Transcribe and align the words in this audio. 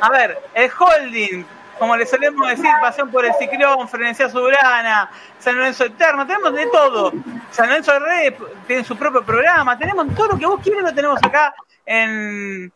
a 0.00 0.10
ver, 0.10 0.38
el 0.54 0.70
holding, 0.78 1.44
como 1.78 1.96
le 1.96 2.06
solemos 2.06 2.48
decir, 2.48 2.70
pasión 2.80 3.10
por 3.10 3.24
el 3.24 3.32
ciclón, 3.34 3.88
frenesía 3.88 4.28
soberana, 4.28 5.10
San 5.38 5.56
Lorenzo 5.56 5.84
Eterno, 5.84 6.26
tenemos 6.26 6.52
de 6.54 6.66
todo. 6.66 7.12
San 7.50 7.68
Lorenzo 7.68 7.98
Red 7.98 8.34
tiene 8.66 8.84
su 8.84 8.96
propio 8.96 9.24
programa, 9.24 9.78
tenemos 9.78 10.14
todo 10.14 10.28
lo 10.28 10.38
que 10.38 10.46
vos 10.46 10.60
quieres, 10.62 10.82
lo 10.82 10.94
tenemos 10.94 11.18
acá 11.22 11.54
en... 11.84 12.72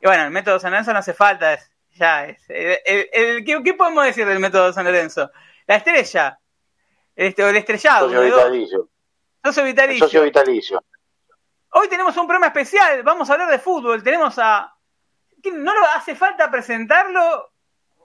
Y 0.00 0.06
bueno, 0.06 0.24
el 0.24 0.30
método 0.30 0.58
San 0.58 0.70
Lorenzo 0.70 0.92
no 0.92 0.98
hace 0.98 1.14
falta, 1.14 1.54
es, 1.54 1.70
ya 1.94 2.26
es. 2.26 2.44
El, 2.48 3.44
¿qué, 3.44 3.74
podemos 3.74 4.04
decir 4.04 4.26
del 4.26 4.38
método 4.38 4.72
San 4.72 4.84
Lorenzo? 4.84 5.30
La 5.66 5.76
estrella, 5.76 6.38
este, 7.14 7.42
o 7.42 7.48
el 7.48 7.56
estrellado. 7.56 8.08
Socio 8.08 8.22
vitalicio. 8.22 8.88
Socio 9.42 9.64
vitalicio. 9.64 10.06
Socio 10.06 10.22
vitalicio. 10.22 10.84
Hoy 11.70 11.88
tenemos 11.88 12.16
un 12.16 12.26
programa 12.26 12.46
especial, 12.46 13.02
vamos 13.02 13.28
a 13.28 13.34
hablar 13.34 13.50
de 13.50 13.58
fútbol, 13.58 14.02
tenemos 14.02 14.38
a... 14.38 14.75
No 15.44 15.74
lo 15.74 15.86
hace 15.94 16.14
falta 16.14 16.50
presentarlo, 16.50 17.50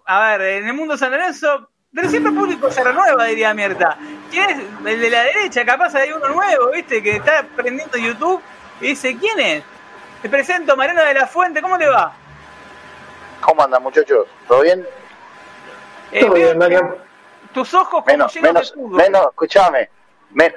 a 0.05 0.37
ver, 0.37 0.41
en 0.41 0.67
el 0.67 0.73
mundo 0.73 0.97
San 0.97 1.11
Lorenzo, 1.11 1.69
pero 1.93 2.09
siempre 2.09 2.31
el 2.31 2.37
público 2.37 2.71
se 2.71 2.83
renueva, 2.83 3.25
diría 3.25 3.53
Mierta. 3.53 3.97
¿Quién 4.29 4.49
es? 4.49 4.59
El 4.85 5.01
de 5.01 5.09
la 5.09 5.23
derecha, 5.23 5.65
capaz 5.65 5.95
hay 5.95 6.11
uno 6.11 6.27
nuevo, 6.29 6.71
¿viste? 6.71 7.01
Que 7.01 7.17
está 7.17 7.39
aprendiendo 7.39 7.97
YouTube 7.97 8.41
y 8.79 8.87
dice, 8.87 9.17
¿quién 9.17 9.39
es? 9.39 9.63
Te 10.21 10.29
presento 10.29 10.77
Mariano 10.77 11.03
de 11.03 11.13
la 11.15 11.27
Fuente, 11.27 11.61
¿cómo 11.61 11.77
le 11.77 11.87
va? 11.87 12.13
¿Cómo 13.41 13.63
andan, 13.63 13.81
muchachos? 13.81 14.27
¿Todo 14.47 14.61
bien? 14.61 14.85
Eh, 16.11 16.19
Todo 16.19 16.33
bien, 16.33 16.57
Mariano. 16.57 16.95
Tus 17.53 17.73
ojos 17.73 18.03
como 18.03 18.05
menos, 18.05 18.35
menos, 18.35 18.73
menos, 18.77 19.27
escúchame, 19.29 19.89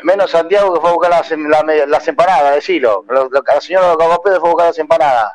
menos 0.02 0.30
Santiago 0.30 0.74
que 0.74 0.80
fue 0.80 0.90
a 0.90 0.92
buscar 0.92 1.10
las, 1.10 1.88
las 1.88 2.08
empanadas, 2.08 2.54
decilo. 2.54 3.04
La 3.08 3.60
señora 3.60 3.96
Cagopé 3.98 4.30
fue 4.38 4.48
a 4.48 4.52
buscar 4.52 4.66
las 4.66 4.78
empanadas. 4.78 5.32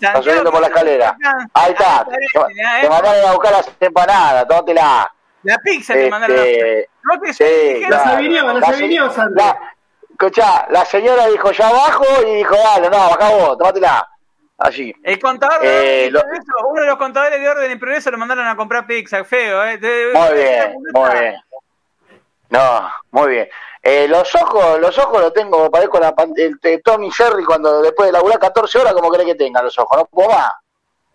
Está 0.00 0.22
subiendo 0.22 0.50
por 0.50 0.60
la 0.60 0.68
escalera. 0.68 1.16
Ahí 1.54 1.72
está. 1.72 2.06
Te, 2.06 2.88
mandaron 2.88 3.28
a 3.28 3.32
buscar 3.32 3.52
las 3.52 3.70
empanadas, 3.80 4.46
tómatela. 4.46 5.12
La 5.42 5.58
pizza 5.58 5.94
te 5.94 6.10
mandaron 6.10 6.38
a 6.38 6.42
este, 6.42 6.88
buscar. 7.04 7.34
Sí, 7.34 7.86
no 7.88 8.04
se 8.04 8.16
vinió, 8.16 8.52
no 8.52 8.66
se 8.66 8.76
vinió, 8.82 9.10
Santiago. 9.10 9.58
Escuchá, 10.10 10.66
la 10.70 10.84
señora 10.84 11.26
dijo 11.28 11.52
ya 11.52 11.68
abajo 11.68 12.04
y 12.26 12.36
dijo, 12.36 12.56
dale, 12.56 12.90
no, 12.90 13.04
acá 13.04 13.28
vos, 13.30 13.58
tómatela. 13.58 14.08
Allí. 14.58 14.92
El 15.04 15.20
contador 15.20 15.60
eh, 15.62 16.10
de 16.10 16.22
uno 16.68 16.80
de 16.80 16.86
los 16.88 16.96
contadores 16.96 17.40
de 17.40 17.48
orden 17.48 17.70
y 17.70 17.76
progreso 17.76 18.10
lo 18.10 18.18
mandaron 18.18 18.46
a 18.48 18.56
comprar 18.56 18.86
pizza, 18.86 19.22
feo, 19.22 19.64
eh. 19.64 19.78
Muy 19.78 20.34
bien, 20.34 20.74
muy 20.92 21.10
bien. 21.12 21.36
No, 22.50 22.90
muy 23.12 23.30
bien. 23.30 23.48
Eh, 23.82 24.08
los 24.08 24.34
ojos, 24.34 24.80
los 24.80 24.98
ojos 24.98 25.20
los 25.20 25.32
tengo, 25.32 25.70
parezco 25.70 25.98
la, 26.00 26.14
el, 26.36 26.58
el 26.62 26.82
Tommy 26.82 27.10
Jerry 27.10 27.44
cuando 27.44 27.80
después 27.80 28.08
de 28.08 28.12
laburar 28.12 28.38
14 28.38 28.78
horas, 28.78 28.92
como 28.92 29.10
cree 29.10 29.26
que 29.26 29.34
tenga 29.34 29.62
los 29.62 29.78
ojos, 29.78 29.96
no 29.96 30.04
puedo 30.06 30.28
más. 30.30 30.52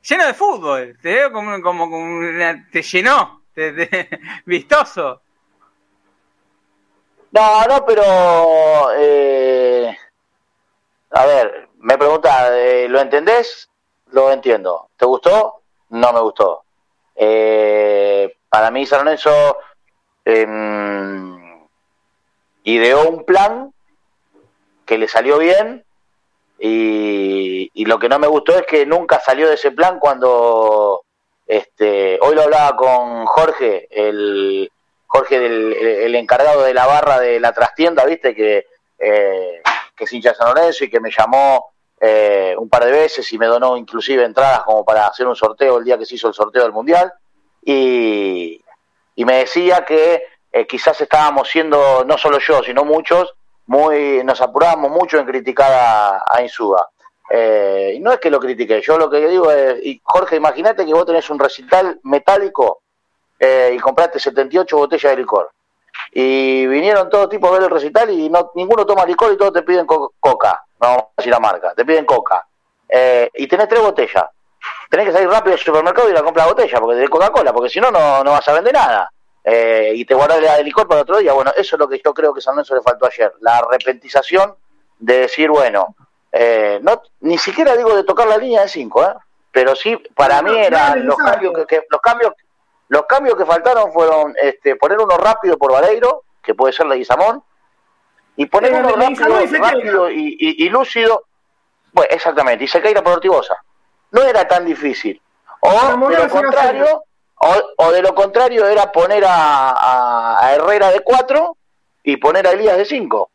Lleno 0.02 0.26
de 0.26 0.34
fútbol, 0.34 0.98
te 1.02 1.14
veo 1.14 1.32
como, 1.32 1.62
como, 1.62 2.22
te 2.72 2.82
llenó, 2.82 3.44
vistoso. 4.46 5.22
No, 7.32 7.66
no, 7.66 7.86
pero 7.86 8.04
eh, 8.96 9.98
a 11.12 11.26
ver, 11.26 11.70
me 11.80 11.98
pregunta, 11.98 12.58
eh, 12.58 12.88
¿lo 12.88 13.00
entendés? 13.00 13.70
Lo 14.12 14.32
entiendo. 14.32 14.90
¿Te 14.98 15.06
gustó? 15.06 15.62
No 15.90 16.14
me 16.14 16.20
gustó. 16.20 16.64
Eh, 17.16 18.38
para 18.50 18.72
mí 18.72 18.86
San 18.86 19.04
Lorenzo 19.06 19.58
em, 20.26 21.33
ideó 22.64 23.10
un 23.10 23.26
plan 23.26 23.74
que 24.86 24.98
le 24.98 25.08
salió 25.08 25.38
bien 25.38 25.84
y, 26.60 27.70
y, 27.74 27.86
lo 27.86 28.00
que 28.00 28.10
no 28.10 28.20
me 28.20 28.28
gustó 28.28 28.58
es 28.58 28.66
que 28.66 28.86
nunca 28.86 29.20
salió 29.20 29.48
de 29.48 29.56
ese 29.56 29.72
plan 29.72 30.00
cuando 30.00 31.02
este 31.46 32.18
hoy 32.22 32.36
lo 32.36 32.44
hablaba 32.44 32.76
con 32.78 33.26
Jorge 33.26 33.88
el 33.92 34.72
Jorge 35.08 35.40
del 35.40 35.74
el 35.74 36.16
encargado 36.16 36.64
de 36.64 36.74
la 36.74 36.86
barra 36.86 37.20
de 37.20 37.40
la 37.40 37.52
trastienda 37.52 38.06
viste 38.06 38.34
que 38.34 38.68
eh, 38.98 39.62
que 39.96 40.04
es 40.06 40.14
hincha 40.14 40.34
San 40.34 40.48
Lorenzo 40.48 40.86
y 40.86 40.90
que 40.90 41.00
me 41.00 41.12
llamó 41.12 41.74
eh, 42.00 42.54
un 42.58 42.68
par 42.68 42.84
de 42.84 42.92
veces 42.92 43.32
y 43.32 43.38
me 43.38 43.46
donó 43.46 43.78
inclusive 43.78 44.26
entradas 44.26 44.64
como 44.64 44.84
para 44.84 45.08
hacer 45.08 45.26
un 45.26 45.38
sorteo 45.38 45.78
el 45.78 45.86
día 45.86 45.98
que 45.98 46.06
se 46.06 46.16
hizo 46.16 46.28
el 46.28 46.34
sorteo 46.34 46.64
del 46.64 46.74
Mundial. 46.74 47.14
Y, 47.64 48.62
me 49.16 49.38
decía 49.38 49.86
que 49.86 50.24
eh, 50.54 50.66
quizás 50.66 51.02
estábamos 51.02 51.50
siendo, 51.50 52.06
no 52.06 52.18
solo 52.18 52.40
yo, 52.40 52.64
sino 52.64 52.86
muchos, 52.86 53.34
muy 53.66 54.24
nos 54.24 54.40
apurábamos 54.40 54.92
mucho 54.92 55.18
en 55.18 55.26
criticar 55.26 55.72
a, 55.74 56.24
a 56.32 56.42
Insúa. 56.42 56.88
Eh, 57.30 57.94
y 57.96 58.00
no 58.00 58.14
es 58.14 58.20
que 58.20 58.30
lo 58.30 58.40
critique, 58.40 58.82
yo 58.82 58.98
lo 58.98 59.10
que 59.10 59.28
digo 59.28 59.52
es, 59.52 59.84
y 59.84 60.00
Jorge, 60.04 60.38
imagínate 60.38 60.86
que 60.86 60.94
vos 60.94 61.06
tenés 61.06 61.30
un 61.30 61.40
recital 61.40 62.00
metálico 62.04 62.80
y 63.40 63.78
compraste 63.80 64.22
78 64.22 64.78
botellas 64.78 65.12
de 65.12 65.18
licor 65.18 65.52
y 66.12 66.68
vinieron 66.68 67.10
todo 67.10 67.28
tipo 67.28 67.48
a 67.48 67.52
ver 67.52 67.64
el 67.64 67.70
recital 67.70 68.10
y 68.10 68.30
no 68.30 68.52
ninguno 68.56 68.86
toma 68.86 69.06
licor 69.06 69.34
y 69.34 69.38
todos 69.38 69.54
te 69.54 69.64
piden 69.64 69.86
coca, 69.86 70.64
no 70.80 70.88
vamos 70.88 71.04
a 71.04 71.14
decir 71.18 71.32
la 71.32 71.40
marca, 71.40 71.74
te 71.74 71.86
piden 71.86 72.06
coca. 72.06 72.46
Eh, 72.88 73.30
y 73.34 73.48
tenés 73.48 73.68
tres 73.68 73.82
botellas. 73.82 74.26
Tenés 74.90 75.08
que 75.08 75.12
salir 75.12 75.28
rápido 75.28 75.54
al 75.54 75.60
supermercado 75.60 76.08
y 76.08 76.12
ir 76.12 76.18
a 76.18 76.24
comprar 76.24 76.46
la 76.46 76.54
botella, 76.54 76.80
porque 76.80 76.96
de 76.98 77.08
Coca-Cola, 77.08 77.52
porque 77.52 77.70
si 77.70 77.80
no, 77.80 77.90
no 77.90 78.24
vas 78.24 78.48
a 78.48 78.54
vender 78.54 78.74
nada. 78.74 79.12
Eh, 79.44 79.92
y 79.96 80.06
te 80.06 80.14
guardas 80.14 80.42
la 80.42 80.56
de 80.56 80.64
licor 80.64 80.88
para 80.88 81.02
otro 81.02 81.18
día. 81.18 81.34
Bueno, 81.34 81.52
eso 81.56 81.76
es 81.76 81.80
lo 81.80 81.88
que 81.90 82.02
yo 82.04 82.14
creo 82.14 82.34
que 82.34 82.42
San 82.42 82.56
Lorenzo 82.56 82.76
le 82.76 82.82
faltó 82.82 83.06
ayer, 83.06 83.34
la 83.42 83.58
arrepentización 83.58 84.56
de 85.00 85.20
decir, 85.20 85.50
bueno, 85.50 85.96
eh, 86.32 86.80
no 86.82 87.02
ni 87.22 87.38
siquiera 87.38 87.76
digo 87.76 87.96
de 87.96 88.04
tocar 88.04 88.28
la 88.28 88.38
línea 88.38 88.62
de 88.62 88.70
cinco, 88.70 89.04
¿eh? 89.04 89.14
pero 89.52 89.76
sí, 89.76 90.02
para 90.16 90.42
mí 90.42 90.58
eran 90.58 91.06
los 91.06 91.18
cambios 91.18 91.54
que, 91.68 91.84
los 91.90 92.02
cambios 92.02 92.34
los 92.88 93.06
cambios 93.06 93.36
que 93.36 93.46
faltaron 93.46 93.92
fueron 93.92 94.36
este, 94.40 94.76
poner 94.76 95.00
uno 95.00 95.18
rápido 95.18 95.58
por 95.58 95.72
Vareiro, 95.72 96.24
que 96.44 96.54
puede 96.54 96.74
ser 96.74 96.86
la 96.86 96.96
Guizamón, 96.96 97.44
y 98.36 98.46
poner 98.46 98.74
uno 98.74 98.96
rápido, 98.96 100.10
y, 100.12 100.70
lúcido, 100.70 101.26
bueno, 101.92 102.10
exactamente, 102.12 102.64
y 102.64 102.68
se 102.68 102.82
caía 102.82 103.04
por 103.04 103.14
Ortigosa. 103.14 103.56
No 104.12 104.22
era 104.22 104.48
tan 104.48 104.66
difícil. 104.66 105.20
O 105.62 106.08
de 106.10 106.18
lo 106.18 106.30
contrario, 106.30 107.04
o, 107.78 107.92
de 107.92 108.02
lo 108.02 108.14
contrario 108.16 108.68
era 108.68 108.92
poner 108.92 109.24
a, 109.28 110.52
Herrera 110.54 110.92
de 110.92 111.02
4 111.02 111.58
y 112.04 112.18
poner 112.18 112.48
a 112.48 112.52
Elías 112.52 112.78
de 112.78 112.86
5. 112.86 113.32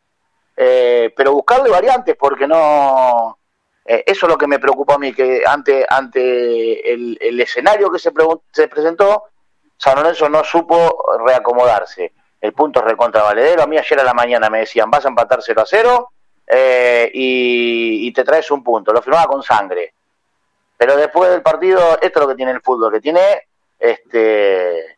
Eh, 0.57 1.13
pero 1.15 1.33
buscarle 1.33 1.69
variantes, 1.69 2.15
porque 2.17 2.47
no. 2.47 3.37
Eh, 3.85 4.03
eso 4.05 4.25
es 4.25 4.31
lo 4.31 4.37
que 4.37 4.47
me 4.47 4.59
preocupa 4.59 4.95
a 4.95 4.97
mí, 4.97 5.13
que 5.13 5.41
ante, 5.45 5.85
ante 5.89 6.93
el, 6.93 7.39
escenario 7.39 7.89
que 7.89 7.99
se, 7.99 8.11
se 8.51 8.67
presentó, 8.67 9.23
San 9.77 9.95
Lorenzo 9.95 10.27
no 10.29 10.43
supo 10.43 11.03
reacomodarse. 11.25 12.11
El 12.41 12.53
punto 12.53 12.79
es 12.79 12.85
recontra 12.85 13.23
valedero. 13.23 13.63
A 13.63 13.67
mí 13.67 13.77
ayer 13.77 13.99
a 13.99 14.03
la 14.03 14.13
mañana 14.13 14.49
me 14.49 14.59
decían, 14.59 14.91
vas 14.91 15.05
a 15.05 15.09
empatar 15.09 15.39
0 15.41 15.61
a 15.61 15.65
0 15.65 16.11
eh, 16.47 17.11
y, 17.13 18.11
te 18.11 18.23
traes 18.23 18.49
un 18.51 18.63
punto. 18.63 18.91
Lo 18.91 19.01
firmaba 19.01 19.27
con 19.27 19.43
sangre. 19.43 19.93
Pero 20.77 20.95
después 20.95 21.29
del 21.29 21.41
partido, 21.41 21.99
esto 22.01 22.19
es 22.19 22.25
lo 22.25 22.27
que 22.27 22.35
tiene 22.35 22.51
el 22.51 22.61
fútbol, 22.61 22.91
que 22.91 23.01
tiene 23.01 23.48
este 23.79 24.97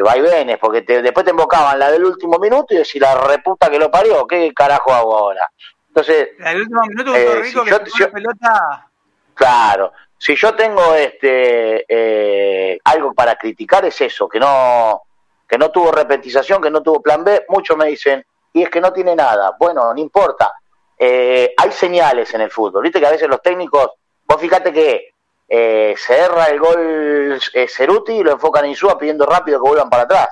vaivenes, 0.00 0.58
porque 0.58 0.82
después 0.82 1.24
te 1.24 1.30
invocaban 1.30 1.78
la 1.78 1.90
del 1.90 2.04
último 2.04 2.38
minuto 2.38 2.74
y 2.74 2.78
decís, 2.78 3.00
la 3.00 3.14
reputa 3.14 3.68
que 3.68 3.78
lo 3.78 3.90
parió, 3.90 4.26
¿qué 4.26 4.52
carajo 4.54 4.92
hago 4.92 5.16
ahora? 5.16 5.50
Entonces, 5.88 6.30
el 6.38 6.60
último 6.60 6.82
minuto 6.82 7.16
eh, 7.16 7.40
rico 7.42 7.64
que 7.64 7.90
yo, 7.98 8.10
pelota... 8.10 8.88
Claro, 9.34 9.92
si 10.16 10.34
yo 10.34 10.54
tengo 10.54 10.94
este 10.94 11.84
eh, 11.88 12.78
algo 12.84 13.14
para 13.14 13.36
criticar 13.36 13.84
es 13.84 14.00
eso, 14.00 14.28
que 14.28 14.40
no 14.40 15.02
que 15.48 15.56
no 15.56 15.70
tuvo 15.70 15.90
repentización, 15.90 16.60
que 16.60 16.70
no 16.70 16.82
tuvo 16.82 17.00
plan 17.00 17.24
B, 17.24 17.46
muchos 17.48 17.76
me 17.76 17.86
dicen, 17.86 18.24
y 18.52 18.62
es 18.62 18.68
que 18.68 18.80
no 18.80 18.92
tiene 18.92 19.16
nada. 19.16 19.56
Bueno, 19.58 19.94
no 19.94 20.00
importa. 20.00 20.52
Eh, 20.98 21.54
hay 21.56 21.72
señales 21.72 22.34
en 22.34 22.42
el 22.42 22.50
fútbol. 22.50 22.82
Viste 22.82 23.00
que 23.00 23.06
a 23.06 23.12
veces 23.12 23.28
los 23.28 23.40
técnicos, 23.40 23.92
vos 24.26 24.40
fíjate 24.40 24.72
que 24.72 25.14
eh, 25.48 25.94
se 25.96 26.18
erra 26.18 26.46
el 26.46 26.58
gol 26.58 27.40
eh, 27.54 27.68
Ceruti 27.68 28.12
y 28.12 28.22
lo 28.22 28.32
enfocan 28.32 28.64
en 28.64 28.70
Insúa 28.70 28.98
pidiendo 28.98 29.24
rápido 29.26 29.62
que 29.62 29.68
vuelvan 29.68 29.90
para 29.90 30.02
atrás. 30.04 30.28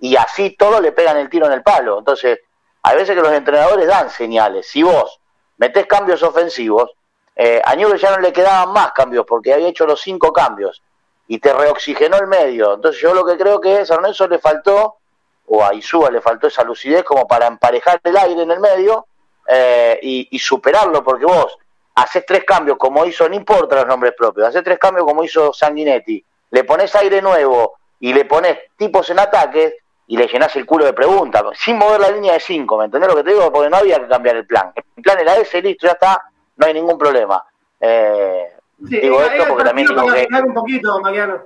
Y 0.00 0.16
así 0.16 0.50
todos 0.50 0.80
le 0.80 0.92
pegan 0.92 1.16
el 1.16 1.28
tiro 1.28 1.46
en 1.46 1.52
el 1.52 1.62
palo. 1.62 1.98
Entonces, 1.98 2.40
hay 2.82 2.96
veces 2.96 3.16
que 3.16 3.22
los 3.22 3.32
entrenadores 3.32 3.86
dan 3.86 4.10
señales. 4.10 4.68
Si 4.68 4.82
vos 4.82 5.18
metés 5.56 5.86
cambios 5.86 6.22
ofensivos, 6.22 6.92
eh, 7.34 7.60
a 7.64 7.74
Newell 7.74 7.98
ya 7.98 8.10
no 8.10 8.18
le 8.18 8.32
quedaban 8.32 8.72
más 8.72 8.92
cambios 8.92 9.26
porque 9.26 9.52
había 9.52 9.68
hecho 9.68 9.86
los 9.86 10.00
cinco 10.00 10.32
cambios 10.32 10.82
y 11.28 11.38
te 11.38 11.52
reoxigenó 11.52 12.16
el 12.18 12.26
medio. 12.26 12.74
Entonces 12.74 13.00
yo 13.00 13.12
lo 13.14 13.24
que 13.24 13.36
creo 13.36 13.60
que 13.60 13.78
a 13.78 13.86
San 13.86 13.98
Lorenzo 13.98 14.28
le 14.28 14.38
faltó, 14.38 14.96
o 15.48 15.64
a 15.64 15.74
Isúa 15.74 16.10
le 16.10 16.20
faltó 16.20 16.46
esa 16.46 16.64
lucidez 16.64 17.04
como 17.04 17.26
para 17.26 17.46
emparejar 17.46 18.00
el 18.02 18.16
aire 18.16 18.42
en 18.42 18.50
el 18.50 18.60
medio 18.60 19.06
eh, 19.46 19.98
y, 20.02 20.38
superarlo, 20.38 21.04
porque 21.04 21.24
vos 21.24 21.56
haces 21.96 22.24
tres 22.26 22.44
cambios 22.44 22.76
como 22.78 23.04
hizo, 23.04 23.28
no 23.28 23.34
importa 23.34 23.76
los 23.76 23.86
nombres 23.86 24.14
propios, 24.16 24.48
haces 24.48 24.62
tres 24.62 24.78
cambios 24.78 25.06
como 25.06 25.24
hizo 25.24 25.52
Sanguinetti, 25.52 26.24
le 26.50 26.64
pones 26.64 26.94
aire 26.94 27.20
nuevo 27.20 27.78
y 28.00 28.12
le 28.12 28.24
pones 28.26 28.58
tipos 28.76 29.08
en 29.10 29.18
ataque 29.18 29.78
y 30.06 30.16
le 30.16 30.28
llenás 30.28 30.54
el 30.56 30.66
culo 30.66 30.84
de 30.84 30.92
preguntas, 30.92 31.42
sin 31.58 31.78
mover 31.78 32.00
la 32.00 32.10
línea 32.10 32.34
de 32.34 32.40
cinco, 32.40 32.78
¿me 32.78 32.84
entendés 32.84 33.10
lo 33.10 33.16
que 33.16 33.24
te 33.24 33.30
digo? 33.30 33.50
Porque 33.50 33.70
no 33.70 33.78
había 33.78 33.98
que 33.98 34.08
cambiar 34.08 34.36
el 34.36 34.46
plan. 34.46 34.72
El 34.96 35.02
plan 35.02 35.18
era 35.18 35.36
ese, 35.36 35.60
listo, 35.62 35.86
ya 35.86 35.94
está, 35.94 36.22
no 36.56 36.66
hay 36.66 36.74
ningún 36.74 36.98
problema. 36.98 37.42
Eh, 37.80 38.52
digo 38.78 39.22
esto 39.22 39.44
porque 39.48 39.64
también 39.64 39.88
digo 39.88 40.06
que... 40.06 40.28
un 40.30 40.54
poquito, 40.54 41.00
Mariano. 41.00 41.42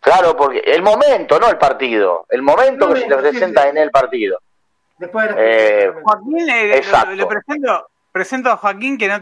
Claro, 0.00 0.36
porque 0.36 0.58
el 0.58 0.82
momento, 0.82 1.38
no 1.38 1.48
el 1.48 1.58
partido. 1.58 2.26
El 2.28 2.42
momento 2.42 2.92
que 2.92 3.02
se 3.02 3.08
le 3.08 3.16
presenta 3.16 3.68
en 3.68 3.78
el 3.78 3.90
partido. 3.92 4.40
Después 4.98 5.36
de 5.36 5.84
eh, 5.84 5.92
Joaquín, 6.02 6.46
le, 6.46 7.26
presento, 7.26 7.86
presento 8.12 8.50
a 8.50 8.58
Joaquín, 8.58 8.98
que 8.98 9.08
no 9.08 9.18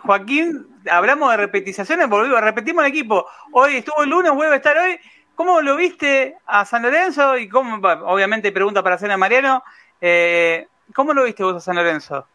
Joaquín, 0.00 0.66
hablamos 0.90 1.30
de 1.30 1.36
repetizaciones, 1.36 2.08
volvimos, 2.08 2.40
repetimos 2.40 2.84
el 2.84 2.90
equipo. 2.90 3.26
Hoy 3.52 3.76
estuvo 3.76 4.02
el 4.02 4.10
lunes, 4.10 4.32
vuelve 4.32 4.54
a 4.54 4.56
estar 4.56 4.76
hoy. 4.76 4.98
¿Cómo 5.34 5.60
lo 5.60 5.76
viste 5.76 6.36
a 6.46 6.64
San 6.64 6.82
Lorenzo? 6.82 7.36
Y 7.36 7.48
cómo, 7.48 7.76
obviamente, 8.06 8.50
pregunta 8.50 8.82
para 8.82 8.96
hacer 8.96 9.10
a 9.10 9.16
Mariano. 9.16 9.62
Eh, 10.00 10.66
¿Cómo 10.94 11.12
lo 11.12 11.24
viste 11.24 11.44
vos 11.44 11.56
a 11.56 11.60
San 11.60 11.76
Lorenzo? 11.76 12.26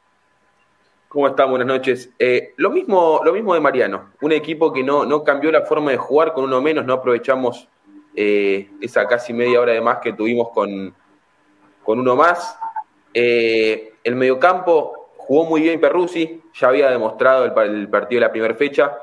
¿Cómo 1.07 1.27
están? 1.27 1.49
Buenas 1.49 1.67
noches. 1.67 2.11
Eh, 2.19 2.53
lo, 2.57 2.69
mismo, 2.69 3.21
lo 3.23 3.33
mismo 3.33 3.53
de 3.53 3.59
Mariano, 3.59 4.11
un 4.21 4.31
equipo 4.31 4.71
que 4.71 4.83
no, 4.83 5.05
no 5.05 5.23
cambió 5.23 5.51
la 5.51 5.61
forma 5.61 5.91
de 5.91 5.97
jugar 5.97 6.33
con 6.33 6.43
uno 6.43 6.61
menos, 6.61 6.85
no 6.85 6.93
aprovechamos 6.93 7.67
eh, 8.15 8.69
esa 8.81 9.07
casi 9.07 9.33
media 9.33 9.61
hora 9.61 9.73
de 9.73 9.81
más 9.81 9.99
que 9.99 10.13
tuvimos 10.13 10.49
con, 10.49 10.93
con 11.83 11.99
uno 11.99 12.15
más. 12.15 12.59
El 13.13 14.15
mediocampo 14.15 14.96
jugó 15.27 15.45
muy 15.45 15.61
bien 15.61 15.79
Perruzzi, 15.79 16.41
ya 16.53 16.69
había 16.69 16.89
demostrado 16.89 17.45
el, 17.45 17.89
partido 17.89 18.21
de 18.21 18.27
la 18.27 18.31
primera 18.31 18.55
fecha. 18.55 18.97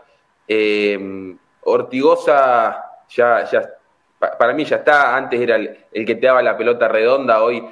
Ortigosa 1.62 2.84
ya, 3.10 3.44
ya, 3.44 3.70
para 4.18 4.52
mí 4.52 4.64
ya 4.64 4.76
está, 4.76 5.16
antes 5.16 5.40
era 5.40 5.56
el, 5.56 6.04
que 6.06 6.14
te 6.14 6.26
daba 6.26 6.42
la 6.42 6.56
pelota 6.56 6.88
redonda, 6.88 7.42
hoy, 7.42 7.62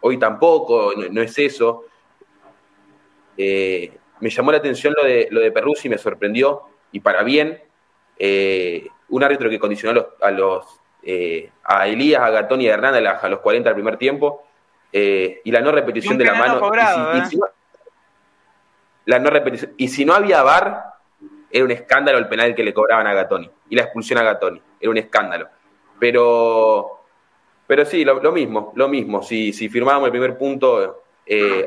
hoy 0.00 0.18
tampoco, 0.18 0.92
no 1.10 1.22
es 1.22 1.38
eso. 1.38 1.86
Eh, 3.42 3.90
me 4.20 4.28
llamó 4.28 4.52
la 4.52 4.58
atención 4.58 4.94
lo 5.00 5.06
de, 5.08 5.28
lo 5.30 5.40
de 5.40 5.50
Perruzzi, 5.50 5.88
me 5.88 5.96
sorprendió, 5.96 6.62
y 6.92 7.00
para 7.00 7.22
bien, 7.22 7.62
eh, 8.18 8.86
un 9.08 9.24
árbitro 9.24 9.48
que 9.48 9.58
condicionó 9.58 10.08
a 10.20 10.30
los, 10.30 10.66
eh, 11.02 11.50
a, 11.64 11.88
Elías, 11.88 12.20
a 12.20 12.28
Gatón 12.30 12.60
y 12.60 12.68
a 12.68 12.74
Hernán 12.74 12.94
a, 12.94 13.28
los 13.28 13.40
40 13.40 13.70
del 13.70 13.74
primer 13.74 13.96
tiempo, 13.96 14.44
y 14.92 15.50
la 15.50 15.60
no 15.60 15.72
repetición 15.72 16.18
de 16.18 16.24
la 16.24 16.34
mano. 16.34 16.60
y, 17.16 17.26
si, 17.26 17.36
no, 17.36 17.46
la 19.06 19.18
no 19.18 19.30
repetición, 19.30 19.72
y 19.76 19.88
si 19.88 20.04
no 20.04 20.14
había 20.14 20.42
VAR, 20.42 20.84
era 21.50 21.64
un 21.64 21.70
escándalo 21.70 22.18
el 22.18 22.28
penal 22.28 22.54
que 22.54 22.62
le 22.62 22.74
cobraban 22.74 23.06
a 23.06 23.14
Gatoni, 23.14 23.50
y 23.68 23.76
la 23.76 23.82
expulsión 23.82 24.18
a 24.18 24.22
Gatoni, 24.22 24.60
era 24.80 24.90
un 24.90 24.98
escándalo. 24.98 25.48
Pero, 25.98 27.02
pero 27.66 27.84
sí, 27.84 28.04
lo, 28.04 28.32
mismo, 28.32 28.72
lo 28.74 28.88
mismo. 28.88 29.22
Si, 29.22 29.52
si 29.52 29.68
firmábamos 29.68 30.06
el 30.06 30.12
primer 30.12 30.38
punto 30.38 31.02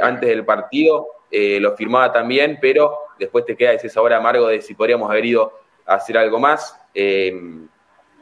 antes 0.02 0.30
del 0.30 0.44
partido, 0.44 1.08
eh, 1.36 1.60
lo 1.60 1.76
firmaba 1.76 2.14
también, 2.14 2.60
pero 2.62 2.96
después 3.18 3.44
te 3.44 3.58
queda 3.58 3.74
ese 3.74 3.90
sabor 3.90 4.14
amargo 4.14 4.48
de 4.48 4.62
si 4.62 4.76
podríamos 4.76 5.10
haber 5.10 5.26
ido 5.26 5.52
a 5.84 5.96
hacer 5.96 6.16
algo 6.16 6.40
más. 6.40 6.80
Eh, 6.94 7.36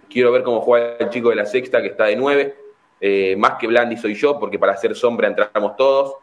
quiero 0.09 0.31
ver 0.31 0.43
cómo 0.43 0.61
juega 0.61 0.95
el 0.97 1.09
chico 1.09 1.29
de 1.29 1.35
la 1.35 1.45
sexta, 1.45 1.81
que 1.81 1.89
está 1.89 2.05
de 2.05 2.15
nueve. 2.15 2.55
Eh, 3.01 3.35
más 3.37 3.55
que 3.55 3.67
Blandi 3.67 3.97
soy 3.97 4.13
yo, 4.13 4.39
porque 4.39 4.59
para 4.59 4.73
hacer 4.73 4.95
sombra 4.95 5.27
entramos 5.27 5.75
todos. 5.75 6.13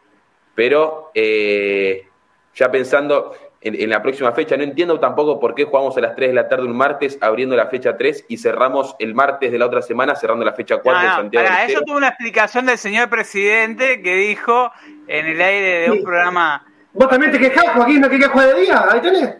Pero 0.55 1.11
ya 1.13 2.71
pensando 2.71 3.33
en, 3.61 3.89
la 3.89 4.01
próxima 4.01 4.31
fecha, 4.31 4.57
no 4.57 4.63
entiendo 4.63 4.99
tampoco 4.99 5.39
por 5.39 5.53
qué 5.53 5.65
jugamos 5.65 5.95
a 5.97 6.01
las 6.01 6.15
3 6.15 6.29
de 6.29 6.33
la 6.33 6.47
tarde 6.47 6.65
un 6.65 6.75
martes, 6.75 7.17
abriendo 7.21 7.55
la 7.55 7.67
fecha 7.67 7.95
3 7.95 8.25
y 8.29 8.37
cerramos 8.37 8.95
el 8.99 9.13
martes 9.13 9.51
de 9.51 9.59
la 9.59 9.67
otra 9.67 9.81
semana, 9.81 10.15
cerrando 10.15 10.43
la 10.43 10.53
fecha 10.53 10.77
4 10.77 11.01
de 11.01 11.07
Santiago. 11.07 11.47
Para 11.47 11.65
eso 11.65 11.81
tuvo 11.81 11.97
una 11.97 12.09
explicación 12.09 12.65
del 12.65 12.77
señor 12.77 13.09
presidente 13.09 14.01
que 14.01 14.15
dijo 14.15 14.71
en 15.07 15.27
el 15.27 15.41
aire 15.41 15.81
de 15.81 15.91
un 15.91 16.03
programa 16.03 16.65
Vos 16.93 17.07
también 17.07 17.31
te 17.31 17.39
quejás, 17.39 17.69
Joaquín, 17.75 18.01
no 18.01 18.09
querés 18.09 18.27
jugar 18.29 18.55
de 18.55 18.61
día, 18.61 18.85
ahí 18.89 18.99
tenés. 18.99 19.35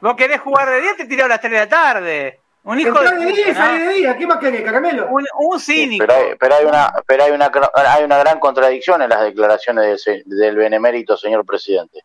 Vos 0.00 0.14
querés 0.16 0.40
jugar 0.40 0.68
de 0.70 0.80
día, 0.80 0.90
te 0.96 1.06
tiró 1.06 1.24
a 1.24 1.28
las 1.28 1.40
3 1.40 1.52
de 1.52 1.58
la 1.58 1.68
tarde. 1.68 2.40
Un 2.64 2.78
hijo 2.78 3.00
de, 3.00 3.16
de 3.16 3.32
día, 3.32 3.54
sale 3.54 3.78
de 3.78 3.92
día, 3.94 4.16
¿qué 4.16 4.26
más 4.26 4.38
querés, 4.38 4.62
caramelo? 4.62 5.08
Un, 5.08 5.26
un 5.38 5.58
cínico. 5.58 6.04
pero, 6.06 6.18
hay, 6.18 6.34
pero, 6.38 6.54
hay, 6.54 6.64
una, 6.64 6.92
pero 7.06 7.24
hay, 7.24 7.32
una, 7.32 7.50
hay 7.74 8.04
una 8.04 8.18
gran 8.18 8.38
contradicción 8.38 9.02
en 9.02 9.10
las 9.10 9.22
declaraciones 9.22 10.04
del 10.24 10.56
benemérito 10.56 11.16
señor 11.16 11.44
presidente. 11.44 12.04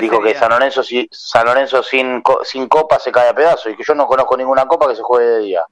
Dijo 0.00 0.22
que 0.22 0.34
San 0.34 0.50
Lorenzo, 0.50 0.82
San 1.10 1.44
Lorenzo 1.44 1.82
sin, 1.82 2.22
sin 2.42 2.68
copa 2.68 2.98
se 2.98 3.12
cae 3.12 3.28
a 3.28 3.34
pedazos 3.34 3.72
y 3.72 3.76
que 3.76 3.84
yo 3.84 3.94
no 3.94 4.06
conozco 4.06 4.36
ninguna 4.36 4.66
copa 4.66 4.88
que 4.88 4.96
se 4.96 5.02
juegue 5.02 5.26
de 5.26 5.38
día. 5.40 5.62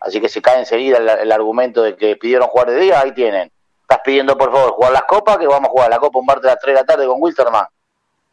Así 0.00 0.20
que 0.20 0.28
se 0.28 0.40
cae 0.40 0.60
enseguida 0.60 0.98
el, 0.98 1.08
el 1.08 1.32
argumento 1.32 1.82
de 1.82 1.96
que 1.96 2.16
pidieron 2.16 2.48
jugar 2.48 2.70
de 2.70 2.80
día, 2.80 3.00
ahí 3.00 3.12
tienen 3.12 3.50
estás 3.92 4.00
pidiendo 4.04 4.36
por 4.36 4.50
favor 4.50 4.72
jugar 4.72 4.92
las 4.92 5.04
copas, 5.04 5.38
que 5.38 5.46
vamos 5.46 5.68
a 5.68 5.70
jugar 5.70 5.90
la 5.90 5.98
copa 5.98 6.18
un 6.18 6.26
martes 6.26 6.46
a 6.46 6.54
las 6.54 6.60
3 6.60 6.74
de 6.74 6.80
la 6.80 6.86
tarde 6.86 7.06
con 7.06 7.20
Wilterman. 7.20 7.66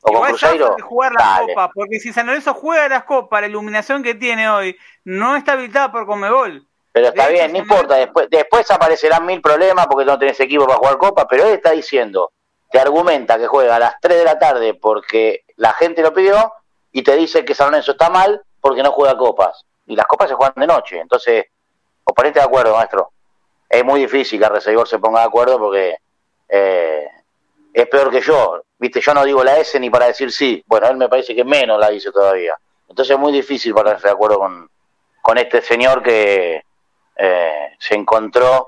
O 0.01 0.13
con 0.13 0.29
Cruzeiro. 0.29 0.75
jugar 0.81 1.13
las 1.13 1.41
copas, 1.41 1.69
porque 1.73 1.99
si 1.99 2.13
San 2.13 2.27
Lorenzo 2.27 2.53
juega 2.53 2.87
las 2.87 3.03
copas, 3.03 3.41
la 3.41 3.47
iluminación 3.47 4.01
que 4.01 4.15
tiene 4.15 4.49
hoy 4.49 4.77
no 5.03 5.35
está 5.35 5.53
habilitada 5.53 5.91
por 5.91 6.05
Comebol. 6.05 6.65
Pero 6.91 7.07
está 7.07 7.27
bien, 7.27 7.51
no 7.51 7.59
importa, 7.59 7.95
después, 7.95 8.29
después 8.29 8.69
aparecerán 8.71 9.25
mil 9.25 9.41
problemas 9.41 9.87
porque 9.87 10.05
no 10.05 10.17
tenés 10.17 10.39
equipo 10.39 10.65
para 10.65 10.77
jugar 10.77 10.97
copa, 10.97 11.27
pero 11.27 11.45
él 11.45 11.53
está 11.53 11.71
diciendo, 11.71 12.31
te 12.71 12.79
argumenta 12.79 13.37
que 13.37 13.47
juega 13.47 13.75
a 13.75 13.79
las 13.79 13.99
3 14.01 14.17
de 14.19 14.23
la 14.25 14.39
tarde 14.39 14.73
porque 14.73 15.43
la 15.57 15.73
gente 15.73 16.01
lo 16.01 16.13
pidió 16.13 16.53
y 16.91 17.03
te 17.03 17.15
dice 17.15 17.45
que 17.45 17.53
San 17.53 17.67
Lorenzo 17.67 17.91
está 17.91 18.09
mal 18.09 18.41
porque 18.61 18.81
no 18.81 18.91
juega 18.91 19.17
copas. 19.17 19.65
Y 19.85 19.95
las 19.95 20.05
copas 20.05 20.29
se 20.29 20.35
juegan 20.35 20.53
de 20.55 20.67
noche, 20.67 20.99
entonces, 20.99 21.45
os 22.03 22.13
ponete 22.13 22.39
de 22.39 22.45
acuerdo, 22.45 22.75
maestro 22.75 23.11
es 23.69 23.85
muy 23.85 24.01
difícil 24.01 24.39
que 24.39 24.45
Arrecibor 24.45 24.87
se 24.87 24.97
ponga 24.97 25.19
de 25.21 25.27
acuerdo 25.27 25.59
porque 25.59 25.97
eh, 26.49 27.07
es 27.71 27.87
peor 27.87 28.09
que 28.09 28.21
yo. 28.21 28.63
Viste, 28.79 29.01
yo 29.01 29.13
no 29.13 29.25
digo 29.25 29.43
la 29.43 29.57
S 29.57 29.77
ni 29.79 29.89
para 29.89 30.07
decir 30.07 30.31
sí. 30.31 30.63
Bueno, 30.65 30.87
él 30.87 30.97
me 30.97 31.09
parece 31.09 31.35
que 31.35 31.43
menos 31.43 31.79
la 31.79 31.89
dice 31.89 32.11
todavía. 32.11 32.57
Entonces 32.87 33.13
es 33.13 33.19
muy 33.19 33.33
difícil 33.33 33.73
ponerse 33.73 34.07
de 34.07 34.13
acuerdo 34.13 34.39
con, 34.39 34.69
con 35.21 35.37
este 35.37 35.61
señor 35.61 36.01
que 36.01 36.63
eh, 37.15 37.75
se 37.77 37.95
encontró 37.95 38.67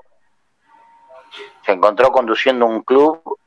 se 1.64 1.72
encontró 1.72 2.10
conduciendo 2.10 2.66
un 2.66 2.82
club 2.82 3.38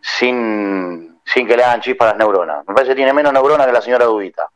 sin, 0.00 1.20
sin 1.24 1.46
que 1.46 1.56
le 1.56 1.62
hagan 1.62 1.80
chispas 1.80 2.08
las 2.08 2.16
neuronas. 2.16 2.66
Me 2.66 2.74
parece 2.74 2.92
que 2.92 2.96
tiene 2.96 3.12
menos 3.12 3.32
neuronas 3.32 3.66
que 3.66 3.72
la 3.72 3.82
señora 3.82 4.06
Dubita. 4.06 4.48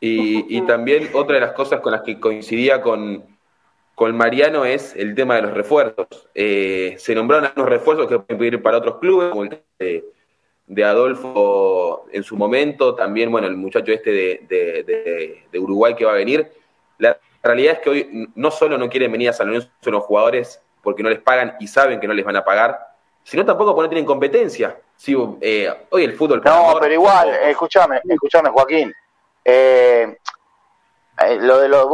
Y, 0.00 0.56
y 0.56 0.62
también 0.62 1.10
otra 1.12 1.34
de 1.34 1.40
las 1.40 1.52
cosas 1.52 1.80
con 1.80 1.92
las 1.92 2.02
que 2.02 2.18
coincidía 2.18 2.80
con, 2.80 3.38
con 4.00 4.16
Mariano 4.16 4.64
es 4.64 4.96
el 4.96 5.14
tema 5.14 5.34
de 5.34 5.42
los 5.42 5.52
refuerzos. 5.52 6.06
Eh, 6.34 6.94
se 6.96 7.14
nombraron 7.14 7.44
algunos 7.44 7.68
refuerzos 7.68 8.08
que 8.08 8.18
pueden 8.18 8.38
pedir 8.38 8.62
para 8.62 8.78
otros 8.78 8.96
clubes, 8.96 9.28
como 9.28 9.44
el 9.44 9.62
de, 9.78 10.84
Adolfo 10.86 12.06
en 12.10 12.22
su 12.22 12.34
momento, 12.34 12.94
también, 12.94 13.30
bueno, 13.30 13.46
el 13.46 13.58
muchacho 13.58 13.92
este 13.92 14.10
de, 14.10 15.44
Uruguay 15.52 15.94
que 15.94 16.06
va 16.06 16.12
a 16.12 16.14
venir. 16.14 16.50
La 16.96 17.18
realidad 17.42 17.74
es 17.74 17.80
que 17.80 17.90
hoy 17.90 18.30
no 18.34 18.50
solo 18.50 18.78
no 18.78 18.88
quieren 18.88 19.12
venir 19.12 19.28
a 19.28 19.32
San 19.34 19.48
Lorenzo 19.48 19.68
los 19.90 20.04
jugadores 20.04 20.62
porque 20.82 21.02
no 21.02 21.10
les 21.10 21.20
pagan 21.20 21.56
y 21.60 21.66
saben 21.66 22.00
que 22.00 22.08
no 22.08 22.14
les 22.14 22.24
van 22.24 22.36
a 22.36 22.42
pagar, 22.42 22.80
sino 23.22 23.44
tampoco 23.44 23.74
porque 23.74 23.88
no 23.88 23.90
tienen 23.90 24.06
competencia. 24.06 24.80
Eh, 25.42 25.70
hoy 25.90 26.04
el 26.04 26.14
fútbol... 26.14 26.40
No, 26.42 26.78
pero 26.80 26.94
igual, 26.94 27.34
escúchame, 27.44 28.00
escúchame, 28.08 28.48
Joaquín. 28.48 28.94
Eh, 29.44 30.16
eh, 31.26 31.36
lo 31.38 31.58
de 31.58 31.68
los 31.68 31.86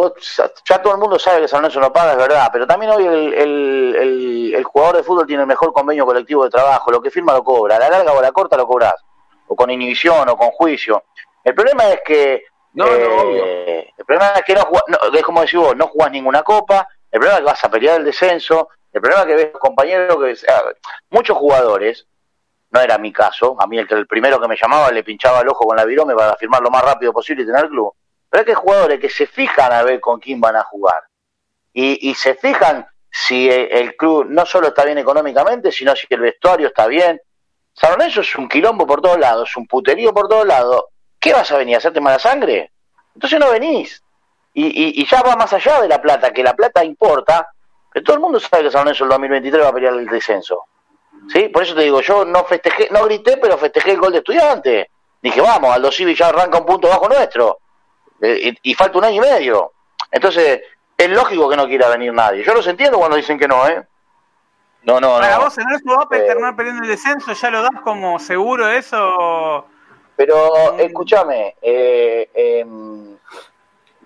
ya 0.64 0.80
todo 0.80 0.92
el 0.92 1.00
mundo 1.00 1.18
sabe 1.18 1.40
que 1.40 1.48
San 1.48 1.60
Lorenzo 1.60 1.80
no 1.80 1.92
paga, 1.92 2.12
es 2.12 2.18
verdad, 2.18 2.48
pero 2.52 2.64
también 2.64 2.92
hoy 2.92 3.04
el, 3.04 4.54
el, 4.54 4.64
jugador 4.64 4.96
de 4.96 5.02
fútbol 5.02 5.26
tiene 5.26 5.42
el 5.42 5.48
mejor 5.48 5.72
convenio 5.72 6.06
colectivo 6.06 6.44
de 6.44 6.50
trabajo, 6.50 6.92
lo 6.92 7.02
que 7.02 7.10
firma 7.10 7.32
lo 7.32 7.42
cobra, 7.42 7.76
a 7.76 7.78
la 7.80 7.90
larga 7.90 8.12
o 8.12 8.18
a 8.20 8.22
la 8.22 8.30
corta 8.30 8.56
lo 8.56 8.68
cobras, 8.68 8.94
o 9.48 9.56
con 9.56 9.70
inhibición 9.70 10.28
o 10.28 10.36
con 10.36 10.50
juicio. 10.50 11.04
El 11.42 11.54
problema 11.54 11.90
es 11.90 12.00
que 12.04 12.44
no, 12.74 12.86
eh, 12.86 13.92
el 13.96 14.04
problema 14.04 14.32
es 14.36 14.44
que 14.44 14.54
no, 14.54 14.62
es 15.12 15.22
como 15.22 15.40
decís 15.40 15.58
vos, 15.58 15.76
no 15.76 15.88
jugás 15.88 16.12
ninguna 16.12 16.44
copa, 16.44 16.86
el 17.10 17.18
problema 17.18 17.38
es 17.38 17.40
que 17.40 17.50
vas 17.50 17.64
a 17.64 17.70
pelear 17.70 17.98
el 17.98 18.04
descenso, 18.04 18.68
el 18.92 19.00
problema 19.00 19.22
es 19.22 19.26
que 19.26 19.34
ves 19.34 19.52
compañeros 19.58 20.16
que 20.22 20.46
muchos 21.10 21.36
jugadores, 21.36 22.06
no 22.70 22.80
era 22.80 22.96
mi 22.98 23.12
caso, 23.12 23.56
a 23.58 23.66
mí 23.66 23.76
el, 23.78 23.88
el 23.90 24.06
primero 24.06 24.40
que 24.40 24.46
me 24.46 24.56
llamaba 24.56 24.92
le 24.92 25.02
pinchaba 25.02 25.40
el 25.40 25.48
ojo 25.48 25.66
con 25.66 25.76
la 25.76 25.84
virome 25.84 26.14
para 26.14 26.36
firmar 26.36 26.62
lo 26.62 26.70
más 26.70 26.84
rápido 26.84 27.12
posible 27.12 27.42
y 27.42 27.46
tener 27.46 27.64
el 27.64 27.70
club 27.70 27.92
pero 28.28 28.40
hay 28.40 28.46
que 28.46 28.54
jugadores 28.54 29.00
que 29.00 29.10
se 29.10 29.26
fijan 29.26 29.72
a 29.72 29.82
ver 29.82 30.00
con 30.00 30.20
quién 30.20 30.40
van 30.40 30.56
a 30.56 30.62
jugar. 30.62 31.02
Y, 31.72 32.14
se 32.14 32.34
fijan 32.34 32.86
si 33.10 33.50
el, 33.50 33.96
club 33.96 34.26
no 34.30 34.46
solo 34.46 34.68
está 34.68 34.84
bien 34.86 34.96
económicamente, 34.96 35.70
sino 35.70 35.94
si 35.94 36.06
el 36.08 36.20
vestuario 36.20 36.68
está 36.68 36.86
bien. 36.86 37.20
San 37.74 37.90
Lorenzo 37.90 38.22
es 38.22 38.34
un 38.36 38.48
quilombo 38.48 38.86
por 38.86 39.02
todos 39.02 39.18
lados, 39.18 39.54
un 39.58 39.66
puterío 39.66 40.14
por 40.14 40.26
todos 40.26 40.46
lados. 40.46 40.84
¿Qué 41.20 41.34
vas 41.34 41.50
a 41.50 41.58
venir 41.58 41.74
a 41.74 41.78
hacerte 41.78 42.00
mala 42.00 42.18
sangre? 42.18 42.72
Entonces 43.14 43.38
no 43.38 43.50
venís. 43.50 44.02
Y, 44.54 45.06
ya 45.06 45.20
va 45.20 45.36
más 45.36 45.52
allá 45.52 45.82
de 45.82 45.88
la 45.88 46.00
plata, 46.00 46.32
que 46.32 46.42
la 46.42 46.54
plata 46.54 46.82
importa, 46.82 47.46
pero 47.92 48.02
todo 48.02 48.16
el 48.16 48.22
mundo 48.22 48.40
sabe 48.40 48.64
que 48.64 48.70
San 48.70 48.84
Lorenzo 48.84 49.04
el 49.04 49.10
2023 49.10 49.62
va 49.62 49.68
a 49.68 49.72
pelear 49.72 49.92
el 49.92 50.06
descenso. 50.06 50.64
¿Sí? 51.28 51.50
Por 51.50 51.62
eso 51.62 51.74
te 51.74 51.82
digo, 51.82 52.00
yo 52.00 52.24
no 52.24 52.42
festejé, 52.44 52.88
no 52.90 53.04
grité, 53.04 53.36
pero 53.36 53.58
festejé 53.58 53.90
el 53.90 54.00
gol 54.00 54.12
de 54.12 54.18
estudiante. 54.18 54.90
Dije, 55.20 55.42
vamos, 55.42 55.74
Aldo 55.74 55.92
Civi 55.92 56.14
ya 56.14 56.28
arranca 56.28 56.58
un 56.58 56.64
punto 56.64 56.88
bajo 56.88 57.06
nuestro. 57.06 57.58
Eh, 58.20 58.54
y, 58.62 58.74
falta 58.74 58.98
un 58.98 59.04
año 59.04 59.16
y 59.24 59.28
medio. 59.28 59.72
Entonces, 60.10 60.62
es 60.96 61.10
lógico 61.10 61.48
que 61.48 61.56
no 61.56 61.66
quiera 61.66 61.88
venir 61.88 62.12
nadie. 62.12 62.42
Yo 62.44 62.54
los 62.54 62.66
entiendo 62.66 62.98
cuando 62.98 63.16
dicen 63.16 63.38
que 63.38 63.48
no, 63.48 63.66
¿eh? 63.68 63.84
No, 64.82 65.00
no, 65.00 65.18
Para 65.18 65.36
no. 65.36 65.44
vos, 65.44 65.58
en 65.58 65.68
eso 65.70 65.96
va 65.96 66.04
a 66.04 66.08
terminar 66.08 66.54
perdiendo 66.54 66.82
el 66.84 66.88
descenso, 66.88 67.32
¿ya 67.32 67.50
lo 67.50 67.60
das 67.62 67.80
como 67.82 68.18
seguro 68.20 68.68
eso? 68.68 69.66
Pero 70.14 70.78
escúchame, 70.78 71.56
eh, 71.60 72.30
em, 72.32 73.16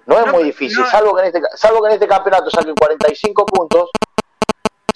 no 0.07 0.19
es 0.19 0.27
No, 0.27 0.33
muy 0.33 0.45
difícil, 0.45 0.81
no- 0.81 0.87
salvo, 0.87 1.15
que 1.15 1.21
en 1.21 1.27
este, 1.29 1.41
salvo 1.55 1.83
que 1.83 1.89
en 1.89 1.95
este 1.95 2.09
campeonato 2.09 2.51
saquen 2.51 2.75
45 2.75 3.45
puntos. 3.47 3.91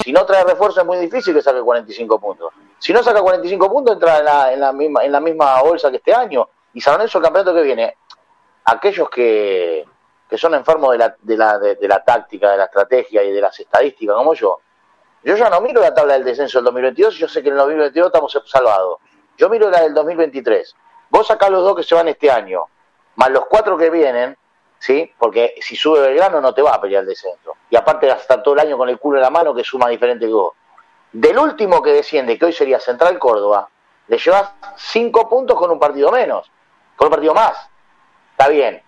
Si 0.03 0.11
no 0.13 0.25
trae 0.27 0.43
refuerzo 0.45 0.81
es 0.81 0.87
muy 0.87 0.99
difícil 0.99 1.35
que 1.35 1.43
saque 1.43 1.61
45 1.61 2.19
puntos. 2.19 2.53
Si 2.79 2.93
no 2.93 3.03
saca 3.03 3.21
45 3.23 3.71
puntos 3.71 3.95
entra 3.95 4.19
en 4.19 4.25
la, 4.25 4.53
en 4.53 4.61
la, 4.61 4.73
misma, 4.73 5.05
en 5.05 5.13
la 5.13 5.21
misma 5.21 5.63
bolsa 5.63 5.91
que 5.91 5.99
este 5.99 6.15
año. 6.15 6.49
Y 6.73 6.81
San 6.81 6.95
Lorenzo 6.95 7.19
el 7.19 7.25
campeonato 7.25 7.55
que 7.55 7.63
viene, 7.63 7.97
aquellos 8.65 9.09
que, 9.11 9.85
que 10.29 10.39
son 10.39 10.55
enfermos 10.55 10.93
de 10.93 10.99
la, 10.99 11.17
de, 11.21 11.37
la, 11.37 11.59
de, 11.59 11.89
la 11.89 12.03
táctica, 12.03 12.51
de 12.51 12.57
la 12.57 12.65
estrategia 12.65 13.23
y 13.23 13.33
de 13.33 13.41
las 13.41 13.59
estadísticas 13.59 14.17
como 14.17 14.35
yo, 14.35 14.61
yo 15.23 15.37
ya 15.37 15.49
no 15.49 15.61
miro 15.61 15.81
la 15.81 15.95
tabla 15.95 16.15
del 16.15 16.25
descenso 16.25 16.59
del 16.59 16.67
2022 16.67 17.17
y 17.17 17.19
yo 17.19 17.29
sé 17.29 17.43
que 17.43 17.49
en 17.49 17.55
el 17.55 17.61
2022 17.61 18.07
estamos 18.09 18.43
salvados. 18.47 18.99
Yo 19.39 19.49
miro 19.49 19.71
la 19.71 19.81
del 19.81 19.95
2023. 19.95 20.77
Vos 21.09 21.27
sacás 21.27 21.51
los 21.51 21.63
dos 21.63 21.77
que 21.77 21.83
se 21.83 21.95
van 21.95 22.09
este 22.09 22.31
año, 22.31 22.65
más 23.17 23.31
los 23.31 23.47
cuatro 23.47 23.79
que 23.79 23.89
vienen, 23.89 24.37
¿sí? 24.79 25.11
Porque 25.19 25.55
si 25.61 25.77
sube 25.77 26.01
Belgrano 26.01 26.41
no 26.41 26.53
te 26.53 26.61
va 26.61 26.73
a 26.73 26.81
pelear 26.81 27.03
el 27.03 27.09
descenso. 27.09 27.57
Y 27.71 27.77
aparte 27.77 28.09
estar 28.09 28.43
todo 28.43 28.55
el 28.55 28.61
año 28.61 28.77
con 28.77 28.89
el 28.89 28.99
culo 28.99 29.17
en 29.19 29.23
la 29.23 29.31
mano 29.31 29.55
que 29.55 29.65
suma 29.65 29.89
diferente 29.89 30.27
que 30.27 30.33
vos. 30.33 30.53
Del 31.13 31.39
último 31.39 31.81
que 31.81 31.93
desciende, 31.93 32.39
que 32.39 32.47
hoy 32.47 32.53
sería 32.53 32.81
Central 32.81 33.19
Córdoba, 33.19 33.69
le 34.09 34.19
llevas 34.19 34.53
cinco 34.77 35.29
puntos 35.29 35.57
con 35.59 35.71
un 35.71 35.79
partido 35.79 36.11
menos, 36.11 36.51
con 36.97 37.07
un 37.07 37.11
partido 37.13 37.35
más. 37.35 37.71
Está 38.45 38.49
bien. 38.53 38.83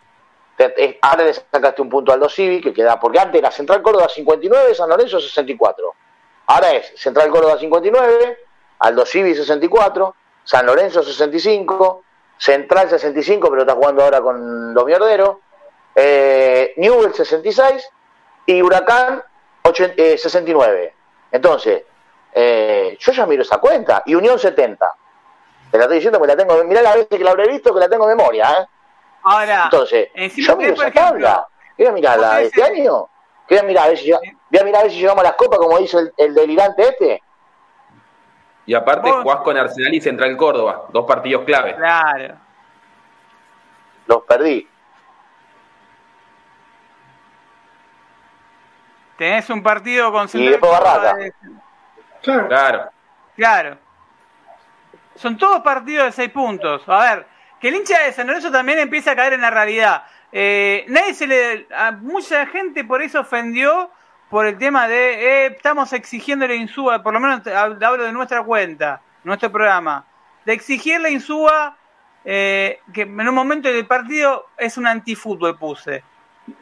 Te- 0.57 0.85
es- 0.85 0.97
Ahora 1.01 1.25
le 1.25 1.33
sacaste 1.35 1.81
un 1.83 1.89
punto 1.89 2.13
al 2.13 2.17
Aldo 2.17 2.29
Civi, 2.29 2.61
que 2.61 2.73
queda, 2.75 2.99
porque 3.01 3.19
antes 3.19 3.39
era 3.39 3.51
Central 3.51 3.81
Córdoba 3.83 4.09
59, 4.09 4.75
San 4.75 4.89
Lorenzo 4.89 5.19
64. 5.21 5.95
Ahora 6.49 6.73
es 6.73 6.93
Central 6.97 7.31
Córdoba 7.31 7.59
59, 7.59 8.39
Aldo 8.81 9.07
Civi 9.07 9.35
64, 9.35 10.15
San 10.45 10.67
Lorenzo 10.67 11.03
65, 11.03 12.03
Central 12.39 12.89
65, 12.91 13.49
pero 13.51 13.63
está 13.63 13.75
jugando 13.75 14.03
ahora 14.05 14.21
con 14.21 14.75
los 14.75 14.85
mierderos, 14.85 15.39
eh, 15.95 16.75
Newell 16.77 17.15
66 17.15 17.89
y 18.47 18.61
Huracán 18.63 19.23
80 19.63 19.95
eh, 19.97 20.19
69. 20.19 20.95
Entonces, 21.33 21.83
eh, 22.35 22.97
yo 23.01 23.13
ya 23.13 23.27
miro 23.27 23.43
esa 23.43 23.59
cuenta. 23.59 24.03
Y 24.07 24.15
Unión 24.15 24.39
70. 24.39 24.95
Te 25.71 25.79
la 25.79 25.85
estoy 25.85 25.97
diciendo 25.97 26.19
porque 26.19 26.35
la 26.35 26.39
tengo, 26.39 26.63
mirá 26.65 26.81
la 26.83 26.95
vez 26.95 27.09
que 27.09 27.19
la 27.19 27.31
habré 27.33 27.49
visto 27.49 27.73
que 27.75 27.81
la 27.81 27.89
tengo 27.89 28.09
en 28.09 28.17
memoria, 28.17 28.51
¿eh? 28.61 28.67
Ahora, 29.29 29.65
Entonces, 29.65 30.09
yo 30.37 30.57
miro 30.57 30.73
esa 30.75 30.91
tabla. 30.91 31.47
Voy 31.77 31.87
a 31.87 31.93
mirar 31.93 32.19
la 32.19 32.29
vos 32.29 32.37
de 32.39 32.45
este 32.47 32.63
año. 32.63 33.09
Voy 33.49 33.59
a 33.59 33.63
mirar 33.65 33.85
a 33.87 33.89
ver 33.89 33.99
si, 33.99 34.11
voy 34.13 34.61
a 34.61 34.65
mirar 34.65 34.81
a 34.81 34.83
ver 34.85 34.93
si 34.93 34.99
llegamos 35.01 35.21
a 35.25 35.29
las 35.29 35.37
copas, 35.37 35.59
como 35.59 35.79
dice 35.79 35.99
el, 35.99 36.13
el 36.17 36.35
delirante 36.35 36.83
este. 36.89 37.23
Y 38.67 38.75
aparte 38.75 39.11
Vos- 39.11 39.23
jugás 39.23 39.41
con 39.41 39.57
Arsenal 39.57 39.95
y 39.95 40.01
Central 40.01 40.37
Córdoba, 40.37 40.87
dos 40.93 41.05
partidos 41.07 41.45
clave. 41.45 41.75
Claro. 41.75 42.35
Los 44.07 44.23
perdí. 44.25 44.69
Tenés 49.19 49.49
un 49.51 49.63
partido 49.63 50.13
con 50.13 50.29
Y 50.33 50.47
después 50.49 50.71
Córdoba 50.71 50.99
Barraca. 50.99 51.17
de- 51.17 51.33
Claro. 52.23 52.49
Claro. 52.49 52.91
Claro. 53.37 53.79
Son 55.15 55.39
todos 55.39 55.61
partidos 55.63 56.07
de 56.07 56.13
seis 56.13 56.31
puntos. 56.31 56.83
A 56.89 56.99
ver, 57.01 57.27
que 57.61 57.69
el 57.69 57.75
hincha 57.75 58.03
de 58.03 58.13
San 58.13 58.27
Lorenzo 58.27 58.51
también 58.51 58.79
empieza 58.79 59.13
a 59.13 59.17
caer 59.17 59.33
en 59.33 59.41
la 59.41 59.51
realidad. 59.51 60.05
Eh, 60.33 60.85
nadie 60.89 61.15
se 61.15 61.27
le. 61.27 61.67
A 61.75 61.93
mucha 61.93 62.47
gente 62.47 62.85
por 62.85 63.03
eso 63.03 63.21
ofendió 63.21 63.91
por 64.29 64.47
el 64.47 64.59
tema 64.59 64.89
de. 64.89 65.15
eh, 65.15 65.47
estamos 65.47 65.93
exigiéndole 65.93 66.57
Insúa, 66.57 67.03
por 67.03 67.15
lo 67.15 67.21
menos 67.21 67.47
hablo 67.47 68.05
de 68.05 68.13
nuestra 68.13 68.43
cuenta, 68.43 69.01
nuestro 69.25 69.51
programa, 69.51 70.05
de 70.45 70.53
exigirle 70.53 71.09
a 71.09 71.13
Insúa 71.13 71.77
eh, 72.29 72.81
que 72.93 73.03
en 73.03 73.29
un 73.29 73.35
momento 73.35 73.69
del 73.69 73.87
partido 73.87 74.47
es 74.59 74.77
un 74.77 74.87
antifútbol, 74.87 75.57
puse. 75.57 76.03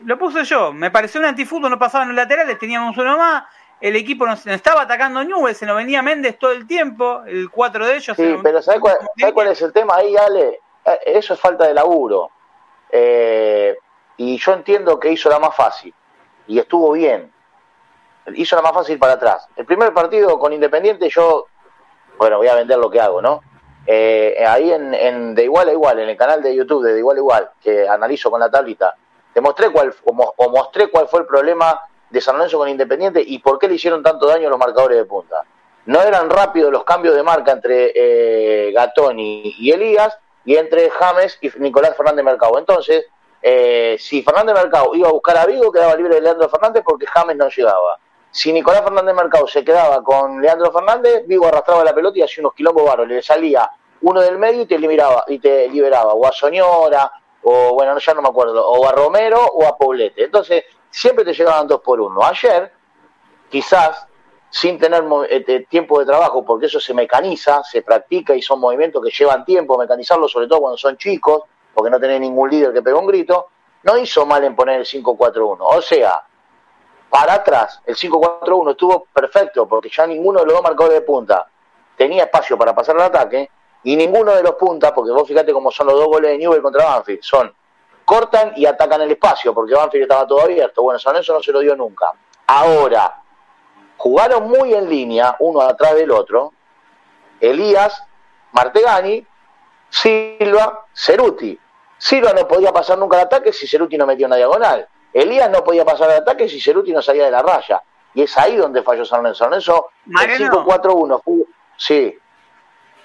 Lo 0.05 0.19
puse 0.19 0.45
yo, 0.45 0.73
me 0.73 0.91
pareció 0.91 1.21
un 1.21 1.27
antifútbol, 1.27 1.71
no 1.71 1.79
pasaban 1.79 2.09
los 2.09 2.17
laterales, 2.17 2.59
teníamos 2.59 2.97
uno 2.99 3.17
más, 3.17 3.45
el 3.81 3.97
equipo 3.97 4.27
nos, 4.27 4.45
nos 4.45 4.55
estaba 4.57 4.83
atacando 4.83 5.25
Newell, 5.25 5.55
se 5.55 5.65
nos 5.67 5.77
venía 5.77 6.03
Méndez 6.03 6.39
todo 6.39 6.53
el 6.53 6.67
tiempo, 6.67 7.23
el 7.27 7.51
cuatro 7.51 7.87
de 7.87 7.97
ellos. 7.97 8.17
Sí, 8.17 8.37
pero 8.43 8.61
¿sabes 8.61 8.81
cuál, 8.81 8.97
¿sabes 9.19 9.35
cuál 9.35 9.49
es 9.49 9.63
el 9.63 9.73
tema 9.73 9.97
ahí, 9.97 10.15
Ale? 10.17 10.61
Eh, 10.85 10.99
Eso 11.07 11.35
es 11.35 11.41
falta 11.41 11.67
de 11.67 11.75
laburo. 11.75 12.31
Eh, 12.91 13.77
y 14.17 14.39
yo 14.39 14.53
entiendo 14.53 14.99
que 15.01 15.11
hizo 15.11 15.29
la 15.29 15.39
más 15.39 15.55
fácil. 15.57 15.93
Y 16.47 16.59
estuvo 16.59 16.93
bien. 16.93 17.33
Hizo 18.35 18.57
la 18.57 18.63
más 18.63 18.73
fácil 18.73 18.99
para 18.99 19.15
atrás. 19.15 19.47
El 19.57 19.67
primer 19.67 19.93
partido 19.93 20.39
con 20.39 20.53
Independiente 20.53 21.09
yo, 21.09 21.47
bueno, 22.19 22.39
voy 22.39 22.49
a 22.49 22.55
vender 22.55 22.79
lo 22.79 22.91
que 22.91 23.01
hago, 23.01 23.21
¿no? 23.21 23.43
Eh, 23.87 24.43
ahí 24.49 24.73
en, 24.73 24.95
en 24.95 25.35
De 25.35 25.45
Igual 25.45 25.69
a 25.69 25.73
Igual, 25.73 25.99
en 25.99 26.09
el 26.09 26.17
canal 26.17 26.43
de 26.43 26.55
YouTube 26.55 26.85
de 26.85 26.95
De 26.95 27.01
Igual 27.01 27.17
a 27.17 27.21
Igual, 27.21 27.51
que 27.61 27.87
analizo 27.87 28.31
con 28.31 28.41
la 28.41 28.51
tablita, 28.51 28.95
te 29.35 29.43
mostré 29.43 29.71
cuál, 29.71 29.95
o, 30.05 30.13
mo- 30.15 30.33
o 30.39 30.49
mostré 30.49 30.89
cuál 30.91 31.07
fue 31.09 31.21
el 31.21 31.27
problema 31.27 31.83
de 32.09 32.21
San 32.23 32.37
Lorenzo 32.37 32.57
con 32.57 32.69
Independiente 32.69 33.23
y 33.27 33.41
por 33.41 33.59
qué 33.59 33.69
le 33.69 33.75
hicieron 33.75 34.03
tanto 34.03 34.27
daño 34.27 34.47
a 34.47 34.51
los 34.51 34.59
marcadores 34.59 34.97
de 34.97 35.05
punta. 35.05 35.43
No 35.87 36.01
eran 36.01 36.31
rápidos 36.31 36.73
los 36.73 36.85
cambios 36.85 37.15
de 37.15 37.23
marca 37.23 37.53
entre 37.53 37.93
eh, 37.95 38.73
Gatoni 38.73 39.55
y 39.59 39.71
Elías 39.71 40.17
y 40.45 40.57
entre 40.57 40.91
James 40.91 41.39
y 41.41 41.51
Nicolás 41.59 41.97
Fernández 41.97 42.25
Mercado. 42.25 42.59
Entonces, 42.59 43.07
eh, 43.43 43.97
si 43.99 44.23
Fernández 44.23 44.55
Mercado 44.55 44.95
iba 44.95 45.09
a 45.09 45.13
buscar 45.13 45.37
a 45.37 45.47
Vigo, 45.47 45.71
quedaba 45.71 45.95
libre 45.97 46.15
de 46.15 46.23
Leandro 46.23 46.49
Fernández 46.49 46.83
porque 46.85 47.07
James 47.07 47.37
no 47.37 47.49
llegaba. 47.49 47.99
Si 48.31 48.53
Nicolás 48.53 48.83
Fernández 48.83 49.15
Mercado 49.15 49.47
se 49.47 49.65
quedaba 49.65 50.03
con 50.03 50.41
Leandro 50.41 50.73
Fernández, 50.73 51.25
Vigo 51.27 51.47
arrastraba 51.47 51.85
la 51.85 51.95
pelota 51.95 52.19
y 52.19 52.23
hacía 52.23 52.43
unos 52.43 52.55
quilombos 52.55 52.85
barros. 52.85 53.07
Le 53.07 53.23
salía 53.23 53.71
uno 54.03 54.21
del 54.21 54.39
medio 54.39 54.63
y 54.63 54.67
te 54.67 54.79
liberaba, 54.79 55.25
y 55.29 55.39
te 55.39 55.69
liberaba 55.69 56.15
o 56.15 56.27
a 56.27 56.33
Soñora, 56.33 57.11
o 57.43 57.75
bueno, 57.75 57.97
ya 57.99 58.15
no 58.15 58.23
me 58.23 58.29
acuerdo, 58.29 58.67
o 58.67 58.87
a 58.89 58.93
Romero 58.93 59.41
o 59.41 59.67
a 59.67 59.77
Poblete. 59.77 60.25
Entonces, 60.25 60.65
siempre 60.91 61.25
te 61.25 61.33
llegaban 61.33 61.67
dos 61.67 61.81
por 61.81 62.01
uno. 62.01 62.25
Ayer, 62.25 62.73
quizás, 63.51 64.07
sin 64.55 64.79
tener 64.79 65.03
eh, 65.29 65.45
eh, 65.49 65.67
tiempo 65.69 65.99
de 65.99 66.07
trabajo, 66.07 66.45
porque 66.45 66.67
eso 66.67 66.79
se 66.79 66.95
mecaniza, 66.95 67.65
se 67.65 67.83
practica 67.83 68.37
y 68.37 68.41
son 68.41 68.61
movimientos 68.61 69.03
que 69.03 69.11
llevan 69.11 69.45
tiempo 69.45 69.77
mecanizarlo, 69.77 70.29
sobre 70.29 70.47
todo 70.47 70.61
cuando 70.61 70.77
son 70.79 70.97
chicos, 70.97 71.43
porque 71.75 71.91
no 71.91 71.99
tenés 71.99 72.21
ningún 72.21 72.49
líder 72.49 72.73
que 72.73 72.81
pegue 72.81 72.95
un 72.95 73.05
grito, 73.09 73.49
no 73.83 73.99
hizo 73.99 74.25
mal 74.25 74.45
en 74.45 74.55
poner 74.55 74.79
el 74.79 74.87
5-4-1. 74.87 75.57
O 75.59 75.83
sea, 75.83 76.23
para 77.11 77.35
atrás, 77.35 77.81
el 77.85 77.97
5-4-1 77.97 78.71
estuvo 78.71 79.09
perfecto, 79.13 79.67
porque 79.67 79.91
ya 79.91 80.07
ninguno 80.07 80.39
de 80.39 80.47
los 80.47 80.55
dos 80.55 80.63
marcadores 80.63 81.01
de 81.01 81.05
punta 81.05 81.49
tenía 81.97 82.23
espacio 82.23 82.57
para 82.57 82.73
pasar 82.73 82.95
el 82.95 83.03
ataque, 83.03 83.51
y 83.83 83.97
ninguno 83.97 84.37
de 84.37 84.43
los 84.45 84.55
puntas, 84.55 84.93
porque 84.93 85.11
vos 85.11 85.27
fíjate 85.27 85.53
cómo 85.53 85.73
son 85.73 85.89
los 85.89 85.97
dos 85.97 86.07
goles 86.07 86.31
de 86.31 86.39
Newell 86.39 86.63
contra 86.63 86.85
Banfield, 86.85 87.23
son 87.23 87.53
cortan 88.05 88.53
y 88.55 88.67
atacan 88.67 89.01
el 89.01 89.11
espacio, 89.11 89.53
porque 89.53 89.75
Banfield 89.75 90.05
estaba 90.05 90.29
todo 90.29 90.43
abierto. 90.43 90.81
Bueno, 90.81 91.01
San 91.01 91.15
no 91.15 91.43
se 91.43 91.53
lo 91.53 91.59
dio 91.59 91.75
nunca. 91.75 92.13
Ahora, 92.47 93.24
jugaron 94.05 94.49
muy 94.51 94.75
en 94.75 94.87
línea, 94.91 95.35
uno 95.39 95.63
atrás 95.63 95.95
del 95.95 96.11
otro, 96.11 96.53
Elías, 97.41 98.03
Martegani, 98.53 99.27
Silva, 99.89 100.85
Ceruti. 100.93 101.59
Silva 101.97 102.35
no 102.35 102.47
podía 102.47 102.71
pasar 102.71 102.99
nunca 102.99 103.17
al 103.17 103.23
ataque 103.25 103.51
si 103.51 103.67
Ceruti 103.67 103.97
no 103.97 104.05
metía 104.07 104.27
una 104.27 104.37
diagonal. 104.37 104.87
Elías 105.11 105.49
no 105.49 105.65
podía 105.65 105.87
pasar 105.87 106.11
al 106.11 106.19
ataque 106.19 106.51
si 106.51 106.61
Ceruti 106.61 106.93
no 106.93 107.01
salía 107.01 107.25
de 107.25 107.31
la 107.31 107.41
raya. 107.41 107.81
Y 108.13 108.23
es 108.23 108.37
ahí 108.37 108.57
donde 108.57 108.83
falló 108.83 109.07
San 109.07 109.23
Lorenzo. 109.23 109.39
San 109.39 109.49
Lorenzo, 109.51 109.89
el 110.07 110.13
Mariano. 110.13 110.65
5-4-1. 110.67 111.23
jugó- 111.25 111.47
Sí, 111.79 112.19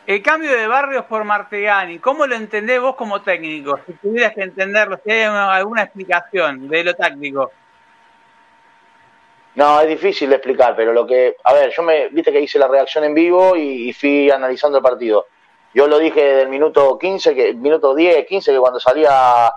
El 0.05 0.21
cambio 0.21 0.51
de 0.51 0.67
Barrios 0.67 1.05
por 1.05 1.23
Martegani, 1.23 1.99
¿cómo 1.99 2.27
lo 2.27 2.35
entendés 2.35 2.81
vos 2.81 2.95
como 2.97 3.21
técnico? 3.21 3.79
Si 3.85 3.93
tuvieras 3.93 4.33
que 4.33 4.41
entenderlo, 4.41 4.99
si 5.05 5.11
hay 5.11 5.27
una- 5.29 5.53
alguna 5.53 5.83
explicación 5.83 6.67
de 6.67 6.83
lo 6.83 6.93
táctico. 6.93 7.51
No, 9.59 9.81
es 9.81 9.89
difícil 9.89 10.29
de 10.29 10.37
explicar, 10.37 10.73
pero 10.73 10.93
lo 10.93 11.05
que, 11.05 11.35
a 11.43 11.53
ver, 11.53 11.69
yo 11.75 11.83
me, 11.83 12.07
viste 12.07 12.31
que 12.31 12.39
hice 12.39 12.57
la 12.57 12.69
reacción 12.69 13.03
en 13.03 13.13
vivo 13.13 13.57
y, 13.57 13.91
fui 13.91 14.31
analizando 14.31 14.77
el 14.77 14.81
partido. 14.81 15.25
Yo 15.73 15.85
lo 15.85 15.99
dije 15.99 16.23
desde 16.23 16.43
el 16.43 16.47
minuto 16.47 16.97
15, 16.97 17.35
que, 17.35 17.53
minuto 17.55 17.93
10, 17.93 18.25
15, 18.25 18.53
que 18.53 18.57
cuando 18.57 18.79
salía 18.79 19.51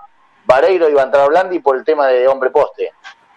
Vareiro 0.44 0.88
iba 0.88 1.02
a 1.02 1.04
entrar 1.04 1.28
Blandi 1.28 1.60
por 1.60 1.76
el 1.76 1.84
tema 1.84 2.08
de 2.08 2.26
hombre 2.26 2.50
poste, 2.50 2.90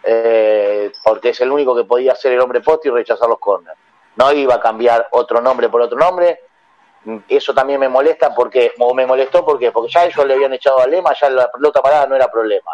Eh, 0.04 0.92
porque 1.04 1.30
es 1.30 1.42
el 1.42 1.52
único 1.52 1.76
que 1.76 1.84
podía 1.84 2.14
hacer 2.14 2.32
el 2.32 2.40
hombre 2.40 2.62
poste 2.62 2.88
y 2.88 2.92
rechazar 2.92 3.30
los 3.30 3.38
corners. 3.38 3.78
No 4.16 4.32
iba 4.34 4.56
a 4.56 4.60
cambiar 4.60 5.08
otro 5.12 5.42
nombre 5.42 5.70
por 5.70 5.82
otro 5.82 6.00
nombre. 6.00 6.40
Eso 7.28 7.54
también 7.54 7.80
me 7.80 7.90
molesta 7.90 8.34
porque, 8.34 8.72
o 8.80 8.92
me 8.96 9.06
molestó 9.06 9.46
porque, 9.46 9.72
porque 9.72 9.92
ya 9.92 10.06
ellos 10.06 10.26
le 10.26 10.34
habían 10.34 10.54
echado 10.54 10.80
a 10.80 10.88
Lema, 10.88 11.14
ya 11.14 11.30
la 11.30 11.52
pelota 11.52 11.80
parada 11.84 12.08
no 12.08 12.16
era 12.16 12.28
problema. 12.28 12.72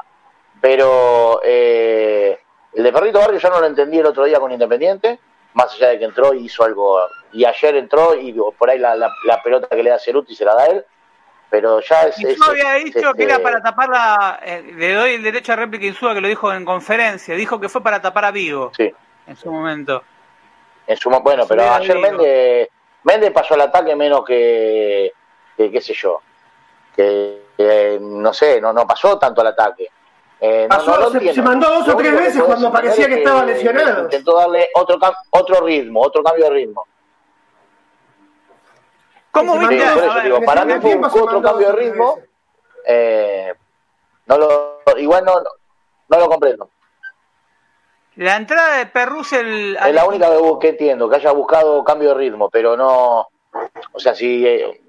Pero 0.62 1.42
eh, 1.44 2.40
el 2.74 2.84
de 2.84 2.92
Perrito 2.94 3.20
Barrio 3.20 3.40
ya 3.40 3.50
no 3.50 3.60
lo 3.60 3.66
entendí 3.68 4.00
el 4.00 4.06
otro 4.06 4.24
día 4.25 4.40
con 4.40 4.51
Independiente, 4.51 5.20
más 5.54 5.74
allá 5.74 5.90
de 5.90 6.00
que 6.00 6.06
entró 6.06 6.34
y 6.34 6.46
hizo 6.46 6.63
algo. 6.63 7.00
Y 7.34 7.46
ayer 7.46 7.75
entró 7.75 8.16
y 8.16 8.34
por 8.58 8.70
ahí 8.70 8.80
la, 8.80 8.96
la- 8.96 9.12
la 9.25 9.42
pelota 9.44 9.68
que 9.68 9.84
le 9.84 9.90
da 9.90 10.00
Ceruti 10.00 10.36
se 10.36 10.46
la 10.46 10.56
da 10.56 10.66
él. 10.68 10.86
Pero 11.50 11.82
ya 11.82 12.04
es. 12.04 12.16
Yo 12.18 12.46
había 12.46 12.74
dicho 12.75 13.00
que 13.13 13.24
este, 13.24 13.24
era 13.25 13.40
para 13.40 13.62
tapar 13.62 13.90
la. 13.90 14.40
eh, 14.42 14.72
le 14.74 14.94
doy 14.94 15.13
el 15.16 15.24
derecho 15.24 15.51
a 15.51 15.58
réplica 15.58 15.86
Insúa 15.86 16.13
que 16.13 16.22
lo 16.22 16.30
dijo 16.30 16.54
en 16.54 16.63
conferencia. 16.63 17.36
Dijo 17.36 17.60
que 17.60 17.68
fue 17.68 17.84
para 17.84 18.01
tapar 18.01 18.24
a 18.24 18.32
Vigo 18.32 18.72
Sí, 18.78 18.90
en 19.28 19.36
su 19.36 19.51
momento. 19.51 20.01
en 20.88 20.96
su, 20.96 21.10
bueno, 21.10 21.44
pero 21.50 21.70
ayer. 21.70 21.98
Méndez, 22.00 22.70
Méndez 23.04 23.32
pasó 23.32 23.56
al 23.56 23.62
ataque 23.62 23.94
menos 23.98 24.24
que, 24.24 25.12
que 25.58 25.70
qué 25.70 25.82
sé 25.82 25.94
yo. 25.94 26.22
que 26.96 27.42
eh, 27.58 27.98
no 28.01 28.32
sé, 28.34 28.62
no, 28.62 28.72
no 28.72 28.88
pasó 28.88 29.20
tanto 29.20 29.42
al 29.42 29.48
ataque. 29.48 29.90
Eh, 30.44 30.68
no, 30.70 30.76
Pasó, 30.76 31.00
no 31.00 31.10
lo 31.20 31.34
se- 31.34 31.42
mandó 31.44 31.70
dos 31.70 31.88
o 31.90 31.96
tres 31.96 32.14
veces 32.18 32.42
cuando 32.44 32.72
parecía 32.72 33.08
que 33.08 33.20
estaba 33.20 33.46
lesionado. 33.46 34.04
Intentó 34.04 34.36
darle 34.38 34.70
otro, 34.74 34.98
otro 35.30 35.62
ritmo, 35.66 36.02
otro 36.02 36.24
cambio 36.24 36.46
de 36.46 36.50
ritmo. 36.52 36.84
¿Cómo 39.32 39.58
viste? 39.60 39.80
Sí, 39.80 39.86
por 39.94 40.04
eso 40.04 40.14
ver, 40.16 40.24
digo, 40.24 40.42
para 40.42 40.66
mí 40.66 40.74
fue 40.82 41.22
otro 41.22 41.42
cambio 41.42 41.68
de 41.68 41.74
ritmo. 41.74 42.20
Eh, 42.86 43.54
no 44.26 44.38
lo, 44.38 44.82
igual 44.98 45.24
no, 45.24 45.34
no 46.10 46.18
lo 46.20 46.28
comprendo. 46.28 46.70
La 48.16 48.36
entrada 48.36 48.78
de 48.78 48.88
Perrus 48.88 49.32
el, 49.34 49.78
Es 49.78 49.94
la 49.94 50.06
única 50.06 50.28
que, 50.30 50.60
que 50.60 50.70
entiendo, 50.70 51.08
que 51.10 51.16
haya 51.16 51.32
buscado 51.32 51.84
cambio 51.84 52.10
de 52.10 52.16
ritmo, 52.16 52.50
pero 52.50 52.76
no. 52.76 53.28
O 53.94 54.00
sea, 54.00 54.14
si, 54.16 54.46
eh, 54.46 54.82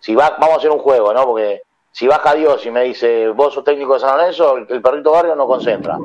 si 0.00 0.14
va, 0.14 0.30
vamos 0.38 0.54
a 0.54 0.58
hacer 0.58 0.70
un 0.70 0.78
juego, 0.78 1.12
¿no? 1.12 1.24
Porque 1.24 1.62
si 1.96 2.06
baja 2.06 2.34
Dios 2.34 2.66
y 2.66 2.70
me 2.70 2.82
dice, 2.82 3.28
vos 3.30 3.54
sos 3.54 3.64
técnico 3.64 3.94
de 3.94 4.00
San 4.00 4.18
Lorenzo, 4.18 4.58
el, 4.58 4.66
el 4.68 4.82
perrito 4.82 5.12
barrio 5.12 5.34
no 5.34 5.46
concentra. 5.46 5.96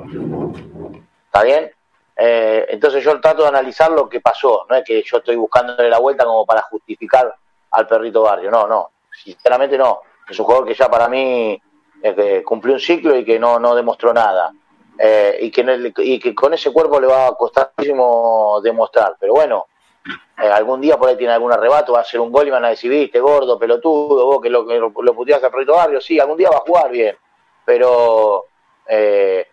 ¿Está 1.25 1.43
bien? 1.43 1.69
Eh, 2.15 2.65
entonces 2.69 3.03
yo 3.03 3.19
trato 3.19 3.41
de 3.41 3.49
analizar 3.49 3.91
lo 3.91 4.07
que 4.07 4.21
pasó, 4.21 4.65
no 4.69 4.75
es 4.77 4.85
que 4.85 5.03
yo 5.03 5.17
estoy 5.17 5.35
buscándole 5.35 5.89
la 5.89 5.99
vuelta 5.99 6.23
como 6.23 6.45
para 6.45 6.61
justificar 6.61 7.35
al 7.71 7.87
perrito 7.87 8.21
barrio, 8.21 8.49
no, 8.49 8.67
no, 8.67 8.91
sinceramente 9.23 9.77
no. 9.77 9.99
Es 10.29 10.39
un 10.39 10.45
jugador 10.45 10.65
que 10.65 10.75
ya 10.75 10.87
para 10.89 11.09
mí 11.09 11.61
eh, 12.01 12.41
cumplió 12.45 12.75
un 12.75 12.79
ciclo 12.79 13.13
y 13.17 13.25
que 13.25 13.37
no, 13.37 13.59
no 13.59 13.75
demostró 13.75 14.13
nada. 14.13 14.53
Eh, 14.97 15.39
y, 15.41 15.51
que, 15.51 15.61
no- 15.65 15.73
y 15.97 16.19
que 16.19 16.33
con 16.33 16.53
ese 16.53 16.71
cuerpo 16.71 17.01
le 17.01 17.07
va 17.07 17.27
a 17.27 17.33
costar 17.35 17.73
muchísimo 17.75 18.61
demostrar. 18.63 19.17
Pero 19.19 19.33
bueno, 19.33 19.65
eh, 20.05 20.47
algún 20.47 20.81
día 20.81 20.97
por 20.97 21.09
ahí 21.09 21.17
tiene 21.17 21.33
algún 21.33 21.51
arrebato, 21.51 21.93
va 21.93 21.99
a 21.99 22.01
hacer 22.01 22.19
un 22.19 22.31
gol 22.31 22.47
y 22.47 22.51
van 22.51 22.65
a 22.65 22.69
decir, 22.69 22.89
viste, 22.89 23.19
gordo, 23.19 23.59
pelotudo, 23.59 24.25
vos 24.25 24.41
que 24.41 24.49
lo, 24.49 24.65
que 24.65 24.79
lo, 24.79 24.89
lo 24.89 25.11
al 25.11 25.51
perrito 25.51 25.75
barrio, 25.75 26.01
sí, 26.01 26.19
algún 26.19 26.37
día 26.37 26.49
va 26.49 26.57
a 26.57 26.61
jugar 26.61 26.89
bien. 26.89 27.15
Pero 27.63 28.45
eh, 28.87 29.47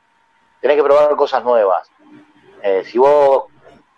tenés 0.60 0.76
que 0.76 0.82
probar 0.82 1.14
cosas 1.16 1.44
nuevas. 1.44 1.90
Eh, 2.62 2.82
si 2.84 2.98
vos 2.98 3.44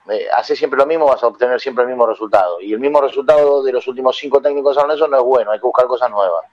eh, 0.09 0.27
haces 0.37 0.59
siempre 0.59 0.79
lo 0.79 0.87
mismo, 0.87 1.07
vas 1.07 1.23
a 1.23 1.29
obtener 1.29 1.61
siempre 1.61 1.85
el 1.85 1.89
mismo 1.91 2.07
resultado. 2.07 2.61
Y 2.61 2.73
el 2.73 2.81
mismo 2.81 3.01
resultado 3.01 3.63
de 3.63 3.73
los 3.73 3.87
últimos 3.87 4.17
cinco 4.17 4.43
técnicos 4.43 4.75
de 4.75 4.81
San 4.81 5.11
no 5.11 5.17
es 5.17 5.23
bueno, 5.23 5.53
hay 5.53 5.61
que 5.61 5.67
buscar 5.67 5.87
cosas 5.87 6.11
nuevas. 6.11 6.45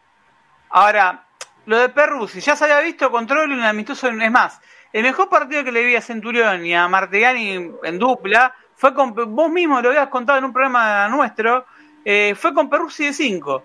Ahora, 0.70 1.26
lo 1.66 1.80
de 1.80 1.90
Perruzzi, 1.90 2.42
ya 2.42 2.56
se 2.56 2.66
había 2.66 2.80
visto 2.82 3.10
control 3.10 3.52
y 3.52 3.56
un 3.56 3.64
amistoso, 3.64 4.08
es 4.10 4.32
más, 4.32 4.62
el 4.94 5.04
mejor 5.04 5.30
partido 5.30 5.64
que 5.64 5.72
le 5.72 5.84
vi 5.84 5.96
a 5.96 6.02
Centurión 6.02 6.66
y 6.66 6.76
a 6.76 6.88
Martegani 6.88 7.72
en 7.84 8.00
dupla 8.00 8.54
fue 8.78 8.94
con, 8.94 9.14
vos 9.14 9.50
mismo 9.50 9.82
lo 9.82 9.90
habías 9.90 10.08
contado 10.08 10.38
en 10.38 10.46
un 10.46 10.54
programa 10.54 11.10
nuestro, 11.10 11.66
eh, 12.06 12.36
fue 12.38 12.54
con 12.54 12.70
Perruzzi 12.70 13.08
de 13.08 13.14
5. 13.14 13.64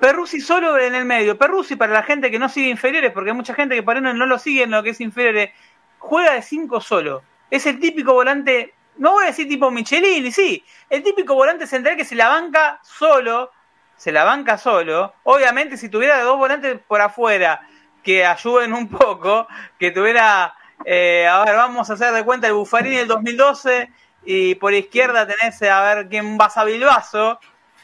Perruzzi 0.00 0.40
solo 0.40 0.78
en 0.78 0.94
el 0.94 1.04
medio. 1.04 1.38
Perruzzi 1.38 1.76
para 1.76 1.92
la 1.92 2.02
gente 2.02 2.30
que 2.30 2.38
no 2.38 2.48
sigue 2.48 2.70
inferiores, 2.70 3.12
porque 3.12 3.30
hay 3.30 3.36
mucha 3.36 3.54
gente 3.54 3.74
que 3.74 3.82
por 3.82 3.94
ahí 3.94 4.02
no, 4.02 4.14
no 4.14 4.24
lo 4.24 4.38
sigue 4.38 4.62
en 4.62 4.70
lo 4.70 4.82
que 4.82 4.90
es 4.90 5.00
inferiores, 5.02 5.50
juega 5.98 6.32
de 6.32 6.42
5 6.42 6.80
solo. 6.80 7.22
Es 7.50 7.66
el 7.66 7.78
típico 7.78 8.14
volante, 8.14 8.74
no 8.96 9.12
voy 9.12 9.24
a 9.24 9.26
decir 9.28 9.46
tipo 9.46 9.70
Michelini, 9.70 10.32
sí, 10.32 10.64
el 10.88 11.02
típico 11.02 11.34
volante 11.34 11.66
central 11.66 11.96
que 11.96 12.06
se 12.06 12.14
la 12.14 12.28
banca 12.28 12.80
solo, 12.82 13.50
se 13.96 14.12
la 14.12 14.24
banca 14.24 14.56
solo. 14.56 15.12
Obviamente, 15.24 15.76
si 15.76 15.90
tuviera 15.90 16.22
dos 16.22 16.38
volantes 16.38 16.80
por 16.88 17.02
afuera 17.02 17.60
que 18.02 18.24
ayuden 18.24 18.72
un 18.72 18.88
poco, 18.88 19.46
que 19.78 19.90
tuviera, 19.90 20.54
eh, 20.86 21.28
a 21.30 21.44
ver, 21.44 21.54
vamos 21.54 21.90
a 21.90 21.92
hacer 21.92 22.14
de 22.14 22.24
cuenta 22.24 22.46
el 22.46 22.54
Buffarini 22.54 22.96
del 22.96 23.08
2012 23.08 23.90
y 24.24 24.54
por 24.56 24.72
izquierda 24.74 25.26
tenés 25.26 25.60
a 25.62 25.82
ver 25.94 26.08
quién 26.08 26.36
vas 26.38 26.56
a 26.56 26.64
Bilbaso, 26.64 27.38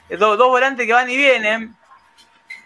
eh, 0.08 0.16
do- 0.16 0.36
dos 0.36 0.48
volantes 0.48 0.86
que 0.86 0.92
van 0.92 1.08
y 1.10 1.16
vienen, 1.16 1.74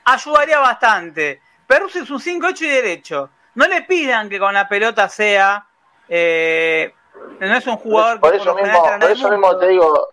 ayudaría 0.04 0.58
bastante. 0.58 1.40
Perus 1.66 1.96
es 1.96 2.10
un 2.10 2.20
5-8 2.20 2.62
y 2.64 2.68
derecho. 2.68 3.30
No 3.54 3.66
le 3.66 3.82
pidan 3.82 4.28
que 4.28 4.38
con 4.38 4.52
la 4.54 4.68
pelota 4.68 5.08
sea. 5.08 5.66
eh, 6.08 6.92
no 7.40 7.54
es 7.56 7.66
un 7.66 7.76
jugador 7.78 8.20
por 8.20 8.30
que 8.32 8.36
eso 8.36 8.44
lo 8.46 8.54
mismo, 8.56 8.82
por 9.00 9.10
eso 9.10 9.30
mismo 9.30 9.56
te 9.58 9.68
digo, 9.68 10.08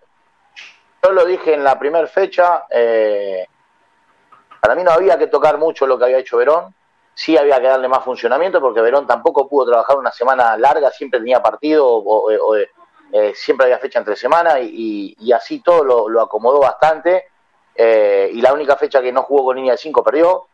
yo 1.04 1.12
lo 1.12 1.26
dije 1.26 1.54
en 1.54 1.64
la 1.64 1.78
primera 1.78 2.08
fecha, 2.08 2.64
eh, 2.70 3.46
para 4.62 4.76
mí 4.76 4.84
no 4.84 4.92
había 4.92 5.18
que 5.18 5.28
tocar 5.28 5.58
mucho 5.58 5.86
lo 5.88 5.98
que 5.98 6.06
había 6.06 6.20
hecho 6.20 6.38
Verón, 6.38 6.74
sí 7.14 7.36
había 7.38 7.60
que 7.60 7.68
darle 7.68 7.88
más 7.90 8.04
funcionamiento 8.06 8.62
porque 8.62 8.80
Verón 8.82 9.06
tampoco 9.08 9.50
pudo 9.50 9.66
trabajar 9.72 9.98
una 9.98 10.12
semana 10.12 10.56
larga, 10.56 10.90
siempre 10.92 11.20
tenía 11.20 11.42
partido 11.42 11.86
o, 11.88 11.98
o- 12.00 12.54
o, 12.54 12.56
eh, 13.12 13.34
siempre 13.36 13.66
había 13.66 13.80
fecha 13.80 14.00
entre 14.00 14.16
semana 14.16 14.60
y, 14.60 15.32
así 15.34 15.60
todo 15.60 16.08
lo, 16.08 16.22
acomodó 16.22 16.60
bastante 16.60 17.26
eh, 17.76 18.30
y 18.34 18.42
la 18.42 18.54
única 18.54 18.76
fecha 18.76 19.02
que 19.02 19.12
no 19.12 19.24
jugó 19.24 19.46
con 19.46 19.58
línea 19.58 19.74
de 19.74 19.78
5 19.78 20.04
perdió. 20.04 20.48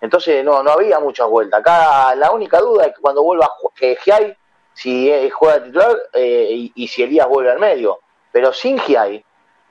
Entonces 0.00 0.44
no, 0.44 0.62
no 0.62 0.72
había 0.72 1.00
muchas 1.00 1.28
vueltas. 1.28 1.60
Acá 1.60 2.14
la 2.14 2.30
única 2.30 2.58
duda 2.60 2.86
es 2.86 2.94
que 2.94 3.00
cuando 3.00 3.22
vuelva 3.22 3.50
que 3.74 3.96
Giai, 3.96 4.36
si 4.74 5.10
eh, 5.10 5.30
juega 5.30 5.62
titular 5.62 5.96
eh, 6.12 6.48
y, 6.50 6.72
y 6.74 6.88
si 6.88 7.02
Elías 7.02 7.28
vuelve 7.28 7.50
al 7.50 7.58
medio. 7.58 8.00
Pero 8.30 8.52
sin 8.52 8.78
Giai, 8.78 9.24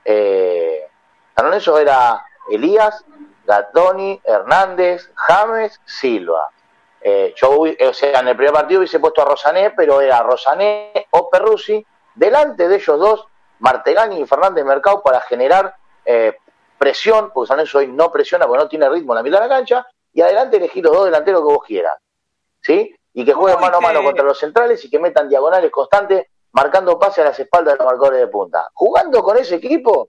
eh, 0.04 0.88
San 1.36 1.78
era 1.80 2.24
Elías, 2.50 3.04
Gattoni, 3.44 4.20
Hernández, 4.24 5.10
James, 5.14 5.80
Silva. 5.84 6.50
Eh, 7.08 7.34
yo, 7.36 7.60
o 7.60 7.92
sea, 7.92 8.18
en 8.18 8.26
el 8.26 8.36
primer 8.36 8.52
partido 8.52 8.80
hubiese 8.80 8.98
puesto 8.98 9.22
a 9.22 9.26
Rosané, 9.26 9.70
pero 9.76 10.00
era 10.00 10.24
Rosané 10.24 11.06
o 11.10 11.30
Perruzzi. 11.30 11.86
Delante 12.12 12.66
de 12.66 12.74
ellos 12.74 12.98
dos, 12.98 13.28
Martegani 13.60 14.20
y 14.20 14.26
Fernández 14.26 14.64
Mercado 14.64 15.04
para 15.04 15.20
generar 15.20 15.72
eh, 16.04 16.36
presión, 16.76 17.30
porque 17.32 17.46
San 17.46 17.58
Lorenzo 17.58 17.78
hoy 17.78 17.86
no 17.86 18.10
presiona 18.10 18.48
porque 18.48 18.64
no 18.64 18.68
tiene 18.68 18.88
ritmo 18.88 19.12
en 19.12 19.18
la 19.18 19.22
mitad 19.22 19.40
de 19.40 19.48
la 19.48 19.54
cancha, 19.54 19.86
y 20.12 20.20
adelante 20.20 20.56
elegir 20.56 20.82
los 20.82 20.96
dos 20.96 21.04
delanteros 21.04 21.42
que 21.42 21.44
vos 21.44 21.64
quieras. 21.64 21.96
¿Sí? 22.60 22.92
Y 23.12 23.24
que 23.24 23.34
jueguen 23.34 23.60
¿Cómo 23.60 23.66
mano 23.66 23.76
a 23.76 23.80
mano 23.80 24.02
contra 24.02 24.24
los 24.24 24.40
centrales 24.40 24.84
y 24.84 24.90
que 24.90 24.98
metan 24.98 25.28
diagonales 25.28 25.70
constantes, 25.70 26.26
marcando 26.50 26.98
pase 26.98 27.20
a 27.20 27.26
las 27.26 27.38
espaldas 27.38 27.74
de 27.74 27.84
los 27.84 27.86
marcadores 27.86 28.18
de 28.18 28.26
punta. 28.26 28.68
Jugando 28.74 29.22
con 29.22 29.36
ese 29.36 29.54
equipo, 29.54 30.08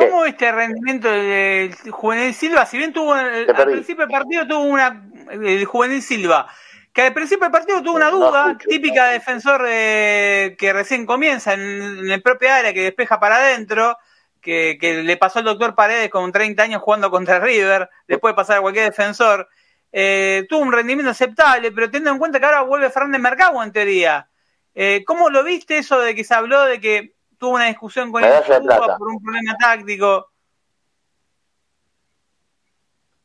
¿Cómo 0.00 0.22
viste 0.24 0.48
el 0.48 0.54
rendimiento 0.54 1.08
del 1.10 1.74
Juvenil 1.90 2.34
Silva? 2.34 2.66
Si 2.66 2.78
bien 2.78 2.92
tuvo 2.92 3.16
el- 3.16 3.46
Te 3.46 3.52
al 3.52 3.66
principio 3.70 4.06
del 4.06 4.12
partido 4.12 4.46
tuvo 4.46 4.62
una 4.62 5.02
el 5.30 5.64
Juvenil 5.64 6.02
Silva, 6.02 6.46
que 6.92 7.02
al 7.02 7.12
principio 7.14 7.44
del 7.44 7.52
partido 7.52 7.82
tuvo 7.82 7.94
una 7.96 8.10
No 8.10 8.16
duda 8.18 8.58
típica 8.58 9.06
de 9.06 9.12
defensor 9.14 9.64
eh, 9.68 10.56
que 10.58 10.72
recién 10.72 11.06
comienza 11.06 11.54
en, 11.54 11.60
en 11.60 12.10
el 12.10 12.20
propio 12.22 12.52
área 12.52 12.72
que 12.72 12.82
despeja 12.82 13.20
para 13.20 13.36
adentro, 13.36 13.96
que, 14.40 14.76
que 14.80 15.02
le 15.02 15.16
pasó 15.16 15.38
al 15.38 15.44
doctor 15.44 15.74
Paredes 15.74 16.10
con 16.10 16.32
30 16.32 16.62
años 16.62 16.82
jugando 16.82 17.10
contra 17.10 17.38
River, 17.38 17.88
después 18.08 18.32
de 18.32 18.36
pasar 18.36 18.58
a 18.58 18.60
cualquier 18.62 18.86
defensor. 18.86 19.48
Eh, 19.92 20.46
tuvo 20.48 20.60
un 20.60 20.72
rendimiento 20.72 21.10
aceptable, 21.10 21.70
pero 21.72 21.90
teniendo 21.90 22.10
en 22.12 22.18
cuenta 22.18 22.38
que 22.40 22.46
ahora 22.46 22.62
vuelve 22.62 22.90
Fernández 22.90 23.20
Mercado 23.20 23.62
en 23.62 23.72
teoría. 23.72 24.28
Eh, 24.74 25.02
¿Cómo 25.06 25.30
lo 25.30 25.42
viste 25.44 25.78
eso 25.78 26.00
de 26.00 26.14
que 26.14 26.24
se 26.24 26.32
habló 26.34 26.64
de 26.64 26.80
que 26.80 27.14
tuvo 27.40 27.54
una 27.54 27.66
discusión 27.66 28.12
con 28.12 28.22
el 28.22 28.30
por 28.98 29.08
un 29.08 29.22
problema 29.22 29.56
táctico? 29.58 30.28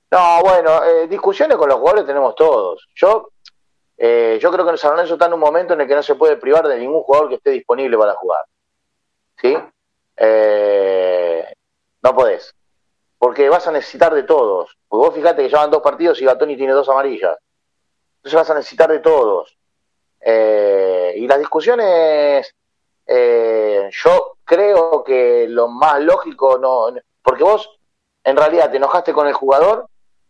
No, 0.10 0.42
bueno, 0.42 0.84
eh, 0.86 1.08
discusiones 1.10 1.58
con 1.58 1.68
los 1.68 1.78
jugadores 1.78 2.06
tenemos 2.06 2.34
todos. 2.36 2.88
Yo, 2.96 3.32
eh, 3.98 4.40
yo 4.42 4.52
creo 4.54 4.64
que 4.64 4.72
el 4.72 4.78
San 4.78 4.92
Lorenzo 4.92 5.16
está 5.16 5.26
en 5.26 5.34
un 5.34 5.42
momento 5.42 5.74
en 5.74 5.82
el 5.82 5.88
que 5.88 5.96
no 5.96 6.02
se 6.02 6.16
puede 6.16 6.38
privar 6.38 6.66
de 6.66 6.80
ningún 6.80 7.02
jugador 7.02 7.28
que 7.28 7.36
esté 7.36 7.52
disponible 7.52 7.98
para 7.98 8.14
jugar. 8.14 8.46
¿Sí? 9.42 9.58
Eh, 10.16 11.54
no 12.02 12.16
podés. 12.16 12.56
Porque 13.18 13.50
vas 13.50 13.68
a 13.68 13.74
necesitar 13.74 14.14
de 14.14 14.24
todos. 14.24 14.78
Porque 14.88 15.08
vos 15.08 15.16
fijate 15.16 15.44
que 15.44 15.50
llevan 15.50 15.72
dos 15.72 15.82
partidos 15.82 16.22
y 16.22 16.26
Gatoni 16.26 16.56
tiene 16.56 16.72
dos 16.72 16.88
amarillas. 16.88 17.38
Entonces 18.18 18.36
vas 18.36 18.50
a 18.50 18.56
necesitar 18.56 18.90
de 18.90 19.00
todos. 19.00 19.58
Y 20.26 21.28
las 21.28 21.40
discusiones, 21.40 22.56
eh, 23.06 23.90
yo 23.92 24.38
creo 24.44 25.04
que 25.04 25.48
lo 25.48 25.68
más 25.68 26.02
lógico, 26.02 26.58
no, 26.58 26.88
porque 27.22 27.44
vos 27.44 27.70
en 28.24 28.38
realidad 28.38 28.72
te 28.72 28.78
enojaste 28.78 29.14
con 29.14 29.28
el 29.28 29.34
jugador 29.34 29.88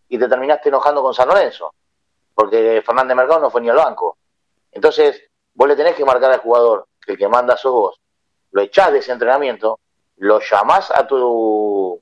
y 0.10 0.18
te 0.18 0.28
terminaste 0.28 0.70
enojando 0.70 1.02
con 1.02 1.14
San 1.14 1.28
Lorenzo, 1.28 1.74
porque 2.34 2.84
Fernández 2.86 3.16
Mercado 3.16 3.40
no 3.40 3.50
fue 3.50 3.62
ni 3.62 3.70
al 3.70 3.78
banco. 3.78 4.18
Entonces, 4.72 5.22
vos 5.54 5.68
le 5.68 5.76
tenés 5.76 5.96
que 5.96 6.06
marcar 6.06 6.32
al 6.32 6.40
jugador 6.40 6.88
que 7.04 7.14
el 7.14 7.18
que 7.18 7.28
manda 7.28 7.56
sos 7.56 7.72
vos, 7.72 8.02
lo 8.52 8.62
echás 8.62 8.92
de 8.92 9.00
ese 9.00 9.12
entrenamiento, 9.12 9.80
lo 10.18 10.40
llamás 10.40 10.92
a 10.92 11.08
tu 11.08 12.02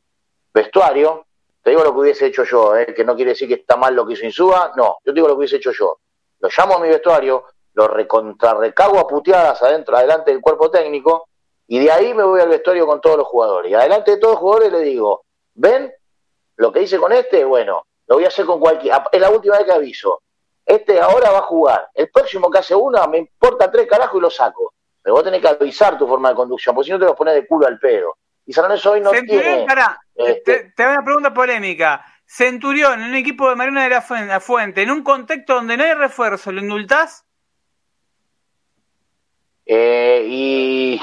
vestuario, 0.54 1.26
te 1.62 1.70
digo 1.70 1.84
lo 1.84 1.94
que 1.94 2.00
hubiese 2.00 2.26
hecho 2.28 2.44
yo, 2.44 2.76
¿eh? 2.76 2.94
que 2.94 3.06
no 3.06 3.16
quiere 3.16 3.32
decir 3.32 3.48
que 3.48 3.56
está 3.56 3.78
mal 3.78 3.96
lo 3.96 4.06
que 4.06 4.14
hizo 4.14 4.26
Insúa, 4.26 4.74
no, 4.76 4.98
yo 5.04 5.12
te 5.12 5.14
digo 5.14 5.28
lo 5.28 5.36
que 5.36 5.40
hubiese 5.40 5.58
hecho 5.58 5.72
yo. 5.72 5.98
Lo 6.40 6.50
llamo 6.56 6.76
a 6.76 6.80
mi 6.80 6.90
vestuario, 6.90 7.46
lo 7.74 7.88
recontrarrecago 7.88 9.00
a 9.00 9.08
puteadas 9.08 9.62
adentro, 9.62 9.98
adelante 9.98 10.32
del 10.32 10.42
cuerpo 10.42 10.70
técnico, 10.70 11.28
y 11.68 11.80
de 11.80 11.92
ahí 11.92 12.14
me 12.14 12.24
voy 12.24 12.42
al 12.42 12.50
vestuario 12.50 12.86
con 12.86 13.02
todos 13.02 13.18
los 13.18 13.28
jugadores. 13.28 13.72
Y 13.72 13.76
adelante 13.76 14.12
de 14.12 14.18
todos 14.18 14.34
los 14.34 14.42
jugadores 14.42 14.72
le 14.72 14.80
digo, 14.82 15.26
ven, 15.56 15.92
lo 16.58 16.72
que 16.72 16.82
hice 16.82 16.98
con 17.00 17.12
este, 17.14 17.44
bueno, 17.46 17.86
lo 18.08 18.16
voy 18.16 18.26
a 18.26 18.28
hacer 18.28 18.46
con 18.46 18.60
cualquiera. 18.60 19.06
Es 19.12 19.22
la 19.22 19.30
última 19.30 19.58
vez 19.58 19.66
que 19.66 19.72
aviso. 19.72 20.22
Este 20.66 21.00
ahora 21.00 21.32
va 21.32 21.40
a 21.40 21.44
jugar. 21.44 21.90
El 21.94 22.10
próximo 22.10 22.50
que 22.50 22.60
hace 22.60 22.76
una, 22.76 23.08
me 23.08 23.18
importa 23.18 23.72
tres 23.72 23.88
carajos 23.88 24.18
y 24.18 24.22
lo 24.22 24.30
saco. 24.30 24.74
Pero 25.02 25.16
vos 25.16 25.24
tenés 25.24 25.42
que 25.42 25.48
avisar 25.48 25.98
tu 25.98 26.08
forma 26.08 26.30
de 26.30 26.36
conducción, 26.36 26.76
porque 26.76 26.86
si 26.86 26.92
no 26.92 27.00
te 27.00 27.06
los 27.06 27.16
pones 27.16 27.34
de 27.34 27.48
culo 27.48 27.68
al 27.68 27.80
pedo. 27.80 28.18
Y 28.46 28.54
San 28.54 28.64
Lorenzo 28.64 28.92
hoy 28.92 29.02
no 29.02 29.12
Centurión, 29.12 29.44
tiene... 29.44 29.66
pará, 29.66 30.00
este- 30.16 30.42
te, 30.42 30.74
te 30.76 30.84
hago 30.84 30.94
una 30.94 31.04
pregunta 31.04 31.34
polémica. 31.34 32.06
Centurión, 32.26 33.02
en 33.02 33.10
un 33.10 33.16
equipo 33.16 33.50
de 33.50 33.56
Marina 33.56 33.84
de 33.84 33.90
la 33.90 34.40
Fuente, 34.40 34.82
en 34.82 34.92
un 34.92 35.04
contexto 35.04 35.56
donde 35.56 35.78
no 35.78 35.84
hay 35.84 35.94
refuerzo, 35.94 36.52
¿lo 36.52 36.62
indultás? 36.62 37.26
Eh, 39.66 40.26
y 40.28 41.02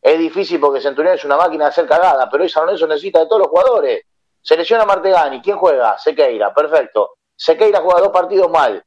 es 0.00 0.18
difícil 0.18 0.60
porque 0.60 0.80
Centurión 0.80 1.14
es 1.14 1.24
una 1.24 1.36
máquina 1.36 1.64
de 1.64 1.70
hacer 1.70 1.86
cagada, 1.86 2.28
pero 2.30 2.42
hoy 2.42 2.48
San 2.48 2.64
Lorenzo 2.64 2.86
necesita 2.86 3.20
de 3.20 3.26
todos 3.26 3.40
los 3.40 3.48
jugadores. 3.48 4.04
Selecciona 4.40 4.84
Martegani, 4.84 5.40
¿quién 5.42 5.56
juega? 5.58 5.98
Sequeira, 5.98 6.54
perfecto. 6.54 7.16
Sequeira 7.36 7.80
juega 7.80 8.00
dos 8.00 8.12
partidos 8.12 8.50
mal. 8.50 8.82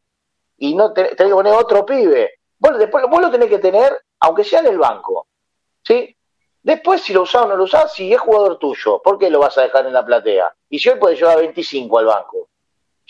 Y 0.58 0.76
no 0.76 0.94
te, 0.94 1.16
tenés 1.16 1.32
que 1.32 1.36
poner 1.36 1.54
otro 1.54 1.86
pibe. 1.86 2.40
Vos, 2.58 2.78
después, 2.78 3.04
lo 3.10 3.32
tenés 3.32 3.50
que 3.50 3.60
tener, 3.60 4.00
aunque 4.20 4.44
sea 4.44 4.60
en 4.60 4.68
el 4.68 4.78
banco. 4.78 5.28
¿Sí? 5.84 6.16
Después, 6.64 7.02
si 7.02 7.12
lo 7.14 7.24
usás 7.24 7.44
o 7.44 7.48
no 7.48 7.56
lo 7.56 7.64
usás, 7.64 7.92
si 7.94 8.14
es 8.14 8.20
jugador 8.20 8.60
tuyo, 8.60 9.02
¿por 9.02 9.18
qué 9.18 9.30
lo 9.32 9.40
vas 9.40 9.58
a 9.58 9.64
dejar 9.64 9.88
en 9.88 9.94
la 9.94 10.06
platea? 10.06 10.54
Y 10.70 10.78
si 10.78 10.90
hoy 10.90 11.00
puede 11.00 11.16
llevar 11.16 11.40
25 11.40 11.98
al 12.00 12.06
banco, 12.06 12.50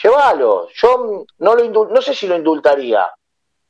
llévalo. 0.01 0.69
Yo 0.73 1.25
no, 1.39 1.55
lo 1.55 1.63
indul- 1.63 1.89
no 1.89 2.01
sé 2.01 2.13
si 2.13 2.27
lo 2.27 2.35
indultaría. 2.35 3.05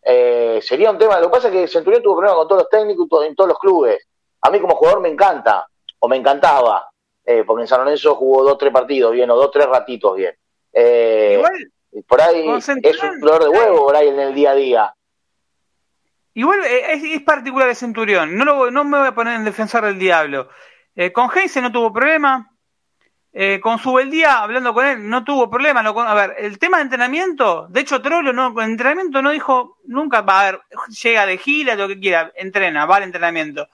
Eh, 0.03 0.59
sería 0.61 0.91
un 0.91 0.97
tema. 0.97 1.19
Lo 1.19 1.27
que 1.27 1.31
pasa 1.31 1.47
es 1.47 1.53
que 1.53 1.67
Centurión 1.67 2.01
tuvo 2.01 2.17
problemas 2.17 2.37
con 2.37 2.47
todos 2.47 2.61
los 2.63 2.69
técnicos 2.69 3.25
en 3.25 3.35
todos 3.35 3.49
los 3.49 3.59
clubes. 3.59 4.07
A 4.41 4.49
mí 4.49 4.59
como 4.59 4.75
jugador 4.75 5.01
me 5.01 5.09
encanta, 5.09 5.67
o 5.99 6.07
me 6.07 6.17
encantaba, 6.17 6.89
eh, 7.25 7.43
porque 7.45 7.61
en 7.63 7.67
San 7.67 7.81
Lorenzo 7.81 8.15
jugó 8.15 8.43
dos, 8.43 8.57
tres 8.57 8.73
partidos 8.73 9.11
bien, 9.11 9.29
o 9.29 9.35
dos, 9.35 9.51
tres 9.51 9.67
ratitos 9.67 10.15
bien. 10.15 10.35
Eh, 10.73 11.35
Igual, 11.37 11.71
por 12.07 12.21
ahí 12.21 12.49
es 12.49 13.03
un 13.03 13.19
dolor 13.19 13.43
de 13.43 13.49
huevo 13.49 13.85
por 13.85 13.95
ahí 13.95 14.07
en 14.07 14.19
el 14.19 14.33
día 14.33 14.51
a 14.51 14.55
día. 14.55 14.95
igual 16.33 16.59
eh, 16.65 16.93
es, 16.93 17.03
es 17.03 17.21
particular 17.21 17.69
el 17.69 17.75
Centurión. 17.75 18.35
No, 18.37 18.45
lo, 18.45 18.71
no 18.71 18.83
me 18.83 18.97
voy 18.97 19.07
a 19.07 19.15
poner 19.15 19.35
en 19.35 19.45
defensor 19.45 19.85
del 19.85 19.99
diablo. 19.99 20.49
Eh, 20.95 21.11
con 21.11 21.29
Heinze 21.31 21.61
no 21.61 21.71
tuvo 21.71 21.93
problema. 21.93 22.50
Eh, 23.33 23.61
con 23.61 23.79
Subeldía, 23.79 24.41
hablando 24.41 24.73
con 24.73 24.85
él, 24.85 25.09
no 25.09 25.23
tuvo 25.23 25.49
problema. 25.49 25.81
Lo 25.81 25.93
con- 25.93 26.07
a 26.07 26.13
ver, 26.13 26.35
el 26.37 26.59
tema 26.59 26.77
de 26.77 26.83
entrenamiento, 26.83 27.67
de 27.69 27.79
hecho, 27.79 28.01
Trollo 28.01 28.33
no, 28.33 28.59
entrenamiento 28.61 29.21
no 29.21 29.31
dijo 29.31 29.77
nunca, 29.85 30.21
va 30.21 30.41
a 30.41 30.51
ver, 30.51 30.61
llega 31.01 31.25
de 31.25 31.37
gira, 31.37 31.75
lo 31.75 31.87
que 31.87 31.99
quiera, 31.99 32.31
entrena, 32.35 32.85
va 32.85 32.97
al 32.97 33.03
entrenamiento. 33.03 33.69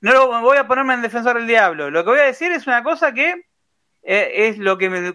No 0.00 0.12
lo, 0.12 0.40
voy 0.42 0.58
a 0.58 0.66
ponerme 0.66 0.94
en 0.94 1.02
defensor 1.02 1.36
del 1.36 1.46
diablo. 1.46 1.90
Lo 1.90 2.04
que 2.04 2.10
voy 2.10 2.18
a 2.20 2.24
decir 2.24 2.52
es 2.52 2.66
una 2.66 2.82
cosa 2.82 3.12
que 3.14 3.46
eh, 4.02 4.32
es 4.48 4.58
lo 4.58 4.76
que 4.78 4.90
me, 4.90 5.14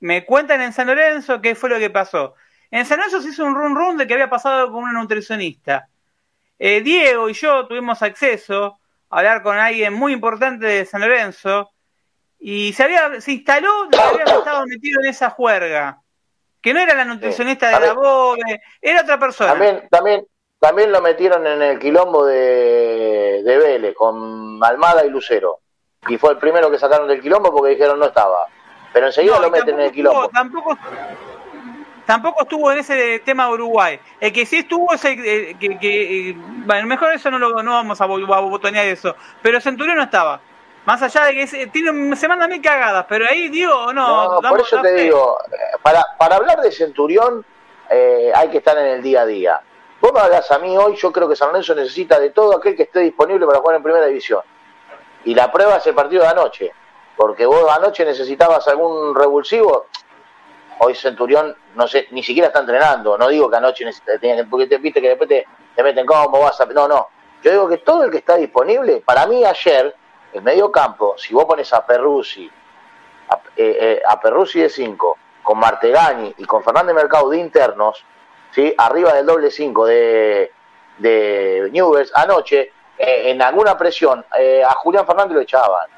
me 0.00 0.24
cuentan 0.24 0.60
en 0.62 0.72
San 0.72 0.86
Lorenzo, 0.86 1.40
qué 1.40 1.54
fue 1.54 1.70
lo 1.70 1.78
que 1.78 1.90
pasó. 1.90 2.34
En 2.70 2.86
San 2.86 2.98
Lorenzo 2.98 3.20
se 3.20 3.28
hizo 3.30 3.44
un 3.44 3.54
run 3.54 3.76
run 3.76 3.98
de 3.98 4.06
que 4.06 4.14
había 4.14 4.30
pasado 4.30 4.70
con 4.72 4.84
una 4.84 4.92
nutricionista. 4.92 5.88
Eh, 6.58 6.80
Diego 6.80 7.28
y 7.28 7.34
yo 7.34 7.66
tuvimos 7.66 8.02
acceso 8.02 8.78
a 9.10 9.18
hablar 9.18 9.42
con 9.42 9.58
alguien 9.58 9.92
muy 9.92 10.12
importante 10.12 10.64
de 10.66 10.84
San 10.86 11.02
Lorenzo 11.02 11.71
y 12.42 12.72
se 12.72 12.82
había 12.82 13.20
se 13.20 13.32
instaló 13.32 13.88
que 13.90 13.98
había 13.98 14.24
estado 14.24 14.66
metido 14.66 15.00
en 15.00 15.06
esa 15.08 15.30
juerga. 15.30 15.98
Que 16.60 16.74
no 16.74 16.80
era 16.80 16.94
la 16.94 17.04
nutricionista 17.04 17.68
de 17.78 17.86
la 17.86 17.92
Bobe, 17.94 18.60
era 18.80 19.00
otra 19.02 19.18
persona. 19.18 19.50
También, 19.52 19.88
también, 19.90 20.26
también 20.60 20.92
lo 20.92 21.00
metieron 21.00 21.44
en 21.46 21.60
el 21.62 21.78
quilombo 21.78 22.24
de, 22.24 23.42
de 23.44 23.58
Vélez 23.58 23.94
con 23.96 24.62
Almada 24.62 25.04
y 25.04 25.10
Lucero. 25.10 25.58
Y 26.08 26.18
fue 26.18 26.30
el 26.32 26.38
primero 26.38 26.70
que 26.70 26.78
sacaron 26.78 27.08
del 27.08 27.20
quilombo 27.20 27.52
porque 27.52 27.70
dijeron 27.70 27.98
no 27.98 28.06
estaba. 28.06 28.46
Pero 28.92 29.06
enseguida 29.06 29.36
No, 29.36 29.42
lo 29.42 29.50
meten 29.50 29.74
en 29.74 29.86
el 29.86 29.92
quilombo. 29.92 30.24
estuvo- 30.24 30.32
tampoco, 30.32 30.78
tampoco 32.06 32.42
estuvo 32.42 32.72
en 32.72 32.78
ese 32.78 33.18
tema 33.20 33.46
de 33.46 33.52
Uruguay. 33.54 34.00
El 34.20 34.32
que 34.32 34.46
sí 34.46 34.58
estuvo 34.58 34.92
es 34.92 35.04
el 35.04 35.16
que, 35.58 35.78
que, 35.80 36.30
eh, 36.30 36.34
bueno, 36.36 36.86
mejor 36.86 37.12
eso 37.12 37.30
no 37.30 37.38
lo 37.38 37.62
no 37.62 37.72
vamos 37.72 38.00
a, 38.00 38.04
a 38.04 38.06
botonear 38.06 38.86
eso. 38.86 39.16
Pero 39.40 39.60
Centurión 39.60 39.96
no 39.96 40.02
estaba. 40.04 40.40
Más 40.84 41.00
allá 41.02 41.26
de 41.26 41.34
que 41.34 41.46
se, 41.46 41.66
tiene, 41.68 42.16
se 42.16 42.26
manda 42.26 42.48
mil 42.48 42.60
cagadas, 42.60 43.06
pero 43.08 43.24
ahí 43.28 43.48
digo, 43.48 43.92
no. 43.92 44.24
No, 44.24 44.30
por 44.34 44.42
damos 44.42 44.60
eso 44.66 44.76
la 44.76 44.82
te 44.82 44.88
fe. 44.88 44.94
digo, 45.02 45.38
eh, 45.52 45.56
para, 45.82 46.04
para 46.18 46.36
hablar 46.36 46.60
de 46.60 46.72
Centurión 46.72 47.44
eh, 47.88 48.32
hay 48.34 48.48
que 48.50 48.58
estar 48.58 48.76
en 48.78 48.86
el 48.86 49.02
día 49.02 49.22
a 49.22 49.26
día. 49.26 49.60
Vos 50.00 50.12
me 50.12 50.18
hablas 50.20 50.50
a 50.50 50.58
mí 50.58 50.76
hoy, 50.76 50.96
yo 50.96 51.12
creo 51.12 51.28
que 51.28 51.36
San 51.36 51.48
Lorenzo 51.48 51.74
necesita 51.76 52.18
de 52.18 52.30
todo 52.30 52.56
aquel 52.56 52.74
que 52.74 52.82
esté 52.84 52.98
disponible 53.00 53.46
para 53.46 53.60
jugar 53.60 53.76
en 53.76 53.82
primera 53.84 54.06
división. 54.06 54.40
Y 55.24 55.34
la 55.36 55.52
prueba 55.52 55.76
es 55.76 55.86
el 55.86 55.94
partido 55.94 56.22
de 56.24 56.28
anoche, 56.30 56.72
porque 57.16 57.46
vos 57.46 57.70
anoche 57.70 58.04
necesitabas 58.04 58.66
algún 58.66 59.14
revulsivo. 59.14 59.86
Hoy 60.80 60.96
Centurión, 60.96 61.54
no 61.76 61.86
sé, 61.86 62.08
ni 62.10 62.24
siquiera 62.24 62.48
está 62.48 62.58
entrenando. 62.58 63.16
No 63.16 63.28
digo 63.28 63.48
que 63.48 63.56
anoche 63.56 63.84
necesita- 63.84 64.18
tenía 64.18 64.34
que, 64.34 64.44
porque 64.46 64.66
te 64.66 64.78
viste 64.78 65.00
que 65.00 65.10
después 65.10 65.28
te, 65.28 65.46
te 65.76 65.82
meten 65.84 66.04
cómo 66.04 66.40
vas 66.40 66.60
a. 66.60 66.66
No, 66.66 66.88
no. 66.88 67.06
Yo 67.44 67.52
digo 67.52 67.68
que 67.68 67.78
todo 67.78 68.02
el 68.02 68.10
que 68.10 68.18
está 68.18 68.34
disponible, 68.36 69.00
para 69.06 69.26
mí 69.28 69.44
ayer, 69.44 69.94
el 70.32 70.42
medio 70.42 70.70
campo, 70.72 71.14
si 71.16 71.34
vos 71.34 71.44
pones 71.44 71.72
a 71.72 71.84
Perruzzi, 71.86 72.50
a, 73.28 73.34
eh, 73.56 73.76
eh, 73.80 74.02
a 74.06 74.20
Perruzzi 74.20 74.60
de 74.60 74.68
5, 74.68 75.18
con 75.42 75.58
Martegani 75.58 76.34
y 76.38 76.44
con 76.44 76.62
Fernández 76.62 76.94
Mercado 76.94 77.30
de 77.30 77.38
internos, 77.38 78.04
¿sí? 78.50 78.74
arriba 78.76 79.12
del 79.12 79.26
doble 79.26 79.50
5 79.50 79.86
de, 79.86 80.52
de 80.98 82.10
anoche, 82.14 82.72
eh, 82.98 83.30
en 83.30 83.42
alguna 83.42 83.76
presión, 83.76 84.24
eh, 84.38 84.62
a 84.64 84.72
Julián 84.74 85.06
Fernández 85.06 85.34
lo 85.34 85.40
echaban, 85.40 85.88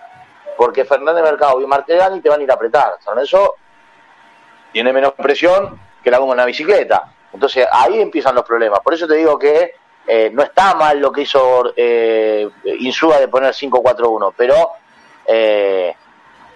porque 0.57 0.85
Fernández 0.85 1.23
Mercado 1.23 1.61
y 1.61 1.67
Martegani 1.67 2.21
te 2.21 2.29
van 2.29 2.41
a 2.41 2.43
ir 2.43 2.51
a 2.51 2.55
apretar. 2.55 2.97
San 3.01 3.15
Lorenzo 3.15 3.57
tiene 4.73 4.93
menos 4.93 5.13
presión 5.13 5.79
que 6.03 6.11
la 6.11 6.19
goma 6.19 6.33
en 6.33 6.39
una 6.39 6.47
bicicleta. 6.47 7.13
Entonces 7.33 7.67
ahí 7.71 8.01
empiezan 8.01 8.35
los 8.35 8.45
problemas. 8.45 8.81
Por 8.81 8.95
eso 8.95 9.07
te 9.07 9.15
digo 9.15 9.39
que 9.39 9.75
eh, 10.07 10.31
no 10.33 10.43
está 10.43 10.75
mal 10.75 10.99
lo 10.99 11.11
que 11.11 11.23
hizo 11.23 11.73
eh, 11.77 12.49
Insúa 12.81 13.19
de 13.19 13.29
poner 13.29 13.55
5-4-1, 13.55 14.35
pero 14.37 14.71
eh, 15.27 15.95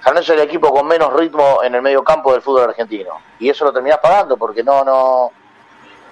San 0.02 0.16
es 0.18 0.28
el 0.28 0.40
equipo 0.40 0.72
con 0.72 0.86
menos 0.86 1.12
ritmo 1.14 1.62
en 1.62 1.74
el 1.74 1.82
medio 1.82 2.02
campo 2.04 2.32
del 2.32 2.42
fútbol 2.42 2.70
argentino. 2.70 3.20
Y 3.38 3.48
eso 3.48 3.64
lo 3.64 3.72
terminás 3.72 3.98
pagando 3.98 4.36
porque 4.36 4.62
no, 4.62 4.84
no. 4.84 5.32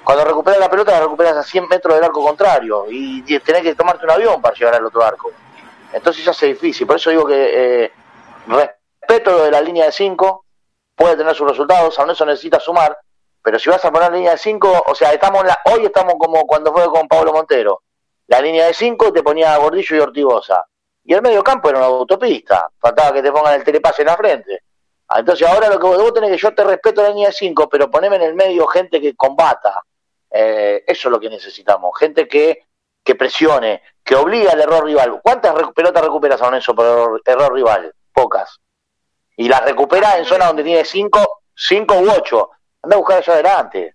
Cuando 0.03 0.25
recuperas 0.25 0.61
la 0.61 0.71
pelota 0.71 0.93
la 0.93 1.01
recuperas 1.01 1.37
a 1.37 1.43
100 1.43 1.69
metros 1.69 1.95
del 1.95 2.05
arco 2.05 2.25
contrario 2.25 2.87
y 2.89 3.25
y 3.27 3.39
tenés 3.41 3.63
que 3.63 3.75
tomarte 3.75 4.05
un 4.05 4.11
avión 4.11 4.41
para 4.41 4.55
llegar 4.55 4.75
al 4.75 4.87
otro 4.87 5.05
arco. 5.05 5.31
Entonces 5.93 6.25
ya 6.25 6.31
hace 6.31 6.47
difícil. 6.47 6.87
Por 6.87 6.97
eso 6.97 7.11
digo 7.11 7.27
que 7.27 7.85
eh, 7.85 7.93
respeto 8.47 9.33
lo 9.33 9.45
de 9.45 9.51
la 9.51 9.61
línea 9.61 9.87
de 9.87 9.93
5, 9.93 10.45
puede 10.95 11.17
tener 11.17 11.35
sus 11.35 11.49
resultados, 11.49 11.95
San 11.95 12.07
Lorenzo 12.07 12.27
necesita 12.27 12.61
sumar, 12.61 12.97
pero 13.47 13.61
si 13.61 13.71
vas 13.71 13.85
a 13.85 13.93
poner 13.93 14.13
línea 14.13 14.33
de 14.33 14.39
5, 14.39 14.85
o 14.89 14.95
sea, 14.97 15.13
estamos 15.13 15.45
la, 15.45 15.57
hoy 15.73 15.85
estamos 15.85 16.15
como 16.19 16.45
cuando 16.49 16.73
fue 16.73 16.85
con 16.91 17.07
Pablo 17.07 17.33
Montero. 17.33 17.83
La 18.27 18.41
línea 18.41 18.67
de 18.67 18.75
5 18.75 19.13
te 19.13 19.23
ponía 19.23 19.55
a 19.55 19.59
Gordillo 19.59 19.95
y 19.95 20.01
Ortigosa. 20.01 20.67
Y 21.05 21.15
el 21.15 21.23
medio 21.23 21.45
campo 21.45 21.69
era 21.69 21.79
una 21.79 21.87
autopista. 21.87 22.69
Faltaba 22.81 23.13
que 23.13 23.23
te 23.23 23.31
pongan 23.31 23.55
el 23.55 23.63
telepase 23.63 24.03
en 24.03 24.07
la 24.09 24.17
frente. 24.17 24.63
Ah, 25.07 25.21
Entonces 25.21 25.47
ahora 25.47 25.69
lo 25.69 25.79
que 25.79 25.87
vos, 25.87 25.97
vos 25.97 26.13
tenés 26.13 26.31
que 26.33 26.39
yo 26.39 26.53
te 26.57 26.65
respeto 26.65 27.03
la 27.03 27.11
línea 27.11 27.29
de 27.29 27.35
5, 27.35 27.69
pero 27.69 27.89
poneme 27.89 28.17
en 28.17 28.23
el 28.23 28.35
medio 28.35 28.67
gente 28.67 29.01
que 29.01 29.15
combata. 29.15 29.81
Eh, 30.29 30.83
eso 30.85 31.07
es 31.09 31.13
lo 31.13 31.21
que 31.21 31.31
necesitamos. 31.31 31.97
Gente 32.01 32.27
que, 32.27 32.65
que 33.05 33.15
presione, 33.15 33.81
que 34.03 34.17
obliga 34.17 34.51
al 34.51 34.61
error 34.61 34.85
rival. 34.85 35.21
¿Cuántas 35.23 35.55
recu- 35.55 35.73
pelotas 35.73 36.03
recupera 36.03 36.37
San 36.37 36.49
Lorenzo 36.49 36.75
por 36.75 37.23
error, 37.25 37.55
rival? 37.55 37.95
Pocas. 38.13 38.59
Y 39.37 39.49
las 39.49 39.63
recupera 39.65 40.19
en 40.19 40.25
zona 40.25 40.47
donde 40.47 40.65
tiene 40.65 40.85
5 40.85 41.43
cinco 41.55 41.95
u 41.95 42.11
8. 42.11 42.51
Anda 42.87 42.95
a 42.95 42.99
buscar 43.01 43.19
allá 43.19 43.33
adelante. 43.33 43.95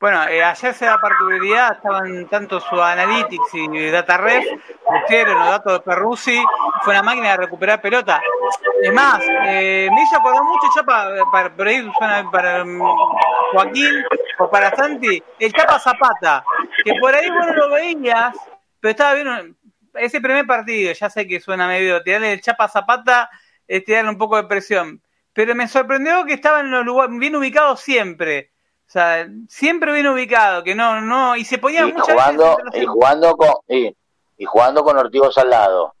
Bueno, 0.00 0.26
eh, 0.26 0.42
ayer 0.42 0.74
se 0.74 0.84
da 0.84 0.98
particularidad, 0.98 1.76
estaban 1.76 2.26
tanto 2.28 2.58
su 2.58 2.82
Analytics 2.82 3.54
y 3.54 3.88
DataRef, 3.88 4.44
pusieron 4.84 5.38
los 5.38 5.48
datos 5.50 5.74
de 5.74 5.80
Perruzzi, 5.80 6.42
fue 6.82 6.92
una 6.92 7.04
máquina 7.04 7.30
de 7.30 7.36
recuperar 7.36 7.80
pelota. 7.80 8.20
Es 8.82 8.92
más, 8.92 9.20
eh, 9.46 9.88
me 9.94 10.02
hizo 10.02 10.16
acordar 10.16 10.42
mucho 10.42 10.66
Chapa, 10.74 11.08
para, 11.30 11.54
por 11.54 11.68
ahí 11.68 11.88
suena 11.96 12.28
para 12.32 12.64
mm, 12.64 12.82
Joaquín 13.52 14.04
o 14.40 14.50
para 14.50 14.74
Santi, 14.74 15.22
el 15.38 15.52
Chapa 15.52 15.78
Zapata, 15.78 16.44
que 16.84 16.94
por 17.00 17.14
ahí 17.14 17.30
vos 17.30 17.46
no 17.46 17.52
lo 17.52 17.70
veías, 17.70 18.36
pero 18.80 18.90
estaba 18.90 19.14
bien, 19.14 19.56
ese 19.94 20.20
primer 20.20 20.48
partido, 20.48 20.92
ya 20.92 21.08
sé 21.08 21.28
que 21.28 21.38
suena 21.38 21.68
medio, 21.68 22.02
tirarle 22.02 22.32
el 22.32 22.40
Chapa 22.40 22.66
Zapata 22.66 23.30
es 23.68 23.84
tirarle 23.84 24.10
un 24.10 24.18
poco 24.18 24.36
de 24.36 24.48
presión, 24.48 25.00
pero 25.36 25.54
me 25.54 25.68
sorprendió 25.68 26.24
que 26.24 26.32
estaba 26.32 26.60
en 26.60 26.70
los 26.70 26.84
lugares 26.84 27.16
bien 27.18 27.36
ubicados 27.36 27.78
siempre. 27.80 28.50
O 28.88 28.90
sea, 28.90 29.26
siempre 29.48 29.92
bien 29.92 30.06
ubicado, 30.06 30.64
que 30.64 30.74
no, 30.74 31.00
no, 31.00 31.36
y 31.36 31.44
se 31.44 31.58
ponía 31.58 31.82
Y 31.82 31.92
muchas 31.92 32.14
jugando, 32.14 32.56
veces 32.64 32.82
y 32.82 32.86
jugando 32.86 33.36
con 33.36 33.54
y, 33.68 33.96
y 34.38 34.44
jugando 34.46 34.82
con 34.82 34.96
Ortigosa 34.96 35.42
al 35.42 35.50
lado. 35.50 35.94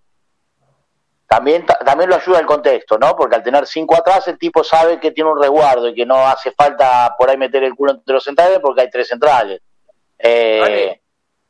También, 1.28 1.66
ta- 1.66 1.78
también 1.84 2.08
lo 2.08 2.16
ayuda 2.16 2.38
el 2.38 2.46
contexto, 2.46 2.96
¿no? 2.98 3.16
Porque 3.16 3.34
al 3.34 3.42
tener 3.42 3.66
cinco 3.66 3.96
atrás, 3.96 4.28
el 4.28 4.38
tipo 4.38 4.62
sabe 4.62 5.00
que 5.00 5.10
tiene 5.10 5.30
un 5.30 5.40
resguardo 5.42 5.88
y 5.88 5.94
que 5.94 6.06
no 6.06 6.16
hace 6.26 6.52
falta 6.52 7.14
por 7.18 7.28
ahí 7.28 7.36
meter 7.36 7.64
el 7.64 7.74
culo 7.74 7.92
entre 7.92 8.14
los 8.14 8.22
centrales 8.24 8.60
porque 8.62 8.82
hay 8.82 8.90
tres 8.90 9.08
centrales. 9.08 9.60
Eh, 10.18 10.58
Vale. 10.62 11.02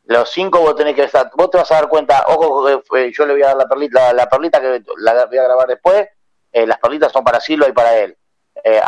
Los 0.07 0.31
cinco 0.31 0.61
vos 0.61 0.75
tenés 0.75 0.94
que 0.94 1.05
estar, 1.05 1.31
vos 1.37 1.51
te 1.51 1.59
vas 1.59 1.70
a 1.70 1.75
dar 1.75 1.88
cuenta, 1.88 2.25
ojo, 2.29 2.68
eh, 2.68 3.12
yo 3.12 3.27
le 3.27 3.35
voy 3.35 3.42
a 3.42 3.49
dar 3.49 3.57
la 3.57 3.66
perlita, 3.66 4.01
la, 4.01 4.12
la 4.14 4.29
perlita 4.29 4.61
que 4.61 4.83
la 4.99 5.27
voy 5.27 5.38
a 5.38 5.42
grabar 5.42 5.66
después, 5.68 6.09
eh, 6.57 6.66
las 6.66 6.79
perlitas 6.79 7.12
son 7.12 7.23
para 7.23 7.38
Silva 7.38 7.69
y 7.69 7.73
para 7.73 7.95
él. 7.99 8.16
Eh, 8.64 8.81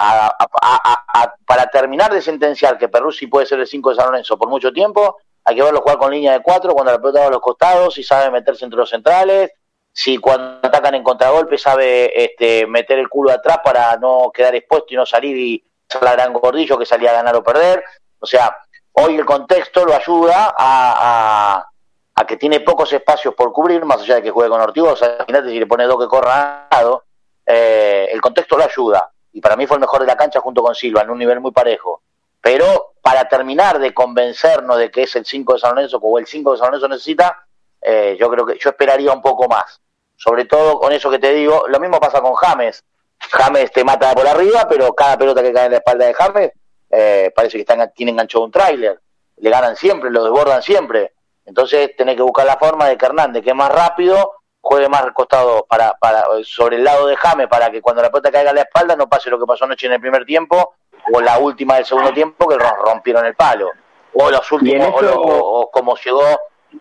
para 1.46 1.66
terminar 1.70 2.10
de 2.10 2.22
sentenciar 2.22 2.78
que 2.78 2.88
Perruzzi 2.88 3.26
puede 3.26 3.44
ser 3.44 3.60
el 3.60 3.66
5 3.66 3.90
de 3.90 3.96
San 3.96 4.06
Lorenzo 4.06 4.38
por 4.38 4.48
mucho 4.48 4.72
tiempo, 4.72 5.18
hay 5.44 5.54
que 5.54 5.62
verlo 5.62 5.82
jugar 5.82 5.98
con 5.98 6.10
línea 6.10 6.32
de 6.32 6.40
4 6.40 6.72
cuando 6.72 6.92
la 6.92 6.98
pelota 6.98 7.20
va 7.20 7.26
a 7.26 7.30
los 7.30 7.42
costados, 7.42 7.92
si 7.92 8.02
sabe 8.02 8.30
meterse 8.30 8.64
entre 8.64 8.78
los 8.78 8.88
centrales, 8.88 9.50
si 9.92 10.16
cuando 10.16 10.66
atacan 10.66 10.94
en 10.94 11.02
contragolpe 11.02 11.58
sabe 11.58 12.24
este, 12.24 12.66
meter 12.66 12.98
el 12.98 13.10
culo 13.10 13.32
atrás 13.32 13.58
para 13.62 13.98
no 13.98 14.30
quedar 14.32 14.54
expuesto 14.54 14.94
y 14.94 14.96
no 14.96 15.04
salir 15.04 15.36
y 15.36 15.62
ser 15.86 16.02
la 16.02 16.12
gran 16.12 16.32
gordillo 16.32 16.78
que 16.78 16.86
salía 16.86 17.10
a 17.10 17.14
ganar 17.16 17.36
o 17.36 17.44
perder. 17.44 17.84
O 18.18 18.24
sea, 18.24 18.56
hoy 18.92 19.16
el 19.16 19.26
contexto 19.26 19.84
lo 19.84 19.94
ayuda 19.94 20.54
a, 20.56 21.68
a, 22.14 22.26
que 22.26 22.38
tiene 22.38 22.60
pocos 22.60 22.90
espacios 22.94 23.34
por 23.34 23.52
cubrir, 23.52 23.84
más 23.84 24.00
allá 24.00 24.14
de 24.14 24.22
que 24.22 24.30
juegue 24.30 24.48
con 24.48 24.60
Ortigosa. 24.62 25.16
Imagínate 25.16 25.50
si 25.50 25.58
le 25.58 25.66
pone 25.66 25.84
dos 25.84 25.98
que 25.98 26.08
corran 26.08 26.38
a 26.38 26.68
lado, 26.70 27.04
eh, 27.50 28.10
el 28.12 28.20
contexto 28.20 28.58
lo 28.58 28.64
ayuda. 28.64 29.10
Y 29.32 29.40
para 29.40 29.56
mí 29.56 29.66
fue 29.66 29.76
el 29.76 29.80
mejor 29.80 30.02
de 30.02 30.06
la 30.06 30.16
cancha 30.16 30.40
junto 30.40 30.62
con 30.62 30.74
Silva, 30.74 31.00
en 31.00 31.10
un 31.10 31.18
nivel 31.18 31.40
muy 31.40 31.50
parejo. 31.50 32.02
Pero 32.42 32.92
para 33.00 33.26
terminar 33.26 33.78
de 33.78 33.94
convencernos 33.94 34.76
de 34.76 34.90
que 34.90 35.04
es 35.04 35.16
el 35.16 35.24
5 35.24 35.54
de 35.54 35.58
San 35.58 35.74
Lorenzo 35.74 35.96
o 35.96 36.18
el 36.18 36.26
5 36.26 36.52
de 36.52 36.58
San 36.58 36.66
Lorenzo 36.66 36.88
necesita, 36.88 37.46
eh, 37.80 38.16
yo 38.20 38.28
creo 38.28 38.44
que 38.44 38.58
yo 38.58 38.68
esperaría 38.68 39.12
un 39.12 39.22
poco 39.22 39.48
más. 39.48 39.80
Sobre 40.16 40.44
todo 40.44 40.78
con 40.78 40.92
eso 40.92 41.10
que 41.10 41.18
te 41.18 41.32
digo, 41.32 41.64
lo 41.68 41.80
mismo 41.80 41.98
pasa 41.98 42.20
con 42.20 42.34
James. 42.34 42.84
James 43.30 43.72
te 43.72 43.82
mata 43.82 44.12
por 44.12 44.26
arriba, 44.26 44.66
pero 44.68 44.92
cada 44.94 45.16
pelota 45.16 45.42
que 45.42 45.52
cae 45.52 45.66
en 45.66 45.72
la 45.72 45.78
espalda 45.78 46.06
de 46.06 46.14
James 46.14 46.52
eh, 46.90 47.32
parece 47.34 47.56
que 47.56 47.62
están, 47.62 47.90
tiene 47.94 48.12
enganchado 48.12 48.44
un 48.44 48.50
tráiler. 48.50 49.00
Le 49.38 49.50
ganan 49.50 49.74
siempre, 49.74 50.10
lo 50.10 50.22
desbordan 50.22 50.62
siempre. 50.62 51.14
Entonces 51.46 51.96
tenés 51.96 52.16
que 52.16 52.22
buscar 52.22 52.44
la 52.44 52.58
forma 52.58 52.88
de 52.88 52.98
que 52.98 53.06
Hernández, 53.06 53.42
que 53.42 53.50
es 53.50 53.56
más 53.56 53.70
rápido, 53.70 54.32
juegue 54.68 54.88
más 54.90 55.02
recostado 55.02 55.64
para, 55.66 55.94
para, 55.94 56.24
sobre 56.42 56.76
el 56.76 56.84
lado 56.84 57.06
de 57.06 57.16
James 57.16 57.46
para 57.48 57.70
que 57.70 57.80
cuando 57.80 58.02
la 58.02 58.10
pelota 58.10 58.30
caiga 58.30 58.50
en 58.50 58.56
la 58.56 58.62
espalda 58.62 58.94
no 58.96 59.08
pase 59.08 59.30
lo 59.30 59.38
que 59.38 59.46
pasó 59.46 59.64
anoche 59.64 59.86
en 59.86 59.94
el 59.94 60.00
primer 60.00 60.26
tiempo 60.26 60.74
o 61.10 61.20
la 61.22 61.38
última 61.38 61.76
del 61.76 61.86
segundo 61.86 62.12
tiempo 62.12 62.46
que 62.46 62.58
rompieron 62.58 63.24
el 63.24 63.34
palo. 63.34 63.70
O 64.12 64.30
los 64.30 64.52
últimos, 64.52 64.88
o 64.92 65.70
como 65.72 65.96
llegó 65.96 66.22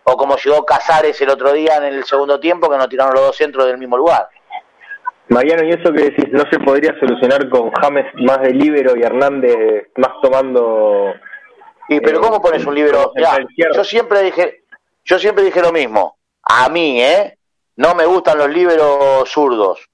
o 0.04 0.16
como 0.18 0.36
llegó 0.36 0.66
Casares 0.66 1.18
el 1.22 1.30
otro 1.30 1.54
día 1.54 1.78
en 1.78 1.84
el 1.84 2.04
segundo 2.04 2.38
tiempo, 2.38 2.68
que 2.68 2.76
nos 2.76 2.90
tiraron 2.90 3.14
los 3.14 3.22
dos 3.22 3.36
centros 3.36 3.64
del 3.64 3.78
mismo 3.78 3.96
lugar. 3.96 4.28
Mariano, 5.28 5.64
¿y 5.64 5.70
eso 5.70 5.90
que 5.90 6.10
decís 6.10 6.26
no 6.30 6.44
se 6.50 6.58
podría 6.58 6.94
solucionar 7.00 7.48
con 7.48 7.70
James 7.70 8.06
más 8.16 8.42
de 8.42 8.52
libero 8.52 8.96
y 8.96 9.02
Hernández 9.02 9.88
más 9.96 10.10
tomando... 10.20 11.14
Y 11.88 12.00
pero 12.00 12.20
¿cómo 12.20 12.42
pones 12.42 12.66
un 12.66 12.74
libero? 12.74 13.14
yo 13.74 13.82
siempre 13.82 14.22
dije, 14.24 14.64
yo 15.06 15.18
siempre 15.18 15.42
dije 15.44 15.62
lo 15.62 15.72
mismo. 15.72 16.18
A 16.42 16.68
mí, 16.68 17.02
¿eh? 17.02 17.37
No 17.78 17.94
me 17.94 18.06
gustan 18.06 18.38
los 18.38 18.48
liberos 18.48 19.30
zurdos, 19.30 19.88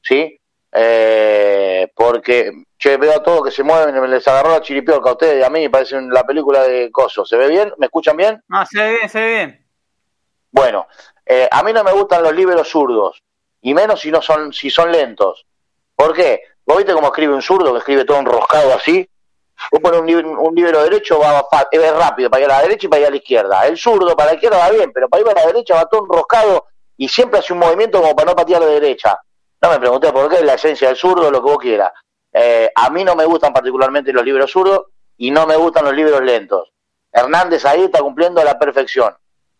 ¿sí? 0.00 0.40
Eh, 0.72 1.92
porque 1.94 2.64
che, 2.78 2.96
veo 2.96 3.12
a 3.12 3.22
todos 3.22 3.44
que 3.44 3.50
se 3.50 3.62
mueven, 3.62 4.00
me 4.00 4.08
les 4.08 4.26
agarró 4.26 4.52
la 4.52 4.62
chiripiorca 4.62 5.10
a 5.10 5.12
ustedes 5.12 5.38
y 5.38 5.44
a 5.44 5.50
mí, 5.50 5.68
parece 5.68 6.00
la 6.00 6.24
película 6.24 6.62
de 6.62 6.90
Coso. 6.90 7.26
¿Se 7.26 7.36
ve 7.36 7.48
bien? 7.48 7.70
¿Me 7.76 7.86
escuchan 7.86 8.16
bien? 8.16 8.42
No, 8.48 8.64
se 8.64 8.80
ve 8.80 8.90
bien, 8.92 9.08
se 9.10 9.20
ve 9.20 9.28
bien. 9.28 9.66
Bueno, 10.50 10.86
eh, 11.26 11.46
a 11.50 11.62
mí 11.62 11.74
no 11.74 11.84
me 11.84 11.92
gustan 11.92 12.22
los 12.22 12.34
liberos 12.34 12.66
zurdos, 12.70 13.22
y 13.60 13.74
menos 13.74 14.00
si 14.00 14.10
no 14.10 14.22
son, 14.22 14.50
si 14.54 14.70
son 14.70 14.90
lentos. 14.90 15.44
¿Por 15.94 16.14
qué? 16.14 16.40
¿Vos 16.64 16.78
viste 16.78 16.94
cómo 16.94 17.08
escribe 17.08 17.34
un 17.34 17.42
zurdo 17.42 17.72
que 17.72 17.80
escribe 17.80 18.06
todo 18.06 18.20
enroscado 18.20 18.72
así? 18.72 19.06
Vos 19.70 19.82
pones 19.82 20.00
un, 20.00 20.24
un 20.38 20.54
libero 20.54 20.82
derecho, 20.82 21.18
va, 21.18 21.46
es 21.70 21.92
rápido 21.94 22.30
para 22.30 22.42
ir 22.42 22.50
a 22.50 22.56
la 22.56 22.62
derecha 22.62 22.86
y 22.86 22.88
para 22.88 23.00
ir 23.02 23.06
a 23.08 23.10
la 23.10 23.16
izquierda. 23.16 23.66
El 23.66 23.76
zurdo 23.76 24.16
para 24.16 24.30
la 24.30 24.34
izquierda 24.36 24.56
va 24.56 24.70
bien, 24.70 24.90
pero 24.94 25.10
para 25.10 25.22
ir 25.22 25.28
a 25.28 25.34
la 25.34 25.46
derecha 25.46 25.74
va 25.74 25.84
todo 25.84 26.04
enroscado 26.04 26.71
y 26.96 27.08
siempre 27.08 27.40
hace 27.40 27.52
un 27.52 27.58
movimiento 27.58 28.00
como 28.00 28.14
para 28.14 28.30
no 28.30 28.36
patear 28.36 28.60
la 28.60 28.68
derecha. 28.68 29.18
No 29.60 29.70
me 29.70 29.78
pregunté 29.78 30.12
por 30.12 30.28
qué, 30.28 30.36
es 30.36 30.42
la 30.42 30.54
esencia 30.54 30.88
del 30.88 30.96
zurdo, 30.96 31.30
lo 31.30 31.42
que 31.42 31.50
vos 31.50 31.58
quieras. 31.58 31.92
Eh, 32.32 32.70
a 32.74 32.90
mí 32.90 33.04
no 33.04 33.14
me 33.14 33.24
gustan 33.24 33.52
particularmente 33.52 34.12
los 34.12 34.24
libros 34.24 34.50
zurdos 34.50 34.86
y 35.16 35.30
no 35.30 35.46
me 35.46 35.56
gustan 35.56 35.84
los 35.84 35.94
libros 35.94 36.20
lentos. 36.22 36.72
Hernández 37.12 37.64
ahí 37.64 37.84
está 37.84 38.00
cumpliendo 38.00 38.40
a 38.40 38.44
la 38.44 38.58
perfección. 38.58 39.14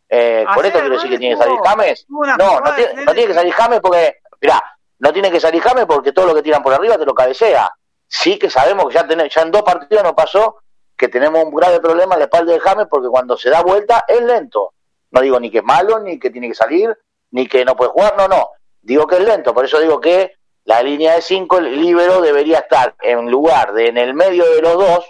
Eh, 0.09 0.45
¿Con 0.55 0.65
esto 0.65 0.81
quiero 0.81 0.95
decir 0.95 1.11
que 1.11 1.19
tiene 1.19 1.37
que 1.37 1.43
salir 1.43 1.59
James? 1.65 2.07
No, 2.09 2.61
no 2.61 2.75
tiene, 2.75 3.05
no 3.05 3.13
tiene, 3.13 3.29
que 3.29 3.35
salir 3.35 3.53
James 3.53 3.81
porque, 3.81 4.17
mirá, 4.41 4.63
no 4.99 5.13
tiene 5.13 5.31
que 5.31 5.41
salir 5.41 5.63
James 5.63 5.87
porque 5.87 6.13
todo 6.13 6.27
lo 6.27 6.35
que 6.35 6.43
tiran 6.43 6.63
por 6.63 6.75
arriba 6.75 6.99
te 6.99 7.07
lo 7.07 7.15
cabecea. 7.15 7.71
Sí 8.07 8.39
que 8.39 8.51
sabemos 8.51 8.89
que 8.89 8.95
ya, 8.95 9.07
ya 9.29 9.43
en 9.43 9.51
dos 9.51 9.63
partidos 9.63 10.03
nos 10.03 10.13
pasó 10.13 10.63
que 10.97 11.09
tenemos 11.09 11.43
un 11.45 11.55
grave 11.55 11.81
problema 11.81 12.15
en 12.15 12.21
la 12.21 12.25
espalda 12.27 12.53
de 12.53 12.61
James 12.61 12.87
porque 12.91 13.09
cuando 13.09 13.37
se 13.37 13.51
da 13.51 13.63
vuelta 13.63 14.05
es 14.07 14.23
lento. 14.23 14.75
No 15.11 15.21
digo 15.21 15.41
ni 15.41 15.51
que 15.51 15.59
es 15.59 15.65
malo, 15.65 15.99
ni 15.99 16.19
que 16.19 16.31
tiene 16.31 16.49
que 16.49 16.55
salir, 16.55 16.97
ni 17.33 17.47
que 17.47 17.65
no 17.65 17.77
puede 17.77 17.91
jugar, 17.91 18.15
no, 18.17 18.29
no. 18.29 18.49
Digo 18.81 19.07
que 19.07 19.17
es 19.17 19.25
lento, 19.25 19.53
por 19.53 19.65
eso 19.65 19.81
digo 19.81 20.01
que 20.01 20.37
la 20.65 20.83
línea 20.83 21.15
de 21.15 21.23
5, 21.23 21.59
el 21.59 21.81
libero 21.81 22.21
debería 22.21 22.61
estar 22.61 22.95
en 23.01 23.31
lugar 23.31 23.73
de 23.73 23.89
en 23.89 23.99
el 23.99 24.15
medio 24.15 24.45
de 24.45 24.63
los 24.63 24.75
dos, 24.75 25.05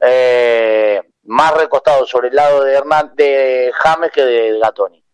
eh, 0.00 1.02
más 1.24 1.54
recostado 1.54 2.06
sobre 2.06 2.28
el 2.28 2.36
lado 2.36 2.62
de 2.64 2.74
Hernán, 2.74 3.12
de 3.16 3.72
James 3.74 4.10
que 4.12 4.22
de 4.24 4.58
Gatoni. 4.58 5.04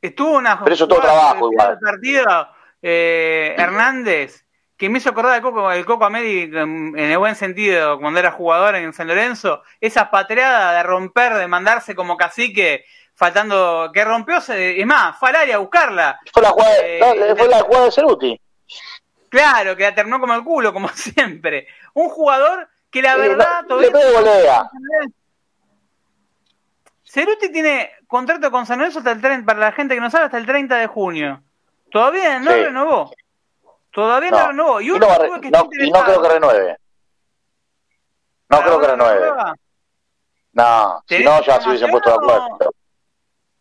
Estuvo 0.00 0.36
una 0.36 0.62
Pero 0.62 0.74
eso 0.74 0.88
todo 0.88 1.00
trabajo 1.00 1.50
igual. 1.50 1.78
partido 1.78 2.48
eh, 2.82 3.54
Hernández 3.58 4.46
que 4.76 4.90
me 4.90 4.98
hizo 4.98 5.10
acordar 5.10 5.32
del 5.32 5.42
Coco, 5.42 5.72
el 5.72 5.86
Coco 5.86 6.04
Amedi 6.04 6.42
en 6.42 6.98
el 6.98 7.18
buen 7.18 7.34
sentido 7.34 7.98
cuando 7.98 8.20
era 8.20 8.30
jugador 8.30 8.74
en 8.76 8.92
San 8.92 9.08
Lorenzo, 9.08 9.62
esa 9.80 10.10
patreada 10.10 10.74
de 10.74 10.82
romper, 10.82 11.34
de 11.34 11.48
mandarse 11.48 11.94
como 11.94 12.16
cacique 12.16 12.84
faltando 13.16 13.90
que 13.92 14.04
rompió, 14.04 14.36
es 14.36 14.86
más, 14.86 15.18
fue 15.18 15.30
al 15.30 15.36
área 15.36 15.56
a 15.56 15.58
buscarla. 15.58 16.20
Fue 16.32 16.42
la 16.42 16.50
jugada, 16.50 16.74
eh, 16.82 17.34
fue 17.36 17.48
la 17.48 17.62
jugada 17.62 17.84
de 17.86 17.92
Ceruti. 17.92 18.40
Claro, 19.28 19.74
que 19.74 19.82
la 19.82 19.94
terminó 19.94 20.20
como 20.20 20.34
el 20.34 20.44
culo, 20.44 20.72
como 20.72 20.88
siempre. 20.94 21.66
Un 21.94 22.08
jugador 22.10 22.68
que 22.90 23.02
la 23.02 23.16
verdad 23.16 23.64
todavía... 23.66 24.70
Ceruti 27.04 27.50
tiene 27.50 27.90
contrato 28.06 28.50
con 28.50 28.66
San 28.66 28.78
Lorenzo 28.78 28.98
hasta 28.98 29.12
el 29.12 29.22
30, 29.22 29.46
para 29.46 29.60
la 29.60 29.72
gente 29.72 29.94
que 29.94 30.00
no 30.00 30.10
sabe, 30.10 30.26
hasta 30.26 30.38
el 30.38 30.44
30 30.44 30.76
de 30.76 30.86
junio. 30.86 31.42
Todavía 31.90 32.38
no 32.38 32.50
renovó. 32.50 33.14
Todavía 33.90 34.30
no, 34.30 34.48
renovó. 34.48 34.80
Y, 34.82 34.88
no, 34.88 34.96
y 35.72 35.90
no 35.90 36.04
creo 36.04 36.20
que 36.20 36.28
renueve. 36.28 36.76
No 38.50 38.60
creo 38.60 38.80
que 38.80 38.86
renueve. 38.86 39.32
No, 40.52 41.02
si 41.08 41.24
no 41.24 41.42
ya 41.42 41.60
se 41.60 41.68
hubiesen 41.70 41.90
puesto 41.90 42.10
de 42.10 42.16
acuerdo. 42.16 42.58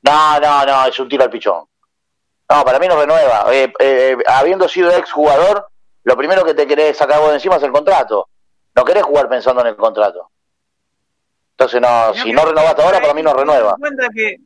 No, 0.06 0.40
no, 0.40 0.66
no, 0.66 0.86
es 0.86 1.00
un 1.00 1.10
tiro 1.10 1.24
al 1.24 1.30
pichón. 1.30 1.66
No, 2.50 2.64
para 2.64 2.78
mí 2.78 2.88
no 2.88 3.00
renueva. 3.00 3.46
Eh, 3.52 3.74
eh, 3.80 4.18
habiendo 4.28 4.68
sido 4.70 4.92
ex 4.92 5.12
jugador, 5.12 5.68
lo 6.04 6.16
primero 6.16 6.46
que 6.46 6.54
te 6.54 6.68
querés 6.68 6.96
sacar 6.96 7.20
vos 7.20 7.30
de 7.30 7.36
encima 7.36 7.56
es 7.56 7.64
el 7.64 7.72
contrato. 7.72 8.30
No 8.76 8.86
querés 8.86 9.04
jugar 9.04 9.28
pensando 9.28 9.62
en 9.62 9.68
el 9.68 9.76
contrato. 9.76 10.30
Entonces, 11.52 11.82
no, 11.82 12.14
si 12.14 12.34
no 12.34 12.46
renovaste 12.46 12.84
ahora, 12.84 13.00
para 13.00 13.14
mí 13.14 13.24
no 13.24 13.34
renueva. 13.34 13.78
cuenta 13.80 14.10
que 14.14 14.38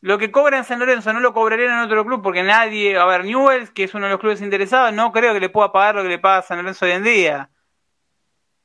lo 0.00 0.18
que 0.18 0.32
cobra 0.32 0.56
en 0.56 0.64
San 0.64 0.78
Lorenzo 0.78 1.12
no 1.12 1.20
lo 1.20 1.34
cobrarían 1.34 1.72
en 1.72 1.84
otro 1.84 2.04
club 2.04 2.22
porque 2.22 2.42
nadie, 2.42 2.96
a 2.96 3.04
ver, 3.04 3.24
Newells, 3.24 3.70
que 3.70 3.84
es 3.84 3.94
uno 3.94 4.06
de 4.06 4.12
los 4.12 4.20
clubes 4.20 4.40
interesados, 4.40 4.92
no 4.92 5.12
creo 5.12 5.34
que 5.34 5.40
le 5.40 5.50
pueda 5.50 5.70
pagar 5.70 5.96
lo 5.96 6.02
que 6.02 6.08
le 6.08 6.18
paga 6.18 6.42
San 6.42 6.58
Lorenzo 6.58 6.86
hoy 6.86 6.92
en 6.92 7.04
día. 7.04 7.50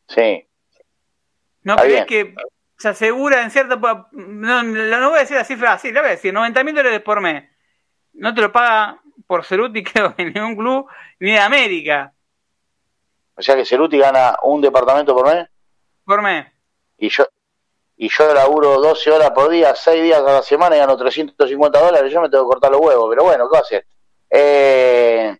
Sí. 0.07 0.47
¿No 1.63 1.75
crees 1.75 2.05
que 2.05 2.33
se 2.81 2.89
asegura 2.89 3.43
en 3.43 3.51
cierta... 3.51 3.75
No, 4.11 4.63
no 4.63 5.09
voy 5.09 5.17
a 5.17 5.21
decir 5.21 5.37
la 5.37 5.43
cifra 5.43 5.73
así, 5.73 5.91
la 5.91 6.01
voy 6.01 6.09
a 6.09 6.13
decir, 6.13 6.33
90 6.33 6.63
mil 6.63 6.73
dólares 6.73 7.01
por 7.01 7.21
mes. 7.21 7.43
No 8.13 8.33
te 8.33 8.41
lo 8.41 8.51
paga 8.51 8.99
por 9.27 9.45
Ceruti, 9.45 9.83
creo, 9.83 10.15
en 10.17 10.33
ningún 10.33 10.55
club, 10.55 10.87
ni 11.19 11.31
de 11.31 11.39
América. 11.39 12.11
O 13.35 13.41
sea 13.41 13.55
que 13.55 13.65
Ceruti 13.65 13.99
gana 13.99 14.35
un 14.41 14.61
departamento 14.61 15.15
por 15.15 15.27
mes. 15.27 15.47
Por 16.03 16.23
mes. 16.23 16.47
Y 16.97 17.09
yo, 17.09 17.23
y 17.97 18.09
yo 18.09 18.33
laburo 18.33 18.81
12 18.81 19.11
horas 19.11 19.29
por 19.29 19.49
día, 19.49 19.75
6 19.75 20.01
días 20.01 20.19
a 20.19 20.23
la 20.23 20.41
semana 20.41 20.75
y 20.75 20.79
gano 20.79 20.97
350 20.97 21.79
dólares, 21.79 22.11
yo 22.11 22.19
me 22.19 22.29
tengo 22.29 22.45
que 22.45 22.53
cortar 22.53 22.71
los 22.71 22.81
huevos, 22.81 23.07
pero 23.11 23.23
bueno, 23.23 23.47
¿qué 23.47 23.53
va 23.53 23.59
a 23.59 23.61
hacer? 23.61 23.85
Eh, 24.27 25.37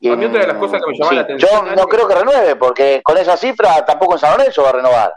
de 0.00 0.46
las 0.46 0.56
cosas 0.56 0.80
que 0.82 0.90
me 0.90 0.98
llaman 0.98 1.16
la 1.16 1.20
atención. 1.20 1.66
Yo 1.66 1.76
no 1.76 1.86
creo 1.86 2.08
que 2.08 2.14
renueve, 2.14 2.56
porque 2.56 3.02
con 3.04 3.18
esa 3.18 3.36
cifra 3.36 3.84
tampoco 3.84 4.14
en 4.14 4.18
San 4.18 4.36
Lorenzo 4.38 4.62
va 4.62 4.70
a 4.70 4.72
renovar. 4.72 5.14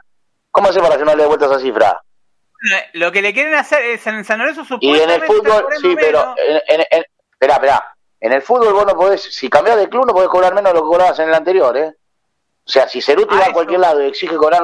¿Cómo 0.55 0.69
hace 0.69 0.79
para 0.79 0.97
que 0.97 1.03
no 1.03 1.13
le 1.13 1.23
dé 1.23 1.27
vuelta 1.27 1.47
esa 1.47 1.59
cifra? 1.59 2.01
Lo 2.93 3.11
que 3.11 3.21
le 3.21 3.33
quieren 3.33 3.55
hacer 3.55 3.83
es 3.83 4.07
en 4.07 4.23
San 4.23 4.39
Lorenzo 4.39 4.63
Y 4.79 4.97
en 4.97 5.09
el 5.09 5.21
fútbol, 5.23 5.67
sí, 5.81 5.97
pero. 5.99 6.33
En, 6.37 6.79
en, 6.79 7.03
espera, 7.29 7.55
espera. 7.55 7.95
En 8.21 8.31
el 8.31 8.41
fútbol 8.41 8.71
vos 8.71 8.85
no 8.85 8.95
podés, 8.95 9.21
si 9.21 9.49
cambiás 9.49 9.75
de 9.75 9.89
club 9.89 10.05
no 10.05 10.13
podés 10.13 10.29
cobrar 10.29 10.53
menos 10.53 10.71
de 10.71 10.79
lo 10.79 10.85
que 10.85 10.91
cobrabas 10.91 11.19
en 11.19 11.27
el 11.27 11.33
anterior, 11.33 11.75
¿eh? 11.75 11.93
O 12.65 12.71
sea, 12.71 12.87
si 12.87 13.01
Ceruti 13.01 13.35
va 13.35 13.47
a 13.47 13.51
cualquier 13.51 13.81
lado 13.81 14.01
y 14.01 14.07
exige 14.07 14.37
cobrar. 14.37 14.63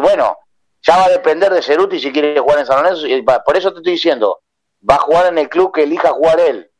Bueno, 0.00 0.38
ya 0.80 0.96
va 0.96 1.06
a 1.06 1.10
depender 1.10 1.52
de 1.52 1.60
Ceruti 1.60 1.98
si 1.98 2.12
quiere 2.12 2.38
jugar 2.38 2.60
en 2.60 2.66
San 2.66 2.80
Lorenzo. 2.80 3.04
Por 3.44 3.56
eso 3.56 3.72
te 3.72 3.78
estoy 3.78 3.94
diciendo, 3.94 4.42
va 4.88 4.94
a 4.94 4.98
jugar 4.98 5.26
en 5.26 5.38
el 5.38 5.48
club 5.48 5.74
que 5.74 5.82
elija 5.82 6.10
jugar 6.10 6.38
él. 6.38 6.70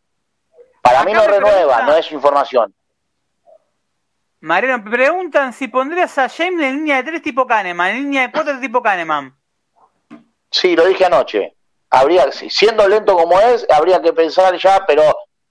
Para 0.80 1.02
mí 1.02 1.12
no 1.12 1.26
renueva, 1.26 1.82
no 1.82 1.96
es 1.96 2.12
información. 2.12 2.72
Mariano, 4.40 4.82
preguntan 4.82 5.52
si 5.52 5.68
pondrías 5.68 6.16
a 6.16 6.28
James 6.28 6.64
en 6.64 6.76
línea 6.76 6.96
de 6.96 7.02
tres 7.04 7.22
tipo 7.22 7.46
Kahneman, 7.46 7.90
en 7.90 7.96
línea 7.96 8.22
de 8.22 8.32
cuatro 8.32 8.58
tipo 8.58 8.82
Kahneman. 8.82 9.36
Sí, 10.50 10.74
lo 10.74 10.86
dije 10.86 11.04
anoche. 11.04 11.54
Habría, 11.90 12.30
siendo 12.32 12.88
lento 12.88 13.16
como 13.16 13.38
es, 13.38 13.66
habría 13.70 14.00
que 14.00 14.12
pensar 14.12 14.56
ya, 14.56 14.84
pero 14.86 15.02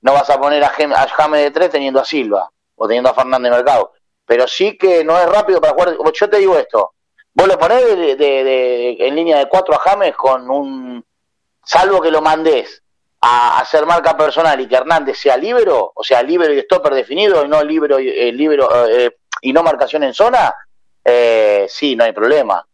no 0.02 0.14
vas 0.14 0.30
a 0.30 0.40
poner 0.40 0.64
a, 0.64 0.70
James 0.70 1.42
de 1.42 1.52
tres 1.52 1.70
teniendo 1.70 2.00
a 2.00 2.06
Silva 2.06 2.50
o 2.76 2.88
teniendo 2.88 3.10
a 3.10 3.14
Fernández 3.14 3.52
Mercado. 3.52 3.94
Pero 4.26 4.48
sí 4.48 4.78
que 4.78 5.04
no 5.04 5.18
es 5.18 5.26
rápido 5.28 5.62
para 5.62 5.74
jugar. 5.74 5.98
Yo 6.14 6.30
te 6.30 6.38
digo 6.38 6.58
esto, 6.58 6.94
vos 7.34 7.48
lo 7.48 7.60
ponés 7.60 7.84
de, 8.18 8.96
en 9.00 9.16
línea 9.16 9.38
de 9.38 9.50
cuatro 9.50 9.76
a 9.76 9.80
James 9.80 10.16
con 10.16 10.50
un... 10.50 11.06
Salvo 11.64 12.02
que 12.02 12.10
lo 12.10 12.22
mandés 12.22 12.82
a 13.22 13.60
hacer 13.60 13.86
marca 13.86 14.16
personal 14.16 14.60
y 14.62 14.68
que 14.68 14.76
Hernández 14.76 15.18
sea 15.18 15.36
libero, 15.36 15.92
o 15.94 16.04
sea, 16.04 16.24
libero 16.24 16.54
y 16.54 16.62
stopper 16.62 16.94
definido 16.94 17.44
y 17.46 17.50
no 17.50 17.62
libero, 17.64 18.00
y- 18.00 18.08
eh, 18.10 18.32
libero 18.32 18.88
eh, 18.88 19.18
y 19.42 19.52
no 19.54 19.62
marcación 19.64 20.04
en 20.04 20.14
zona, 20.14 20.54
eh, 21.04 21.66
sí, 21.70 21.96
no 21.96 22.04
hay 22.06 22.14
problema. 22.14 22.66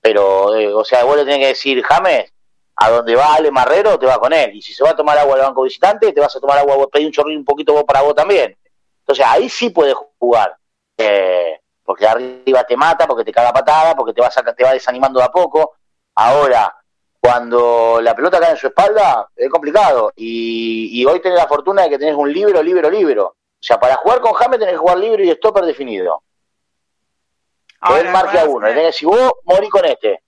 Pero, 0.00 0.54
eh, 0.54 0.72
o 0.72 0.84
sea, 0.84 1.04
vos 1.04 1.16
le 1.16 1.24
tenés 1.24 1.38
que 1.40 1.46
decir, 1.48 1.82
James, 1.82 2.32
a 2.76 2.90
donde 2.90 3.14
va 3.14 3.34
Ale 3.34 3.50
Marrero, 3.50 3.98
te 3.98 4.06
va 4.06 4.18
con 4.18 4.32
él. 4.32 4.54
Y 4.54 4.62
si 4.62 4.72
se 4.72 4.82
va 4.82 4.90
a 4.90 4.96
tomar 4.96 5.18
agua 5.18 5.34
al 5.34 5.42
banco 5.42 5.62
visitante, 5.62 6.12
te 6.12 6.20
vas 6.20 6.34
a 6.34 6.40
tomar 6.40 6.58
agua, 6.58 6.76
vos 6.76 6.88
pedí 6.90 7.04
un 7.04 7.12
chorrín 7.12 7.38
un 7.38 7.44
poquito 7.44 7.72
vos 7.74 7.84
para 7.84 8.00
vos 8.00 8.14
también. 8.14 8.56
Entonces 9.00 9.26
ahí 9.28 9.48
sí 9.48 9.70
puedes 9.70 9.94
jugar. 10.18 10.56
Eh, 10.96 11.60
porque 11.84 12.06
arriba 12.06 12.64
te 12.64 12.76
mata, 12.76 13.06
porque 13.06 13.24
te 13.24 13.32
caga 13.32 13.52
patada, 13.52 13.94
porque 13.94 14.12
te 14.14 14.22
va, 14.22 14.30
saca, 14.30 14.54
te 14.54 14.64
va 14.64 14.72
desanimando 14.72 15.18
de 15.18 15.26
a 15.26 15.30
poco. 15.32 15.74
Ahora, 16.14 16.74
cuando 17.20 18.00
la 18.02 18.14
pelota 18.14 18.40
cae 18.40 18.52
en 18.52 18.56
su 18.56 18.68
espalda, 18.68 19.28
es 19.36 19.50
complicado. 19.50 20.12
Y, 20.16 20.88
y 21.00 21.04
hoy 21.04 21.20
tenés 21.20 21.38
la 21.38 21.46
fortuna 21.46 21.82
de 21.82 21.90
que 21.90 21.98
tenés 21.98 22.14
un 22.14 22.32
libro, 22.32 22.62
libro, 22.62 22.88
libro. 22.90 23.26
O 23.26 23.62
sea, 23.62 23.78
para 23.78 23.96
jugar 23.96 24.20
con 24.20 24.32
James 24.32 24.58
tenés 24.58 24.72
que 24.74 24.78
jugar 24.78 24.98
libro 24.98 25.22
y 25.22 25.30
stopper 25.32 25.64
definido. 25.64 26.22
Que 27.86 27.92
él 28.00 28.06
Ahora, 28.08 28.12
marque 28.12 28.38
a 28.38 28.44
uno. 28.44 28.66
Arsenal- 28.66 28.68
tenés 28.70 28.82
que 28.82 28.86
decir, 28.86 29.08
vos 29.08 29.32
morí 29.44 29.68
con 29.68 29.84
este. 29.84 30.22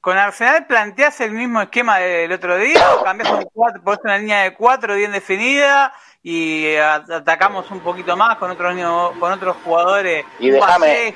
Con 0.00 0.16
Arsenal 0.16 0.66
planteas 0.66 1.20
el 1.22 1.32
mismo 1.32 1.60
esquema 1.60 1.98
del 1.98 2.30
otro 2.32 2.56
día, 2.56 2.94
o 3.00 3.02
cambias 3.02 3.30
un 3.30 3.44
cuatro, 3.52 3.82
pones 3.82 4.00
una 4.04 4.18
línea 4.18 4.42
de 4.42 4.54
cuatro 4.54 4.94
bien 4.94 5.12
definida 5.12 5.92
y 6.22 6.76
a- 6.76 6.94
atacamos 6.96 7.70
un 7.70 7.80
poquito 7.80 8.14
más 8.16 8.36
con 8.36 8.50
otros 8.50 8.74
con 9.18 9.32
otros 9.32 9.56
jugadores. 9.64 10.24
Y 10.38 10.50
déjame, 10.50 11.14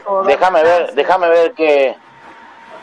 ver, 0.62 0.92
déjame 0.94 1.28
ver 1.28 1.52
que, 1.52 1.94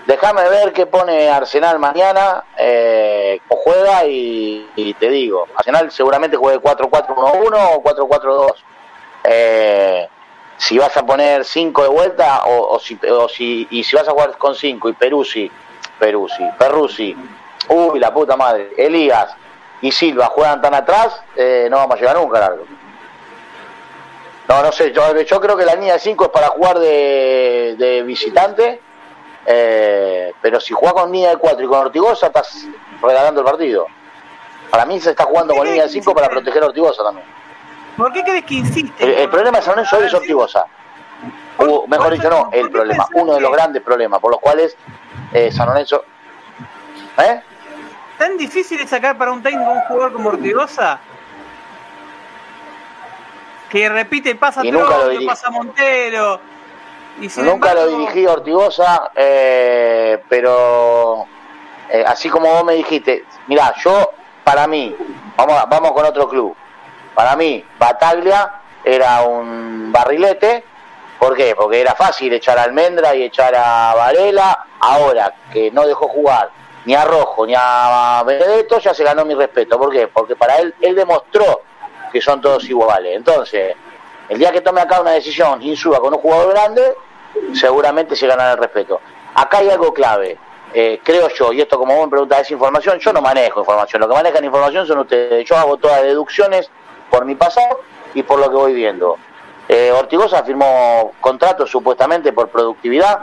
déjame 0.10 0.50
ver 0.50 0.74
qué 0.74 0.88
pone 0.88 1.30
Arsenal 1.30 1.78
mañana, 1.78 2.44
eh, 2.58 3.40
o 3.48 3.56
juega 3.58 4.06
y, 4.08 4.68
y 4.76 4.96
te 4.96 5.08
digo, 5.08 5.48
Arsenal 5.56 5.92
seguramente 5.92 6.36
juegue 6.36 6.60
4-4-1-1 6.60 7.76
o 7.76 7.84
4-4-2. 7.84 8.54
Eh, 9.26 10.10
si 10.58 10.80
vas 10.80 10.98
a 10.98 11.06
poner 11.06 11.46
5 11.46 11.84
de 11.84 11.90
vuelta 11.90 12.44
o, 12.46 12.74
o 12.74 12.80
si, 12.80 13.00
o 13.08 13.30
si, 13.30 13.68
y 13.70 13.84
si 13.84 13.96
vas 13.96 14.08
a 14.08 14.12
jugar 14.12 14.36
con 14.40 14.56
5 14.56 14.90
y 14.90 14.94
Peruzzi, 14.94 15.52
Peruzzi, 16.00 16.44
Peruzzi, 16.58 17.16
uy 17.68 18.00
la 18.00 18.12
puta 18.12 18.36
madre, 18.36 18.72
Elías 18.78 19.36
y 19.80 19.92
Silva 19.92 20.26
juegan 20.26 20.60
tan 20.60 20.74
atrás, 20.74 21.22
eh, 21.36 21.68
no 21.70 21.78
vamos 21.78 21.98
a 21.98 22.00
llegar 22.00 22.16
nunca 22.18 22.40
largo. 22.40 22.66
No, 24.48 24.64
no 24.64 24.72
sé, 24.72 24.92
yo, 24.92 25.22
yo 25.22 25.40
creo 25.40 25.56
que 25.56 25.66
la 25.66 25.76
línea 25.76 25.94
de 25.94 26.00
5 26.00 26.24
es 26.26 26.32
para 26.32 26.48
jugar 26.48 26.80
de, 26.80 27.76
de 27.78 28.02
visitante, 28.02 28.82
eh, 29.52 30.32
pero 30.44 30.60
si 30.60 30.76
juegas 30.76 31.02
con 31.02 31.12
línea 31.12 31.32
de 31.32 31.38
4 31.38 31.66
y 31.66 31.68
con 31.68 31.80
Ortigosa 31.80 32.28
estás 32.28 32.68
regalando 33.02 33.42
el 33.42 33.46
partido. 33.46 33.88
Para 34.70 34.86
mí 34.86 35.00
se 35.00 35.10
está 35.10 35.24
jugando 35.24 35.56
con 35.56 35.66
línea 35.66 35.84
de 35.84 35.90
5 35.90 36.14
para 36.14 36.30
proteger 36.30 36.62
a 36.62 36.68
Ortigosa 36.68 37.04
también. 37.04 37.26
¿Por 37.98 38.14
qué 38.14 38.24
crees 38.24 38.46
que 38.46 38.54
insiste? 38.54 39.04
El, 39.04 39.10
el 39.22 39.30
problema 39.30 39.58
de 39.58 39.64
San 39.64 39.74
Lorenzo 39.74 39.98
hoy 39.98 40.06
es 40.06 40.14
Ortigosa. 40.14 40.66
O, 41.58 41.88
mejor 41.88 42.14
dicho, 42.14 42.30
no, 42.30 42.50
el 42.54 42.70
problema, 42.70 43.08
uno 43.16 43.34
de 43.34 43.42
los 43.42 43.52
grandes 43.52 43.82
problemas 43.82 44.20
por 44.20 44.30
los 44.30 44.40
cuales 44.40 44.78
eh, 45.34 45.52
San 45.52 45.68
Lorenzo... 45.68 46.06
¿Eh? 47.18 47.42
¿Tan 48.20 48.38
difícil 48.38 48.80
es 48.82 48.90
sacar 48.92 49.18
para 49.18 49.32
un 49.32 49.42
técnico 49.42 49.72
un 49.72 49.82
jugador 49.82 50.14
como 50.14 50.30
Ortigosa? 50.30 51.00
Que 53.72 53.90
repite, 53.90 54.36
pasa 54.36 54.62
dirige. 54.62 55.26
pasa 55.26 55.50
Montero. 55.50 56.40
Y 57.22 57.28
Nunca 57.42 57.74
lo 57.74 57.88
dirigí 57.88 58.26
a 58.26 58.32
Ortigosa, 58.32 59.12
eh, 59.16 60.24
pero 60.30 61.26
eh, 61.90 62.04
así 62.08 62.30
como 62.30 62.50
vos 62.50 62.64
me 62.64 62.76
dijiste, 62.76 63.26
mira, 63.48 63.74
yo, 63.84 64.12
para 64.44 64.68
mí, 64.68 64.96
vamos, 65.36 65.64
vamos 65.68 65.92
con 65.92 66.06
otro 66.06 66.30
club, 66.30 66.56
para 67.14 67.36
mí, 67.36 67.66
Bataglia 67.78 68.62
era 68.84 69.24
un 69.24 69.92
barrilete, 69.92 70.64
¿por 71.20 71.36
qué? 71.36 71.56
Porque 71.56 71.82
era 71.82 71.96
fácil 71.96 72.32
echar 72.32 72.58
a 72.58 72.64
Almendra 72.64 73.14
y 73.16 73.24
echar 73.24 73.54
a 73.56 73.94
Varela, 73.96 74.66
ahora 74.80 75.34
que 75.52 75.72
no 75.72 75.86
dejó 75.86 76.08
jugar 76.08 76.52
ni 76.86 76.96
a 76.96 77.04
Rojo 77.04 77.46
ni 77.46 77.54
a 77.58 78.24
Benedetto, 78.26 78.80
ya 78.80 78.94
se 78.94 79.04
ganó 79.04 79.26
mi 79.26 79.34
respeto, 79.34 79.78
¿por 79.78 79.92
qué? 79.92 80.08
Porque 80.08 80.36
para 80.36 80.58
él, 80.58 80.74
él 80.80 80.96
demostró 80.96 81.62
que 82.12 82.22
son 82.22 82.40
todos 82.42 82.64
iguales, 82.70 83.16
entonces, 83.16 83.76
el 84.30 84.38
día 84.40 84.52
que 84.52 84.62
tome 84.62 84.82
acá 84.82 85.02
una 85.02 85.12
decisión 85.12 85.62
Insúa 85.62 86.00
con 86.00 86.14
un 86.14 86.20
jugador 86.22 86.54
grande, 86.54 86.96
seguramente 87.54 88.16
se 88.16 88.28
ganará 88.28 88.54
el 88.54 88.58
respeto. 88.58 89.02
Acá 89.36 89.60
hay 89.60 89.70
algo 89.70 89.94
clave, 89.94 90.38
eh, 90.74 91.00
creo 91.04 91.30
yo, 91.30 91.52
y 91.54 91.62
esto 91.62 91.78
como 91.78 91.96
vos 91.96 92.06
me 92.06 92.12
preguntás 92.12 92.42
es 92.42 92.52
información, 92.52 93.00
yo 93.00 93.14
no 93.14 93.22
manejo 93.22 93.60
información, 93.62 94.02
lo 94.02 94.08
que 94.08 94.14
manejan 94.16 94.44
información 94.44 94.86
son 94.88 95.00
ustedes, 95.00 95.46
yo 95.48 95.58
hago 95.58 95.78
todas 95.78 96.02
deducciones 96.04 96.70
por 97.10 97.26
mi 97.26 97.36
pasado 97.36 97.80
y 98.14 98.24
por 98.24 98.40
lo 98.40 98.50
que 98.50 98.56
voy 98.56 98.74
viendo. 98.74 99.18
Eh, 99.68 99.92
Ortigosa 99.92 100.44
firmó 100.44 101.12
contratos 101.22 101.70
supuestamente 101.70 102.34
por 102.34 102.50
productividad, 102.50 103.20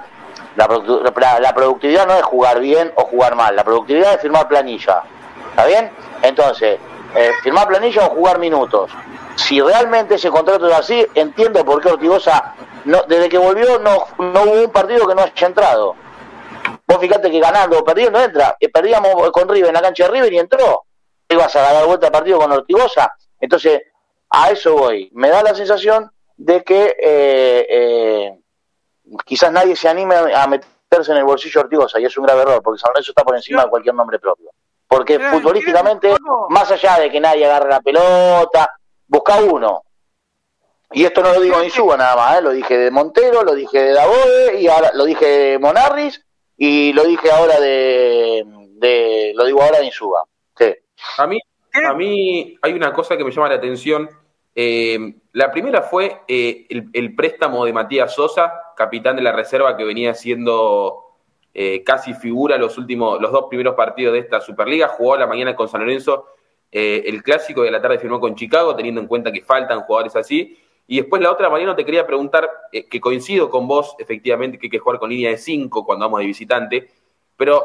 la, 0.55 0.69
produ- 0.69 1.03
la- 1.21 1.41
la 1.41 1.55
productividad 1.55 2.07
no 2.07 2.15
es 2.15 2.23
jugar 2.23 2.61
bien 2.61 2.93
o 2.97 3.03
jugar 3.05 3.35
mal, 3.35 3.55
la 3.57 3.65
productividad 3.65 4.15
es 4.15 4.21
firmar 4.23 4.47
planilla, 4.49 5.03
¿está 5.51 5.67
bien? 5.67 5.91
Entonces, 6.23 6.79
eh, 7.15 7.31
firmar 7.43 7.67
planilla 7.69 8.07
o 8.07 8.11
jugar 8.11 8.39
minutos. 8.39 8.91
Si 9.37 9.61
realmente 9.61 10.15
ese 10.15 10.31
contrato 10.31 10.67
es 10.69 10.75
así, 10.75 11.07
entiendo 11.15 11.65
por 11.65 11.81
qué 11.81 11.91
Ortigosa, 11.91 12.55
no, 12.87 13.03
desde 13.03 13.29
que 13.29 13.39
volvió, 13.39 13.79
no, 13.79 14.07
no 14.19 14.43
hubo 14.43 14.65
un 14.65 14.71
partido 14.71 15.07
que 15.07 15.15
no 15.15 15.23
haya 15.23 15.47
entrado. 15.47 15.95
Vos 16.87 16.99
fíjate 16.99 17.31
que 17.31 17.41
ganando 17.41 17.79
o 17.79 17.85
perdiendo 17.85 18.21
entra. 18.21 18.57
Eh, 18.61 18.69
Perdíamos 18.69 19.31
con 19.33 19.49
River 19.49 19.69
en 19.69 19.75
la 19.75 19.83
cancha 19.83 20.05
de 20.05 20.11
River 20.11 20.33
y 20.33 20.39
entró. 20.39 20.85
Ibas 21.29 21.55
a 21.57 21.61
dar 21.61 21.87
vuelta 21.87 22.07
al 22.07 22.13
partido 22.13 22.39
con 22.39 22.51
Ortigosa. 22.53 23.13
Entonces, 23.41 23.83
a 24.31 24.51
eso 24.51 24.75
voy. 24.75 25.11
Me 25.13 25.29
da 25.29 25.43
la 25.43 25.55
sensación 25.55 26.11
de 26.37 26.63
que 26.63 26.97
eh, 26.99 27.67
eh, 27.69 28.39
quizás 29.25 29.51
nadie 29.51 29.75
se 29.75 29.89
anime 29.89 30.15
a 30.15 30.47
meterse 30.47 31.13
en 31.13 31.19
el 31.19 31.25
bolsillo 31.25 31.61
Ortigosa 31.61 32.01
y 32.01 32.05
es 32.05 32.17
un 32.17 32.25
grave 32.25 32.43
error, 32.43 32.63
porque 32.63 32.79
San 32.79 32.91
Lorenzo 32.91 33.11
está 33.11 33.25
por 33.25 33.37
encima 33.37 33.65
de 33.65 33.71
cualquier 33.71 33.95
nombre 33.95 34.19
propio. 34.19 34.51
Porque 34.89 35.19
futbolísticamente, 35.19 36.15
más 36.51 36.71
allá 36.71 37.01
de 37.01 37.11
que 37.11 37.21
nadie 37.21 37.45
agarre 37.45 37.69
la 37.69 37.81
pelota, 37.81 38.71
busca 39.09 39.37
uno. 39.41 39.83
Y 40.93 41.05
esto 41.05 41.21
no 41.23 41.33
lo 41.33 41.41
digo 41.41 41.59
de 41.59 41.67
Insúa 41.67 41.97
nada 41.97 42.17
más, 42.17 42.39
¿eh? 42.39 42.43
lo 42.43 42.51
dije 42.51 42.79
de 42.79 42.91
Montero, 42.91 43.43
lo 43.43 43.55
dije 43.55 43.81
de 43.81 43.93
Dabode, 43.93 44.61
y 44.61 44.69
ahora 44.69 44.91
lo 44.95 45.05
dije 45.05 45.27
de 45.27 45.59
Monarris, 45.59 46.25
y 46.57 46.93
lo 46.93 47.05
dije 47.05 47.31
ahora 47.31 47.61
de, 47.61 48.45
lo 49.35 49.45
digo 49.45 49.63
ahora 49.63 49.81
de. 49.81 49.91
Sí. 49.91 50.75
A 51.19 51.27
mí, 51.27 51.39
a 51.73 51.93
mí 51.95 52.57
hay 52.63 52.73
una 52.73 52.93
cosa 52.93 53.17
que 53.17 53.25
me 53.25 53.31
llama 53.31 53.49
la 53.49 53.57
atención. 53.57 54.09
Eh, 54.55 55.17
la 55.33 55.51
primera 55.51 55.83
fue 55.83 56.23
eh, 56.27 56.67
el, 56.71 57.15
préstamo 57.15 57.67
de 57.67 57.75
Matías 57.75 58.15
Sosa, 58.15 58.55
capitán 58.75 59.17
de 59.17 59.23
la 59.23 59.33
reserva 59.33 59.77
que 59.77 59.85
venía 59.85 60.15
siendo 60.15 61.19
eh, 61.53 61.85
casi 61.85 62.15
figura 62.15 62.57
los 62.57 62.79
últimos, 62.79 63.21
los 63.21 63.33
dos 63.33 63.47
primeros 63.51 63.75
partidos 63.75 64.15
de 64.15 64.21
esta 64.21 64.41
Superliga. 64.41 64.89
Jugó 64.89 65.19
la 65.19 65.27
mañana 65.27 65.55
con 65.55 65.69
San 65.69 65.83
Lorenzo, 65.83 66.29
eh, 66.73 67.05
el 67.07 67.23
clásico 67.23 67.63
de 67.63 67.71
la 67.71 67.81
tarde 67.81 67.99
firmó 67.99 68.21
con 68.21 68.35
Chicago, 68.35 68.75
teniendo 68.75 69.01
en 69.01 69.07
cuenta 69.07 69.33
que 69.33 69.43
faltan 69.43 69.81
jugadores 69.83 70.17
así. 70.17 70.59
Y 70.87 71.01
después 71.01 71.21
la 71.21 71.33
otra, 71.33 71.51
Mariano, 71.51 71.75
te 71.75 71.85
quería 71.85 72.07
preguntar, 72.07 72.49
eh, 72.73 72.87
que 72.87 73.01
coincido 73.01 73.51
con 73.51 73.67
vos, 73.67 73.97
efectivamente, 73.99 74.59
que 74.59 74.67
hay 74.67 74.71
que 74.71 74.79
jugar 74.79 74.99
con 74.99 75.11
línea 75.11 75.31
de 75.31 75.39
5 75.39 75.85
cuando 75.85 76.05
vamos 76.05 76.21
de 76.21 76.27
visitante, 76.27 76.89
pero 77.37 77.65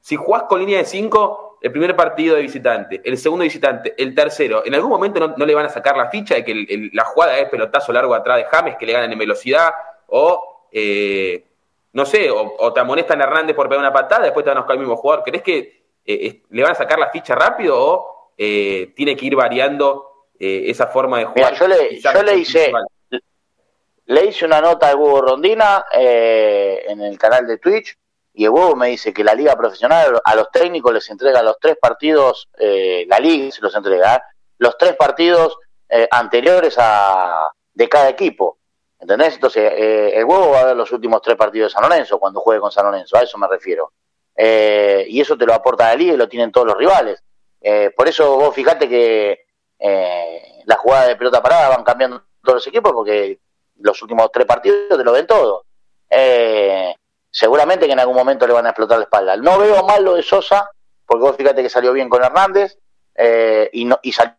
si 0.00 0.16
jugás 0.16 0.44
con 0.44 0.60
línea 0.60 0.78
de 0.78 0.84
5, 0.84 1.58
el 1.62 1.72
primer 1.72 1.96
partido 1.96 2.36
de 2.36 2.42
visitante, 2.42 3.00
el 3.04 3.18
segundo 3.18 3.42
de 3.42 3.48
visitante, 3.48 3.94
el 3.98 4.14
tercero, 4.14 4.64
¿en 4.64 4.74
algún 4.74 4.90
momento 4.90 5.34
no, 5.36 5.46
le 5.46 5.54
van 5.54 5.66
a 5.66 5.68
sacar 5.68 5.96
la 5.96 6.08
ficha 6.08 6.36
de 6.36 6.44
que 6.44 6.90
la 6.92 7.04
jugada 7.04 7.38
es 7.38 7.48
pelotazo 7.50 7.92
largo 7.92 8.14
atrás 8.14 8.38
de 8.38 8.44
James, 8.44 8.76
que 8.76 8.86
le 8.86 8.92
ganan 8.92 9.12
en 9.12 9.18
velocidad? 9.18 9.72
O, 10.06 10.68
eh, 10.72 11.44
no 11.92 12.06
sé, 12.06 12.30
o, 12.30 12.72
te 12.72 12.80
amonestan 12.80 13.20
a 13.20 13.24
Hernández 13.24 13.54
por 13.54 13.68
pegar 13.68 13.80
una 13.80 13.92
patada, 13.92 14.24
después 14.24 14.44
te 14.44 14.50
van 14.50 14.58
a 14.58 14.60
buscar 14.60 14.74
el 14.76 14.80
mismo 14.80 14.96
jugador. 14.96 15.24
¿Crees 15.24 15.42
que 15.42 15.80
le 16.06 16.62
van 16.62 16.72
a 16.72 16.74
sacar 16.74 16.98
la 16.98 17.10
ficha 17.10 17.34
rápido 17.34 17.76
o 17.78 18.19
eh, 18.42 18.92
tiene 18.96 19.14
que 19.16 19.26
ir 19.26 19.36
variando 19.36 20.28
eh, 20.38 20.64
esa 20.70 20.86
forma 20.86 21.18
de 21.18 21.26
Mira, 21.34 21.48
jugar? 21.48 21.54
yo 21.58 21.68
le, 21.68 22.00
yo 22.00 22.22
le 22.22 22.36
hice, 22.38 22.70
principal. 22.70 22.86
le 24.06 24.24
hice 24.24 24.46
una 24.46 24.62
nota 24.62 24.88
al 24.88 24.96
Hugo 24.96 25.20
Rondina 25.20 25.84
eh, 25.92 26.84
en 26.88 27.02
el 27.02 27.18
canal 27.18 27.46
de 27.46 27.58
Twitch 27.58 27.94
y 28.32 28.44
el 28.44 28.50
Hugo 28.50 28.74
me 28.76 28.88
dice 28.88 29.12
que 29.12 29.22
la 29.22 29.34
liga 29.34 29.54
profesional 29.56 30.20
a 30.24 30.34
los 30.34 30.50
técnicos 30.50 30.94
les 30.94 31.10
entrega 31.10 31.42
los 31.42 31.58
tres 31.60 31.76
partidos, 31.78 32.48
eh, 32.58 33.04
la 33.08 33.18
liga 33.18 33.50
se 33.50 33.60
los 33.60 33.74
entrega, 33.74 34.16
¿eh? 34.16 34.20
los 34.58 34.78
tres 34.78 34.96
partidos 34.96 35.58
eh, 35.90 36.08
anteriores 36.10 36.76
a 36.78 37.50
de 37.74 37.88
cada 37.88 38.08
equipo. 38.08 38.56
¿Entendés? 38.98 39.34
Entonces, 39.34 39.72
eh, 39.76 40.12
el 40.14 40.24
huevo 40.24 40.50
va 40.50 40.60
a 40.60 40.64
ver 40.66 40.76
los 40.76 40.92
últimos 40.92 41.22
tres 41.22 41.36
partidos 41.36 41.70
de 41.70 41.74
San 41.74 41.82
Lorenzo 41.88 42.18
cuando 42.18 42.40
juegue 42.40 42.60
con 42.60 42.70
San 42.70 42.84
Lorenzo, 42.84 43.16
a 43.16 43.22
eso 43.22 43.38
me 43.38 43.48
refiero. 43.48 43.92
Eh, 44.36 45.06
y 45.08 45.20
eso 45.20 45.36
te 45.38 45.46
lo 45.46 45.54
aporta 45.54 45.88
la 45.88 45.94
liga 45.96 46.12
y 46.14 46.16
lo 46.18 46.28
tienen 46.28 46.52
todos 46.52 46.66
los 46.66 46.76
rivales. 46.76 47.22
Eh, 47.60 47.90
por 47.96 48.08
eso 48.08 48.36
vos 48.36 48.54
fijate 48.54 48.88
que 48.88 49.46
eh, 49.78 50.62
las 50.64 50.78
jugadas 50.78 51.08
de 51.08 51.16
pelota 51.16 51.42
parada 51.42 51.68
van 51.68 51.84
cambiando 51.84 52.22
todos 52.42 52.56
los 52.56 52.66
equipos 52.66 52.92
porque 52.92 53.38
los 53.80 54.00
últimos 54.02 54.30
tres 54.32 54.46
partidos 54.46 54.96
te 54.96 55.04
lo 55.04 55.12
ven 55.12 55.26
todo. 55.26 55.64
Eh, 56.08 56.94
seguramente 57.30 57.86
que 57.86 57.92
en 57.92 58.00
algún 58.00 58.16
momento 58.16 58.46
le 58.46 58.52
van 58.52 58.66
a 58.66 58.70
explotar 58.70 58.98
la 58.98 59.04
espalda. 59.04 59.36
No 59.36 59.58
veo 59.58 59.84
mal 59.84 60.04
lo 60.04 60.14
de 60.14 60.22
Sosa 60.22 60.70
porque 61.06 61.22
vos 61.22 61.36
fíjate 61.36 61.62
que 61.62 61.68
salió 61.70 61.92
bien 61.92 62.08
con 62.08 62.22
Hernández 62.22 62.78
y, 63.72 63.84
no, 63.84 63.98
y 64.02 64.12
salió 64.12 64.36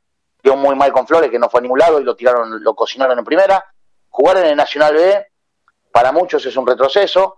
muy 0.57 0.76
mal 0.76 0.91
con 0.91 1.05
Flores, 1.05 1.30
que 1.30 1.38
no 1.38 1.49
fue 1.49 1.59
a 1.59 1.61
ningún 1.61 1.80
lado 1.80 1.99
y 1.99 2.03
lo 2.03 2.15
tiraron, 2.15 2.63
lo 2.63 2.74
cocinaron 2.74 3.19
en 3.19 3.26
primera. 3.26 3.63
Jugar 4.09 4.38
en 4.38 4.45
el 4.47 4.55
Nacional 4.55 4.95
B 4.95 5.28
para 5.91 6.11
muchos 6.11 6.45
es 6.45 6.55
un 6.55 6.65
retroceso, 6.65 7.38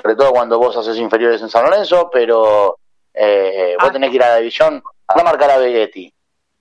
sobre 0.00 0.14
todo 0.14 0.30
cuando 0.32 0.58
vos 0.58 0.76
haces 0.76 0.96
inferiores 0.98 1.40
en 1.42 1.48
San 1.48 1.64
Lorenzo, 1.64 2.10
pero 2.12 2.78
eh, 3.12 3.74
vos 3.78 3.88
Ah. 3.88 3.92
tenés 3.92 4.10
que 4.10 4.16
ir 4.16 4.22
a 4.22 4.28
la 4.28 4.36
división, 4.36 4.82
anda 5.08 5.22
a 5.22 5.24
marcar 5.24 5.50
a 5.50 5.58
Vegetti, 5.58 6.12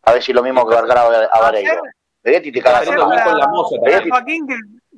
a 0.03 0.13
ver 0.13 0.23
si 0.23 0.33
lo 0.33 0.43
mismo 0.43 0.67
que 0.67 0.75
marcar 0.75 0.97
a, 0.97 1.03
a 1.03 1.39
Vareiro. 1.39 1.81
Vegetti 2.23 2.51
te 2.51 2.61
caga 2.61 2.85
con 2.85 2.95
la 2.95 3.47
moza. 3.47 3.75
Joaquín, 4.09 4.47
que 4.47 4.55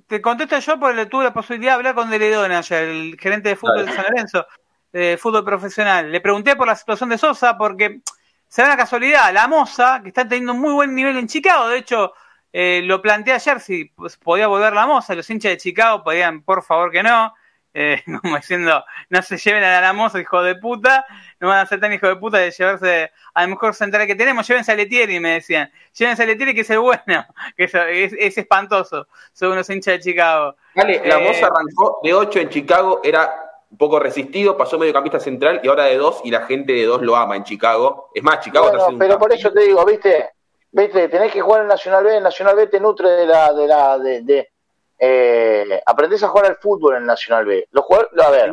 te 0.08 0.22
contesto 0.22 0.60
yo 0.60 0.80
porque 0.80 1.06
tuve 1.08 1.24
la 1.26 1.34
posibilidad 1.34 1.74
de 1.74 1.76
hablar 1.76 1.96
con 1.96 2.10
Deledona, 2.10 2.60
ayer, 2.60 2.84
el 2.84 3.18
gerente 3.20 3.50
de 3.50 3.56
fútbol 3.56 3.86
de 3.86 3.92
San 3.92 4.04
Lorenzo, 4.04 4.46
de 4.92 5.18
fútbol 5.20 5.44
profesional. 5.44 6.12
Le 6.12 6.22
pregunté 6.22 6.56
por 6.56 6.68
la 6.68 6.76
situación 6.76 7.10
de 7.10 7.18
Sosa 7.18 7.58
porque 7.58 8.02
se 8.48 8.62
da 8.62 8.70
una 8.70 8.78
casualidad, 8.78 9.34
la 9.34 9.48
Moza, 9.48 10.02
que 10.02 10.10
está 10.10 10.28
teniendo 10.28 10.54
un 10.54 10.62
muy 10.62 10.74
buen 10.74 10.94
nivel 10.94 11.18
en 11.18 11.28
Chicago, 11.28 11.68
de 11.68 11.80
hecho, 11.80 12.14
eh, 12.54 12.82
lo 12.86 13.02
planteé 13.02 13.34
ayer 13.34 13.60
si 13.60 13.86
pues, 13.86 14.18
podía 14.18 14.48
volver 14.48 14.74
la 14.74 14.86
Moza, 14.86 15.16
los 15.16 15.30
hinchas 15.30 15.52
de 15.52 15.58
Chicago 15.58 16.04
podían, 16.04 16.44
por 16.44 16.64
favor 16.64 16.92
que 16.92 17.04
no, 17.04 17.34
eh, 17.76 18.02
como 18.22 18.38
diciendo, 18.38 18.84
no 19.10 19.22
se 19.22 19.38
lleven 19.38 19.64
a 19.64 19.82
la 19.82 19.94
Moza, 19.94 20.20
hijo 20.20 20.42
de 20.42 20.56
puta, 20.56 21.06
no 21.40 21.50
van 21.50 21.60
a 21.60 21.66
ser 21.66 21.80
tan 21.80 21.92
hijo 21.94 22.08
de 22.08 22.16
puta 22.16 22.38
de 22.38 22.50
llevarse 22.50 23.12
al 23.34 23.50
mejor 23.50 23.76
central 23.76 24.08
que 24.08 24.16
tenemos, 24.16 24.48
llévense 24.48 24.72
a 24.72 24.76
Letieri, 24.76 25.20
me 25.20 25.34
decían, 25.34 25.70
llévense 25.94 26.24
a 26.24 26.26
Letieri 26.26 26.56
que 26.56 26.62
es 26.62 26.70
el 26.70 26.80
bueno, 26.80 27.04
que 27.58 27.66
es, 27.66 27.76
es, 27.76 28.14
es 28.18 28.38
espantoso, 28.38 29.08
según 29.34 29.58
los 29.58 29.70
hinchas 29.70 29.96
de 29.96 30.00
Chicago. 30.00 30.56
Dale, 30.74 31.02
la 31.06 31.20
Eh, 31.20 31.28
moza 31.28 31.48
arrancó 31.48 32.00
de 32.02 32.14
8 32.14 32.40
en 32.40 32.50
Chicago, 32.50 33.02
era 33.04 33.42
un 33.70 33.78
poco 33.78 34.00
resistido, 34.00 34.56
pasó 34.56 34.80
mediocampista 34.80 35.20
central 35.20 35.60
y 35.62 35.68
ahora 35.68 35.84
de 35.86 35.98
2 35.98 36.22
y 36.24 36.32
la 36.32 36.46
gente 36.46 36.72
de 36.72 36.86
2 36.86 37.02
lo 37.02 37.16
ama 37.18 37.36
en 37.36 37.44
Chicago. 37.44 38.10
Es 38.14 38.24
más, 38.24 38.40
Chicago 38.40 38.68
está 38.68 38.78
Bueno, 38.78 38.86
haciendo 38.86 39.04
un 39.06 39.10
pero 39.10 39.20
por 39.20 39.34
eso 39.34 39.52
te 39.52 39.62
digo, 39.66 39.84
viste, 39.86 40.30
viste, 40.72 41.10
tenés 41.10 41.34
que 41.34 41.42
jugar 41.42 41.64
en 41.64 41.68
Nacional 41.68 42.04
B, 42.06 42.22
Nacional 42.22 42.56
B 42.56 42.68
te 42.68 42.80
nutre 42.80 43.10
de 43.10 43.26
la, 43.26 43.52
de 43.52 43.68
la, 43.68 43.98
de, 44.00 44.22
de 44.22 44.50
eh, 44.98 45.82
aprendés 45.86 46.24
a 46.24 46.30
jugar 46.30 46.48
al 46.48 46.58
fútbol 46.58 46.96
en 46.96 47.06
Nacional 47.06 47.46
B. 47.46 47.68
Los 47.72 47.86
jugadores, 47.86 48.26
a 48.26 48.30
ver, 48.30 48.52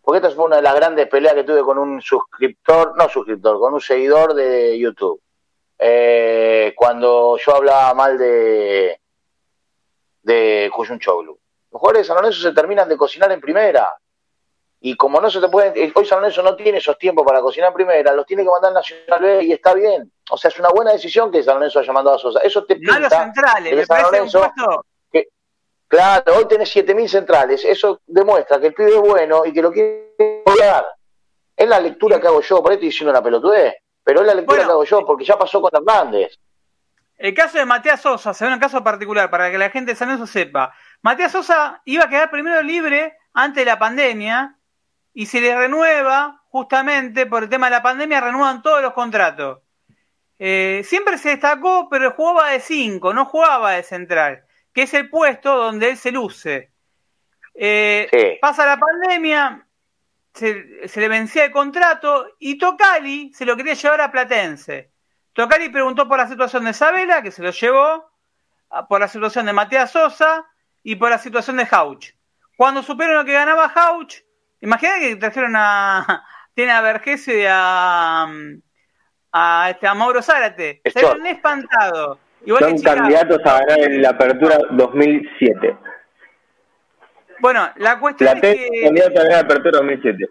porque 0.00 0.18
esta 0.18 0.34
fue 0.34 0.44
una 0.44 0.56
de 0.56 0.62
las 0.62 0.74
grandes 0.74 1.08
peleas 1.08 1.34
que 1.34 1.44
tuve 1.44 1.62
con 1.62 1.78
un 1.78 2.00
suscriptor, 2.00 2.96
no 2.96 3.08
suscriptor, 3.08 3.58
con 3.58 3.74
un 3.74 3.80
seguidor 3.80 4.34
de 4.34 4.78
YouTube. 4.78 5.20
Eh, 5.78 6.72
cuando 6.76 7.36
yo 7.36 7.54
hablaba 7.54 7.92
mal 7.94 8.16
de 8.16 8.98
de 10.26 10.70
Cuyunchoglu. 10.74 11.38
Los 11.70 11.80
jugadores 11.80 12.02
de 12.02 12.04
San 12.08 12.16
Lorenzo 12.16 12.42
se 12.42 12.52
terminan 12.52 12.88
de 12.88 12.96
cocinar 12.96 13.30
en 13.30 13.40
primera. 13.40 13.94
Y 14.80 14.96
como 14.96 15.20
no 15.20 15.30
se 15.30 15.40
te 15.40 15.48
pueden, 15.48 15.72
eh, 15.76 15.92
hoy 15.94 16.04
San 16.04 16.18
Lorenzo 16.18 16.42
no 16.42 16.56
tiene 16.56 16.78
esos 16.78 16.98
tiempos 16.98 17.24
para 17.24 17.40
cocinar 17.40 17.68
en 17.68 17.74
primera, 17.74 18.12
los 18.12 18.26
tiene 18.26 18.42
que 18.42 18.50
mandar 18.50 18.70
al 18.70 18.74
Nacional 18.74 19.20
B 19.20 19.44
y 19.44 19.52
está 19.52 19.72
bien. 19.72 20.12
O 20.30 20.36
sea, 20.36 20.48
es 20.48 20.58
una 20.58 20.68
buena 20.70 20.92
decisión 20.92 21.30
que 21.30 21.42
San 21.44 21.54
Lorenzo 21.54 21.78
haya 21.78 21.92
mandado 21.92 22.16
a 22.16 22.18
Sosa. 22.18 22.40
Eso 22.40 22.64
te 22.64 22.76
No 22.80 22.92
a 22.92 22.98
los 22.98 23.12
centrales, 23.12 23.74
me 23.74 23.86
San 23.86 23.96
parece 23.96 24.06
un 24.06 24.12
Lorenzo, 24.12 24.38
puesto. 24.40 24.86
Claro, 25.88 26.36
hoy 26.36 26.48
tenés 26.48 26.74
7.000 26.74 27.08
centrales. 27.08 27.64
Eso 27.64 28.00
demuestra 28.06 28.60
que 28.60 28.68
el 28.68 28.74
pibe 28.74 28.90
es 28.94 29.00
bueno 29.00 29.44
y 29.44 29.52
que 29.52 29.62
lo 29.62 29.72
quiere 29.72 30.14
jugar. 30.44 30.86
Es 31.56 31.68
la 31.68 31.80
lectura 31.80 32.20
que 32.20 32.26
hago 32.26 32.40
yo, 32.42 32.62
por 32.62 32.70
ahí 32.70 32.76
estoy 32.76 32.88
diciendo 32.88 33.10
una 33.12 33.22
pelotudez, 33.22 33.74
pero 34.04 34.20
es 34.20 34.26
la 34.26 34.34
lectura 34.34 34.58
Bueno. 34.58 34.68
que 34.68 34.72
hago 34.72 34.84
yo, 34.84 35.06
porque 35.06 35.24
ya 35.24 35.38
pasó 35.38 35.60
con 35.60 35.70
Hernández. 35.72 36.38
El 37.16 37.32
caso 37.32 37.56
de 37.56 37.64
Matías 37.64 38.02
Sosa, 38.02 38.34
se 38.34 38.44
ve 38.44 38.52
un 38.52 38.58
caso 38.58 38.84
particular 38.84 39.30
para 39.30 39.50
que 39.50 39.56
la 39.56 39.70
gente 39.70 39.92
de 39.92 39.96
San 39.96 40.08
Lorenzo 40.08 40.30
sepa. 40.30 40.74
Matías 41.00 41.32
Sosa 41.32 41.80
iba 41.86 42.04
a 42.04 42.08
quedar 42.10 42.30
primero 42.30 42.60
libre 42.62 43.16
antes 43.32 43.64
de 43.64 43.70
la 43.70 43.78
pandemia 43.78 44.58
y 45.14 45.24
se 45.24 45.40
le 45.40 45.56
renueva, 45.56 46.42
justamente 46.50 47.24
por 47.24 47.44
el 47.44 47.48
tema 47.48 47.68
de 47.68 47.76
la 47.76 47.82
pandemia, 47.82 48.20
renuevan 48.20 48.60
todos 48.60 48.82
los 48.82 48.92
contratos. 48.92 49.60
Eh, 50.38 50.82
siempre 50.84 51.16
se 51.16 51.30
destacó, 51.30 51.88
pero 51.88 52.12
jugaba 52.12 52.50
de 52.50 52.60
5, 52.60 53.14
no 53.14 53.24
jugaba 53.24 53.72
de 53.72 53.82
central, 53.82 54.44
que 54.76 54.82
es 54.82 54.92
el 54.92 55.08
puesto 55.08 55.56
donde 55.56 55.88
él 55.88 55.96
se 55.96 56.12
luce. 56.12 56.70
Eh, 57.54 58.06
Sí. 58.12 58.38
Pasa 58.42 58.66
la 58.66 58.76
pandemia, 58.78 59.66
se, 60.34 60.86
se 60.86 61.00
le 61.00 61.08
vencía 61.08 61.46
el 61.46 61.50
contrato 61.50 62.26
y 62.38 62.58
Tocali 62.58 63.32
se 63.32 63.46
lo 63.46 63.56
quería 63.56 63.72
llevar 63.72 64.02
a 64.02 64.12
Platense. 64.12 64.90
Tocali 65.32 65.70
preguntó 65.70 66.06
por 66.06 66.18
la 66.18 66.28
situación 66.28 66.66
de 66.66 66.74
Sabela, 66.74 67.22
que 67.22 67.30
se 67.30 67.42
lo 67.42 67.52
llevó, 67.52 68.10
a- 68.68 68.86
por 68.86 69.00
la 69.00 69.08
situación 69.08 69.46
de 69.46 69.54
Matías 69.54 69.90
Sosa 69.92 70.44
y 70.82 70.96
por 70.96 71.08
la 71.08 71.18
situación 71.18 71.56
de 71.56 71.66
Hauch. 71.70 72.10
Cuando 72.58 72.82
supieron 72.82 73.16
lo 73.16 73.24
que 73.24 73.32
ganaba 73.32 73.72
Hauch, 73.74 74.16
imagínate 74.60 75.00
que 75.08 75.16
trajeron 75.16 75.54
a, 75.56 76.22
tiene 76.54 76.72
a 76.72 76.82
Vergesio 76.82 77.38
y 77.38 77.46
a, 77.48 78.26
a, 79.32 79.70
este, 79.70 79.86
a 79.86 79.94
Mauro 79.94 80.20
Zárate. 80.22 80.82
Es 80.84 80.92
Se 80.92 81.00
chorro. 81.00 81.12
habían 81.14 81.34
espantado. 81.34 82.18
Igual 82.46 82.62
Son 82.62 82.78
candidatos 82.78 83.40
a 83.44 83.58
ganar 83.58 83.80
en 83.80 84.02
la 84.02 84.10
apertura 84.10 84.56
2007. 84.70 85.76
Bueno, 87.40 87.68
la 87.74 87.98
cuestión 87.98 88.28
es 88.28 88.34
Platense 88.40 88.70
que... 88.70 88.82
candidato 88.82 89.20
a 89.20 89.22
ganar 89.24 89.32
la 89.32 89.40
apertura 89.40 89.78
2007. 89.80 90.30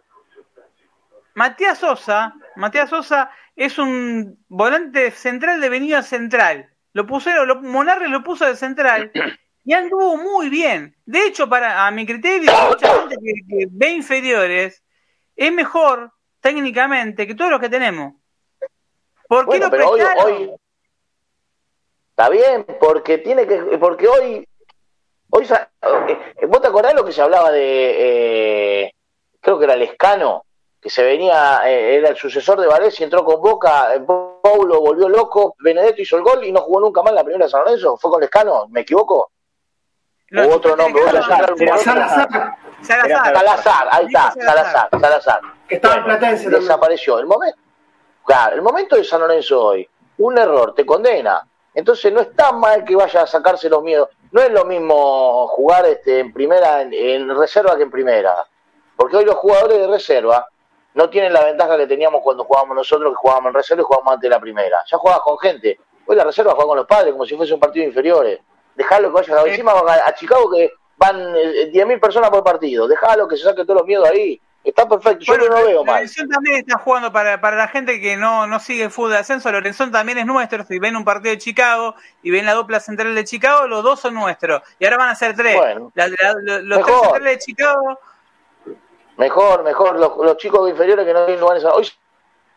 Matías 1.33 1.77
Sosa, 1.77 2.33
Matías 2.55 2.89
Sosa 2.89 3.29
es 3.57 3.77
un 3.77 4.39
volante 4.47 5.11
central 5.11 5.59
de 5.59 5.67
Avenida 5.67 6.01
Central. 6.03 6.69
Lo 6.93 7.05
pusieron, 7.05 7.49
lo, 7.49 7.61
Monarre 7.61 8.07
lo 8.07 8.23
puso 8.23 8.45
de 8.45 8.55
central 8.55 9.11
y 9.65 9.73
anduvo 9.73 10.15
muy 10.15 10.47
bien. 10.49 10.95
De 11.05 11.27
hecho, 11.27 11.49
para 11.49 11.85
a 11.85 11.91
mi 11.91 12.05
criterio, 12.05 12.49
mucha 12.69 12.97
gente 12.97 13.17
que, 13.21 13.33
que 13.45 13.67
ve 13.69 13.89
inferiores 13.89 14.85
es 15.35 15.51
mejor 15.51 16.13
técnicamente 16.39 17.27
que 17.27 17.35
todos 17.35 17.51
los 17.51 17.59
que 17.59 17.67
tenemos. 17.67 18.13
¿Por 19.27 19.49
qué 19.49 19.59
Bueno, 19.59 19.65
lo 19.65 19.71
pero 19.71 19.89
hoy, 19.89 19.99
prestaron? 19.99 20.33
hoy 20.33 20.51
está 22.15 22.29
bien, 22.29 22.65
porque 22.79 23.17
tiene 23.17 23.45
que, 23.45 23.77
porque 23.77 24.07
hoy, 24.07 24.47
hoy 25.31 25.43
eh, 25.43 26.45
vos 26.47 26.61
te 26.61 26.67
acordás 26.69 26.93
lo 26.93 27.03
que 27.03 27.11
se 27.11 27.21
hablaba 27.21 27.51
de, 27.51 28.83
eh, 28.85 28.93
creo 29.41 29.59
que 29.59 29.65
era 29.65 29.75
Lescano, 29.75 30.45
que 30.79 30.89
se 30.89 31.03
venía, 31.03 31.61
eh, 31.65 31.97
era 31.97 32.09
el 32.09 32.15
sucesor 32.15 32.61
de 32.61 32.67
Varese, 32.67 33.03
entró 33.03 33.25
con 33.25 33.41
Boca, 33.41 33.93
eh, 33.93 33.99
Paulo 33.99 34.79
volvió 34.79 35.09
loco, 35.09 35.55
Benedetto 35.59 36.01
hizo 36.01 36.15
el 36.15 36.23
gol 36.23 36.45
y 36.45 36.53
no 36.53 36.61
jugó 36.61 36.79
nunca 36.79 37.03
más 37.03 37.13
la 37.13 37.23
primera 37.23 37.45
de 37.45 37.51
San 37.51 37.65
Lorenzo, 37.65 37.97
fue 37.97 38.09
con 38.09 38.21
Lescano, 38.21 38.67
¿me 38.69 38.81
equivoco? 38.81 39.31
U 40.31 40.51
otro 40.51 40.77
nombre, 40.77 41.03
Salazar, 41.03 41.53
Salazar, 41.57 42.57
Salazar. 42.81 43.33
Salazar, 43.33 43.87
ahí 43.91 44.05
está, 44.05 44.31
Salazar. 44.31 44.43
Salazar, 44.45 44.89
Salazar. 45.01 45.41
que 45.67 45.75
estaba 45.75 45.95
en 45.95 46.03
Platense 46.05 46.49
desapareció. 46.49 47.19
El 47.19 47.25
momento, 47.25 47.57
claro, 48.23 48.55
el 48.55 48.61
momento 48.61 48.95
de 48.95 49.03
San 49.03 49.19
Lorenzo 49.19 49.61
hoy, 49.61 49.89
un 50.17 50.37
error 50.37 50.73
te 50.73 50.85
condena. 50.85 51.45
Entonces 51.75 52.11
no 52.11 52.21
está 52.21 52.53
mal 52.53 52.85
que 52.85 52.95
vaya 52.95 53.21
a 53.21 53.27
sacarse 53.27 53.69
los 53.69 53.83
miedos. 53.83 54.09
No 54.31 54.41
es 54.41 54.49
lo 54.49 54.63
mismo 54.65 55.47
jugar 55.49 55.85
este, 55.85 56.19
en 56.19 56.33
primera, 56.33 56.81
en, 56.81 56.93
en 56.93 57.37
reserva 57.37 57.75
que 57.75 57.83
en 57.83 57.91
primera. 57.91 58.45
Porque 58.95 59.17
hoy 59.17 59.25
los 59.25 59.35
jugadores 59.35 59.77
de 59.77 59.87
reserva 59.87 60.47
no 60.93 61.09
tienen 61.09 61.33
la 61.33 61.43
ventaja 61.43 61.77
que 61.77 61.85
teníamos 61.85 62.21
cuando 62.21 62.45
jugábamos 62.45 62.77
nosotros, 62.77 63.11
que 63.11 63.15
jugábamos 63.15 63.49
en 63.49 63.55
reserva 63.55 63.81
y 63.81 63.85
jugábamos 63.85 64.13
antes 64.13 64.29
de 64.29 64.35
la 64.35 64.39
primera. 64.39 64.83
Ya 64.89 64.97
jugabas 64.97 65.21
con 65.21 65.37
gente. 65.37 65.77
Hoy 66.07 66.15
la 66.15 66.23
reserva 66.23 66.53
juega 66.53 66.67
con 66.67 66.77
los 66.77 66.87
padres 66.87 67.11
como 67.11 67.25
si 67.25 67.35
fuese 67.35 67.53
un 67.53 67.59
partido 67.59 67.83
de 67.83 67.89
inferiores. 67.89 68.39
Dejalo 68.75 69.09
que 69.09 69.31
vaya 69.31 69.51
encima 69.51 69.73
a, 69.73 70.07
a 70.07 70.15
Chicago 70.15 70.49
que 70.49 70.71
van 70.95 71.35
eh, 71.35 71.71
10.000 71.73 71.99
personas 71.99 72.29
por 72.29 72.43
partido. 72.43 72.87
Dejalo 72.87 73.27
que 73.27 73.35
se 73.35 73.43
saque 73.43 73.63
todos 73.63 73.79
los 73.79 73.87
miedos 73.87 74.07
ahí. 74.07 74.39
Está 74.65 74.87
perfecto. 74.89 75.23
Yo 75.25 75.33
Bueno, 75.37 75.49
no 75.53 75.59
lo 75.61 75.65
veo 75.67 75.85
mal. 75.85 75.95
Lorenzón 75.97 76.27
también 76.27 76.55
está 76.57 76.79
jugando 76.79 77.11
para, 77.11 77.39
para 77.39 77.55
la 77.55 77.67
gente 77.67 78.01
que 78.01 78.17
no, 78.17 78.47
no 78.47 78.59
sigue 78.59 78.85
el 78.85 78.91
fútbol 78.91 79.11
de 79.11 79.17
ascenso. 79.19 79.51
Lorenzón 79.51 79.91
también 79.91 80.17
es 80.17 80.25
nuestro. 80.25 80.63
Si 80.65 80.79
ven 80.79 80.95
un 80.95 81.05
partido 81.05 81.31
de 81.31 81.37
Chicago 81.37 81.93
y 82.23 82.31
ven 82.31 82.45
la 82.47 82.53
dupla 82.55 82.79
central 82.79 83.13
de 83.13 83.23
Chicago, 83.23 83.67
los 83.67 83.83
dos 83.83 83.99
son 83.99 84.15
nuestros. 84.15 84.63
Y 84.79 84.85
ahora 84.85 84.97
van 84.97 85.09
a 85.09 85.15
ser 85.15 85.35
tres. 85.35 85.55
Bueno. 85.55 85.91
La- 85.93 86.07
la- 86.07 86.33
lo- 86.41 86.61
los 86.61 86.83
tres 86.83 86.97
centrales 86.99 87.33
de 87.33 87.39
Chicago. 87.39 87.99
Mejor, 89.17 89.63
mejor. 89.63 89.99
Los, 89.99 90.17
los 90.17 90.37
chicos 90.37 90.69
inferiores 90.69 91.05
que 91.05 91.13
no 91.13 91.25
tienen 91.25 91.39
lugares. 91.41 91.63
Hoy 91.65 91.89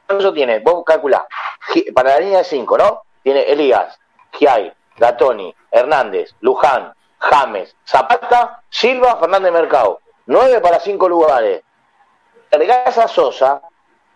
eso 0.09 0.33
tiene, 0.33 0.61
vos 0.61 0.83
calculá. 0.87 1.27
Gi- 1.73 1.93
Para 1.93 2.15
la 2.15 2.21
línea 2.21 2.39
de 2.39 2.45
5, 2.45 2.79
¿no? 2.79 3.03
Tiene 3.23 3.43
Elías, 3.43 3.99
Giai, 4.33 4.73
Gatoni, 4.97 5.55
Hernández, 5.71 6.35
Luján, 6.41 6.95
James, 7.19 7.77
Zapata, 7.87 8.63
Silva, 8.71 9.19
Fernández 9.21 9.53
Mercado. 9.53 10.01
9 10.27 10.61
para 10.61 10.81
5 10.81 11.09
lugares. 11.09 11.63
Agregás 12.51 12.97
a 12.99 13.09
Sosa, 13.09 13.63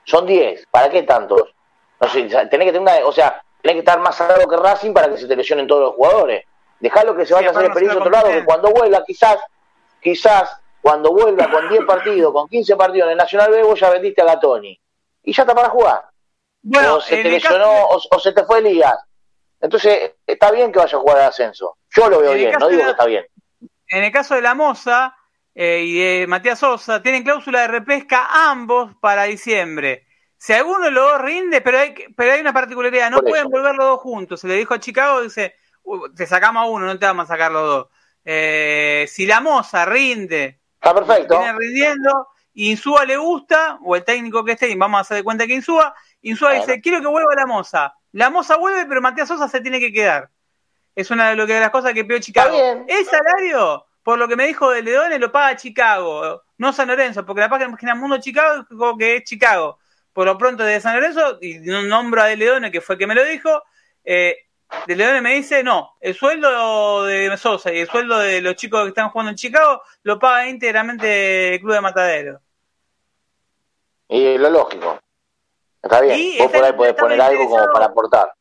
son 0.05 0.27
10. 0.27 0.67
¿Para 0.71 0.89
qué 0.91 1.03
tantos? 1.03 1.55
No 2.01 2.09
sé, 2.09 2.23
tenés 2.25 2.49
que 2.49 2.49
tener 2.73 2.81
una. 2.81 2.95
O 3.05 3.13
sea, 3.13 3.43
tenés 3.61 3.75
que 3.77 3.81
estar 3.81 3.99
más 4.01 4.17
salado 4.17 4.49
que 4.49 4.57
Racing 4.57 4.93
para 4.93 5.09
que 5.09 5.19
se 5.19 5.27
te 5.29 5.37
lesionen 5.37 5.67
todos 5.67 5.83
los 5.83 5.95
jugadores. 5.95 6.45
Dejalo 6.81 7.15
que 7.15 7.25
se 7.27 7.35
vaya 7.35 7.49
a 7.49 7.51
hacer 7.53 7.65
experiencia 7.67 7.99
a 7.99 8.03
otro 8.03 8.11
lado, 8.13 8.29
que 8.29 8.45
cuando 8.45 8.71
vuelva, 8.73 9.05
quizás, 9.05 9.39
quizás, 10.01 10.61
cuando 10.81 11.13
vuelva 11.13 11.49
con 11.49 11.69
10 11.69 11.85
partidos, 11.85 12.33
con 12.33 12.49
15 12.49 12.75
partidos 12.77 13.07
en 13.07 13.13
el 13.13 13.19
Nacional 13.19 13.51
B, 13.53 13.63
vos 13.63 13.79
ya 13.79 13.91
vendiste 13.91 14.21
a 14.23 14.25
Gatoni. 14.25 14.79
Y 15.23 15.33
ya 15.33 15.43
está 15.45 15.55
para 15.55 15.69
jugar. 15.69 16.05
Bueno, 16.63 16.97
o 16.97 17.01
se 17.01 17.17
te 17.17 17.23
caso 17.41 17.57
lesionó, 17.59 17.85
o, 17.87 18.01
o 18.11 18.19
se 18.19 18.33
te 18.33 18.45
fue 18.45 18.59
Elías. 18.59 18.97
Entonces, 19.61 20.15
está 20.27 20.51
bien 20.51 20.73
que 20.73 20.81
vaya 20.81 20.97
a 20.99 21.01
jugar 21.01 21.19
al 21.19 21.25
ascenso. 21.29 21.77
Yo 21.91 22.09
lo 22.09 22.19
veo 22.21 22.33
bien, 22.33 22.53
no 22.59 22.67
digo 22.69 22.81
de- 22.81 22.85
que 22.87 22.91
está 22.91 23.05
bien. 23.07 23.27
en 23.89 24.05
el 24.05 24.11
caso 24.13 24.35
de 24.35 24.43
la 24.43 24.55
Moza 24.57 25.15
eh, 25.55 25.83
y 25.85 25.99
de 25.99 26.27
Matías 26.27 26.59
Sosa, 26.59 27.03
tienen 27.03 27.23
cláusula 27.23 27.63
de 27.63 27.69
repesca 27.69 28.51
ambos 28.51 28.95
para 29.01 29.25
diciembre. 29.25 30.07
Si 30.37 30.53
alguno 30.53 30.87
de 30.87 30.91
los 30.91 31.13
dos 31.13 31.21
rinde, 31.23 31.61
pero 31.61 31.79
hay, 31.79 31.95
pero 32.17 32.33
hay 32.33 32.41
una 32.41 32.53
particularidad, 32.53 33.11
no 33.11 33.21
pueden 33.21 33.49
volver 33.49 33.75
los 33.77 33.87
dos 33.87 34.01
juntos. 34.01 34.41
Se 34.41 34.49
le 34.49 34.55
dijo 34.57 34.75
a 34.75 34.81
Chicago, 34.81 35.23
dice, 35.23 35.55
"Uh, 35.85 36.09
te 36.15 36.27
sacamos 36.27 36.65
a 36.65 36.67
uno, 36.67 36.87
no 36.87 36.99
te 36.99 37.07
vamos 37.07 37.25
a 37.25 37.35
sacar 37.35 37.53
los 37.53 37.63
dos. 37.65 37.87
Eh, 38.25 39.07
si 39.09 39.27
la 39.27 39.41
moza 39.41 39.85
rinde, 39.85 40.61
Está 40.75 40.95
perfecto. 40.95 41.39
viene 41.39 41.59
rindiendo, 41.59 42.29
Insúa 42.55 43.05
le 43.05 43.17
gusta, 43.17 43.79
o 43.83 43.97
el 43.97 44.05
técnico 44.05 44.45
que 44.45 44.53
esté, 44.53 44.69
y 44.69 44.75
vamos 44.75 44.99
a 44.99 45.01
hacer 45.03 45.19
de 45.19 45.25
cuenta 45.25 45.47
que 45.47 45.55
Insúa, 45.55 45.95
Insúa 46.23 46.53
dice, 46.53 46.81
quiero 46.81 47.01
que 47.01 47.07
vuelva 47.07 47.35
la 47.35 47.47
moza. 47.47 47.95
La 48.13 48.29
moza 48.29 48.57
vuelve, 48.57 48.85
pero 48.87 49.01
Matías 49.01 49.29
Sosa 49.29 49.49
se 49.49 49.61
tiene 49.61 49.81
que 49.81 49.93
quedar. 49.93 50.29
Es 50.95 51.11
una 51.11 51.31
de, 51.31 51.37
lo 51.37 51.47
que, 51.47 51.55
de 51.55 51.61
las 51.61 51.71
cosas 51.71 51.95
que 51.95 52.05
pidió 52.05 52.21
Chicago. 52.21 52.85
El 52.87 53.07
salario, 53.07 53.87
por 54.03 54.19
lo 54.19 54.29
que 54.29 54.37
me 54.37 54.47
dijo 54.47 54.71
de 54.71 54.83
Leones, 54.83 55.21
lo 55.21 55.31
paga 55.31 55.57
Chicago, 55.57 56.43
no 56.59 56.73
San 56.73 56.89
Lorenzo, 56.89 57.25
porque 57.25 57.41
la 57.41 57.49
página 57.49 57.95
Mundo 57.95 58.19
Chicago 58.19 58.67
dijo 58.69 58.97
que 58.97 59.17
es 59.17 59.25
Chicago. 59.25 59.79
Por 60.13 60.27
lo 60.27 60.37
pronto 60.37 60.65
de 60.65 60.81
San 60.81 60.95
Lorenzo, 60.95 61.39
y 61.41 61.59
no 61.61 61.83
nombro 61.83 62.23
a 62.23 62.27
De 62.27 62.37
Leone, 62.37 62.71
que 62.71 62.81
fue 62.81 62.97
el 62.97 62.99
que 62.99 63.07
me 63.07 63.15
lo 63.15 63.25
dijo, 63.25 63.63
eh, 64.05 64.37
De 64.87 64.97
Leone 64.97 65.21
me 65.21 65.35
dice, 65.35 65.63
no, 65.63 65.97
el 66.01 66.15
sueldo 66.15 67.05
de 67.05 67.35
Sosa 67.37 67.73
y 67.73 67.81
el 67.81 67.89
sueldo 67.89 68.19
de 68.19 68.41
los 68.41 68.57
chicos 68.57 68.83
que 68.83 68.89
están 68.89 69.11
jugando 69.11 69.31
en 69.31 69.37
Chicago 69.37 69.83
lo 70.03 70.19
paga 70.19 70.49
íntegramente 70.49 71.55
el 71.55 71.61
Club 71.61 71.75
de 71.75 71.81
Matadero. 71.81 72.41
Y 74.09 74.37
lo 74.37 74.51
lógico. 74.51 74.99
Está 75.83 76.01
bien. 76.01 76.19
Y 76.19 76.39
Vos 76.39 76.53
por 76.53 76.65
ahí 76.65 76.73
podés 76.75 76.95
poner 76.95 77.21
algo 77.21 77.49
como 77.49 77.67
para 77.73 77.87
aportar. 77.87 78.35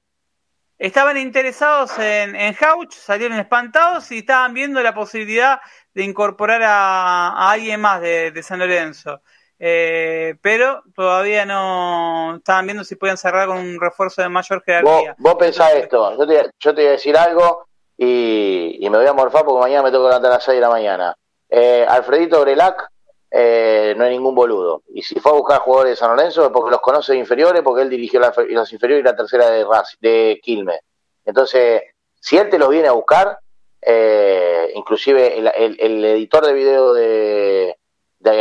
Estaban 0.82 1.16
interesados 1.16 2.00
en, 2.00 2.36
en 2.36 2.56
Hauch, 2.60 2.92
salieron 2.94 3.38
espantados 3.38 4.12
y 4.12 4.18
estaban 4.18 4.56
viendo 4.56 4.82
la 4.82 4.96
posibilidad 4.96 5.60
de 5.94 6.04
incorporar 6.04 6.64
a, 6.64 7.52
alguien 7.52 7.80
más 7.80 8.02
de, 8.02 8.42
San 8.42 8.58
Lorenzo. 8.58 9.22
Eh, 9.60 10.38
pero 10.42 10.82
todavía 10.96 11.46
no 11.46 12.38
estaban 12.38 12.66
viendo 12.66 12.84
si 12.84 12.96
podían 12.96 13.18
cerrar 13.18 13.48
con 13.48 13.58
un 13.58 13.80
refuerzo 13.80 14.24
de 14.24 14.30
mayor 14.30 14.58
Vos, 14.58 14.66
jerarquía. 14.66 15.16
vos 15.20 15.36
pensás 15.36 15.76
esto. 15.76 16.18
Yo 16.18 16.26
te, 16.26 16.50
yo 16.60 16.74
voy 16.74 16.86
a 16.88 16.92
decir 16.92 17.16
algo 17.16 17.68
y, 17.96 18.78
y 18.80 18.90
me 18.90 18.98
voy 18.98 19.06
a 19.06 19.14
morfar 19.14 19.46
porque 19.46 19.62
mañana 19.62 19.84
me 19.84 19.92
tengo 19.92 20.06
que 20.06 20.10
levantar 20.10 20.32
a 20.32 20.36
las 20.38 20.44
6 20.44 20.56
de 20.56 20.62
la 20.62 20.70
mañana. 20.70 21.16
Eh, 21.48 21.86
Alfredito 21.88 22.42
Grelac 22.42 22.88
eh, 23.32 23.94
no 23.98 24.04
es 24.06 24.12
ningún 24.12 24.36
boludo. 24.36 24.84
Y 24.94 25.02
si 25.04 25.20
fue 25.20 25.32
a 25.32 25.36
buscar 25.36 25.60
jugadores 25.62 25.92
de 25.94 25.96
San 25.96 26.16
Lorenzo 26.16 26.46
es 26.46 26.52
porque 26.52 26.72
los 26.72 26.82
conoce 26.82 27.14
de 27.14 27.20
inferiores, 27.20 27.62
porque 27.64 27.84
él 27.84 27.90
dirigió 27.90 28.20
la- 28.20 28.34
las 28.50 28.74
inferiores 28.74 29.04
y 29.04 29.08
la 29.08 29.16
tercera 29.16 29.50
de, 29.50 29.66
de 30.02 30.40
Quilmes. 30.44 30.82
Entonces, 31.26 31.84
si 32.20 32.38
él 32.38 32.50
te 32.50 32.60
los 32.60 32.70
viene 32.70 32.90
a 32.90 32.92
buscar, 32.92 33.40
eh, 33.82 34.72
inclusive 34.76 35.38
el, 35.38 36.06
editor 36.06 36.46
de 36.46 36.54
video 36.54 36.94
de, 36.94 37.78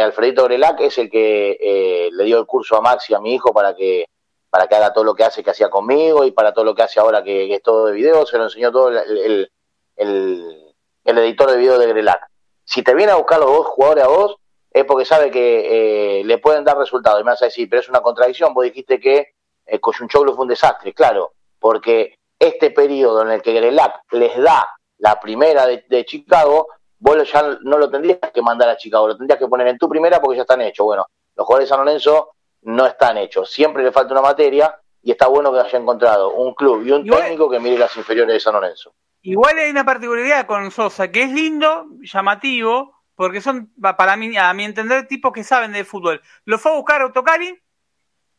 Alfredito 0.02 0.44
Grelac 0.44 0.80
es 0.80 0.98
el 0.98 1.08
que 1.08 1.56
eh, 1.60 2.10
le 2.12 2.24
dio 2.24 2.38
el 2.38 2.46
curso 2.46 2.76
a 2.76 2.80
Maxi, 2.80 3.14
a 3.14 3.20
mi 3.20 3.34
hijo, 3.34 3.52
para 3.52 3.74
que 3.74 4.06
para 4.50 4.66
que 4.66 4.74
haga 4.74 4.92
todo 4.92 5.04
lo 5.04 5.14
que 5.14 5.22
hace 5.22 5.44
que 5.44 5.50
hacía 5.50 5.70
conmigo 5.70 6.24
y 6.24 6.32
para 6.32 6.52
todo 6.52 6.64
lo 6.64 6.74
que 6.74 6.82
hace 6.82 6.98
ahora 6.98 7.22
que, 7.22 7.54
es 7.54 7.62
todo 7.62 7.86
de 7.86 7.92
video, 7.92 8.26
se 8.26 8.36
lo 8.36 8.44
enseñó 8.44 8.72
todo 8.72 8.88
el- 8.88 9.48
el 9.96 11.18
editor 11.18 11.50
de 11.52 11.56
video 11.56 11.78
de 11.78 11.86
Grelac. 11.86 12.20
Si 12.64 12.82
te 12.82 12.94
viene 12.94 13.12
a 13.12 13.16
buscar 13.16 13.38
los 13.38 13.50
dos 13.50 13.66
jugadores 13.68 14.04
a 14.04 14.08
vos, 14.08 14.39
es 14.72 14.84
porque 14.84 15.04
sabe 15.04 15.30
que 15.30 16.20
eh, 16.20 16.24
le 16.24 16.38
pueden 16.38 16.64
dar 16.64 16.76
resultados. 16.78 17.20
Y 17.20 17.24
me 17.24 17.30
vas 17.30 17.42
a 17.42 17.46
decir, 17.46 17.68
pero 17.68 17.80
es 17.80 17.88
una 17.88 18.00
contradicción, 18.00 18.54
vos 18.54 18.64
dijiste 18.64 19.00
que 19.00 19.28
eh, 19.66 19.80
Coyunchoglu 19.80 20.34
fue 20.34 20.42
un 20.42 20.48
desastre, 20.48 20.92
claro, 20.94 21.32
porque 21.58 22.14
este 22.38 22.70
periodo 22.70 23.22
en 23.22 23.30
el 23.30 23.42
que 23.42 23.52
Grelac 23.52 24.02
les 24.12 24.36
da 24.40 24.66
la 24.98 25.18
primera 25.20 25.66
de, 25.66 25.84
de 25.88 26.04
Chicago, 26.04 26.68
vos 26.98 27.30
ya 27.32 27.58
no 27.62 27.78
lo 27.78 27.90
tendrías 27.90 28.18
que 28.32 28.42
mandar 28.42 28.68
a 28.68 28.76
Chicago, 28.76 29.08
lo 29.08 29.16
tendrías 29.16 29.38
que 29.38 29.48
poner 29.48 29.66
en 29.68 29.78
tu 29.78 29.88
primera 29.88 30.20
porque 30.20 30.36
ya 30.36 30.42
están 30.42 30.60
hechos. 30.60 30.84
Bueno, 30.84 31.06
los 31.36 31.46
jugadores 31.46 31.68
de 31.68 31.74
San 31.74 31.84
Lorenzo 31.84 32.30
no 32.62 32.86
están 32.86 33.16
hechos. 33.18 33.50
Siempre 33.50 33.82
le 33.82 33.92
falta 33.92 34.12
una 34.12 34.22
materia 34.22 34.78
y 35.02 35.10
está 35.12 35.26
bueno 35.28 35.52
que 35.52 35.60
haya 35.60 35.78
encontrado 35.78 36.32
un 36.34 36.54
club 36.54 36.82
y 36.86 36.90
un 36.92 37.06
Igual- 37.06 37.22
técnico 37.22 37.48
que 37.50 37.58
mire 37.60 37.78
las 37.78 37.96
inferiores 37.96 38.34
de 38.34 38.40
San 38.40 38.52
Lorenzo. 38.52 38.92
Igual 39.22 39.58
hay 39.58 39.70
una 39.70 39.84
particularidad 39.84 40.46
con 40.46 40.70
Sosa, 40.70 41.10
que 41.10 41.22
es 41.24 41.30
lindo, 41.30 41.86
llamativo, 42.02 42.99
porque 43.20 43.42
son, 43.42 43.70
pa- 43.78 43.98
para 43.98 44.16
mí, 44.16 44.34
a 44.38 44.54
mi 44.54 44.64
entender, 44.64 45.06
tipos 45.06 45.30
que 45.30 45.44
saben 45.44 45.72
de 45.72 45.84
fútbol. 45.84 46.22
Lo 46.46 46.56
fue 46.58 46.72
a 46.72 46.76
buscar 46.76 47.02
Autocari, 47.02 47.48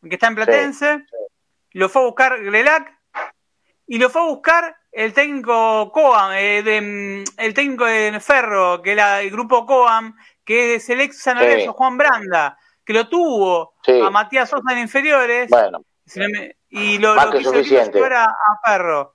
que 0.02 0.14
está 0.16 0.26
en 0.26 0.34
Platense, 0.34 1.04
lo 1.70 1.88
fue 1.88 2.02
a 2.02 2.06
buscar 2.06 2.42
Grelac, 2.42 2.92
y 3.86 3.98
lo 4.00 4.10
fue 4.10 4.22
a 4.22 4.24
buscar 4.24 4.76
el 4.90 5.12
técnico 5.12 5.92
Coam, 5.92 6.32
eh, 6.32 6.64
de, 6.64 6.80
mm, 6.80 7.24
el 7.40 7.54
técnico 7.54 7.84
de 7.84 8.18
Ferro, 8.18 8.82
que 8.82 8.90
era 8.90 9.20
el 9.20 9.30
grupo 9.30 9.64
Coam, 9.66 10.16
que 10.44 10.74
es 10.74 10.90
el 10.90 11.00
ex 11.00 11.22
San 11.22 11.38
Sí. 11.38 11.44
Lorenzo, 11.44 11.74
Juan 11.74 11.96
Branda, 11.96 12.58
que 12.84 12.92
lo 12.92 13.08
tuvo 13.08 13.74
a 13.86 14.10
Matías 14.10 14.50
Sosa 14.50 14.72
en 14.72 14.78
inferiores, 14.80 15.48
Bueno, 15.48 15.84
y 16.70 16.98
lo, 16.98 17.14
Más 17.14 17.26
lo 17.26 17.30
que 17.34 17.44
suficiente. 17.44 18.00
a, 18.04 18.26
Ferro. 18.66 19.14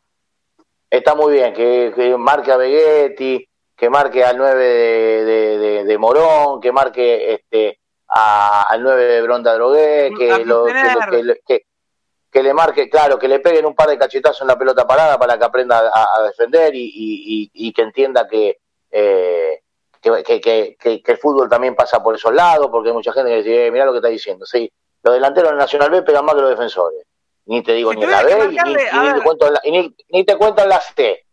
está 0.90 1.14
muy 1.14 1.34
bien 1.34 1.52
que, 1.54 1.92
que 1.94 2.16
marque 2.16 2.54
a 2.54 2.56
Begetti, 2.56 3.46
que 3.78 3.90
marque 3.90 4.24
al 4.26 4.38
9 4.38 4.66
de, 4.66 5.26
de- 5.26 5.58
de- 5.60 5.84
de 5.86 5.98
Morón, 5.98 6.60
que 6.60 6.72
marque 6.72 7.34
este 7.34 7.80
a- 8.10 8.64
al 8.64 8.82
9 8.82 9.04
de 9.06 9.22
Bronda 9.22 9.54
Drogué, 9.54 10.12
que, 10.18 10.28
lo, 10.30 10.38
que, 10.38 10.46
lo- 10.46 10.66
sostener. 10.66 11.10
que 11.12 11.24
le- 11.24 11.42
que- 11.46 11.62
que 12.32 12.44
le 12.44 12.54
marque, 12.54 12.90
claro, 12.90 13.18
que 13.20 13.28
le 13.28 13.40
peguen 13.40 13.66
un 13.66 13.76
par 13.76 13.88
de 13.90 13.98
cachetazos 13.98 14.42
en 14.42 14.48
la 14.48 14.58
pelota 14.58 14.86
parada 14.88 15.18
para 15.20 15.38
que 15.38 15.46
aprenda 15.46 15.80
a, 15.94 16.08
a 16.18 16.24
defender 16.24 16.74
y, 16.76 16.84
y- 16.86 17.44
y- 17.54 17.68
y 17.68 17.72
que 17.74 17.82
entienda 17.84 18.28
que, 18.28 18.58
eh, 18.92 19.62
que, 20.02 21.02
el 21.06 21.18
fútbol 21.18 21.50
también 21.50 21.76
pasa 21.76 22.02
por 22.02 22.16
esos 22.16 22.34
lados, 22.34 22.70
porque 22.72 22.90
hay 22.90 22.96
mucha 22.96 23.12
gente 23.14 23.30
que 23.30 23.38
dice, 23.38 23.68
eh, 23.68 23.72
mirá 23.72 23.86
lo 23.86 23.92
que 23.92 23.98
está 24.00 24.10
diciendo, 24.10 24.46
sí, 24.46 24.72
los 25.04 25.14
delanteros 25.14 25.50
del 25.52 25.58
Nacional 25.60 25.90
B 25.92 26.02
pegan 26.02 26.26
más 26.26 26.36
que 26.36 26.42
los 26.42 26.50
defensores. 26.50 27.04
Ni 27.46 27.62
te 27.64 27.74
digo 27.74 27.92
Si 27.92 27.98
ni 28.00 28.06
la 28.06 28.24
B, 28.24 28.48
ni, 28.64 28.74
ver. 28.76 29.16
te 29.16 29.22
cuento 29.24 29.48
en 29.48 29.54
la- 29.54 29.62
ni- 29.66 29.96
ni 30.10 30.24
te 30.26 30.36
cuento 30.38 30.64
en 30.64 30.70
la 30.70 30.82
C. 30.82 31.26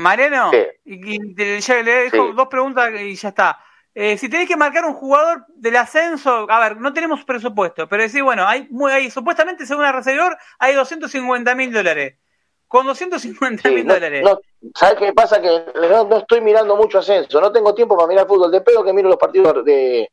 Mariano, 0.00 0.50
Sí. 0.50 0.58
y, 0.84 1.14
y 1.14 1.34
te- 1.34 1.60
ya 1.60 1.82
le 1.82 1.92
dejo 2.10 2.28
Sí. 2.28 2.32
dos 2.34 2.48
preguntas 2.48 2.90
y 3.00 3.14
ya 3.14 3.28
está. 3.28 3.58
Eh, 3.94 4.16
si 4.18 4.28
tenés 4.28 4.46
que 4.48 4.56
marcar 4.56 4.84
un 4.84 4.94
jugador 4.94 5.44
del 5.48 5.76
ascenso, 5.76 6.46
a 6.48 6.60
ver, 6.60 6.76
no 6.76 6.92
tenemos 6.92 7.24
presupuesto, 7.24 7.88
pero 7.88 8.02
decir, 8.04 8.22
bueno, 8.22 8.46
hay, 8.46 8.68
muy, 8.70 8.92
hay 8.92 9.10
supuestamente, 9.10 9.66
según 9.66 9.82
la 9.82 9.92
recibidor, 9.92 10.36
hay 10.58 10.74
250 10.74 11.54
mil 11.54 11.72
dólares. 11.72 12.16
Con 12.68 12.86
250 12.86 13.68
Sí, 13.68 13.74
mil 13.74 13.84
no, 13.86 13.94
dólares. 13.94 14.22
no, 14.22 14.38
¿Sabes 14.76 14.96
qué 15.00 15.12
pasa? 15.12 15.40
Que 15.42 15.64
no, 15.90 16.04
no 16.04 16.18
estoy 16.18 16.40
mirando 16.40 16.76
mucho 16.76 16.98
ascenso, 17.00 17.40
no 17.40 17.50
tengo 17.50 17.74
tiempo 17.74 17.96
para 17.96 18.06
mirar 18.06 18.28
fútbol. 18.28 18.50
De 18.52 18.60
pedo 18.60 18.84
que 18.84 18.92
miro 18.92 19.08
los 19.08 19.18
partidos 19.18 19.64
de. 19.64 20.08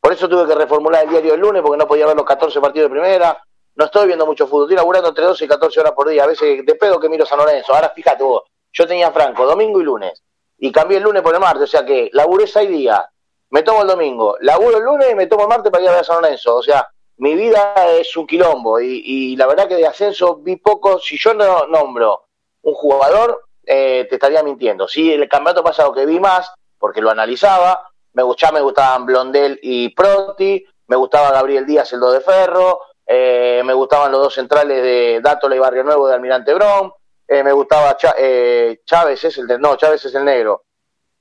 Por 0.00 0.12
eso 0.12 0.28
tuve 0.28 0.48
que 0.48 0.54
reformular 0.56 1.04
el 1.04 1.10
diario 1.10 1.34
el 1.34 1.40
lunes, 1.40 1.62
porque 1.62 1.78
no 1.78 1.86
podía 1.86 2.06
ver 2.06 2.16
los 2.16 2.24
14 2.24 2.60
partidos 2.60 2.90
de 2.90 2.94
primera. 2.98 3.38
No 3.76 3.84
estoy 3.84 4.08
viendo 4.08 4.26
mucho 4.26 4.48
fútbol, 4.48 4.64
estoy 4.64 4.76
laburando 4.76 5.10
entre 5.10 5.24
12 5.24 5.44
y 5.44 5.48
14 5.48 5.78
horas 5.80 5.92
por 5.92 6.08
día. 6.08 6.24
A 6.24 6.26
veces 6.26 6.66
de 6.66 6.74
pedo 6.74 6.98
que 6.98 7.08
miro 7.08 7.24
San 7.24 7.38
Lorenzo. 7.38 7.72
Ahora 7.74 7.90
fíjate 7.94 8.24
vos, 8.24 8.42
yo 8.72 8.86
tenía 8.86 9.12
Franco 9.12 9.46
domingo 9.46 9.80
y 9.80 9.84
lunes, 9.84 10.22
y 10.58 10.70
cambié 10.70 10.98
el 10.98 11.04
lunes 11.04 11.22
por 11.22 11.34
el 11.34 11.40
martes, 11.40 11.64
o 11.64 11.66
sea 11.66 11.84
que 11.84 12.10
laburé 12.12 12.46
6 12.46 12.68
días, 12.68 13.04
me 13.50 13.62
tomo 13.62 13.82
el 13.82 13.88
domingo, 13.88 14.36
laburo 14.40 14.78
el 14.78 14.84
lunes 14.84 15.08
y 15.10 15.14
me 15.14 15.26
tomo 15.26 15.42
el 15.42 15.48
martes 15.48 15.72
para 15.72 15.82
ir 15.82 15.88
a 15.88 15.92
ver 15.92 16.00
a 16.02 16.04
San 16.04 16.22
Lorenzo. 16.22 16.56
O 16.56 16.62
sea, 16.62 16.88
mi 17.16 17.34
vida 17.34 17.74
es 17.98 18.16
un 18.16 18.26
quilombo, 18.26 18.80
y, 18.80 19.02
y 19.04 19.36
la 19.36 19.46
verdad 19.46 19.66
que 19.66 19.74
de 19.74 19.86
ascenso 19.86 20.36
vi 20.36 20.56
poco. 20.56 20.98
Si 21.00 21.18
yo 21.18 21.34
no 21.34 21.66
nombro 21.66 22.26
un 22.62 22.74
jugador, 22.74 23.42
eh, 23.66 24.06
te 24.08 24.16
estaría 24.16 24.42
mintiendo. 24.42 24.86
Sí, 24.88 25.12
el 25.12 25.28
campeonato 25.28 25.64
pasado 25.64 25.92
que 25.92 26.06
vi 26.06 26.20
más, 26.20 26.52
porque 26.78 27.00
lo 27.00 27.10
analizaba, 27.10 27.88
me 28.12 28.22
gustaba, 28.22 28.52
me 28.52 28.60
gustaban 28.60 29.06
Blondel 29.06 29.58
y 29.62 29.88
Proti, 29.90 30.64
me 30.86 30.96
gustaba 30.96 31.30
Gabriel 31.30 31.66
Díaz, 31.66 31.92
el 31.92 32.00
2 32.00 32.12
de 32.14 32.20
Ferro, 32.20 32.80
eh, 33.06 33.62
me 33.64 33.74
gustaban 33.74 34.12
los 34.12 34.22
dos 34.22 34.34
centrales 34.34 34.82
de 34.82 35.20
Dátola 35.22 35.56
y 35.56 35.58
Barrio 35.58 35.84
Nuevo 35.84 36.08
de 36.08 36.14
Almirante 36.14 36.54
Brom, 36.54 36.92
eh, 37.30 37.42
me 37.44 37.52
gustaba 37.52 37.96
eh, 38.18 38.80
Chávez, 38.84 39.22
es 39.24 39.38
el 39.38 39.46
de- 39.46 39.58
no, 39.58 39.76
Chávez 39.76 40.04
es 40.04 40.14
el 40.14 40.24
negro, 40.24 40.64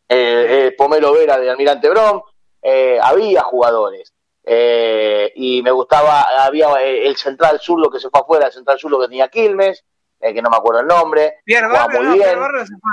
eh, 0.08 0.46
eh, 0.50 0.76
Pomelo 0.78 1.14
Vera 1.14 1.38
de 1.38 1.50
Almirante 1.50 1.88
Brom, 1.90 2.22
eh, 2.62 3.00
había 3.02 3.44
jugadores. 3.44 4.12
Eh, 4.44 5.32
y 5.36 5.62
me 5.62 5.70
gustaba, 5.70 6.22
había 6.44 6.70
el 6.82 7.16
central 7.18 7.60
zurdo 7.60 7.92
que 7.92 8.00
se 8.00 8.10
fue 8.10 8.20
afuera, 8.22 8.48
el 8.48 8.52
central 8.52 8.80
zurdo 8.80 9.00
que 9.00 9.08
tenía 9.08 9.28
Quilmes, 9.28 9.86
que 10.20 10.42
no 10.42 10.50
me 10.50 10.58
acuerdo 10.58 10.82
el 10.82 10.88
nombre, 10.88 11.36
Pierre 11.46 11.68
Barrio, 11.68 12.02
no. 12.02 12.14
Pierre 12.16 12.36
Barrio 12.40 12.66
se 12.66 12.74
fue. 12.82 12.92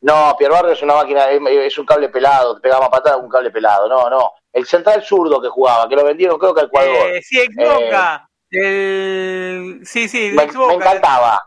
No, 0.00 0.34
Pierre 0.38 0.52
Barrio 0.54 0.72
es 0.72 0.82
una 0.82 0.94
máquina, 0.94 1.28
es, 1.30 1.78
un 1.78 1.86
cable 1.86 2.08
pelado, 2.10 2.54
te 2.56 2.60
pegaba 2.60 2.88
patada 2.90 3.16
un 3.16 3.28
cable 3.28 3.50
pelado. 3.50 3.88
No, 3.88 4.08
no. 4.10 4.30
El 4.52 4.64
central 4.66 5.02
zurdo 5.02 5.40
que 5.40 5.48
jugaba, 5.48 5.88
que 5.88 5.96
lo 5.96 6.04
vendieron 6.04 6.38
creo 6.38 6.54
que 6.54 6.60
al 6.60 6.66
Ecuador. 6.66 7.10
Eh, 7.14 7.22
sí, 7.22 7.40
ex 7.40 7.56
Boca. 7.56 8.28
El- 8.50 9.80
Sí, 9.84 10.08
sí, 10.08 10.30
me, 10.34 10.44
ex 10.44 10.54
Boca. 10.54 10.68
me 10.68 10.74
encantaba. 10.84 11.42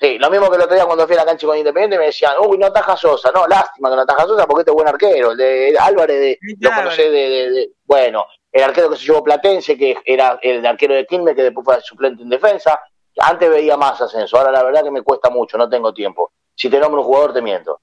Sí, 0.00 0.16
lo 0.18 0.30
mismo 0.30 0.48
que 0.48 0.56
el 0.56 0.62
otro 0.62 0.74
día 0.76 0.84
cuando 0.86 1.06
fui 1.06 1.16
a 1.16 1.20
la 1.20 1.24
cancha 1.24 1.46
con 1.46 1.56
Independiente 1.58 1.98
me 1.98 2.06
decían, 2.06 2.32
uy, 2.40 2.56
no 2.56 2.66
ataja 2.66 2.96
Sosa. 2.96 3.32
No, 3.34 3.46
lástima 3.48 3.90
que 3.90 3.96
no 3.96 4.02
ataja 4.02 4.26
Sosa 4.26 4.46
porque 4.46 4.60
este 4.60 4.70
es 4.70 4.74
buen 4.76 4.86
arquero. 4.88 5.32
El 5.32 5.36
de 5.38 5.76
Álvarez, 5.78 6.20
de, 6.20 6.38
lo 6.60 6.70
conocé 6.72 7.10
de, 7.10 7.28
de- 7.28 7.50
de- 7.50 7.70
Bueno, 7.84 8.24
el 8.52 8.62
arquero 8.62 8.90
que 8.90 8.96
se 8.96 9.04
llevó 9.06 9.24
Platense, 9.24 9.76
que 9.76 9.98
era 10.04 10.38
el 10.40 10.64
arquero 10.64 10.94
de 10.94 11.04
Quilmes, 11.04 11.34
que 11.34 11.42
después 11.42 11.64
fue 11.64 11.80
suplente 11.80 12.22
en 12.22 12.28
defensa. 12.28 12.78
Antes 13.20 13.50
veía 13.50 13.76
más 13.76 14.00
ascenso, 14.00 14.38
ahora 14.38 14.52
la 14.52 14.62
verdad 14.62 14.84
que 14.84 14.92
me 14.92 15.02
cuesta 15.02 15.30
mucho, 15.30 15.58
no 15.58 15.68
tengo 15.68 15.92
tiempo. 15.92 16.30
Si 16.54 16.70
te 16.70 16.78
nombro 16.78 17.00
un 17.00 17.06
jugador, 17.06 17.32
te 17.32 17.42
miento. 17.42 17.80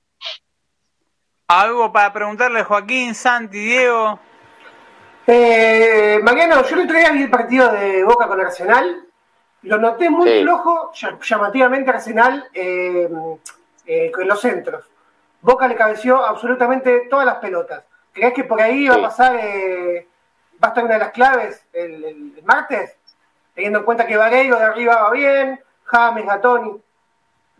Algo 1.49 1.91
para 1.91 2.13
preguntarle 2.13 2.61
a 2.61 2.63
Joaquín, 2.65 3.13
Santi, 3.13 3.59
Diego. 3.59 4.19
Eh, 5.27 6.19
Mariano, 6.23 6.63
yo 6.63 6.75
el 6.75 6.83
otro 6.85 6.97
día 6.97 7.11
vi 7.11 7.23
el 7.23 7.29
partido 7.29 7.69
de 7.71 8.03
Boca 8.03 8.27
con 8.27 8.39
Arsenal. 8.39 9.05
Lo 9.65 9.77
noté 9.77 10.09
muy 10.09 10.27
Sí. 10.29 10.41
flojo, 10.43 10.91
ll- 10.93 11.19
llamativamente 11.21 11.89
Arsenal 11.89 12.47
eh, 12.53 13.09
eh, 13.85 14.11
con 14.11 14.27
los 14.27 14.39
centros. 14.39 14.85
Boca 15.41 15.67
le 15.67 15.75
cabeció 15.75 16.23
absolutamente 16.25 17.07
todas 17.09 17.25
las 17.25 17.35
pelotas. 17.37 17.83
¿Crees 18.13 18.33
que 18.33 18.43
por 18.45 18.61
ahí 18.61 18.87
va 18.87 18.95
a 18.95 19.01
pasar, 19.01 19.35
eh, 19.41 20.07
va 20.63 20.67
a 20.67 20.71
estar 20.71 20.83
una 20.83 20.93
de 20.93 20.99
las 20.99 21.11
claves 21.11 21.61
el, 21.73 22.03
el- 22.03 22.33
el 22.37 22.43
martes? 22.43 22.95
Teniendo 23.53 23.79
en 23.79 23.85
cuenta 23.85 24.05
que 24.07 24.17
Vareiro 24.17 24.57
de 24.57 24.63
arriba 24.65 25.01
va 25.03 25.11
bien, 25.11 25.59
James, 25.85 26.25
Gatoni. 26.25 26.81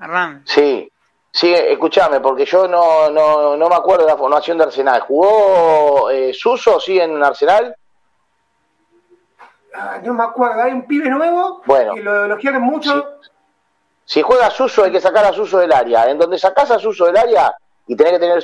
Hernán. 0.02 0.44
Sí, 0.46 0.92
sí, 1.32 1.54
escúchame, 1.54 2.20
porque 2.20 2.46
yo 2.46 2.68
no, 2.68 3.10
no, 3.10 3.56
no 3.56 3.70
me 3.70 3.76
acuerdo 3.76 4.06
de 4.06 4.12
la 4.12 4.18
formación 4.18 4.58
de 4.58 4.66
Arsenal. 4.66 5.02
¿Jugó 5.02 6.10
eh, 6.12 6.34
Suso, 6.34 6.80
sí, 6.80 7.00
en 7.00 7.24
Arsenal? 7.24 7.76
Ah, 9.78 10.00
no 10.02 10.14
me 10.14 10.24
acuerdo, 10.24 10.62
hay 10.62 10.72
un 10.72 10.86
pibe 10.88 11.10
nuevo 11.10 11.62
Bueno. 11.66 11.94
que 11.96 12.02
lo 12.02 12.26
elogiaron 12.26 12.62
mucho. 12.62 13.18
Si 14.06 14.22
juega 14.22 14.50
Suso 14.50 14.84
hay 14.84 14.92
que 14.92 15.02
sacar 15.02 15.26
a 15.26 15.34
Suso 15.34 15.58
del 15.60 15.72
área. 15.74 16.10
En 16.10 16.18
donde 16.18 16.38
sacás 16.38 16.72
a 16.72 16.80
Suso 16.80 17.06
del 17.06 17.18
área 17.18 17.54
y 17.88 17.96
tenés 17.96 18.14
que 18.14 18.20
tener 18.20 18.38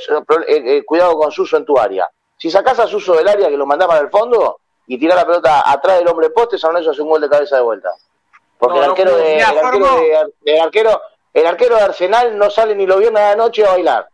eh, 0.48 0.78
eh, 0.78 0.84
cuidado 0.86 1.16
con 1.18 1.32
Suso 1.32 1.58
en 1.58 1.66
tu 1.66 1.78
área. 1.80 2.10
Si 2.38 2.50
sacás 2.50 2.80
a 2.80 2.88
Suso 2.88 3.14
del 3.14 3.28
área 3.28 3.48
que 3.50 3.58
lo 3.58 3.66
mandás 3.66 3.88
para 3.88 4.02
el 4.02 4.10
fondo 4.10 4.60
y 4.88 4.98
tirás 4.98 5.16
la 5.18 5.26
pelota 5.26 5.64
atrás 5.72 6.00
del 6.00 6.08
hombre 6.08 6.32
poste, 6.32 6.58
San 6.58 6.72
Lorenzo 6.72 6.92
hace 6.92 7.02
un 7.02 7.10
gol 7.10 7.22
de 7.22 7.30
cabeza 7.30 7.56
de 7.58 7.62
vuelta. 7.62 7.90
Porque 8.58 8.80
No, 8.80 8.84
el 8.86 8.90
arquero 8.92 9.16
de, 9.16 9.38
el 9.38 9.44
arquero 9.44 9.96
de- 9.96 10.32
el 10.54 10.60
arquero 10.62 11.02
el 11.34 11.48
arquero 11.48 11.76
de 11.78 11.82
Arsenal 11.84 12.38
no 12.38 12.50
sale 12.50 12.76
ni 12.76 12.86
lo 12.86 12.98
viernes 12.98 13.22
a 13.22 13.30
la 13.30 13.36
noche 13.38 13.66
a 13.66 13.70
bailar. 13.72 14.08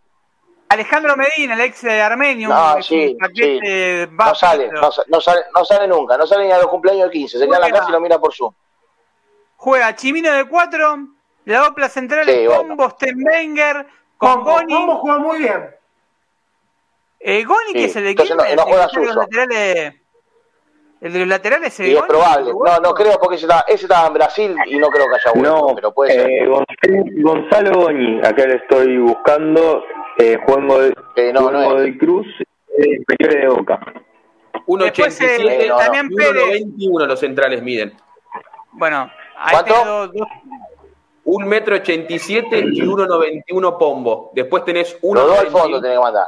Alejandro 0.69 1.15
Medina, 1.15 1.53
el 1.53 1.61
ex 1.61 1.81
de 1.81 2.01
Armenio, 2.01 2.49
No, 2.49 2.73
un, 2.73 2.79
es 2.79 2.85
sí, 2.85 3.15
paquete 3.19 4.09
No 4.11 4.35
sale, 4.35 4.69
no, 4.69 4.91
sa- 4.91 5.03
no 5.07 5.21
sale, 5.21 5.41
no 5.55 5.63
sale 5.65 5.87
nunca, 5.87 6.17
no 6.17 6.27
sale 6.27 6.45
ni 6.45 6.51
a 6.51 6.57
los 6.57 6.67
cumpleaños 6.67 7.05
de 7.05 7.11
15, 7.11 7.39
se 7.39 7.45
queda 7.45 7.55
en 7.55 7.61
la 7.61 7.69
casa 7.71 7.85
y 7.89 7.91
lo 7.93 8.01
mira 8.01 8.19
por 8.19 8.33
Zoom. 8.33 8.53
Juega 9.55 9.95
Chimino 9.95 10.31
de 10.33 10.45
4, 10.45 10.97
la 11.45 11.59
dupla 11.65 11.87
central 11.89 12.25
Sí, 12.25 12.31
es 12.31 12.47
bueno. 12.47 12.67
Combo, 12.67 12.89
Stenbenger, 12.89 13.87
con 14.17 14.43
Goni. 14.43 14.73
Combo 14.73 14.97
juega 14.97 15.17
muy 15.19 15.37
bien. 15.39 15.69
Eh, 17.19 17.43
Goni, 17.45 17.73
que 17.73 17.79
Sí, 17.79 17.85
es 17.85 17.95
el 17.95 18.03
de 18.03 18.09
entonces 18.11 18.35
no- 18.35 18.43
Quilmes, 18.43 18.55
no 18.57 18.63
el 18.63 18.67
juega 18.69 18.85
está 18.85 18.99
de 18.99 19.05
los 19.05 19.15
laterales. 19.15 19.93
El 20.99 21.13
de 21.13 21.19
los 21.19 21.27
laterales 21.27 21.79
Y 21.79 21.89
es 21.91 21.95
Goni, 21.95 22.07
probable. 22.07 22.51
No, 22.53 22.79
no 22.79 22.93
creo 22.93 23.19
porque 23.19 23.35
ese 23.35 23.45
estaba, 23.45 23.63
ese 23.67 23.85
estaba 23.85 24.07
en 24.07 24.13
Brasil 24.13 24.55
y 24.65 24.77
no 24.79 24.89
creo 24.89 25.07
que 25.07 25.15
haya 25.15 25.31
vuelto, 25.31 25.67
No, 25.69 25.75
pero 25.75 25.91
puede 25.93 26.11
ser. 26.13 26.29
eh, 26.29 26.47
Gonz- 26.47 27.21
Gonzalo 27.23 27.79
Goñi, 27.81 28.19
acá 28.19 28.45
lo 28.45 28.53
estoy 28.55 28.97
buscando, 28.97 29.83
eh, 30.17 30.37
de, 30.37 30.95
Eh, 31.15 31.33
no, 31.33 31.51
no 31.51 31.77
es. 31.77 31.83
de 31.83 31.97
Cruz, 31.97 32.27
eh, 32.77 32.99
de 33.07 33.47
Boca. 33.47 33.79
1.87 34.65 34.83
Después, 34.91 35.21
eh, 35.21 35.65
y 35.65 35.67
Damián 35.69 36.09
Pérez. 36.09 36.61
1.91 36.61 37.05
los 37.07 37.19
centrales 37.19 37.61
miden. 37.61 37.93
Bueno, 38.73 39.11
ahí 39.37 39.55
¿Cuánto? 39.63 40.07
dos, 40.07 40.27
Un 41.23 41.47
metro 41.47 41.75
87 41.75 42.59
y 42.71 42.81
1.91 42.81 43.77
Pombo. 43.77 44.31
Después 44.33 44.63
tenés 44.65 44.97
Los 45.01 45.13
dos 45.13 45.39
al 45.39 45.47
1.92 45.47 45.51
fondo 45.51 45.81
tenés 45.81 45.97
que 45.97 46.03
mandar. 46.03 46.27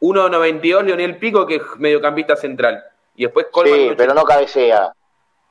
1.92 0.00 0.82
Leonel 0.84 1.16
Pico, 1.18 1.46
que 1.46 1.56
es 1.56 1.62
mediocampista 1.78 2.36
central. 2.36 2.82
Y 3.16 3.24
después 3.24 3.46
Colman. 3.50 3.74
Sí, 3.74 3.94
pero 3.96 4.14
no 4.14 4.24
cabecea. 4.24 4.92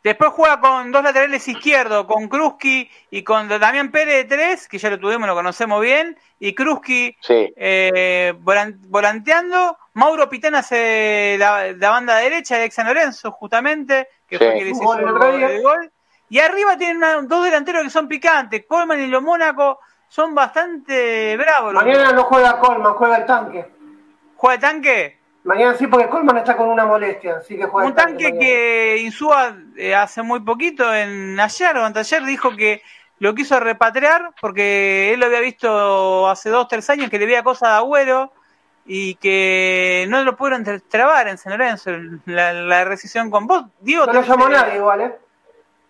Después 0.03 0.31
juega 0.31 0.59
con 0.59 0.91
dos 0.91 1.01
laterales 1.01 1.47
izquierdos, 1.47 2.05
con 2.05 2.27
Kruski 2.27 2.89
y 3.09 3.23
con 3.23 3.47
Damián 3.47 3.89
Pérez 3.89 4.27
de 4.27 4.35
3, 4.35 4.67
que 4.67 4.77
ya 4.77 4.89
lo 4.89 4.99
tuvimos, 4.99 5.27
lo 5.27 5.33
conocemos 5.33 5.79
bien, 5.81 6.17
y 6.39 6.53
Kruski 6.53 7.15
Sí. 7.21 7.53
eh, 7.55 8.33
volan- 8.41 8.75
volanteando. 8.89 9.77
Mauro 9.93 10.27
Pitana 10.27 10.59
hace 10.59 11.37
la, 11.39 11.71
la 11.71 11.89
banda 11.89 12.17
derecha 12.17 12.57
de 12.57 12.69
San 12.69 12.87
Lorenzo, 12.87 13.31
justamente, 13.31 14.09
que 14.27 14.37
Sí. 14.37 14.43
fue 14.43 14.53
quien 14.55 14.67
les 14.67 14.75
hizo 14.77 14.83
Gol 14.85 14.99
el 14.99 15.11
gol, 15.13 15.43
el 15.43 15.61
gol. 15.61 15.91
Y 16.29 16.39
arriba 16.39 16.75
tienen 16.77 16.97
una- 16.97 17.21
dos 17.21 17.45
delanteros 17.45 17.83
que 17.83 17.89
son 17.89 18.07
picantes. 18.09 18.65
Colman 18.67 18.99
y 18.99 19.07
los 19.07 19.21
Mónaco 19.23 19.79
son 20.09 20.35
bastante 20.35 21.37
bravos. 21.37 21.73
Mañana 21.73 22.11
no 22.11 22.23
juega 22.25 22.59
Colman, 22.59 22.93
juega 22.95 23.17
el 23.17 23.25
tanque. 23.25 23.65
¿Juega 24.35 24.55
el 24.55 24.61
tanque? 24.61 25.19
Mañana 25.43 25.75
sí, 25.75 25.87
porque 25.87 26.07
Colman 26.07 26.37
está 26.37 26.55
con 26.55 26.69
una 26.69 26.85
molestia, 26.85 27.37
así 27.37 27.57
que 27.57 27.65
juega 27.65 27.89
Un 27.89 27.95
tanque. 27.95 28.11
tanque 28.11 28.23
mañana. 28.25 28.39
que 28.39 28.97
Insúa 28.99 29.55
eh, 29.75 29.93
hace 29.93 30.21
muy 30.23 30.39
poquito, 30.39 30.93
en 30.93 31.37
ayer 31.39 31.75
o 31.77 31.85
anteayer, 31.85 32.23
dijo 32.23 32.55
que 32.55 32.81
lo 33.19 33.35
quiso 33.35 33.59
repatriar 33.59 34.31
porque 34.39 35.13
él 35.13 35.19
lo 35.19 35.25
había 35.25 35.41
visto 35.41 36.29
hace 36.29 36.49
dos, 36.49 36.67
tres 36.69 36.89
años 36.89 37.09
que 37.09 37.19
le 37.19 37.25
veía 37.25 37.43
cosas 37.43 37.69
a 37.69 37.77
Agüero 37.77 38.31
y 38.85 39.15
que 39.15 40.05
no 40.09 40.23
lo 40.23 40.35
pudieron 40.35 40.63
tra- 40.65 40.81
trabar 40.89 41.27
en 41.27 41.37
San 41.37 41.51
Lorenzo, 41.53 41.91
la, 42.25 42.53
la 42.53 42.85
rescisión 42.85 43.29
con 43.29 43.45
vos. 43.47 43.65
Diego, 43.81 44.05
No 44.05 44.13
lo 44.13 44.19
tenés- 44.21 44.27
llamó 44.27 44.49
nadie 44.49 44.75
igual, 44.75 45.01
¿eh? 45.01 45.15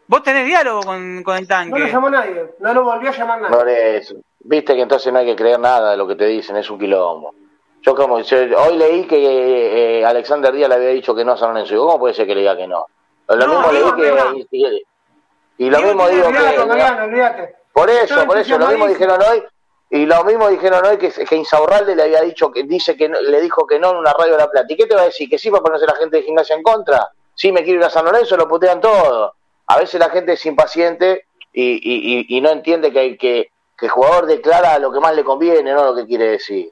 Vos 0.07 0.21
tenés 0.23 0.45
diálogo 0.45 0.81
con, 0.83 1.23
con 1.23 1.37
el 1.37 1.47
No 1.47 1.55
lo 1.55 1.71
tanque. 1.77 1.91
llamó 1.91 2.09
nadie, 2.09 2.45
no 2.59 2.73
lo 2.73 2.83
volvió 2.83 3.09
a 3.09 3.13
llamar 3.13 3.41
nadie. 3.41 3.55
Por 3.55 3.69
eso. 3.69 4.15
Viste 4.39 4.75
que 4.75 4.81
entonces 4.81 5.13
no 5.13 5.19
hay 5.19 5.25
que 5.27 5.35
creer 5.35 5.59
nada 5.59 5.91
de 5.91 5.97
lo 5.97 6.07
que 6.07 6.15
te 6.15 6.25
dicen, 6.25 6.55
es 6.57 6.69
un 6.69 6.77
quilombo. 6.79 7.33
Yo 7.85 7.95
como 7.95 8.15
hoy 8.15 8.77
leí 8.77 9.05
que 9.05 9.99
eh, 9.99 10.05
Alexander 10.05 10.51
Díaz 10.53 10.69
le 10.69 10.75
había 10.75 10.89
dicho 10.89 11.13
que 11.13 11.25
no 11.25 11.33
a 11.33 11.37
San 11.37 11.49
Lorenzo. 11.53 11.77
¿Cómo 11.77 11.99
puede 11.99 12.13
ser 12.13 12.25
que 12.25 12.33
le 12.33 12.41
diga 12.41 12.55
que 12.55 12.65
no? 12.67 12.87
Lo 13.27 13.47
mismo 13.47 13.71
leí 13.71 13.83
no. 13.83 13.95
que... 13.95 14.83
Y, 15.57 15.69
lo 15.69 15.81
mismo 15.81 16.07
digo 16.09 16.27
que... 16.29 16.37
Por 17.73 17.89
eso, 17.89 18.25
por 18.25 18.37
eso, 18.37 18.57
lo 18.57 18.67
mismo 18.67 18.87
dijeron 18.87 19.19
hoy, 19.29 19.43
y 19.89 20.05
lo 20.05 20.23
mismo 20.23 20.47
dijeron 20.49 20.85
hoy 20.85 20.97
que, 20.97 21.09
que 21.11 21.35
Insaurralde 21.35 21.95
le 21.95 22.03
había 22.03 22.21
dicho, 22.21 22.51
que 22.51 22.63
dice 22.63 22.95
que 22.95 23.09
no- 23.09 23.19
le 23.21 23.41
dijo 23.41 23.67
que 23.67 23.79
no 23.79 23.91
en 23.91 23.97
una 23.97 24.13
radio 24.13 24.33
de 24.33 24.37
La 24.39 24.49
Plata. 24.49 24.67
¿Y 24.69 24.75
qué 24.77 24.85
te 24.87 24.95
va 24.95 25.01
a 25.01 25.05
decir? 25.05 25.29
¿Que 25.29 25.37
sí 25.37 25.51
para 25.51 25.61
ponerse 25.63 25.85
la 25.85 25.95
gente 25.95 26.17
de 26.17 26.23
gimnasia 26.23 26.55
en 26.55 26.63
contra? 26.63 27.09
Sí, 27.35 27.51
me 27.51 27.63
quiero 27.63 27.79
ir 27.81 27.85
a 27.85 27.89
San 27.89 28.05
Lorenzo, 28.05 28.37
lo 28.37 28.47
putean 28.47 28.79
todo. 28.81 29.33
A 29.67 29.77
veces 29.77 29.99
la 29.99 30.09
gente 30.09 30.33
es 30.33 30.45
impaciente 30.45 31.25
y, 31.51 31.73
y, 31.73 32.19
y- 32.19 32.37
y 32.37 32.41
no 32.41 32.49
entiende 32.51 32.91
que, 32.91 33.17
que, 33.17 33.49
que 33.77 33.85
el 33.85 33.91
jugador 33.91 34.25
declara 34.25 34.77
lo 34.79 34.91
que 34.91 34.99
más 34.99 35.15
le 35.15 35.23
conviene, 35.23 35.73
no 35.73 35.83
lo 35.83 35.95
que 35.95 36.05
quiere 36.07 36.25
decir. 36.27 36.71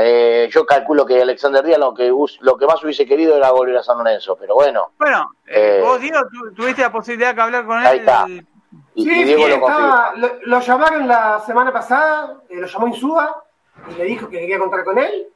Eh, 0.00 0.48
yo 0.52 0.64
calculo 0.64 1.04
que 1.04 1.20
Alexander 1.20 1.64
Díaz 1.64 1.78
lo 1.80 1.92
que, 1.92 2.12
lo 2.40 2.56
que 2.56 2.66
más 2.66 2.82
hubiese 2.84 3.04
querido 3.04 3.36
era 3.36 3.50
volver 3.50 3.78
a 3.78 3.82
San 3.82 3.98
Lorenzo, 3.98 4.36
pero 4.38 4.54
bueno, 4.54 4.92
Bueno, 4.96 5.32
eh, 5.44 5.78
Eh, 5.78 5.82
vos, 5.82 6.00
Diego, 6.00 6.20
tu- 6.30 6.54
tuviste 6.54 6.82
la 6.82 6.92
posibilidad 6.92 7.34
de 7.34 7.42
hablar 7.42 7.66
con 7.66 7.80
él. 7.80 7.86
Ahí 7.86 7.98
está. 7.98 8.26
y, 8.28 9.04
Sí, 9.04 9.10
y 9.22 9.26
sí, 9.26 9.34
lo 9.34 9.48
estaba, 9.48 10.12
lo, 10.16 10.30
lo 10.42 10.60
llamaron 10.60 11.08
la 11.08 11.40
semana 11.40 11.72
pasada, 11.72 12.36
eh, 12.48 12.56
lo 12.60 12.66
llamó 12.68 12.86
Insúa 12.86 13.42
y 13.90 13.94
le 13.94 14.04
dijo 14.04 14.28
que 14.28 14.38
quería 14.38 14.58
contar 14.60 14.84
con 14.84 14.98
él. 14.98 15.26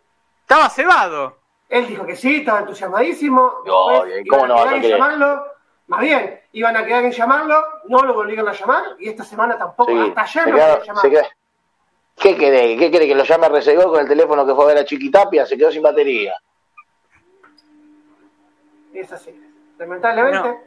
Estaba 0.43 0.69
cebado. 0.69 1.39
Él 1.69 1.87
dijo 1.89 2.05
que 2.07 2.15
sí, 2.15 2.37
estaba 2.37 2.61
entusiasmadísimo. 2.61 3.63
No, 3.67 3.89
Después 3.91 4.21
¿y 4.25 4.29
cómo 4.29 4.45
iban 4.45 4.49
no 4.49 4.55
a 4.55 4.57
vas 4.59 4.67
a 4.67 4.69
quedar 4.69 4.75
en 4.77 4.83
querer? 4.83 4.97
llamarlo. 4.99 5.47
Más 5.89 6.01
bien, 6.01 6.41
iban 6.53 6.77
a 6.77 6.85
quedar 6.85 7.05
en 7.05 7.11
llamarlo, 7.13 7.65
no 7.89 8.03
lo 8.05 8.15
volvieron 8.15 8.47
a 8.49 8.53
llamar 8.53 8.85
y 9.01 9.09
esta 9.09 9.25
semana 9.25 9.59
tampoco. 9.59 9.91
Sí, 9.91 9.99
Hasta 10.17 10.21
ayer 10.23 10.47
no 10.49 10.57
querían 10.57 10.83
llamar. 10.83 11.03
se 11.03 11.11
¿Qué 12.23 12.37
querés? 12.37 12.79
¿Qué 12.79 12.91
querés? 12.91 13.09
¿Que 13.09 13.15
lo 13.17 13.25
llame 13.25 13.47
a 13.47 13.49
Resegol 13.49 13.87
con 13.87 14.01
el 14.01 14.07
teléfono 14.09 14.47
que 14.47 14.55
fue 14.55 14.65
a 14.65 14.69
ver 14.69 14.79
a 14.79 14.85
Chiquitapia? 14.85 15.45
Se 15.45 15.59
quedó 15.59 15.73
sin 15.73 15.83
batería. 15.83 16.35
Es 18.95 19.11
así. 19.13 19.35
Lamentablemente. 19.79 20.49
No. 20.49 20.61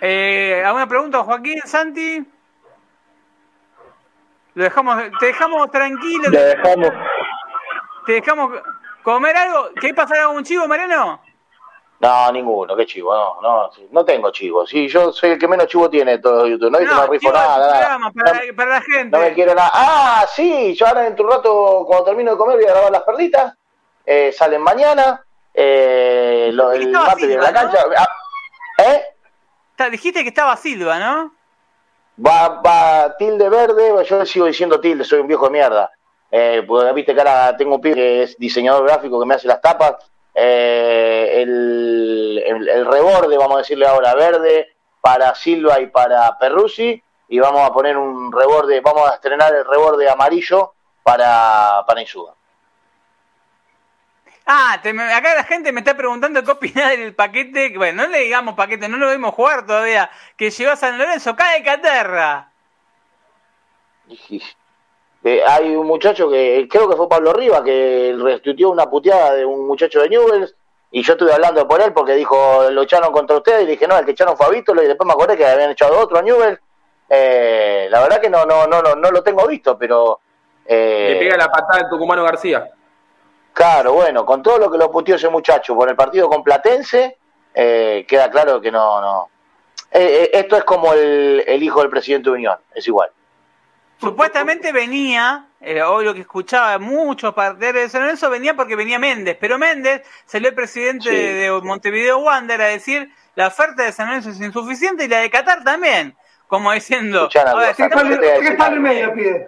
Eh, 0.00 0.62
¿Alguna 0.64 0.88
pregunta, 0.88 1.22
Joaquín, 1.22 1.60
Santi? 1.64 2.26
Lo 4.54 4.64
dejamos, 4.64 5.02
te 5.20 5.26
dejamos 5.26 5.70
tranquilo, 5.70 6.30
Lo 6.30 6.40
dejamos. 6.42 6.90
te 8.06 8.12
dejamos 8.12 8.60
comer 9.02 9.36
algo. 9.36 9.70
¿Querés 9.80 9.94
pasar 9.94 10.18
algún 10.18 10.42
chivo, 10.42 10.66
Mariano? 10.66 11.20
No, 12.00 12.30
ninguno, 12.32 12.76
qué 12.76 12.84
chivo, 12.84 13.14
no, 13.14 13.40
no, 13.40 13.70
no 13.90 14.04
tengo 14.04 14.30
chivo. 14.30 14.66
Sí, 14.66 14.88
yo 14.88 15.12
soy 15.12 15.30
el 15.30 15.38
que 15.38 15.48
menos 15.48 15.66
chivo 15.68 15.88
tiene 15.88 16.12
de 16.12 16.18
todos 16.18 16.42
los 16.42 16.50
YouTube. 16.50 16.70
No, 16.70 16.80
no, 16.80 16.94
no 16.94 17.06
rifo 17.06 17.28
de 17.28 17.34
nada, 17.34 17.56
nada. 17.58 18.10
para, 18.12 18.32
No, 18.32 18.44
la, 18.46 18.56
para 18.56 18.70
la 18.72 18.80
gente. 18.82 19.16
no 19.16 19.18
me 19.20 19.32
quiero 19.32 19.54
nada. 19.54 19.70
Ah, 19.72 20.26
sí, 20.34 20.74
yo 20.74 20.86
ahora 20.86 21.06
en 21.06 21.16
tu 21.16 21.22
rato, 21.24 21.84
cuando 21.86 22.04
termino 22.04 22.32
de 22.32 22.36
comer, 22.36 22.56
voy 22.56 22.66
a 22.66 22.70
grabar 22.72 22.90
las 22.92 23.02
perlitas. 23.04 23.54
Eh, 24.04 24.32
salen 24.36 24.60
mañana. 24.60 25.24
Eh, 25.54 26.50
lo, 26.52 26.72
el 26.72 26.90
martes 26.90 27.24
Silva, 27.26 27.42
la 27.42 27.52
cancha. 27.52 27.78
Ah, 27.96 28.06
¿Eh? 28.82 29.02
Dijiste 29.90 30.22
que 30.22 30.28
estaba 30.28 30.56
Silva, 30.56 30.98
¿no? 30.98 31.32
Va, 32.24 32.60
va 32.60 33.16
tilde 33.16 33.48
verde, 33.48 34.04
yo 34.04 34.24
sigo 34.26 34.46
diciendo 34.46 34.78
tilde, 34.80 35.04
soy 35.04 35.20
un 35.20 35.26
viejo 35.26 35.46
de 35.46 35.50
mierda. 35.52 35.90
Eh, 36.30 36.64
porque 36.66 36.92
viste 36.92 37.14
que 37.14 37.20
ahora 37.20 37.56
tengo 37.56 37.76
un 37.76 37.80
pibe 37.80 37.94
que 37.94 38.22
es 38.24 38.36
diseñador 38.38 38.84
gráfico 38.86 39.18
que 39.20 39.26
me 39.26 39.34
hace 39.34 39.48
las 39.48 39.60
tapas. 39.60 39.94
Eh, 40.34 41.42
el, 41.42 42.42
el, 42.44 42.68
el 42.68 42.86
reborde, 42.86 43.38
vamos 43.38 43.56
a 43.56 43.58
decirle 43.58 43.86
ahora, 43.86 44.14
verde 44.14 44.74
para 45.00 45.34
Silva 45.34 45.80
y 45.80 45.86
para 45.86 46.36
Perrusi. 46.38 47.02
Y 47.28 47.38
vamos 47.38 47.68
a 47.68 47.72
poner 47.72 47.96
un 47.96 48.32
reborde, 48.32 48.80
vamos 48.80 49.10
a 49.10 49.14
estrenar 49.14 49.54
el 49.54 49.64
reborde 49.64 50.08
amarillo 50.08 50.74
para, 51.02 51.84
para 51.86 52.00
Insúa. 52.00 52.34
Ah, 54.46 54.78
te 54.82 54.90
acá 54.90 55.34
la 55.34 55.44
gente 55.44 55.72
me 55.72 55.80
está 55.80 55.96
preguntando 55.96 56.42
qué 56.44 56.50
opinás 56.50 56.90
del 56.90 57.14
paquete. 57.14 57.72
que, 57.72 57.78
Bueno, 57.78 58.02
no 58.04 58.08
le 58.10 58.18
digamos 58.18 58.54
paquete, 58.54 58.88
no 58.88 58.98
lo 58.98 59.10
vimos 59.10 59.34
jugar 59.34 59.66
todavía. 59.66 60.10
Que 60.36 60.50
llegó 60.50 60.72
a 60.72 60.76
San 60.76 60.98
Lorenzo, 60.98 61.34
cae 61.34 61.62
Caterra. 61.62 62.50
Eh, 65.24 65.42
hay 65.46 65.74
un 65.74 65.86
muchacho 65.86 66.28
que 66.28 66.68
creo 66.70 66.88
que 66.88 66.96
fue 66.96 67.08
Pablo 67.08 67.32
Riva 67.32 67.64
que 67.64 68.14
restituyó 68.16 68.70
una 68.70 68.90
puteada 68.90 69.32
de 69.32 69.44
un 69.44 69.66
muchacho 69.66 70.02
de 70.02 70.10
Newells 70.10 70.54
y 70.90 71.02
yo 71.02 71.14
estuve 71.14 71.32
hablando 71.32 71.66
por 71.66 71.80
él 71.80 71.92
porque 71.92 72.12
dijo, 72.12 72.70
lo 72.70 72.82
echaron 72.82 73.12
contra 73.12 73.38
ustedes, 73.38 73.64
y 73.64 73.66
dije, 73.66 73.88
no, 73.88 73.98
el 73.98 74.04
que 74.04 74.12
echaron 74.12 74.36
fue 74.36 74.46
a 74.46 74.50
Vítolo, 74.50 74.80
y 74.80 74.86
después 74.86 75.04
me 75.08 75.12
acordé 75.12 75.36
que 75.36 75.44
habían 75.44 75.72
echado 75.72 75.98
otro 75.98 76.18
a 76.18 76.22
Newell. 76.22 76.56
Eh, 77.08 77.88
la 77.90 78.00
verdad 78.00 78.20
que 78.20 78.30
no, 78.30 78.46
no, 78.46 78.68
no, 78.68 78.80
no, 78.80 78.94
no 78.94 79.10
lo 79.10 79.20
tengo 79.20 79.44
visto, 79.48 79.76
pero... 79.76 80.20
Eh, 80.64 81.14
Le 81.14 81.18
pega 81.18 81.36
la 81.36 81.50
patada 81.50 81.80
al 81.80 81.88
tucumano 81.90 82.22
García. 82.22 82.70
Claro, 83.52 83.94
bueno, 83.94 84.24
con 84.24 84.40
todo 84.40 84.56
lo 84.58 84.70
que 84.70 84.78
lo 84.78 84.88
puteó 84.88 85.16
ese 85.16 85.28
muchacho 85.28 85.74
por 85.74 85.88
el 85.88 85.96
partido 85.96 86.28
con 86.28 86.44
Platense, 86.44 87.18
eh, 87.52 88.04
queda 88.06 88.30
claro 88.30 88.60
que 88.60 88.70
no, 88.70 89.00
no. 89.00 89.28
Eh, 89.90 90.30
esto 90.32 90.56
es 90.56 90.62
como 90.62 90.92
el, 90.92 91.42
el 91.44 91.60
hijo 91.60 91.80
del 91.80 91.90
presidente 91.90 92.30
de 92.30 92.36
Unión, 92.36 92.58
es 92.72 92.86
igual. 92.86 93.10
Supuestamente 94.04 94.72
venía, 94.72 95.46
eh, 95.60 95.82
hoy 95.82 96.04
lo 96.04 96.14
que 96.14 96.20
escuchaba 96.20 96.78
muchos 96.78 97.34
partidarios 97.34 97.84
de 97.84 97.88
San 97.88 98.02
Lorenzo 98.02 98.30
venía 98.30 98.54
porque 98.54 98.76
venía 98.76 98.98
Méndez, 98.98 99.36
pero 99.40 99.58
Méndez 99.58 100.02
salió 100.26 100.48
el 100.50 100.54
presidente 100.54 101.08
Sí. 101.10 101.14
de, 101.16 101.34
de 101.34 101.50
Montevideo 101.62 102.18
Wander 102.18 102.60
a 102.62 102.66
decir 102.66 103.10
la 103.34 103.48
oferta 103.48 103.82
de 103.82 103.92
San 103.92 104.06
Lorenzo 104.08 104.30
es 104.30 104.40
insuficiente 104.40 105.04
y 105.04 105.08
la 105.08 105.18
de 105.20 105.30
Qatar 105.30 105.64
también, 105.64 106.14
como 106.46 106.70
diciendo. 106.72 107.28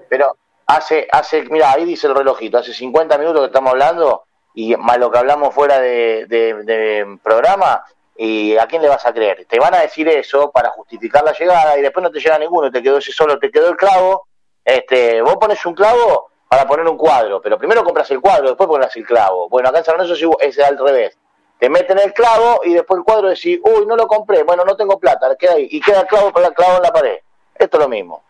Pero 0.09 0.37
hace, 0.67 1.07
hace, 1.13 1.43
mira, 1.51 1.73
ahí 1.73 1.85
dice 1.85 2.07
el 2.07 2.15
relojito, 2.15 2.59
hace 2.59 2.73
50 2.75 3.17
minutos 3.19 3.41
que 3.43 3.47
estamos 3.47 3.71
hablando 3.73 4.25
y 4.55 4.75
más 4.77 4.99
lo 4.99 5.11
que 5.11 5.19
hablamos 5.19 5.55
fuera 5.55 5.79
de, 5.79 6.25
de- 6.29 6.55
de 6.65 7.19
programa, 7.23 7.85
y 8.19 8.57
¿a 8.57 8.67
quién 8.67 8.81
le 8.81 8.89
vas 8.89 9.05
a 9.05 9.13
creer? 9.13 9.45
Te 9.47 9.59
van 9.61 9.75
a 9.75 9.81
decir 9.81 10.09
eso 10.09 10.51
para 10.51 10.71
justificar 10.71 11.23
la 11.23 11.33
llegada 11.35 11.79
y 11.79 11.83
después 11.83 12.03
no 12.03 12.11
te 12.11 12.19
llega 12.19 12.39
ninguno, 12.39 12.71
te 12.71 12.83
quedó 12.83 12.97
ese 12.97 13.13
solo, 13.13 13.39
te 13.39 13.51
quedó 13.51 13.69
el 13.69 13.77
clavo. 13.77 14.27
Este, 14.67 15.23
vos 15.23 15.37
pones 15.37 15.65
un 15.65 15.75
clavo 15.75 16.29
para 16.49 16.67
poner 16.67 16.87
un 16.89 16.97
cuadro, 16.99 17.41
pero 17.41 17.57
primero 17.57 17.85
compras 17.85 18.11
el 18.11 18.21
cuadro, 18.21 18.49
después 18.49 18.69
pones 18.69 18.95
el 18.97 19.07
clavo. 19.07 19.49
Bueno, 19.49 19.69
acá 19.69 19.79
en 19.79 19.85
San 19.85 19.97
Lorenzo 19.97 20.37
es 20.41 20.59
al 20.59 20.77
revés. 20.77 21.17
Te 21.59 21.71
meten 21.71 21.99
el 22.01 22.13
clavo 22.13 22.61
y 22.65 22.75
después 22.75 22.99
el 22.99 23.05
cuadro 23.05 23.29
decís, 23.29 23.61
uy, 23.65 23.87
no 23.87 23.97
lo 23.97 24.07
compré, 24.09 24.43
bueno, 24.43 24.65
no 24.65 24.77
tengo 24.77 24.99
plata, 24.99 25.35
queda 25.39 25.53
ahí, 25.55 25.69
y 25.71 25.81
queda 25.81 26.01
el 26.01 26.07
clavo 26.07 26.33
con 26.33 26.45
el 26.45 26.53
clavo 26.53 26.77
en 26.79 26.83
la 26.83 26.93
pared. 26.93 27.19
Esto 27.55 27.77
es 27.79 27.83
lo 27.85 27.89
mismo. 27.89 28.23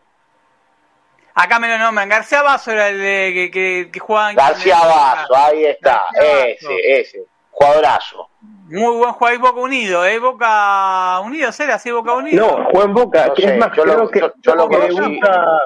acá 1.34 1.58
me 1.58 1.68
lo 1.68 1.78
nombran, 1.78 2.08
García 2.08 2.42
Basso 2.42 2.70
era 2.70 2.88
el 2.88 2.98
de, 2.98 3.30
que, 3.34 3.50
que, 3.50 3.90
que 3.90 3.98
jugaba 3.98 4.30
en 4.30 4.36
García 4.36 4.78
Basso, 4.78 5.34
ahí 5.36 5.64
está, 5.64 6.04
García 6.12 6.32
Basso. 6.34 6.70
ese, 6.70 7.00
ese, 7.00 7.24
jugadorazo. 7.50 8.28
Muy 8.68 8.96
buen 8.96 9.12
jugador 9.12 9.38
y 9.38 9.42
Boca 9.42 9.60
Unido, 9.60 10.04
¿eh? 10.06 10.18
Boca 10.18 11.20
Unido, 11.20 11.50
¿será 11.52 11.74
así 11.76 11.90
Boca 11.90 12.14
Unido? 12.14 12.46
No, 12.46 12.64
juega 12.70 12.84
en 12.86 12.94
Boca. 12.94 13.26
No 13.26 13.36
sé, 13.36 13.44
es 13.44 13.58
más, 13.58 13.76
yo 13.76 13.84
lo- 13.84 14.08
que, 14.08 14.20
yo- 14.20 14.32
yo 14.36 14.54
lo 14.54 14.68
que 14.68 14.76
conocí. 14.76 15.00
debuta, 15.00 15.60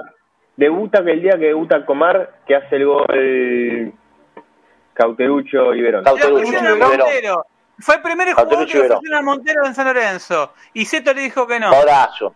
debuta 0.60 1.02
que 1.02 1.12
el 1.12 1.22
día 1.22 1.32
que 1.38 1.46
debuta 1.46 1.86
Comar, 1.86 2.40
que 2.46 2.54
hace 2.54 2.76
el 2.76 2.84
gol 2.84 3.94
Cauterucho 4.92 5.74
y 5.74 5.80
Verón. 5.80 6.04
Cauterucho 6.04 6.52
y. 6.52 7.82
Fue 7.82 7.94
el 7.94 8.02
primer 8.02 8.34
jugador 8.34 8.66
que 8.66 8.78
ofrecieron 8.78 9.14
a 9.14 9.22
Montero 9.22 9.64
en 9.64 9.74
San 9.74 9.86
Lorenzo. 9.86 10.52
Y 10.74 10.84
Zeto 10.84 11.14
le 11.14 11.22
dijo 11.22 11.46
que 11.46 11.58
no. 11.58 11.68
Jugadorazo. 11.68 12.34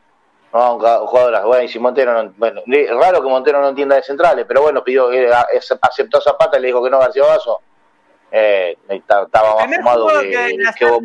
No, 0.55 0.79
jugadorazo. 1.07 1.49
Bueno, 1.49 1.64
y 1.64 1.68
si 1.68 1.79
Montero 1.79 2.22
no, 2.22 2.33
bueno, 2.39 2.62
es 2.66 2.97
raro 2.97 3.22
que 3.22 3.29
Montero 3.29 3.61
no 3.61 3.68
entienda 3.68 3.97
de 3.97 4.03
centrales, 4.03 4.47
pero 4.49 4.62
bueno, 4.62 4.83
pidió, 4.83 5.12
eh, 5.12 5.29
aceptó 5.83 6.22
Zapata 6.22 6.57
y 6.57 6.62
le 6.62 6.68
dijo 6.68 6.83
que 6.83 6.89
no 6.89 6.99
García 6.99 7.25
Basso. 7.25 7.61
Eh, 8.33 8.79
estaba 8.89 9.29
más 9.55 9.77
fumado 9.77 10.09
que, 10.22 10.31
que 10.31 10.59
que 10.79 10.87
Bob 10.87 11.03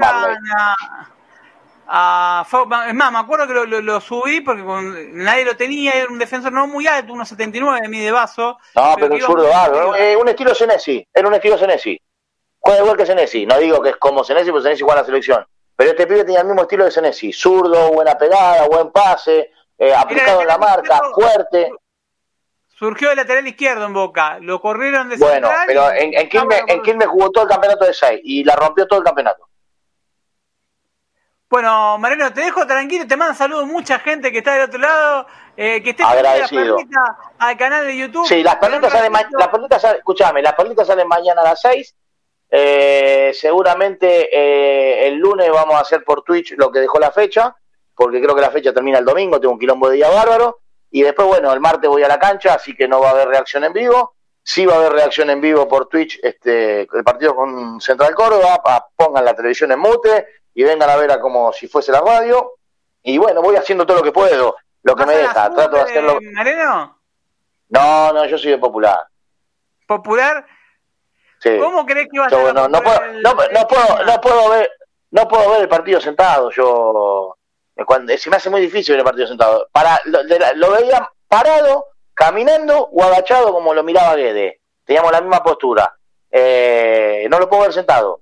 A- 1.92 2.46
fue- 2.48 2.62
es 2.88 2.94
más, 2.94 3.12
me 3.12 3.18
acuerdo 3.18 3.48
que 3.48 3.54
lo, 3.54 3.66
lo- 3.66 3.82
lo 3.82 4.00
subí 4.00 4.42
porque 4.42 4.64
con- 4.64 5.18
nadie 5.18 5.44
lo 5.44 5.56
tenía, 5.58 5.94
era 5.94 6.08
un 6.10 6.20
defensor 6.20 6.52
no 6.52 6.68
muy 6.68 6.86
alto, 6.86 7.14
1.79 7.14 7.82
de 7.82 7.88
mide 7.88 8.12
vaso. 8.12 8.58
No, 8.76 8.94
pero 8.96 9.14
un 9.16 9.20
zurdo 9.22 9.50
bárbaro. 9.50 9.96
Eh, 9.96 10.16
un 10.16 10.28
estilo 10.30 10.54
Senesi. 10.54 11.06
Era 11.14 11.28
un 11.28 11.34
estilo 11.34 11.58
Senesi. 11.58 12.00
Juega 12.60 12.80
igual 12.82 12.98
que 12.98 13.06
Senesi. 13.08 13.46
No 13.46 13.58
digo 13.58 13.82
que 13.82 13.90
es 13.90 13.98
como 13.98 14.24
Senesi, 14.24 14.52
porque 14.52 14.64
Senesi 14.64 14.82
juega 14.84 15.00
en 15.00 15.02
la 15.02 15.06
selección. 15.08 15.48
Pero 15.76 15.92
este 15.92 16.06
pibe 16.06 16.26
tenía 16.26 16.42
el 16.42 16.46
mismo 16.48 16.62
estilo 16.62 16.86
de 16.86 16.92
Senesi. 16.92 17.34
Zurdo, 17.34 17.92
buena 17.92 18.16
pegada, 18.18 18.68
buen 18.68 18.92
pase, 18.92 19.52
eh, 19.78 19.94
aplicado 19.96 20.42
en 20.42 20.48
la 20.48 20.58
marca, 20.60 20.96
izquierdo. 20.96 21.14
fuerte. 21.16 21.72
Surgió 22.68 23.10
de 23.10 23.16
lateral 23.18 23.46
izquierdo 23.48 23.86
en 23.86 23.94
Boca, 23.94 24.38
lo 24.40 24.62
corrieron 24.62 25.10
de 25.10 25.18
Bueno, 25.18 25.48
central 25.48 25.64
pero 25.68 25.92
en, 25.92 26.14
en, 26.14 26.30
Quilmes, 26.30 26.64
en 26.68 26.82
Quilmes 26.82 27.08
jugó 27.08 27.30
todo 27.30 27.44
el 27.46 27.50
campeonato 27.50 27.86
de 27.86 27.94
6 27.94 28.22
y 28.24 28.44
la 28.46 28.56
rompió 28.56 28.88
todo 28.88 29.00
el 29.00 29.06
campeonato. 29.06 29.49
Bueno, 31.50 31.97
Mariano, 31.97 32.32
te 32.32 32.41
dejo 32.41 32.68
tranquilo, 32.68 33.08
te 33.08 33.18
manda 33.18 33.34
saludos 33.34 33.66
mucha 33.66 33.97
gente 34.00 34.32
que 34.32 34.38
está 34.38 34.54
del 34.54 34.66
otro 34.66 34.80
lado, 34.80 35.26
eh, 35.58 35.82
que 35.82 35.91
esté 35.91 36.04
Agradecido. 36.04 36.78
la 36.78 37.18
al 37.39 37.58
canal 37.58 37.88
de 37.88 37.97
YouTube. 37.97 38.28
Sí, 38.28 38.43
las 38.43 38.58
perlitas 38.58 38.91
salen, 38.91 39.12
las 39.12 39.47
perlitas 39.47 39.82
salen, 39.82 39.97
escuchame, 39.97 40.43
las 40.43 40.54
perlitas 40.54 40.86
salen 40.86 41.08
mañana 41.08 41.41
a 41.41 41.45
las 41.45 41.62
6. 41.62 41.95
Eh, 42.52 43.32
seguramente 43.34 44.30
eh, 44.32 45.08
el 45.08 45.16
lunes 45.16 45.50
vamos 45.52 45.76
a 45.76 45.80
hacer 45.80 46.04
por 46.04 46.24
Twitch 46.24 46.54
lo 46.56 46.72
que 46.72 46.80
dejó 46.80 47.00
la 47.00 47.12
fecha, 47.12 47.56
porque 47.95 48.22
creo 48.22 48.36
que 48.36 48.41
la 48.41 48.52
fecha 48.52 48.72
termina 48.72 49.00
el 49.00 49.06
domingo, 49.06 49.39
tengo 49.39 49.54
un 49.54 49.60
quilombo 49.60 49.89
de 49.89 49.95
día 49.95 50.10
bárbaro. 50.10 50.60
Y 50.91 51.02
después, 51.02 51.28
bueno, 51.28 51.52
el 51.52 51.60
martes 51.60 51.89
voy 51.89 52.04
a 52.04 52.08
la 52.08 52.20
cancha, 52.20 52.54
así 52.54 52.76
que 52.76 52.88
no 52.88 53.00
va 53.00 53.10
a 53.10 53.12
haber 53.12 53.28
reacción 53.28 53.64
en 53.64 53.74
vivo. 53.74 54.14
Sí 54.43 54.68
va 54.68 54.76
a 54.76 54.78
haber 54.78 54.93
reacción 54.93 55.32
en 55.32 55.41
vivo 55.41 55.68
por 55.68 55.88
Twitch, 55.88 56.20
este, 56.24 56.82
el 56.82 57.04
partido 57.04 57.36
con 57.36 57.82
Central 57.82 58.16
Córdoba, 58.16 58.62
pongan 58.95 59.26
la 59.26 59.36
televisión 59.36 59.72
en 59.72 59.80
mute 59.80 60.26
y 60.54 60.64
vengan 60.64 60.89
a 60.89 60.95
ver 60.95 61.12
a 61.12 61.20
como 61.20 61.52
si 61.54 61.68
fuese 61.68 61.91
la 61.91 62.02
radio. 62.02 62.54
Y 63.04 63.18
bueno, 63.18 63.41
voy 63.41 63.56
haciendo 63.56 63.86
todo 63.86 63.97
lo 63.97 64.04
que 64.04 64.12
puedo, 64.12 64.56
lo 64.84 64.95
que 64.95 65.04
¿Vas 65.06 65.08
me 65.08 65.14
a 65.16 65.18
deja, 65.20 65.50
trato 65.54 65.76
de 65.78 65.82
hacerlo. 65.82 66.20
Mariano? 66.34 67.00
No, 67.70 68.12
no, 68.14 68.26
yo 68.26 68.38
soy 68.38 68.52
de 68.52 68.58
popular. 68.58 69.08
Popular. 69.88 70.45
Sí. 71.39 71.58
¿Cómo 71.60 71.86
crees 71.86 72.08
que 72.12 72.20
va 72.20 72.26
a 72.26 72.30
Yo 72.30 72.45
ser? 72.45 72.54
no, 72.54 72.68
no 72.68 72.82
puedo, 72.82 73.00
no, 73.14 73.34
no 73.34 73.68
puedo, 73.68 74.04
no 74.06 74.22
puedo 74.22 74.50
ver, 74.50 74.70
no 75.12 75.28
puedo 75.28 75.50
ver 75.52 75.62
el 75.62 75.70
partido 75.70 76.02
sentado. 76.02 76.52
Yo 76.52 77.36
eh, 77.76 77.86
cuando 77.86 78.16
se 78.18 78.30
me 78.30 78.36
hace 78.36 78.50
muy 78.50 78.60
difícil 78.62 78.93
ver 78.93 79.00
el 79.00 79.06
partido 79.06 79.28
sentado. 79.28 79.68
Para 79.72 80.02
lo, 80.06 80.22
la- 80.24 80.54
lo 80.54 80.72
veía 80.72 81.10
parado, 81.28 81.86
caminando 82.14 82.89
o 82.91 83.04
agachado 83.04 83.54
como 83.54 83.74
lo 83.74 83.84
miraba 83.84 84.16
Guede. 84.16 84.60
Teníamos 84.84 85.12
la 85.12 85.22
misma 85.22 85.41
postura. 85.43 85.95
Eh, 86.30 87.28
no 87.30 87.39
lo 87.39 87.47
puedo 87.50 87.64
ver 87.64 87.74
sentado. 87.74 88.22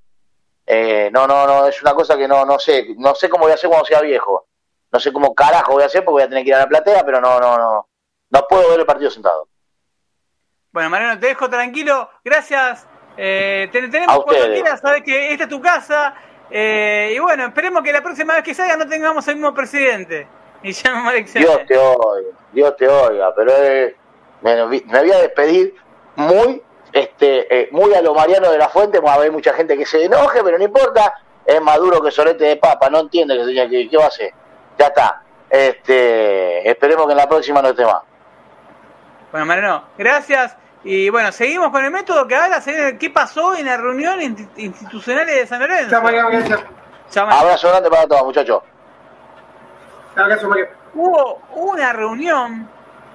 Eh, 0.69 1.09
no, 1.13 1.25
no, 1.25 1.47
no, 1.47 1.65
es 1.67 1.81
una 1.81 1.93
cosa 1.93 2.17
que 2.17 2.27
no, 2.27 2.45
no 2.45 2.59
sé, 2.59 2.87
no 2.97 3.15
sé 3.15 3.29
cómo 3.29 3.43
voy 3.45 3.51
a 3.53 3.55
hacer 3.55 3.69
cuando 3.69 3.85
sea 3.85 4.01
viejo. 4.01 4.45
No 4.91 4.99
sé 4.99 5.11
cómo 5.13 5.33
carajo 5.33 5.73
voy 5.73 5.83
a 5.83 5.85
hacer 5.87 6.03
porque 6.03 6.13
voy 6.13 6.23
a 6.23 6.29
tener 6.29 6.43
que 6.43 6.49
ir 6.49 6.55
a 6.55 6.59
la 6.59 6.67
platea, 6.67 7.05
pero 7.05 7.19
no, 7.21 7.39
no, 7.39 7.57
no, 7.57 7.87
no 8.29 8.47
puedo 8.47 8.69
ver 8.69 8.79
el 8.81 8.85
partido 8.85 9.09
sentado. 9.09 9.47
Bueno, 10.71 10.89
Mariano, 10.89 11.19
te 11.19 11.27
dejo 11.27 11.49
tranquilo. 11.49 12.09
Gracias. 12.23 12.85
Eh, 13.17 13.67
te- 13.71 13.87
tenemos 13.89 14.15
A 14.15 14.21
cuando 14.21 14.45
quieras, 14.45 14.79
sabes 14.81 15.03
que 15.03 15.31
esta 15.31 15.45
es 15.45 15.49
tu 15.49 15.61
casa. 15.61 16.13
Eh, 16.49 17.13
y 17.15 17.19
bueno, 17.19 17.45
esperemos 17.47 17.81
que 17.83 17.91
la 17.91 18.01
próxima 18.03 18.35
vez 18.35 18.43
que 18.43 18.53
salga 18.53 18.77
no 18.77 18.87
tengamos 18.87 19.27
el 19.27 19.35
mismo 19.35 19.53
presidente. 19.53 20.27
Y 20.63 20.71
ya 20.71 20.91
no 20.91 21.11
Dios 21.11 21.61
te 21.67 21.77
oiga, 21.77 22.29
Dios 22.51 22.75
te 22.77 22.87
oiga, 22.87 23.33
pero 23.35 23.51
eh, 23.55 23.95
me, 24.41 24.55
me 24.65 24.79
voy 24.99 25.11
a 25.11 25.19
despedir 25.19 25.75
muy, 26.15 26.63
este, 26.93 27.61
eh, 27.61 27.69
muy 27.71 27.93
a 27.93 28.01
lo 28.01 28.13
Mariano 28.13 28.51
de 28.51 28.57
la 28.57 28.69
Fuente, 28.69 28.99
va 28.99 29.11
a 29.11 29.15
haber 29.15 29.31
mucha 29.31 29.53
gente 29.53 29.77
que 29.77 29.85
se 29.85 30.03
enoje, 30.05 30.43
pero 30.43 30.57
no 30.57 30.63
importa, 30.63 31.13
es 31.45 31.61
maduro 31.61 32.01
que 32.01 32.11
solete 32.11 32.45
de 32.45 32.55
papa, 32.57 32.89
no 32.89 32.99
entiende 32.99 33.35
que, 33.37 33.69
que, 33.69 33.89
¿qué 33.89 33.97
va 33.97 34.05
a 34.05 34.07
hacer, 34.07 34.33
ya 34.77 34.87
está, 34.87 35.21
este, 35.49 36.69
esperemos 36.69 37.05
que 37.05 37.11
en 37.13 37.17
la 37.17 37.27
próxima 37.29 37.61
no 37.61 37.69
esté 37.69 37.85
más. 37.85 38.01
Bueno, 39.31 39.45
Mariano, 39.45 39.83
gracias. 39.97 40.55
Y 40.83 41.09
bueno, 41.09 41.31
seguimos 41.33 41.69
con 41.69 41.83
el 41.83 41.91
método 41.91 42.27
que 42.27 42.35
ahora 42.35 42.61
se 42.61 42.97
qué 42.97 43.09
pasó 43.09 43.55
en 43.55 43.65
la 43.65 43.75
reunión 43.75 44.19
insti- 44.21 44.47
institucional 44.55 45.25
de 45.25 45.45
San 45.45 45.59
Lorenzo. 45.59 45.89
Chao, 45.89 46.01
María, 46.01 46.23
gracias. 46.29 46.59
Chao, 47.09 47.25
Mariano. 47.25 47.45
Abrazo 47.45 47.69
grande 47.69 47.89
para 47.89 48.07
todos, 48.07 48.23
muchachos. 48.23 48.61
Abrazo, 50.15 50.47
María. 50.47 50.69
Hubo 50.93 51.41
una 51.55 51.91
reunión, 51.93 52.69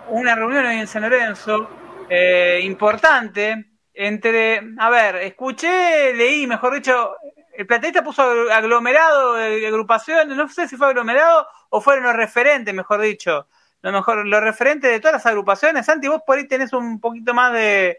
una 0.09 0.35
reunión 0.35 0.67
hoy 0.67 0.81
en 0.81 0.87
San 0.87 1.03
Lorenzo, 1.03 1.69
eh, 2.15 2.61
importante, 2.65 3.65
entre, 3.95 4.61
a 4.79 4.91
ver, 4.91 5.17
escuché, 5.17 6.13
leí, 6.15 6.47
mejor 6.47 6.75
dicho, 6.75 7.17
el 7.57 7.67
plateísta 7.67 8.05
puso 8.05 8.23
aglomerado 8.23 9.35
de 9.35 9.67
agrupaciones, 9.67 10.37
no 10.37 10.47
sé 10.49 10.69
si 10.69 10.77
fue 10.77 10.89
aglomerado 10.89 11.47
o 11.71 11.81
fueron 11.81 12.05
los 12.05 12.15
referentes, 12.15 12.75
mejor 12.75 13.01
dicho, 13.01 13.47
lo 13.81 13.93
mejor, 13.93 14.27
los 14.27 14.43
referentes 14.43 14.91
de 14.91 15.01
todas 15.01 15.15
las 15.15 15.27
agrupaciones. 15.27 15.87
Santi, 15.87 16.09
vos 16.09 16.21
por 16.27 16.37
ahí 16.37 16.47
tenés 16.47 16.75
un 16.75 17.01
poquito 17.01 17.33
más 17.33 17.55
de, 17.55 17.99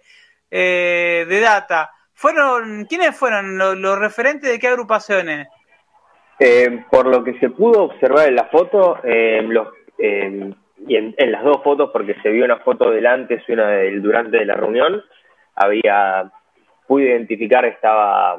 eh, 0.52 1.26
de 1.28 1.40
data. 1.40 1.90
Fueron, 2.14 2.86
¿quiénes 2.86 3.18
fueron 3.18 3.58
los, 3.58 3.76
los 3.78 3.98
referentes 3.98 4.50
de 4.50 4.60
qué 4.60 4.68
agrupaciones? 4.68 5.48
Eh, 6.40 6.86
por 6.92 7.08
lo 7.08 7.24
que 7.24 7.40
se 7.40 7.50
pudo 7.50 7.84
observar 7.84 8.28
en 8.28 8.36
la 8.36 8.46
foto, 8.46 9.00
eh, 9.04 9.42
los, 9.42 9.70
eh, 9.98 10.54
y 10.88 10.96
en, 10.96 11.14
en 11.18 11.32
las 11.32 11.44
dos 11.44 11.62
fotos, 11.64 11.90
porque 11.92 12.16
se 12.22 12.30
vio 12.30 12.46
una 12.46 12.60
foto 12.60 12.90
del 12.92 13.06
antes 13.06 13.44
y 13.48 13.52
una 13.54 13.68
del 13.70 14.02
durante 14.02 14.38
de 14.38 14.46
la 14.46 14.56
reunión, 14.56 15.04
había, 15.56 16.32
pude 16.88 17.06
identificar, 17.06 17.66
estaba 17.66 18.38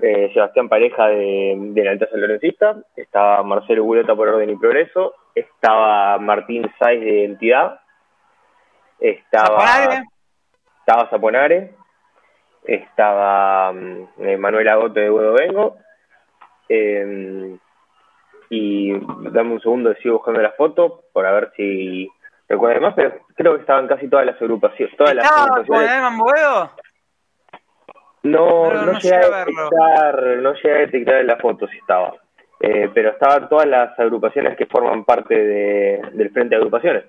eh, 0.00 0.30
Sebastián 0.32 0.68
Pareja 0.68 1.08
de, 1.08 1.56
de 1.58 1.84
la 1.84 1.92
Alta 1.92 2.08
San 2.10 2.20
Lorencista, 2.20 2.76
estaba 2.96 3.42
Marcelo 3.42 3.84
Gulota 3.84 4.14
por 4.14 4.28
Orden 4.28 4.50
y 4.50 4.56
Progreso, 4.56 5.14
estaba 5.34 6.18
Martín 6.18 6.70
Saiz 6.78 7.00
de 7.00 7.20
Identidad, 7.20 7.80
estaba 9.00 9.60
Zaponare. 9.60 10.04
estaba 10.80 11.10
Zaponare, 11.10 11.74
estaba 12.64 13.72
mm, 13.72 14.38
Manuel 14.38 14.68
Agote 14.68 15.00
de 15.00 15.10
Huevo 15.10 15.34
Vengo, 15.34 15.76
eh, 16.68 17.56
y 18.50 18.92
dame 19.30 19.52
un 19.52 19.60
segundo, 19.60 19.94
sigo 20.02 20.16
buscando 20.16 20.40
la 20.40 20.52
foto 20.52 21.04
para 21.12 21.32
ver 21.32 21.52
si 21.56 22.08
recuerdo 22.48 22.80
más, 22.80 22.94
pero 22.94 23.14
creo 23.34 23.54
que 23.54 23.60
estaban 23.60 23.86
casi 23.86 24.08
todas 24.08 24.26
las 24.26 24.40
agrupaciones. 24.40 24.96
Todas 24.96 25.14
las 25.14 25.30
agrupaciones. 25.30 25.90
No, 28.22 28.72
no, 28.72 28.82
no, 28.86 28.98
llegué 28.98 29.16
a 29.16 29.44
detectar, 29.44 30.24
no 30.38 30.54
llegué 30.54 30.72
a 30.72 30.78
detectar 30.78 31.16
en 31.16 31.26
la 31.26 31.36
foto 31.36 31.68
si 31.68 31.78
estaba. 31.78 32.14
Eh, 32.60 32.90
pero 32.92 33.10
estaban 33.10 33.48
todas 33.48 33.66
las 33.66 33.98
agrupaciones 33.98 34.56
que 34.56 34.66
forman 34.66 35.04
parte 35.04 35.34
de, 35.34 36.02
del 36.12 36.30
Frente 36.30 36.54
de 36.54 36.56
Agrupaciones. 36.56 37.04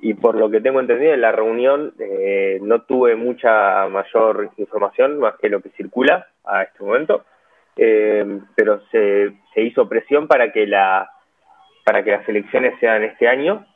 y 0.00 0.14
por 0.14 0.36
lo 0.36 0.48
que 0.48 0.60
tengo 0.60 0.80
entendido, 0.80 1.12
en 1.12 1.20
la 1.20 1.32
reunión 1.32 1.92
eh, 1.98 2.58
no 2.62 2.82
tuve 2.82 3.16
mucha 3.16 3.86
mayor 3.88 4.50
información 4.56 5.18
más 5.18 5.34
que 5.36 5.50
lo 5.50 5.60
que 5.60 5.70
circula 5.70 6.28
a 6.44 6.62
este 6.62 6.82
momento, 6.82 7.24
eh, 7.76 8.40
pero 8.54 8.80
se, 8.90 9.32
se 9.54 9.62
hizo 9.62 9.88
presión 9.88 10.28
para 10.28 10.52
que 10.52 10.66
la 10.66 11.08
para 11.84 12.04
que 12.04 12.12
las 12.12 12.28
elecciones 12.28 12.78
sean 12.78 13.02
este 13.02 13.26
año 13.26 13.66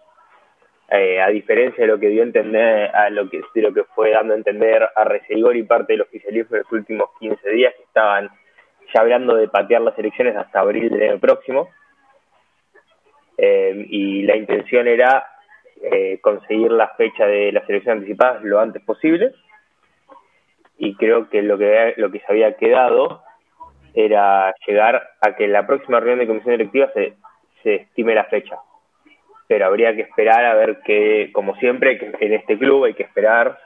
eh, 0.89 1.21
a 1.21 1.29
diferencia 1.29 1.83
de 1.83 1.89
lo 1.89 1.99
que 1.99 2.09
dio 2.09 2.23
a 2.23 2.27
entender, 2.27 2.95
a 2.95 3.11
lo 3.11 3.29
que, 3.29 3.41
de 3.55 3.63
lo 3.63 3.75
que 3.75 3.83
fue 3.85 4.13
dando 4.13 4.35
a 4.35 4.37
entender 4.37 4.89
a 4.95 5.05
Reseguor 5.05 5.57
y 5.57 5.65
parte 5.65 5.95
del 5.95 6.03
oficialismo 6.03 6.55
en 6.55 6.63
los 6.63 6.73
últimos 6.73 7.11
15 7.19 7.51
días, 7.51 7.75
que 7.75 7.83
estaban 7.83 8.31
ya 8.95 9.01
hablando 9.01 9.35
de 9.35 9.49
patear 9.49 9.83
las 9.83 9.99
elecciones 9.99 10.37
hasta 10.37 10.61
abril 10.61 10.91
del 10.91 11.11
año 11.11 11.19
próximo. 11.19 11.69
Eh, 13.37 13.85
y 13.89 14.23
la 14.23 14.37
intención 14.37 14.87
era 14.87 15.27
eh, 15.83 16.21
conseguir 16.21 16.71
la 16.71 16.89
fecha 16.91 17.27
de 17.27 17.51
las 17.51 17.69
elecciones 17.69 18.03
anticipadas 18.03 18.45
lo 18.45 18.61
antes 18.61 18.81
posible. 18.83 19.33
Y 20.79 20.95
creo 20.95 21.29
que 21.29 21.43
lo 21.43 21.59
que, 21.59 21.95
lo 21.97 22.13
que 22.13 22.21
se 22.21 22.27
había 22.29 22.57
quedado 22.57 23.23
era 23.97 24.55
llegar 24.69 25.11
a 25.21 25.35
que 25.35 25.49
la 25.49 25.67
próxima 25.67 25.99
reunión 25.99 26.21
de 26.21 26.29
comisión 26.29 26.55
electiva 26.55 26.89
se, 26.95 27.15
se 27.65 27.75
estime 27.75 28.15
la 28.15 28.25
fecha 28.27 28.57
pero 29.49 29.67
habría 29.67 29.95
que 29.95 30.03
esperar 30.03 30.45
a 30.45 30.55
ver 30.55 30.81
que, 30.85 31.31
como 31.33 31.55
siempre, 31.57 31.99
que 31.99 32.13
en 32.21 32.33
este 32.35 32.59
club 32.59 32.85
hay 32.85 32.95
que 32.95 33.05
esperar 33.05 33.59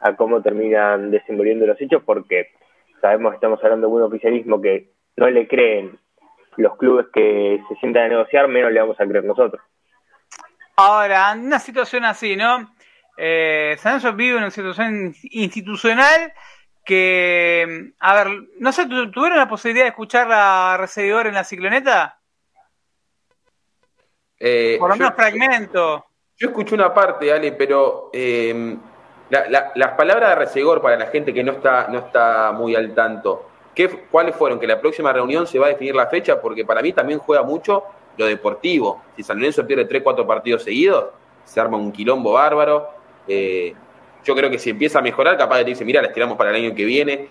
a 0.00 0.14
cómo 0.16 0.42
terminan 0.42 1.10
desenvolviendo 1.10 1.66
los 1.66 1.80
hechos, 1.80 2.02
porque 2.04 2.50
sabemos 3.00 3.32
que 3.32 3.36
estamos 3.36 3.62
hablando 3.62 3.88
de 3.88 3.94
un 3.94 4.02
oficialismo 4.02 4.60
que 4.60 4.90
no 5.16 5.28
le 5.28 5.46
creen 5.46 5.98
los 6.56 6.76
clubes 6.76 7.06
que 7.12 7.60
se 7.68 7.74
sientan 7.76 8.04
a 8.04 8.08
negociar, 8.08 8.48
menos 8.48 8.72
le 8.72 8.80
vamos 8.80 9.00
a 9.00 9.06
creer 9.06 9.24
nosotros. 9.24 9.62
Ahora, 10.76 11.34
una 11.36 11.58
situación 11.58 12.04
así, 12.04 12.36
¿no? 12.36 12.72
Eh, 13.16 13.76
San 13.78 14.16
vive 14.16 14.36
una 14.36 14.50
situación 14.50 15.12
institucional 15.24 16.32
que, 16.88 17.92
a 17.98 18.14
ver, 18.14 18.48
no 18.60 18.72
sé, 18.72 18.86
¿tuvieron 18.86 19.36
la 19.36 19.46
posibilidad 19.46 19.84
de 19.84 19.90
escuchar 19.90 20.26
a 20.32 20.78
Recibidor 20.78 21.26
en 21.26 21.34
la 21.34 21.44
cicloneta? 21.44 22.18
Eh, 24.40 24.76
Por 24.80 24.88
lo 24.88 24.96
menos 24.96 25.14
fragmento. 25.14 26.06
Yo 26.38 26.48
escuché 26.48 26.74
una 26.74 26.94
parte, 26.94 27.30
Ale, 27.30 27.52
pero 27.52 28.08
eh, 28.10 28.74
las 29.28 29.92
palabras 29.98 30.30
de 30.30 30.34
Resegor 30.36 30.80
para 30.80 30.96
la 30.96 31.08
gente 31.08 31.34
que 31.34 31.44
no 31.44 31.52
está, 31.52 31.88
no 31.88 31.98
está 31.98 32.52
muy 32.52 32.74
al 32.74 32.94
tanto, 32.94 33.50
¿qué, 33.74 34.06
¿cuáles 34.10 34.34
fueron? 34.34 34.58
Que 34.58 34.66
la 34.66 34.80
próxima 34.80 35.12
reunión 35.12 35.46
se 35.46 35.58
va 35.58 35.66
a 35.66 35.70
definir 35.70 35.94
la 35.94 36.06
fecha, 36.06 36.40
porque 36.40 36.64
para 36.64 36.80
mí 36.80 36.94
también 36.94 37.18
juega 37.18 37.42
mucho 37.42 37.84
lo 38.16 38.24
deportivo. 38.24 39.02
Si 39.14 39.22
San 39.22 39.36
Lorenzo 39.36 39.66
pierde 39.66 39.84
3, 39.84 40.02
4 40.02 40.26
partidos 40.26 40.62
seguidos, 40.62 41.10
se 41.44 41.60
arma 41.60 41.76
un 41.76 41.92
quilombo 41.92 42.32
bárbaro. 42.32 42.88
Eh, 43.26 43.74
yo 44.28 44.34
creo 44.36 44.50
que 44.50 44.58
si 44.58 44.70
empieza 44.70 44.98
a 44.98 45.02
mejorar, 45.02 45.36
capaz 45.36 45.56
de 45.56 45.64
decirse, 45.64 45.84
mira, 45.84 46.02
la 46.02 46.08
estiramos 46.08 46.36
para 46.36 46.50
el 46.50 46.56
año 46.56 46.74
que 46.74 46.84
viene. 46.84 47.28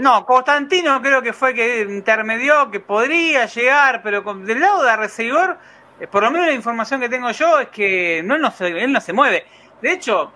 no, 0.00 0.24
Constantino 0.24 1.02
creo 1.02 1.20
que 1.20 1.32
fue 1.32 1.52
que 1.52 1.82
intermedió, 1.82 2.70
que 2.70 2.80
podría 2.80 3.46
llegar, 3.46 4.02
pero 4.02 4.22
del 4.22 4.60
lado 4.60 4.82
de 4.82 4.90
Arrecegor 4.90 5.58
eh, 6.00 6.06
por 6.06 6.22
lo 6.22 6.30
menos 6.30 6.46
la 6.46 6.52
información 6.52 7.00
que 7.00 7.08
tengo 7.08 7.30
yo 7.30 7.58
es 7.58 7.68
que 7.68 8.22
no, 8.24 8.38
no 8.38 8.50
se, 8.50 8.66
él 8.66 8.92
no 8.92 9.00
se 9.00 9.12
mueve. 9.12 9.46
De 9.80 9.92
hecho, 9.92 10.30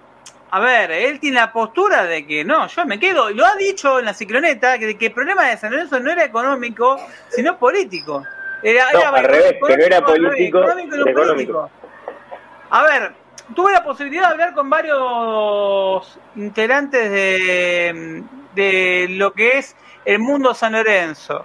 a 0.50 0.60
ver, 0.60 0.90
él 0.90 1.20
tiene 1.20 1.38
la 1.38 1.52
postura 1.52 2.04
de 2.04 2.26
que 2.26 2.44
no, 2.44 2.66
yo 2.66 2.86
me 2.86 2.98
quedo. 2.98 3.30
Lo 3.30 3.44
ha 3.44 3.54
dicho 3.56 3.98
en 3.98 4.06
la 4.06 4.14
cicloneta, 4.14 4.78
que, 4.78 4.96
que 4.96 5.06
el 5.06 5.12
problema 5.12 5.44
de 5.44 5.56
San 5.56 5.70
Lorenzo 5.70 6.00
no 6.00 6.10
era 6.10 6.24
económico, 6.24 6.98
sino 7.28 7.58
político. 7.58 8.24
Era, 8.62 8.88
al 8.88 9.24
revés, 9.24 9.54
que 9.66 9.76
no 9.76 9.84
era 9.84 10.04
político, 10.04 10.62
económico. 11.06 11.70
A 12.70 12.82
ver, 12.84 13.12
tuve 13.54 13.72
la 13.72 13.82
posibilidad 13.82 14.26
de 14.26 14.32
hablar 14.32 14.54
con 14.54 14.70
varios 14.70 16.18
integrantes 16.36 17.10
de, 17.10 18.22
de 18.54 19.06
lo 19.10 19.32
que 19.32 19.58
es 19.58 19.76
el 20.04 20.18
mundo 20.18 20.54
San 20.54 20.72
Lorenzo. 20.72 21.44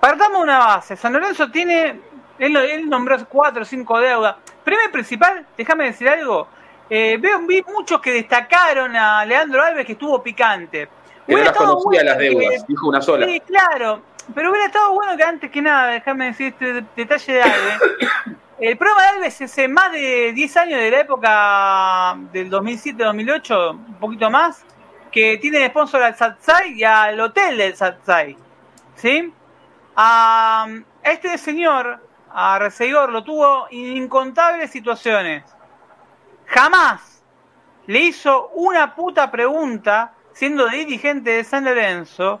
Partamos 0.00 0.42
una 0.42 0.58
base. 0.58 0.96
San 0.96 1.12
Lorenzo 1.12 1.50
tiene 1.50 2.00
él, 2.38 2.88
nombró 2.88 3.16
cuatro 3.28 3.62
o 3.62 3.64
cinco 3.64 4.00
deudas. 4.00 4.36
Primer 4.64 4.90
principal, 4.90 5.46
déjame 5.56 5.84
decir 5.84 6.08
algo. 6.08 6.48
Eh, 6.90 7.16
veo, 7.20 7.38
vi 7.46 7.62
muchos 7.62 8.00
que 8.00 8.12
destacaron 8.12 8.94
a 8.96 9.24
Leandro 9.24 9.62
Alves 9.62 9.86
que 9.86 9.92
estuvo 9.92 10.22
picante. 10.22 10.88
Que 11.26 11.34
no 11.34 11.44
las 11.44 11.52
conocía 11.52 12.02
las 12.02 12.18
deudas, 12.18 12.66
dijo 12.66 12.88
una 12.88 13.00
sola. 13.00 13.26
Sí, 13.26 13.40
claro. 13.40 14.02
Pero 14.34 14.50
hubiera 14.50 14.66
estado 14.66 14.92
bueno 14.92 15.16
que 15.16 15.22
antes 15.22 15.50
que 15.50 15.62
nada, 15.62 15.92
déjame 15.92 16.26
decir 16.26 16.48
este 16.48 16.84
detalle 16.96 17.32
de 17.32 17.42
Alves. 17.42 17.80
El 18.62 18.78
programa 18.78 19.02
de 19.02 19.08
Alves 19.08 19.40
es 19.40 19.68
más 19.68 19.90
de 19.90 20.32
10 20.32 20.56
años 20.58 20.78
de 20.78 20.88
la 20.92 21.00
época 21.00 22.16
del 22.32 22.48
2007-2008, 22.48 23.70
un 23.72 23.94
poquito 23.98 24.30
más, 24.30 24.64
que 25.10 25.36
tiene 25.38 25.66
sponsor 25.66 26.00
al 26.00 26.14
Satsai 26.14 26.74
y 26.74 26.84
al 26.84 27.18
hotel 27.18 27.58
del 27.58 27.74
Satsai. 27.74 28.36
¿Sí? 28.94 29.34
A 29.96 30.68
este 31.02 31.36
señor 31.38 32.06
a 32.32 32.60
Reseguor 32.60 33.10
lo 33.10 33.24
tuvo 33.24 33.66
en 33.68 33.96
incontables 33.96 34.70
situaciones. 34.70 35.42
Jamás 36.46 37.24
le 37.88 37.98
hizo 37.98 38.50
una 38.50 38.94
puta 38.94 39.28
pregunta, 39.32 40.14
siendo 40.34 40.68
dirigente 40.68 41.32
de 41.32 41.42
San 41.42 41.64
Lorenzo, 41.64 42.40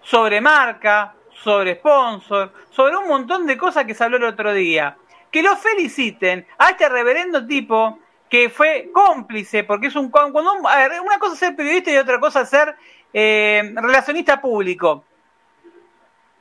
sobre 0.00 0.40
marca, 0.40 1.14
sobre 1.30 1.76
sponsor, 1.76 2.52
sobre 2.72 2.96
un 2.96 3.06
montón 3.06 3.46
de 3.46 3.56
cosas 3.56 3.84
que 3.84 3.94
se 3.94 4.02
habló 4.02 4.16
el 4.16 4.24
otro 4.24 4.52
día. 4.52 4.96
Que 5.32 5.42
lo 5.42 5.56
feliciten 5.56 6.46
a 6.58 6.70
este 6.70 6.88
reverendo 6.88 7.44
tipo 7.46 7.98
que 8.30 8.48
fue 8.48 8.90
cómplice, 8.92 9.64
porque 9.64 9.88
es 9.88 9.96
un... 9.96 10.10
Cuando 10.10 10.40
una 10.54 11.18
cosa 11.18 11.34
es 11.34 11.38
ser 11.40 11.56
periodista 11.56 11.90
y 11.90 11.96
otra 11.96 12.20
cosa 12.20 12.42
es 12.42 12.48
ser 12.48 12.76
eh, 13.12 13.74
relacionista 13.74 14.40
público. 14.40 15.04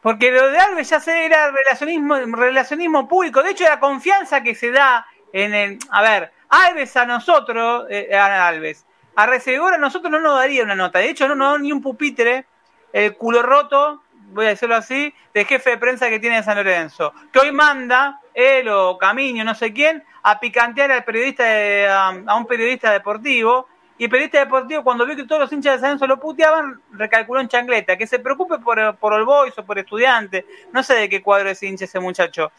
Porque 0.01 0.31
lo 0.31 0.49
de 0.49 0.57
Alves 0.57 0.89
ya 0.89 0.99
se 0.99 1.25
era 1.25 1.51
relacionismo, 1.51 2.15
relacionismo 2.15 3.07
público. 3.07 3.43
De 3.43 3.51
hecho, 3.51 3.65
la 3.65 3.79
confianza 3.79 4.41
que 4.41 4.55
se 4.55 4.71
da 4.71 5.05
en 5.33 5.53
el. 5.53 5.79
A 5.89 6.01
ver, 6.01 6.31
Alves 6.49 6.95
a 6.97 7.05
nosotros, 7.05 7.85
eh, 7.89 8.15
a 8.15 8.47
Alves, 8.47 8.85
a 9.15 9.25
Resegor 9.27 9.73
a 9.73 9.77
nosotros 9.77 10.11
no 10.11 10.19
nos 10.19 10.39
daría 10.39 10.63
una 10.63 10.75
nota. 10.75 10.99
De 10.99 11.09
hecho, 11.09 11.27
no 11.27 11.35
nos 11.35 11.53
da 11.53 11.59
ni 11.59 11.71
un 11.71 11.81
pupitre, 11.81 12.45
el 12.93 13.15
culo 13.15 13.43
roto, 13.43 14.01
voy 14.31 14.45
a 14.45 14.49
decirlo 14.49 14.75
así, 14.75 15.13
de 15.33 15.45
jefe 15.45 15.71
de 15.71 15.77
prensa 15.77 16.09
que 16.09 16.19
tiene 16.19 16.41
San 16.41 16.57
Lorenzo. 16.57 17.13
Que 17.31 17.39
hoy 17.39 17.51
manda, 17.51 18.20
él 18.33 18.67
o 18.69 18.97
Camino, 18.97 19.43
no 19.43 19.55
sé 19.55 19.73
quién, 19.73 20.03
a 20.23 20.39
picantear 20.39 20.91
al 20.91 21.03
periodista 21.03 22.09
a 22.09 22.35
un 22.35 22.45
periodista 22.45 22.91
deportivo 22.91 23.67
y 24.01 24.05
el 24.05 24.09
periodista 24.09 24.39
deportivo, 24.39 24.83
cuando 24.83 25.05
vio 25.05 25.15
que 25.15 25.25
todos 25.25 25.41
los 25.41 25.53
hinchas 25.53 25.79
de 25.79 25.95
San 25.95 26.09
lo 26.09 26.19
puteaban, 26.19 26.81
recalculó 26.91 27.39
en 27.39 27.47
chancleta. 27.47 27.97
Que 27.97 28.07
se 28.07 28.17
preocupe 28.17 28.57
por, 28.57 28.95
por 28.95 29.13
el 29.13 29.25
Boys 29.25 29.55
o 29.59 29.63
por 29.63 29.77
estudiante. 29.77 30.43
No 30.73 30.81
sé 30.81 30.95
de 30.95 31.07
qué 31.07 31.21
cuadro 31.21 31.51
es 31.51 31.61
hincha 31.61 31.85
ese 31.85 31.99
muchacho. 31.99 32.51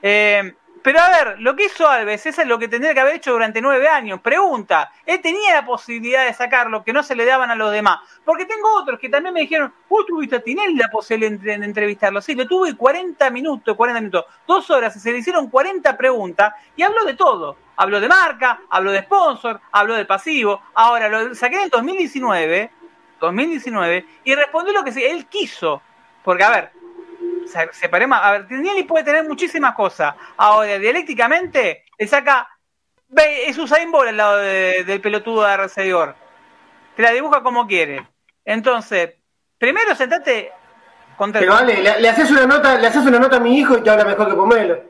Eh, 0.00 0.54
pero 0.86 1.00
a 1.00 1.10
ver, 1.10 1.40
lo 1.40 1.56
que 1.56 1.64
hizo 1.64 1.88
Alves, 1.88 2.26
eso 2.26 2.42
es 2.42 2.46
lo 2.46 2.60
que 2.60 2.68
tendría 2.68 2.94
que 2.94 3.00
haber 3.00 3.16
hecho 3.16 3.32
durante 3.32 3.60
nueve 3.60 3.88
años. 3.88 4.20
Pregunta, 4.20 4.92
él 5.04 5.20
tenía 5.20 5.56
la 5.56 5.66
posibilidad 5.66 6.24
de 6.24 6.32
sacarlo, 6.32 6.84
que 6.84 6.92
no 6.92 7.02
se 7.02 7.16
le 7.16 7.24
daban 7.24 7.50
a 7.50 7.56
los 7.56 7.72
demás. 7.72 7.98
Porque 8.24 8.44
tengo 8.44 8.72
otros 8.72 9.00
que 9.00 9.08
también 9.08 9.34
me 9.34 9.40
dijeron, 9.40 9.74
vos 9.88 10.06
tuviste 10.06 10.36
a 10.36 10.40
Tinelli 10.40 10.76
la 10.76 10.86
posibilidad 10.86 11.58
de 11.58 11.64
entrevistarlo. 11.64 12.22
Sí, 12.22 12.36
lo 12.36 12.46
tuve 12.46 12.76
40 12.76 13.30
minutos, 13.30 13.76
40 13.76 14.00
minutos, 14.00 14.26
dos 14.46 14.70
horas, 14.70 14.94
y 14.94 15.00
se 15.00 15.10
le 15.10 15.18
hicieron 15.18 15.50
40 15.50 15.96
preguntas 15.96 16.54
y 16.76 16.84
habló 16.84 17.04
de 17.04 17.14
todo. 17.14 17.56
Habló 17.74 17.98
de 17.98 18.06
marca, 18.06 18.60
habló 18.70 18.92
de 18.92 19.02
sponsor, 19.02 19.60
habló 19.72 19.94
de 19.94 20.04
pasivo. 20.04 20.62
Ahora, 20.72 21.08
lo 21.08 21.34
saqué 21.34 21.64
en 21.64 21.68
2019, 21.68 22.70
2019, 23.18 24.06
y 24.22 24.36
respondió 24.36 24.72
lo 24.72 24.84
que 24.84 25.10
él 25.10 25.26
quiso. 25.26 25.82
Porque, 26.22 26.44
a 26.44 26.50
ver, 26.50 26.72
separemos. 27.72 28.18
A 28.20 28.32
ver, 28.32 28.48
Tinelli 28.48 28.84
puede 28.84 29.04
tener 29.04 29.24
muchísimas 29.24 29.74
cosas. 29.74 30.14
Ahora, 30.36 30.78
dialécticamente, 30.78 31.84
le 31.98 32.06
saca. 32.06 32.48
Es 33.16 33.56
Usain 33.56 33.90
Bolt 33.92 34.08
al 34.08 34.16
lado 34.16 34.36
del 34.38 35.00
pelotudo 35.00 35.42
de 35.42 35.52
Arcedor. 35.52 36.16
Te 36.96 37.02
la 37.02 37.12
dibuja 37.12 37.42
como 37.42 37.66
quiere. 37.66 38.06
Entonces, 38.44 39.14
primero 39.58 39.94
sentate 39.94 40.52
contra 41.16 41.40
Pero 41.40 41.52
vale, 41.52 41.82
le, 42.00 42.08
haces 42.08 42.30
una 42.30 42.46
nota, 42.46 42.78
le 42.78 42.86
haces 42.86 43.04
una 43.04 43.18
nota 43.18 43.36
a 43.36 43.40
mi 43.40 43.58
hijo 43.58 43.78
y 43.78 43.82
te 43.82 43.90
habla 43.90 44.04
mejor 44.04 44.28
que 44.28 44.34
Pomelo. 44.34 44.82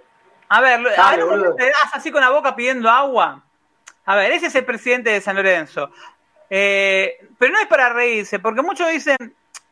A 0.49 0.61
ver, 0.61 0.81
a 0.99 1.17
ver 1.17 1.55
te 1.57 1.65
das 1.65 1.91
así 1.95 2.11
con 2.11 2.21
la 2.21 2.31
boca 2.31 2.55
pidiendo 2.55 2.89
agua. 2.89 3.45
A 4.05 4.15
ver, 4.15 4.33
ese 4.33 4.47
es 4.47 4.55
el 4.55 4.65
presidente 4.65 5.11
de 5.11 5.21
San 5.21 5.37
Lorenzo. 5.37 5.91
Eh, 6.49 7.19
pero 7.39 7.53
no 7.53 7.61
es 7.61 7.67
para 7.67 7.89
reírse, 7.89 8.39
porque 8.39 8.63
muchos 8.63 8.89
dicen, 8.91 9.17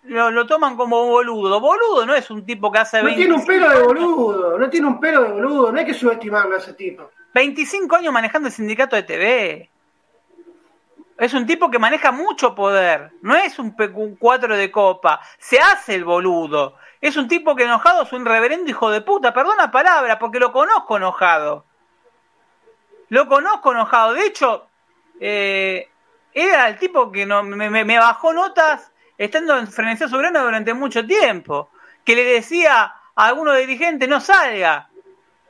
lo, 0.05 0.31
lo, 0.31 0.47
toman 0.47 0.77
como 0.77 1.07
boludo. 1.07 1.61
Boludo 1.61 2.07
no 2.07 2.15
es 2.15 2.31
un 2.31 2.45
tipo 2.45 2.71
que 2.71 2.79
hace 2.79 3.03
No 3.03 3.15
tiene 3.15 3.35
un 3.35 3.45
pelo 3.45 3.71
de 3.71 3.83
boludo, 3.83 4.59
no 4.59 4.71
tiene 4.71 4.87
un 4.87 5.01
pelo 5.01 5.23
de 5.23 5.33
boludo, 5.33 5.73
no 5.73 5.79
hay 5.79 5.85
que 5.85 5.95
subestimarlo 5.95 6.55
a 6.55 6.59
ese 6.59 6.75
tipo. 6.75 7.11
25 7.35 7.97
años 7.97 8.13
manejando 8.13 8.49
el 8.49 8.55
sindicato 8.55 8.97
de 8.97 9.03
TV. 9.03 9.71
Es 11.17 11.33
un 11.33 11.47
tipo 11.47 11.71
que 11.71 11.79
maneja 11.79 12.11
mucho 12.11 12.55
poder, 12.55 13.13
no 13.23 13.37
es 13.37 13.59
un, 13.61 13.75
un 13.95 14.17
cuatro 14.17 14.57
de 14.57 14.71
copa, 14.71 15.21
se 15.39 15.59
hace 15.61 15.95
el 15.95 16.05
boludo. 16.05 16.77
Es 17.01 17.17
un 17.17 17.29
tipo 17.29 17.55
que 17.55 17.65
enojado 17.65 18.03
es 18.03 18.13
un 18.13 18.25
reverendo 18.25 18.69
hijo 18.69 18.91
de 18.91 19.01
puta, 19.01 19.33
perdona 19.33 19.71
palabra, 19.71 20.19
porque 20.19 20.41
lo 20.41 20.51
conozco 20.51 20.97
enojado. 20.97 21.65
Lo 23.11 23.29
conozco 23.29 23.73
enojado. 23.73 24.15
De 24.15 24.27
hecho, 24.27 24.67
eh, 25.21 25.89
era 26.33 26.69
el 26.69 26.79
tipo 26.79 27.13
que 27.13 27.27
no, 27.27 27.43
me, 27.43 27.71
me, 27.71 27.99
bajó 27.99 28.33
notas 28.33 28.91
estando 29.19 29.59
en 29.59 29.69
Frenesía 29.69 30.09
Soberana 30.09 30.43
durante 30.43 30.75
mucho 30.75 31.07
tiempo. 31.07 31.71
Que 32.05 32.15
le 32.15 32.25
decía 32.25 32.95
a 33.15 33.27
algunos 33.27 33.57
dirigentes 33.59 34.09
no 34.09 34.21
salga. 34.21 34.89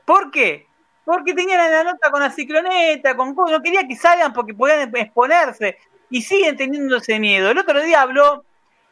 ¿Por 0.05 0.31
qué? 0.31 0.67
Porque 1.03 1.33
tenían 1.33 1.71
la 1.71 1.83
nota 1.83 2.09
con 2.09 2.21
la 2.21 2.31
cicloneta, 2.31 3.15
con 3.15 3.35
no 3.35 3.61
quería 3.61 3.87
que 3.87 3.95
salgan 3.95 4.33
porque 4.33 4.53
podían 4.53 4.95
exponerse. 4.95 5.77
Y 6.09 6.21
siguen 6.21 6.55
teniendo 6.55 6.97
ese 6.97 7.19
miedo. 7.19 7.49
El 7.49 7.57
otro 7.57 7.81
día 7.81 8.01
habló 8.01 8.45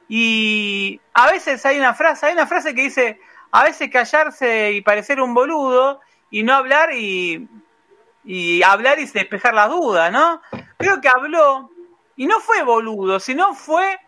y 0.09 0.99
a 1.13 1.31
veces 1.31 1.65
hay 1.65 1.77
una 1.77 1.93
frase, 1.93 2.25
hay 2.25 2.33
una 2.33 2.47
frase 2.47 2.75
que 2.75 2.81
dice, 2.81 3.19
a 3.51 3.63
veces 3.63 3.89
callarse 3.89 4.71
y 4.73 4.81
parecer 4.81 5.21
un 5.21 5.33
boludo 5.33 6.01
y 6.29 6.43
no 6.43 6.53
hablar 6.53 6.93
y, 6.93 7.47
y 8.23 8.63
hablar 8.63 8.99
y 8.99 9.05
despejar 9.05 9.53
las 9.53 9.69
dudas, 9.69 10.11
¿no? 10.11 10.41
Creo 10.77 10.99
que 11.01 11.09
habló 11.09 11.69
y 12.15 12.25
no 12.25 12.39
fue 12.39 12.63
boludo, 12.63 13.19
sino 13.19 13.53
fue 13.53 13.99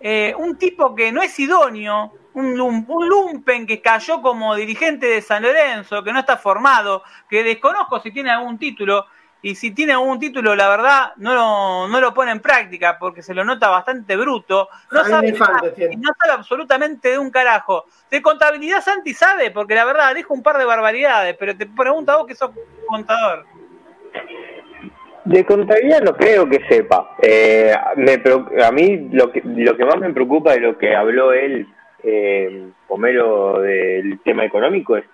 eh, 0.00 0.34
un 0.36 0.56
tipo 0.56 0.94
que 0.94 1.12
no 1.12 1.22
es 1.22 1.38
idóneo, 1.38 2.12
un, 2.34 2.56
lumpen 2.56 3.66
que 3.66 3.80
cayó 3.80 4.22
como 4.22 4.54
dirigente 4.54 5.06
de 5.06 5.22
San 5.22 5.42
Lorenzo, 5.42 6.04
que 6.04 6.12
no 6.12 6.20
está 6.20 6.36
formado, 6.36 7.02
que 7.28 7.42
desconozco 7.42 8.00
si 8.00 8.12
tiene 8.12 8.30
algún 8.30 8.58
título, 8.58 9.06
y 9.40 9.54
si 9.54 9.70
tiene 9.70 9.92
algún 9.92 10.18
título, 10.18 10.56
la 10.56 10.68
verdad, 10.68 11.12
no 11.16 11.32
lo, 11.32 11.88
no 11.88 12.00
lo 12.00 12.12
pone 12.12 12.32
en 12.32 12.40
práctica 12.40 12.98
porque 12.98 13.22
se 13.22 13.34
lo 13.34 13.44
nota 13.44 13.68
bastante 13.68 14.16
bruto. 14.16 14.68
No 14.90 15.04
sabe, 15.04 15.30
nada, 15.30 15.62
no 15.62 16.10
sabe 16.18 16.32
absolutamente 16.32 17.10
de 17.10 17.18
un 17.18 17.30
carajo. 17.30 17.84
De 18.10 18.20
contabilidad 18.20 18.82
Santi 18.82 19.14
sabe, 19.14 19.52
porque 19.52 19.76
la 19.76 19.84
verdad 19.84 20.12
dijo 20.14 20.34
un 20.34 20.42
par 20.42 20.58
de 20.58 20.64
barbaridades, 20.64 21.36
pero 21.38 21.56
te 21.56 21.66
pregunto 21.66 22.10
a 22.10 22.16
vos 22.16 22.26
que 22.26 22.34
sos 22.34 22.50
contador. 22.88 23.46
De 25.28 25.44
contabilidad 25.44 26.00
no 26.00 26.14
creo 26.14 26.48
que 26.48 26.60
sepa. 26.70 27.14
Eh, 27.20 27.70
me, 27.96 28.14
a 28.64 28.72
mí 28.72 29.10
lo 29.12 29.30
que, 29.30 29.42
lo 29.44 29.76
que 29.76 29.84
más 29.84 29.98
me 29.98 30.14
preocupa 30.14 30.54
de 30.54 30.60
lo 30.60 30.78
que 30.78 30.96
habló 30.96 31.34
él, 31.34 31.66
eh, 32.02 32.68
Homero, 32.88 33.60
del 33.60 34.20
tema 34.20 34.46
económico 34.46 34.96
es 34.96 35.04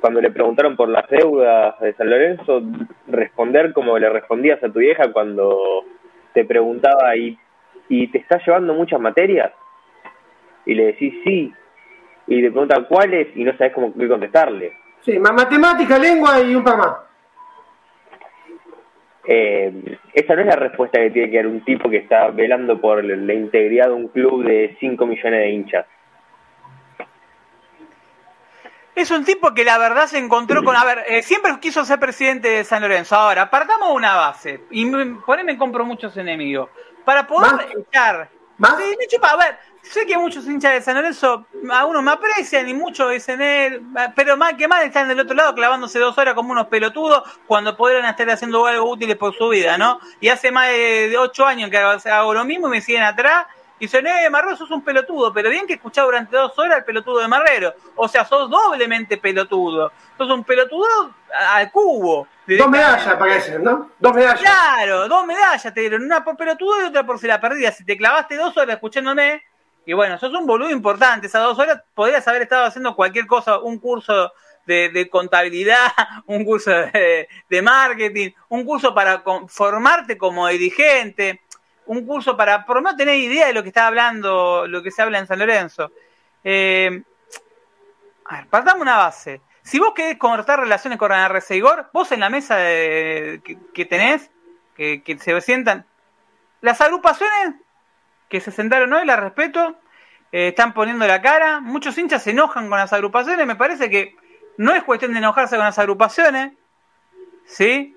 cuando 0.00 0.22
le 0.22 0.30
preguntaron 0.30 0.74
por 0.74 0.88
las 0.88 1.06
deudas 1.10 1.78
de 1.80 1.92
San 1.92 2.08
Lorenzo, 2.08 2.62
responder 3.08 3.74
como 3.74 3.98
le 3.98 4.08
respondías 4.08 4.62
a 4.64 4.72
tu 4.72 4.78
vieja 4.78 5.12
cuando 5.12 5.84
te 6.32 6.46
preguntaba 6.46 7.14
y, 7.14 7.38
y 7.90 8.06
te 8.06 8.18
estás 8.18 8.42
llevando 8.46 8.72
muchas 8.72 9.00
materias 9.00 9.52
y 10.64 10.74
le 10.74 10.86
decís 10.86 11.12
sí 11.24 11.52
y 12.26 12.40
te 12.40 12.50
preguntan 12.50 12.86
cuáles 12.86 13.28
y 13.36 13.44
no 13.44 13.54
sabes 13.58 13.74
cómo 13.74 13.92
contestarle. 13.92 14.72
Sí, 15.02 15.18
más 15.18 15.34
matemática, 15.34 15.98
lengua 15.98 16.40
y 16.40 16.54
un 16.54 16.64
par 16.64 16.78
más. 16.78 17.11
Eh, 19.24 19.98
esa 20.12 20.34
no 20.34 20.40
es 20.40 20.46
la 20.48 20.56
respuesta 20.56 20.98
que 20.98 21.10
tiene 21.10 21.30
que 21.30 21.36
dar 21.36 21.46
un 21.46 21.64
tipo 21.64 21.88
que 21.88 21.98
está 21.98 22.28
velando 22.30 22.80
por 22.80 23.04
la 23.04 23.34
integridad 23.34 23.86
de 23.86 23.92
un 23.92 24.08
club 24.08 24.44
de 24.44 24.76
5 24.80 25.06
millones 25.06 25.40
de 25.40 25.50
hinchas. 25.50 25.86
Es 28.94 29.10
un 29.10 29.24
tipo 29.24 29.54
que 29.54 29.64
la 29.64 29.78
verdad 29.78 30.06
se 30.06 30.18
encontró 30.18 30.62
con... 30.62 30.76
A 30.76 30.84
ver, 30.84 31.04
eh, 31.08 31.22
siempre 31.22 31.52
quiso 31.60 31.84
ser 31.84 31.98
presidente 31.98 32.48
de 32.48 32.64
San 32.64 32.82
Lorenzo. 32.82 33.16
Ahora, 33.16 33.48
partamos 33.48 33.90
una 33.94 34.14
base. 34.16 34.64
Y 34.70 34.84
por 35.24 35.38
ahí 35.38 35.44
me 35.44 35.56
compro 35.56 35.84
muchos 35.86 36.16
enemigos. 36.16 36.68
Para 37.04 37.26
poder 37.26 37.68
echar... 37.78 38.28
¿Más? 38.58 38.76
Sí, 38.76 39.16
a 39.20 39.36
ver, 39.36 39.58
sé 39.82 40.06
que 40.06 40.16
muchos 40.16 40.46
hinchas 40.46 40.72
de 40.72 40.80
San 40.80 40.96
Lorenzo, 40.96 41.46
algunos 41.70 42.02
me 42.02 42.12
aprecian 42.12 42.68
y 42.68 42.74
muchos 42.74 43.10
dicen 43.10 43.42
él, 43.42 43.82
pero 44.14 44.36
más 44.36 44.54
que 44.54 44.68
más 44.68 44.84
están 44.84 45.08
del 45.08 45.20
otro 45.20 45.34
lado 45.34 45.54
clavándose 45.54 45.98
dos 45.98 46.16
horas 46.16 46.34
como 46.34 46.52
unos 46.52 46.68
pelotudos 46.68 47.22
cuando 47.46 47.76
podrían 47.76 48.04
estar 48.06 48.28
haciendo 48.30 48.66
algo 48.66 48.90
útil 48.90 49.16
por 49.16 49.36
su 49.36 49.48
vida, 49.48 49.76
¿no? 49.76 50.00
Y 50.20 50.28
hace 50.28 50.50
más 50.50 50.68
de 50.68 51.16
ocho 51.18 51.44
años 51.44 51.70
que 51.70 51.78
hago 51.78 52.34
lo 52.34 52.44
mismo 52.44 52.68
y 52.68 52.70
me 52.70 52.80
siguen 52.80 53.02
atrás 53.02 53.46
y 53.82 53.86
dicen, 53.86 54.06
eh, 54.06 54.30
Marrero, 54.30 54.56
sos 54.56 54.70
un 54.70 54.82
pelotudo, 54.82 55.32
pero 55.32 55.50
bien 55.50 55.66
que 55.66 55.72
escuchás 55.72 56.04
durante 56.04 56.36
dos 56.36 56.56
horas 56.56 56.78
el 56.78 56.84
pelotudo 56.84 57.18
de 57.18 57.26
Marrero. 57.26 57.74
O 57.96 58.06
sea, 58.06 58.24
sos 58.24 58.48
doblemente 58.48 59.16
pelotudo. 59.16 59.90
Sos 60.16 60.30
un 60.30 60.44
pelotudo 60.44 61.12
al 61.36 61.68
cubo. 61.72 62.28
Dos 62.46 62.68
medallas 62.68 63.16
parece, 63.16 63.58
¿no? 63.58 63.90
Dos 63.98 64.14
medallas. 64.14 64.40
Claro, 64.40 65.08
dos 65.08 65.26
medallas 65.26 65.74
te 65.74 65.80
dieron, 65.80 66.04
una 66.04 66.22
por 66.22 66.36
pelotudo 66.36 66.80
y 66.80 66.84
otra 66.84 67.04
por 67.04 67.18
si 67.18 67.26
la 67.26 67.40
perdías. 67.40 67.76
Si 67.76 67.84
te 67.84 67.96
clavaste 67.96 68.36
dos 68.36 68.56
horas 68.56 68.74
escuchándome, 68.74 69.42
y 69.84 69.92
bueno, 69.92 70.18
sos 70.18 70.32
un 70.32 70.46
boludo 70.46 70.70
importante. 70.70 71.26
Esas 71.26 71.42
dos 71.42 71.58
horas 71.58 71.82
podrías 71.94 72.26
haber 72.28 72.42
estado 72.42 72.64
haciendo 72.64 72.94
cualquier 72.94 73.26
cosa, 73.26 73.58
un 73.58 73.78
curso 73.78 74.32
de, 74.66 75.08
contabilidad, 75.10 75.88
un 76.26 76.44
curso 76.44 76.70
de, 76.70 77.62
marketing, 77.62 78.30
un 78.48 78.64
curso 78.64 78.94
para 78.94 79.22
formarte 79.48 80.16
como 80.16 80.46
dirigente, 80.48 81.40
un 81.86 82.06
curso 82.06 82.36
para 82.36 82.64
por 82.64 82.76
menos 82.76 82.96
tener 82.96 83.16
idea 83.16 83.48
de 83.48 83.52
lo 83.52 83.62
que 83.62 83.68
está 83.70 83.88
hablando, 83.88 84.66
lo 84.68 84.82
que 84.82 84.90
se 84.90 85.02
habla 85.02 85.18
en 85.18 85.26
San 85.26 85.38
Lorenzo. 85.38 85.90
Eh, 86.44 87.02
a 88.26 88.36
ver, 88.36 88.46
partamos 88.46 88.82
una 88.82 88.96
base. 88.96 89.40
Si 89.62 89.78
vos 89.78 89.92
querés 89.94 90.18
cortar 90.18 90.60
relaciones 90.60 90.98
con 90.98 91.12
RC 91.12 91.56
Igor, 91.56 91.90
vos 91.92 92.10
en 92.12 92.20
la 92.20 92.30
mesa 92.30 92.56
que, 92.56 93.86
tenés, 93.88 94.30
que, 94.76 95.02
que 95.02 95.18
se 95.18 95.40
sientan, 95.40 95.86
las 96.60 96.80
agrupaciones 96.80 97.56
que 98.32 98.40
se 98.40 98.50
sentaron 98.50 98.90
hoy, 98.94 99.04
la 99.04 99.16
respeto, 99.16 99.76
eh, 100.32 100.48
están 100.48 100.72
poniendo 100.72 101.06
la 101.06 101.20
cara, 101.20 101.60
muchos 101.60 101.98
hinchas 101.98 102.22
se 102.22 102.30
enojan 102.30 102.70
con 102.70 102.78
las 102.78 102.90
agrupaciones, 102.94 103.46
me 103.46 103.56
parece 103.56 103.90
que 103.90 104.16
no 104.56 104.74
es 104.74 104.82
cuestión 104.84 105.12
de 105.12 105.18
enojarse 105.18 105.56
con 105.56 105.66
las 105.66 105.78
agrupaciones, 105.78 106.54
¿sí? 107.44 107.94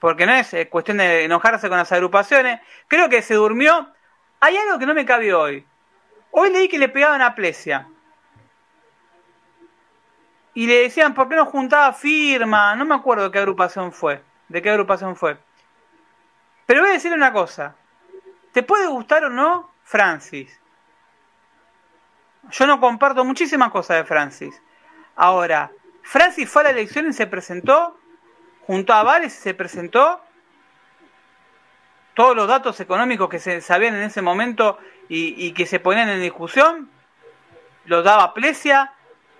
Porque 0.00 0.24
no 0.24 0.32
es 0.32 0.56
cuestión 0.70 0.96
de 0.96 1.24
enojarse 1.24 1.68
con 1.68 1.76
las 1.76 1.92
agrupaciones, 1.92 2.60
creo 2.88 3.10
que 3.10 3.20
se 3.20 3.34
durmió. 3.34 3.92
Hay 4.40 4.56
algo 4.56 4.78
que 4.78 4.86
no 4.86 4.94
me 4.94 5.04
cabe 5.04 5.34
hoy. 5.34 5.66
Hoy 6.30 6.50
leí 6.50 6.66
que 6.66 6.78
le 6.78 6.88
pegaban 6.88 7.20
a 7.20 7.34
Plesia. 7.34 7.88
Y 10.54 10.66
le 10.66 10.84
decían, 10.84 11.12
¿por 11.12 11.28
qué 11.28 11.36
no 11.36 11.44
juntaba 11.44 11.92
firma? 11.92 12.74
No 12.74 12.86
me 12.86 12.94
acuerdo 12.94 13.30
qué 13.30 13.38
agrupación 13.38 13.92
fue. 13.92 14.22
De 14.48 14.62
qué 14.62 14.70
agrupación 14.70 15.14
fue. 15.14 15.36
Pero 16.64 16.80
voy 16.80 16.90
a 16.90 16.94
decirle 16.94 17.18
una 17.18 17.34
cosa. 17.34 17.76
¿Te 18.52 18.62
puede 18.62 18.86
gustar 18.86 19.24
o 19.24 19.30
no 19.30 19.72
Francis? 19.82 20.60
Yo 22.50 22.66
no 22.66 22.80
comparto 22.80 23.24
muchísimas 23.24 23.70
cosas 23.70 23.98
de 23.98 24.04
Francis. 24.04 24.62
Ahora, 25.16 25.70
Francis 26.02 26.48
fue 26.50 26.62
a 26.62 26.64
la 26.64 26.70
elección 26.70 27.08
y 27.08 27.12
se 27.12 27.26
presentó, 27.26 27.98
junto 28.66 28.92
a 28.92 29.02
Vales 29.02 29.36
y 29.38 29.40
se 29.40 29.54
presentó. 29.54 30.20
Todos 32.14 32.36
los 32.36 32.46
datos 32.46 32.78
económicos 32.80 33.30
que 33.30 33.38
se 33.38 33.62
sabían 33.62 33.94
en 33.94 34.02
ese 34.02 34.20
momento 34.20 34.78
y, 35.08 35.52
que 35.52 35.64
se 35.64 35.80
ponían 35.80 36.10
en 36.10 36.20
discusión, 36.20 36.90
los 37.86 38.04
daba 38.04 38.34
Plesia. 38.34 38.92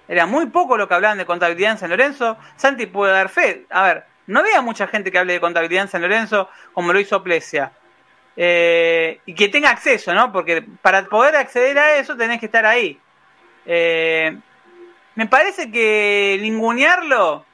Era 0.08 0.24
muy 0.24 0.46
poco 0.46 0.78
lo 0.78 0.88
que 0.88 0.94
hablaban 0.94 1.18
de 1.18 1.26
contabilidad 1.26 1.72
en 1.72 1.78
San 1.78 1.90
Lorenzo. 1.90 2.38
Santi 2.56 2.86
puede 2.86 3.12
dar 3.12 3.28
fe. 3.28 3.66
A 3.68 3.82
ver, 3.82 4.06
no 4.26 4.40
había 4.40 4.62
mucha 4.62 4.86
gente 4.86 5.12
que 5.12 5.18
hable 5.18 5.34
de 5.34 5.40
contabilidad 5.40 5.82
en 5.82 5.88
San 5.88 6.00
Lorenzo 6.00 6.48
como 6.72 6.92
lo 6.94 7.00
hizo 7.00 7.22
Plesia. 7.22 7.72
Eh, 8.36 9.20
y 9.26 9.34
que 9.34 9.48
tenga 9.48 9.70
acceso, 9.70 10.14
¿no? 10.14 10.32
Porque 10.32 10.62
para 10.80 11.04
poder 11.04 11.36
acceder 11.36 11.78
a 11.78 11.96
eso 11.96 12.16
tenés 12.16 12.40
que 12.40 12.46
estar 12.46 12.64
ahí. 12.64 12.98
Eh, 13.66 14.36
me 15.14 15.26
parece 15.26 15.70
que 15.70 16.38
ningunearlo. 16.40 17.44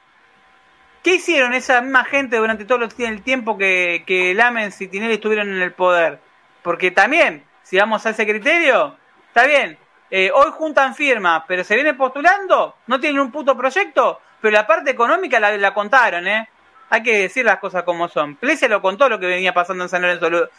¿Qué 1.03 1.15
hicieron 1.15 1.53
esa 1.53 1.81
misma 1.81 2.03
gente 2.03 2.37
durante 2.37 2.65
todo 2.65 2.83
el 2.83 3.21
tiempo 3.23 3.57
que, 3.57 4.03
que 4.05 4.33
Lamens 4.33 4.81
y 4.81 4.87
Tinelli 4.87 5.13
estuvieron 5.13 5.49
en 5.49 5.61
el 5.61 5.73
poder? 5.73 6.19
Porque 6.61 6.91
también, 6.91 7.43
si 7.63 7.77
vamos 7.77 8.05
a 8.05 8.09
ese 8.09 8.25
criterio, 8.25 8.97
está 9.27 9.45
bien. 9.45 9.77
Eh, 10.11 10.31
hoy 10.33 10.51
juntan 10.51 10.95
firmas, 10.95 11.43
pero 11.47 11.63
se 11.63 11.75
viene 11.75 11.93
postulando, 11.93 12.75
no 12.87 12.99
tienen 12.99 13.21
un 13.21 13.31
puto 13.31 13.55
proyecto, 13.55 14.19
pero 14.41 14.53
la 14.53 14.65
parte 14.65 14.89
económica 14.89 15.39
la, 15.39 15.55
la 15.55 15.73
contaron, 15.73 16.27
¿eh? 16.27 16.49
Hay 16.89 17.03
que 17.03 17.17
decir 17.19 17.45
las 17.45 17.59
cosas 17.59 17.83
como 17.83 18.07
son. 18.07 18.35
Plesia 18.35 18.67
lo 18.67 18.81
contó 18.81 19.07
lo 19.09 19.19
que 19.19 19.27
venía 19.27 19.53
pasando 19.53 19.83
en 19.83 19.89
San 19.89 20.01
Lorenzo. 20.01 20.49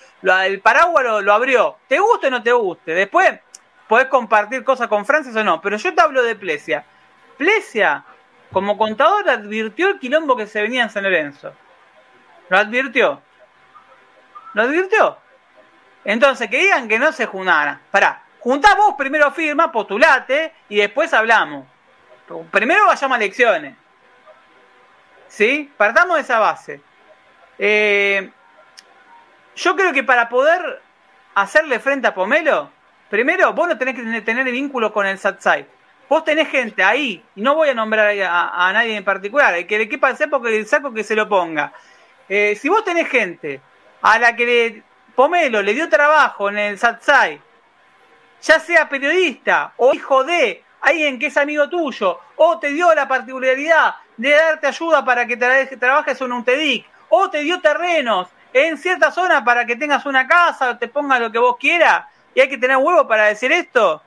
el 0.43 0.61
paraguas 0.61 1.23
lo, 1.23 1.33
abrió. 1.33 1.79
¿Te 1.89 1.99
guste 1.99 2.29
o 2.29 2.31
no 2.31 2.43
te 2.43 2.53
guste? 2.53 2.95
Después 2.95 3.41
podés 3.89 4.07
compartir 4.07 4.63
cosas 4.63 4.89
con 4.89 5.05
Francis 5.05 5.35
o 5.35 5.43
no. 5.43 5.61
Pero 5.61 5.77
yo 5.77 5.93
te 5.93 6.01
hablo 6.01 6.23
de 6.23 6.37
Plesia. 6.37 6.85
Plesia, 7.37 8.05
como 8.53 8.79
contador, 8.79 9.29
advirtió 9.29 9.89
el 9.89 9.99
quilombo 9.99 10.37
que 10.37 10.47
se 10.47 10.63
venía 10.63 10.85
en 10.85 10.91
San 10.91 11.03
Lorenzo. 11.03 11.53
Lo 12.49 12.59
advirtió. 12.59 13.21
Lo 14.55 14.63
advirtió. 14.63 15.19
Entonces, 16.05 16.49
que 16.49 16.59
digan 16.59 16.89
que 16.89 16.99
no 16.99 17.11
se 17.13 17.27
juntaran. 17.27 17.81
Pará, 17.91 18.23
juntá 18.39 18.75
vos 18.77 18.95
primero 18.97 19.33
firma, 19.33 19.73
postulate 19.73 20.53
y 20.69 20.77
después 20.77 21.13
hablamos. 21.13 21.67
Primero 22.53 22.87
vayamos 22.87 23.17
a 23.17 23.21
elecciones. 23.21 23.75
¿Sí? 25.31 25.73
Partamos 25.77 26.17
de 26.17 26.23
esa 26.23 26.41
base. 26.41 26.81
Eh, 27.57 28.31
yo 29.55 29.77
creo 29.77 29.93
que 29.93 30.03
para 30.03 30.29
poder 30.29 30.83
hacerle 31.37 31.79
frente 31.79 32.09
a 32.09 32.15
Pomelo, 32.15 32.69
primero 33.09 33.53
vos 33.53 33.69
no 33.69 33.79
tenés 33.79 33.95
que 33.95 34.21
tener 34.23 34.45
vínculo 34.51 34.93
con 34.93 35.07
el 35.07 35.19
SATSAI. 35.19 35.67
Vos 36.09 36.25
tenés 36.25 36.49
gente 36.49 36.83
ahí, 36.83 37.25
y 37.37 37.41
no 37.41 37.55
voy 37.55 37.69
a 37.69 37.75
nombrar 37.75 38.09
a, 38.09 38.73
nadie 38.73 38.97
en 38.97 39.05
particular, 39.05 39.55
el 39.55 39.69
que 39.69 39.79
le 39.79 39.89
quepa 39.89 40.11
el 40.11 40.29
porque 40.29 40.59
el 40.59 40.67
saco 40.67 40.93
que 40.93 41.05
se 41.05 41.15
lo 41.15 41.29
ponga. 41.29 41.73
Eh, 42.29 42.57
si 42.61 42.69
vos 42.69 42.85
tenés 42.85 43.09
gente 43.09 43.61
a 44.03 44.19
la 44.19 44.35
que 44.35 44.83
Pomelo 45.15 45.63
le 45.63 45.75
dio 45.75 45.89
trabajo 45.89 46.49
en 46.49 46.59
el 46.59 46.79
SATSAI, 46.79 47.41
ya 48.43 48.59
sea 48.59 48.89
periodista 48.89 49.75
o 49.77 49.95
hijo 49.95 50.25
de 50.25 50.65
alguien 50.81 51.21
que 51.21 51.27
es 51.27 51.37
amigo 51.37 51.69
tuyo, 51.69 52.19
o 52.35 52.59
te 52.59 52.71
dio 52.71 52.93
la 52.97 53.07
particularidad 53.07 53.95
de 54.21 54.31
darte 54.31 54.67
ayuda 54.67 55.03
para 55.05 55.27
que 55.27 55.37
trabajes 55.37 56.21
en 56.21 56.33
un 56.33 56.45
TEDIC, 56.45 56.87
o 57.09 57.31
te 57.31 57.39
dio 57.39 57.61
terrenos 57.61 58.29
en 58.53 58.77
cierta 58.77 59.11
zona 59.11 59.43
para 59.43 59.65
que 59.65 59.77
tengas 59.77 60.05
una 60.05 60.27
casa 60.27 60.71
o 60.71 60.79
te 60.79 60.89
pongas 60.89 61.21
lo 61.21 61.33
que 61.33 61.39
vos 61.39 61.57
quieras, 61.59 62.05
y 62.35 62.41
hay 62.41 62.49
que 62.49 62.59
tener 62.59 62.77
huevo 62.77 63.09
para 63.09 63.27
decir 63.27 63.51
esto. 63.51 64.03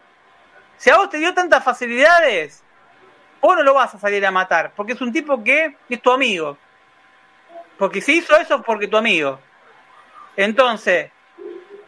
Si 0.77 0.91
a 0.91 0.97
vos 0.97 1.09
te 1.09 1.17
dio 1.17 1.33
tantas 1.33 1.63
facilidades, 1.63 2.63
vos 3.41 3.57
no 3.57 3.63
lo 3.63 3.73
vas 3.73 3.95
a 3.95 3.99
salir 3.99 4.23
a 4.23 4.31
matar, 4.31 4.71
porque 4.75 4.93
es 4.93 5.01
un 5.01 5.11
tipo 5.11 5.43
que 5.43 5.77
es 5.89 6.01
tu 6.01 6.11
amigo. 6.11 6.57
Porque 7.77 7.99
si 7.99 8.17
hizo 8.17 8.37
eso 8.37 8.55
es 8.57 8.61
porque 8.63 8.87
tu 8.87 8.97
amigo. 8.97 9.39
Entonces, 10.37 11.09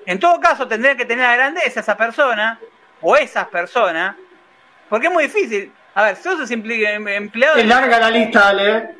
en 0.07 0.19
todo 0.19 0.39
caso 0.39 0.67
tendría 0.67 0.97
que 0.97 1.05
tener 1.05 1.28
la 1.28 1.36
grandeza 1.36 1.80
esa 1.80 1.95
persona, 1.95 2.59
o 3.01 3.15
esas 3.15 3.47
personas, 3.49 4.15
porque 4.89 5.07
es 5.07 5.13
muy 5.13 5.26
difícil. 5.26 5.71
A 5.96 6.04
ver, 6.04 6.18
sos 6.18 6.52
em, 6.52 7.08
empleado... 7.08 7.58
Es 7.58 7.66
larga 7.66 8.00
la 8.00 8.10
lista, 8.12 8.50
Ale. 8.50 8.96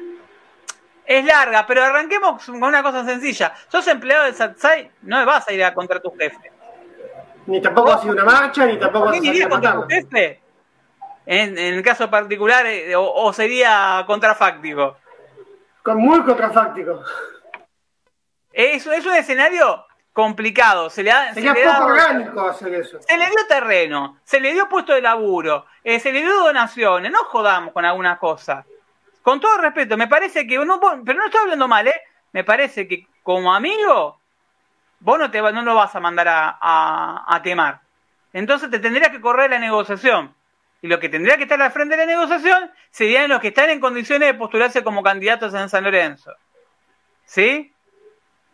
Es 1.06 1.26
larga, 1.26 1.68
pero 1.68 1.84
arranquemos 1.84 2.44
con 2.46 2.64
una 2.64 2.82
cosa 2.82 3.04
sencilla. 3.04 3.54
Sos 3.68 3.86
empleado 3.88 4.24
del 4.24 4.34
SATSAI, 4.34 4.92
no 5.02 5.26
vas 5.26 5.46
a 5.48 5.52
ir 5.52 5.64
a 5.64 5.74
contra 5.74 6.00
tu 6.00 6.10
jefe. 6.18 6.52
Ni 7.48 7.62
tampoco 7.62 7.92
ha 7.92 8.02
sido 8.02 8.14
una 8.14 8.24
marcha, 8.24 8.66
ni 8.66 8.80
tampoco 8.80 9.10
a 9.10 9.18
ir 9.18 9.50
contra 9.50 9.74
tu 9.74 9.88
jefe? 9.88 10.40
En, 11.26 11.58
el 11.58 11.84
caso 11.84 12.10
particular, 12.10 12.66
eh, 12.66 12.96
o, 12.96 13.34
sería 13.34 14.04
contrafáctico. 14.08 14.98
Muy 15.86 16.24
contrafáctico. 16.24 17.04
Es, 18.54 18.88
es 18.88 19.06
un 19.06 19.16
escenario 19.16 19.86
complicado. 20.16 20.90
Se 20.90 21.04
le 21.04 21.12
Sería 21.12 21.54
se 21.54 21.60
le 21.60 21.66
poco 21.66 21.86
orgánico 21.88 22.48
hacer 22.48 22.74
eso. 22.74 23.02
Se 23.02 23.18
le 23.18 23.26
dio 23.26 23.48
terreno, 23.50 24.18
se 24.24 24.40
le 24.40 24.54
dio 24.54 24.70
puesto 24.70 24.94
de 24.94 25.02
laburo, 25.02 25.66
eh, 25.84 26.00
se 26.00 26.14
le 26.14 26.22
dio 26.22 26.34
donaciones. 26.34 27.12
No 27.12 27.26
jodamos 27.26 27.74
con 27.74 27.84
alguna 27.84 28.18
cosa. 28.18 28.66
Con 29.22 29.42
todo 29.42 29.58
respeto, 29.58 29.98
me 29.98 30.08
parece 30.08 30.48
que 30.48 30.58
uno, 30.58 30.80
pero 31.04 31.20
no 31.20 31.26
estoy 31.26 31.42
hablando 31.42 31.68
mal, 31.68 31.88
¿eh? 31.88 32.02
Me 32.32 32.46
parece 32.46 32.88
que 32.88 33.06
como 33.24 33.54
amigo, 33.54 34.22
vos 35.02 35.20
no, 35.20 35.30
te, 35.30 35.42
no 35.42 35.62
lo 35.64 35.76
vas 35.76 35.94
a 35.96 36.00
mandar 36.00 36.28
a, 36.30 37.42
quemar. 37.44 37.82
Entonces 38.32 38.70
te 38.72 38.80
tendrías 38.80 39.10
que 39.10 39.20
correr 39.20 39.50
la 39.50 39.60
negociación. 39.60 40.34
Y 40.82 40.88
lo 40.88 41.00
que 41.00 41.10
tendría 41.10 41.36
que 41.36 41.44
estar 41.44 41.62
al 41.62 41.72
frente 41.72 41.98
de 41.98 42.06
la 42.06 42.12
negociación 42.12 42.72
serían 42.90 43.28
los 43.30 43.42
que 43.42 43.50
están 43.50 43.70
en 43.70 43.82
condiciones 43.82 44.30
de 44.30 44.34
postularse 44.36 44.84
como 44.84 45.04
candidatos 45.04 45.54
en 45.54 45.68
San 45.68 45.84
Lorenzo. 45.84 46.32
¿Sí? 47.26 47.75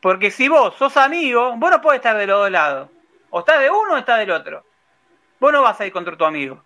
Porque 0.02 0.32
si 0.32 0.48
vos 0.48 0.76
sos 0.76 0.98
amigo, 0.98 1.56
vos 1.58 1.72
no 1.72 1.82
podés 1.82 1.98
estar 1.98 2.18
de 2.18 2.28
los 2.28 2.40
dos 2.40 2.52
lados. 2.52 2.90
O 3.30 3.40
estás 3.40 3.60
de 3.60 3.70
uno 3.70 3.94
o 3.94 3.98
estás 3.98 4.20
del 4.20 4.32
otro. 4.32 4.66
Vos 5.40 5.54
no 5.54 5.62
vas 5.62 5.80
a 5.80 5.86
ir 5.86 5.94
contra 5.94 6.18
tu 6.18 6.26
amigo. 6.26 6.64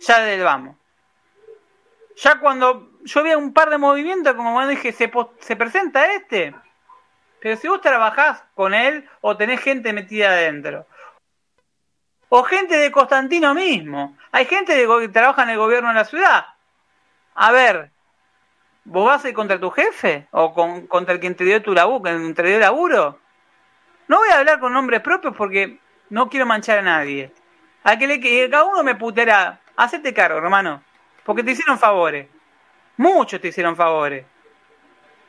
Ya 0.00 0.20
del 0.20 0.42
vamos. 0.42 0.76
Ya 2.16 2.38
cuando 2.40 2.90
yo 3.04 3.22
vi 3.22 3.34
un 3.34 3.52
par 3.52 3.70
de 3.70 3.78
movimientos, 3.78 4.34
como 4.34 4.66
dije, 4.66 4.92
se, 4.92 5.10
se 5.38 5.56
presenta 5.56 6.12
este. 6.12 6.54
Pero 7.40 7.56
si 7.56 7.68
vos 7.68 7.80
trabajás 7.80 8.42
con 8.54 8.74
él 8.74 9.08
o 9.20 9.36
tenés 9.36 9.60
gente 9.60 9.92
metida 9.92 10.30
adentro. 10.30 10.86
O 12.28 12.42
gente 12.42 12.76
de 12.76 12.92
Constantino 12.92 13.54
mismo. 13.54 14.16
Hay 14.32 14.44
gente 14.44 14.74
que 14.74 15.08
trabaja 15.08 15.44
en 15.44 15.50
el 15.50 15.58
gobierno 15.58 15.88
de 15.88 15.94
la 15.94 16.04
ciudad. 16.04 16.46
A 17.34 17.52
ver, 17.52 17.90
¿Vos 18.84 19.06
vas 19.06 19.24
a 19.24 19.28
ir 19.28 19.34
contra 19.34 19.60
tu 19.60 19.70
jefe? 19.70 20.26
¿O 20.30 20.54
con, 20.54 20.86
contra 20.86 21.14
el 21.14 21.20
quien 21.20 21.34
te 21.34 21.44
dio 21.44 21.62
tu 21.62 21.74
laburo, 21.74 22.34
te 22.34 22.42
dio 22.42 22.58
laburo? 22.58 23.18
No 24.08 24.18
voy 24.18 24.28
a 24.30 24.38
hablar 24.38 24.58
con 24.58 24.72
nombres 24.72 25.00
propios 25.00 25.34
porque 25.36 25.78
no 26.08 26.28
quiero 26.28 26.46
manchar 26.46 26.78
a 26.78 26.82
nadie. 26.82 27.32
A 27.84 27.98
que, 27.98 28.06
le, 28.06 28.20
que 28.20 28.48
cada 28.50 28.64
uno 28.64 28.82
me 28.82 28.94
putera. 28.94 29.60
Hacete 29.76 30.12
cargo, 30.12 30.38
hermano. 30.38 30.82
Porque 31.24 31.42
te 31.42 31.52
hicieron 31.52 31.78
favores. 31.78 32.28
Muchos 32.96 33.40
te 33.40 33.48
hicieron 33.48 33.76
favores. 33.76 34.26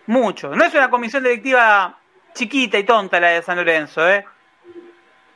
Muchos. 0.08 0.58
No 0.58 0.66
es 0.66 0.74
una 0.74 0.90
comisión 0.90 1.24
directiva 1.24 1.98
chiquita 2.34 2.78
y 2.78 2.84
tonta 2.84 3.20
la 3.20 3.30
de 3.30 3.42
San 3.42 3.58
Lorenzo, 3.58 4.10
¿eh? 4.10 4.26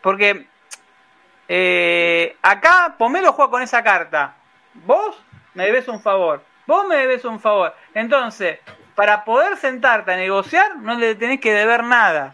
Porque 0.01 0.47
eh, 1.47 2.35
acá 2.41 2.95
Pomelo 2.97 3.33
juega 3.33 3.51
con 3.51 3.61
esa 3.61 3.83
carta. 3.83 4.35
Vos 4.73 5.15
me 5.53 5.65
debes 5.65 5.87
un 5.87 6.01
favor. 6.01 6.43
Vos 6.67 6.87
me 6.87 6.95
debes 6.95 7.23
un 7.25 7.39
favor. 7.39 7.75
Entonces, 7.93 8.59
para 8.95 9.25
poder 9.25 9.57
sentarte 9.57 10.13
a 10.13 10.17
negociar, 10.17 10.77
no 10.77 10.95
le 10.95 11.15
tenés 11.15 11.39
que 11.39 11.53
deber 11.53 11.83
nada. 11.83 12.33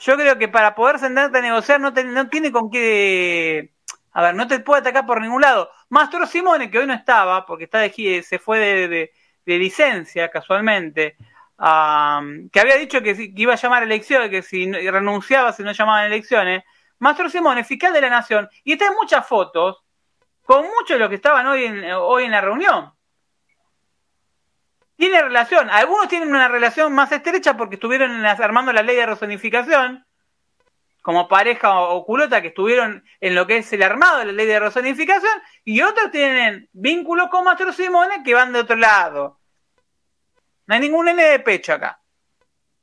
Yo 0.00 0.16
creo 0.16 0.38
que 0.38 0.48
para 0.48 0.74
poder 0.74 0.98
sentarte 0.98 1.38
a 1.38 1.42
negociar 1.42 1.80
no, 1.80 1.90
no 1.90 2.28
tiene 2.28 2.52
con 2.52 2.70
qué... 2.70 3.72
A 4.12 4.22
ver, 4.22 4.34
no 4.34 4.46
te 4.46 4.60
puede 4.60 4.82
atacar 4.82 5.06
por 5.06 5.20
ningún 5.20 5.42
lado. 5.42 5.70
Mastro 5.88 6.26
Simone, 6.26 6.70
que 6.70 6.78
hoy 6.78 6.86
no 6.86 6.94
estaba, 6.94 7.44
porque 7.46 7.64
está 7.64 7.78
de, 7.80 8.22
se 8.22 8.38
fue 8.38 8.58
de, 8.58 9.12
licencia 9.58 10.30
casualmente, 10.30 11.16
que 11.58 12.60
había 12.60 12.76
dicho 12.76 13.02
que, 13.02 13.32
iba 13.34 13.54
a 13.54 13.56
llamar 13.56 13.82
elecciones, 13.82 14.30
que 14.30 14.42
si 14.42 14.70
renunciaba 14.70 15.52
si 15.52 15.64
no 15.64 15.72
llamaban 15.72 16.06
elecciones. 16.06 16.62
Mastro 17.00 17.28
Simone, 17.28 17.64
fiscal 17.64 17.92
de 17.92 18.02
la 18.02 18.10
Nación, 18.10 18.48
y 18.62 18.74
está 18.74 18.86
en 18.86 18.94
muchas 18.94 19.26
fotos 19.26 19.82
con 20.44 20.62
muchos 20.62 20.90
de 20.90 20.98
los 20.98 21.08
que 21.08 21.16
estaban 21.16 21.46
hoy 21.46 21.64
en, 21.64 21.84
hoy 21.92 22.24
en 22.24 22.30
la 22.30 22.40
reunión 22.40 22.92
tiene 24.96 25.22
relación. 25.22 25.70
Algunos 25.70 26.08
tienen 26.08 26.28
una 26.28 26.48
relación 26.48 26.92
más 26.92 27.10
estrecha 27.12 27.56
porque 27.56 27.76
estuvieron 27.76 28.24
armando 28.24 28.72
la 28.72 28.82
ley 28.82 28.96
de 28.96 29.06
rezonificación, 29.06 30.06
como 31.02 31.28
pareja 31.28 31.80
o 31.80 32.04
culota 32.04 32.40
que 32.40 32.48
estuvieron 32.48 33.04
en 33.20 33.34
lo 33.34 33.46
que 33.46 33.58
es 33.58 33.72
el 33.72 33.82
armado 33.82 34.18
de 34.18 34.26
la 34.26 34.32
ley 34.32 34.46
de 34.46 34.60
rezonificación, 34.60 35.32
y 35.64 35.82
otros 35.82 36.10
tienen 36.10 36.68
vínculos 36.72 37.28
con 37.28 37.44
Mastro 37.44 37.72
Simone 37.72 38.22
que 38.24 38.34
van 38.34 38.52
de 38.52 38.60
otro 38.60 38.76
lado. 38.76 39.40
No 40.66 40.74
hay 40.74 40.80
ningún 40.80 41.08
N 41.08 41.22
de 41.22 41.38
pecho 41.40 41.74
acá. 41.74 42.00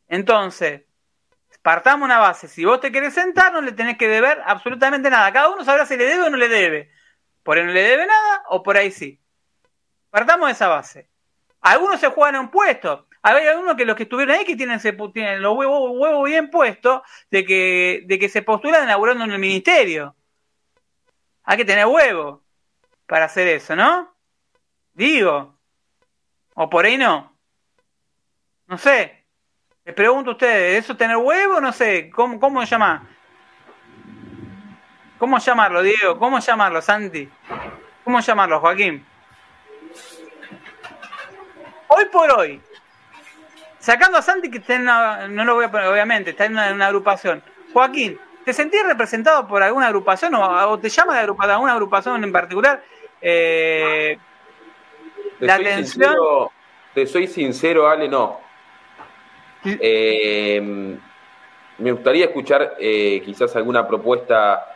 Entonces, 0.08 0.84
partamos 1.62 2.06
una 2.06 2.20
base. 2.20 2.48
Si 2.48 2.66
vos 2.66 2.80
te 2.80 2.92
querés 2.92 3.14
sentar, 3.14 3.54
no 3.54 3.62
le 3.62 3.72
tenés 3.72 3.98
que 3.98 4.08
deber 4.08 4.42
absolutamente 4.46 5.10
nada. 5.10 5.32
Cada 5.32 5.50
uno 5.50 5.64
sabrá 5.64 5.86
si 5.86 5.98
le 5.98 6.06
debe 6.06 6.24
o 6.24 6.30
no 6.30 6.38
le 6.38 6.50
debe. 6.50 6.92
Por 7.44 7.58
ahí 7.58 7.64
no 7.64 7.72
le 7.72 7.82
debe 7.82 8.06
nada 8.06 8.44
o 8.50 8.62
por 8.62 8.78
ahí 8.78 8.92
sí. 8.92 9.20
Partamos 10.10 10.48
de 10.48 10.54
esa 10.54 10.68
base. 10.68 11.11
Algunos 11.62 12.00
se 12.00 12.08
juegan 12.08 12.36
a 12.36 12.42
un 12.42 12.50
puesto. 12.50 13.08
Hay 13.22 13.46
algunos 13.46 13.76
que 13.76 13.86
los 13.86 13.96
que 13.96 14.04
estuvieron 14.04 14.36
ahí 14.36 14.46
que 14.46 14.56
tienen, 14.56 14.80
tienen 15.14 15.42
los 15.42 15.56
huevos, 15.56 15.92
huevos 15.94 16.28
bien 16.28 16.50
puestos 16.50 17.02
de 17.30 17.46
que, 17.46 18.04
de 18.06 18.18
que 18.18 18.30
se 18.30 18.42
postulan 18.42 18.84
inaugurando 18.84 19.24
en 19.24 19.32
el 19.32 19.40
ministerio. 19.40 20.16
Hay 21.44 21.58
que 21.58 21.66
tener 21.66 21.86
huevo 21.86 22.44
para 23.06 23.26
hacer 23.26 23.48
eso, 23.48 23.76
¿no? 23.76 24.16
Digo. 24.94 25.60
O 26.56 26.70
por 26.70 26.86
ahí 26.86 26.98
no. 26.98 27.38
No 28.66 28.78
sé. 28.78 29.26
Les 29.86 29.94
pregunto 29.94 30.32
a 30.32 30.34
ustedes, 30.34 30.84
¿eso 30.84 30.98
tener 30.98 31.18
huevo? 31.18 31.62
No 31.62 31.72
sé. 31.72 32.10
¿Cómo, 32.10 32.40
cómo 32.40 32.64
llama? 32.64 33.08
¿Cómo 35.20 35.38
llamarlo, 35.38 35.84
Diego? 35.84 36.18
¿Cómo 36.18 36.40
llamarlo, 36.40 36.82
Santi? 36.82 37.30
¿Cómo 38.04 38.20
llamarlo, 38.20 38.60
Joaquín? 38.60 39.06
Hoy 41.96 42.06
por 42.06 42.32
hoy, 42.32 42.62
sacando 43.80 44.18
a 44.18 44.22
Santi 44.22 44.50
que 44.50 44.60
está 44.60 44.76
en 44.76 44.82
una, 44.84 45.28
no 45.28 45.46
lo 45.46 45.56
voy 45.56 45.66
a 45.66 45.72
poner, 45.72 45.88
obviamente, 45.88 46.32
está 46.32 46.46
en 46.46 46.54
una, 46.54 46.88
agrupación. 46.88 47.44
Joaquín, 47.74 48.20
¿te 48.46 48.54
sentís 48.54 48.84
representado 48.86 49.48
por 49.48 49.62
alguna 49.62 49.88
agrupación 49.88 50.34
o, 50.36 50.80
te 50.80 50.90
llama 50.90 51.14
de 51.14 51.20
agrupación, 51.20 51.54
alguna 51.54 51.74
agrupación 51.74 52.24
en 52.24 52.32
particular? 52.32 52.84
Eh, 53.22 54.18
la 55.40 55.56
atención. 55.56 56.16
te 56.94 57.06
soy 57.06 57.28
sincero, 57.28 57.88
Ale, 57.88 58.08
no. 58.08 58.40
Eh, 59.64 60.98
me 61.78 61.92
gustaría 61.92 62.26
escuchar 62.26 62.76
eh, 62.80 63.22
quizás 63.24 63.56
alguna 63.56 63.88
propuesta 63.88 64.68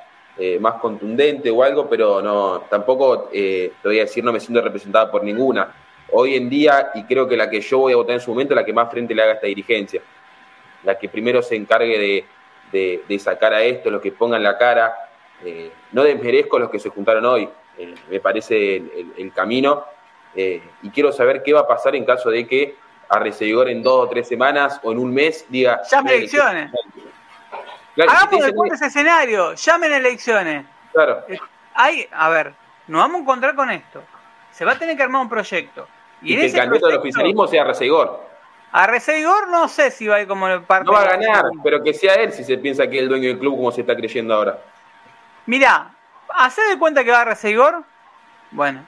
más 0.59 0.73
contundente 0.81 1.49
o 1.49 1.63
algo, 1.63 1.87
pero 1.89 2.21
no, 2.21 2.59
tampoco 2.69 3.29
te 3.31 3.71
voy 3.81 3.99
a 3.99 4.01
decir 4.01 4.21
no 4.21 4.33
me 4.33 4.41
siento 4.41 4.61
representada 4.61 5.09
por 5.09 5.23
ninguna 5.23 5.73
hoy 6.11 6.35
en 6.35 6.49
día, 6.49 6.91
y 6.93 7.03
creo 7.03 7.27
que 7.27 7.37
la 7.37 7.49
que 7.49 7.61
yo 7.61 7.79
voy 7.79 7.93
a 7.93 7.97
votar 7.97 8.15
en 8.15 8.21
su 8.21 8.31
momento, 8.31 8.55
la 8.55 8.65
que 8.65 8.73
más 8.73 8.89
frente 8.89 9.13
le 9.13 9.21
haga 9.21 9.33
esta 9.33 9.47
dirigencia. 9.47 10.01
La 10.83 10.97
que 10.97 11.09
primero 11.09 11.41
se 11.41 11.55
encargue 11.55 12.25
de, 12.71 13.03
de, 13.07 13.19
sacar 13.19 13.53
a 13.53 13.61
esto, 13.63 13.89
los 13.89 14.01
que 14.01 14.11
pongan 14.11 14.43
la 14.43 14.57
cara. 14.57 14.93
Eh, 15.43 15.71
no 15.91 16.03
desmerezco 16.03 16.59
los 16.59 16.69
que 16.69 16.79
se 16.79 16.89
juntaron 16.89 17.25
hoy, 17.25 17.49
eh, 17.77 17.95
me 18.09 18.19
parece 18.19 18.75
el, 19.17 19.31
camino. 19.33 19.85
Eh, 20.35 20.61
y 20.81 20.89
quiero 20.89 21.11
saber 21.11 21.43
qué 21.43 21.53
va 21.53 21.61
a 21.61 21.67
pasar 21.67 21.95
en 21.95 22.05
caso 22.05 22.29
de 22.29 22.45
que 22.45 22.75
a 23.07 23.19
Recibidor 23.19 23.69
en 23.69 23.83
dos 23.83 24.05
o 24.05 24.09
tres 24.09 24.27
semanas 24.27 24.79
o 24.83 24.91
en 24.91 24.99
un 24.99 25.13
mes 25.13 25.45
diga. 25.49 25.81
Llamen 25.89 26.13
elecciones. 26.13 26.71
Hagamos 27.97 28.71
ese 28.73 28.87
escenario, 28.87 29.53
llamen 29.53 29.93
elecciones. 29.93 30.65
Claro. 30.91 31.23
Hay, 31.73 32.07
a 32.11 32.29
ver, 32.29 32.53
nos 32.87 33.01
vamos 33.01 33.19
a 33.19 33.21
encontrar 33.21 33.55
con 33.55 33.69
esto. 33.71 34.03
Se 34.51 34.65
va 34.65 34.73
a 34.73 34.79
tener 34.79 34.97
que 34.97 35.03
armar 35.03 35.21
un 35.21 35.29
proyecto. 35.29 35.87
Y, 36.25 36.35
que 36.35 36.45
el 36.45 36.53
candidato 36.53 36.87
del 36.87 36.97
oficialismo 36.97 37.47
sea 37.47 37.63
Recibidor. 37.63 38.25
A 38.71 38.87
Reseigor 38.87 39.47
no 39.47 39.69
sé 39.69 39.89
si 39.89 40.05
va 40.05 40.15
a 40.15 40.21
ir 40.21 40.27
como 40.27 40.47
parte. 40.63 40.85
No 40.85 40.91
va 40.91 41.03
a 41.03 41.15
ganar, 41.15 41.45
pero 41.63 41.81
que 41.81 41.93
sea 41.93 42.15
él 42.15 42.33
si 42.33 42.43
se 42.43 42.57
piensa 42.57 42.85
que 42.89 42.97
es 42.97 43.03
el 43.03 43.07
dueño 43.07 43.29
del 43.29 43.39
club 43.39 43.55
como 43.55 43.71
se 43.71 43.81
está 43.81 43.95
creyendo 43.95 44.33
ahora. 44.33 44.59
Mirá, 45.45 45.91
¿hace 46.27 46.61
de 46.63 46.77
cuenta 46.77 47.01
que 47.05 47.11
va 47.11 47.21
a 47.21 47.25
Reseigor? 47.25 47.83
Bueno. 48.51 48.85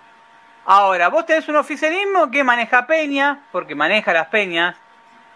Ahora, 0.65 1.07
vos 1.07 1.25
tenés 1.25 1.47
un 1.47 1.55
oficialismo 1.55 2.29
que 2.29 2.43
maneja 2.43 2.85
Peña, 2.85 3.43
porque 3.53 3.75
maneja 3.75 4.11
las 4.11 4.27
peñas, 4.27 4.75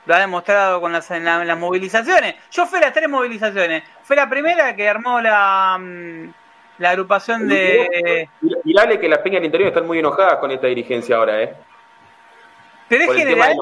lo 0.05 0.13
ha 0.13 0.19
demostrado 0.19 0.81
con 0.81 0.91
las, 0.91 1.09
las 1.09 1.57
movilizaciones. 1.57 2.35
Yo 2.51 2.65
fui 2.65 2.79
a 2.79 2.81
las 2.81 2.93
tres 2.93 3.07
movilizaciones. 3.07 3.83
Fue 4.03 4.17
la 4.17 4.27
primera 4.29 4.75
que 4.75 4.89
armó 4.89 5.21
la, 5.21 5.77
mm, 5.79 6.33
la 6.79 6.89
agrupación 6.89 7.47
de... 7.47 8.27
Y 8.65 8.73
dale 8.73 8.99
que 8.99 9.07
las 9.07 9.19
peñas 9.19 9.39
del 9.39 9.45
interior 9.45 9.69
están 9.69 9.87
muy 9.87 9.99
enojadas 9.99 10.39
con 10.39 10.51
esta 10.51 10.67
dirigencia 10.67 11.15
ahora, 11.15 11.41
¿eh? 11.41 11.55
Pero 12.91 13.05
es 13.05 13.17
general... 13.17 13.57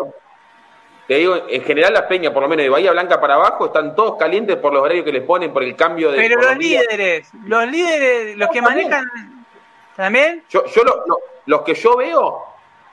Te 1.08 1.16
digo, 1.16 1.36
en 1.48 1.64
general 1.64 1.94
las 1.94 2.04
peñas, 2.04 2.34
por 2.34 2.42
lo 2.42 2.50
menos 2.50 2.64
de 2.64 2.70
Bahía 2.70 2.92
Blanca 2.92 3.22
para 3.22 3.36
abajo, 3.36 3.68
están 3.68 3.96
todos 3.96 4.18
calientes 4.18 4.58
por 4.58 4.74
los 4.74 4.82
horarios 4.82 5.06
que 5.06 5.12
les 5.12 5.24
ponen, 5.24 5.54
por 5.54 5.64
el 5.64 5.76
cambio 5.76 6.12
de... 6.12 6.18
Pero 6.18 6.42
los 6.42 6.58
líderes, 6.58 7.30
los 7.46 7.68
líderes, 7.68 8.38
los 8.38 8.50
que 8.50 8.62
manejan... 8.62 9.06
¿También? 9.96 10.44
Yo, 10.50 10.66
yo 10.66 10.82
los 11.46 11.62
que 11.62 11.76
yo 11.76 11.98
veo, 11.98 12.44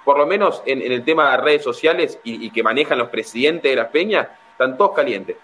por 0.05 0.19
lo 0.19 0.27
menos 0.27 0.63
en, 0.67 0.81
el 0.83 1.05
tema 1.05 1.31
de 1.31 1.37
redes 1.39 1.63
sociales 1.65 2.19
y, 2.23 2.51
que 2.51 2.63
manejan 2.63 2.99
los 2.99 3.09
presidentes 3.09 3.71
de 3.71 3.77
las 3.77 3.89
peñas, 3.89 4.29
están 4.53 4.77
todos 4.77 4.95
calientes. 4.95 5.37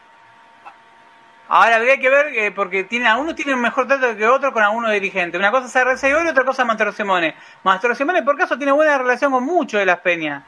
Ahora 1.48 1.76
habría 1.76 1.98
que 1.98 2.10
ver, 2.10 2.26
eh, 2.36 2.50
porque 2.50 2.84
tiene, 2.84 3.06
algunos 3.06 3.34
tienen 3.34 3.60
mejor 3.60 3.86
trato 3.86 4.14
que 4.16 4.26
otros 4.26 4.52
con 4.52 4.62
algunos 4.62 4.92
dirigentes. 4.92 5.38
Una 5.38 5.50
cosa 5.50 5.66
es 5.66 6.02
RCO 6.02 6.24
y 6.24 6.28
otra 6.28 6.44
cosa 6.44 6.62
es 6.62 6.68
Mastro 6.68 6.92
Simone. 6.92 7.34
Mastro 7.62 7.94
Simone, 7.94 8.22
por 8.22 8.36
caso, 8.36 8.56
tiene 8.56 8.72
buena 8.72 8.98
relación 8.98 9.32
con 9.32 9.44
muchos 9.44 9.78
de 9.78 9.86
las 9.86 10.00
peñas 10.00 10.42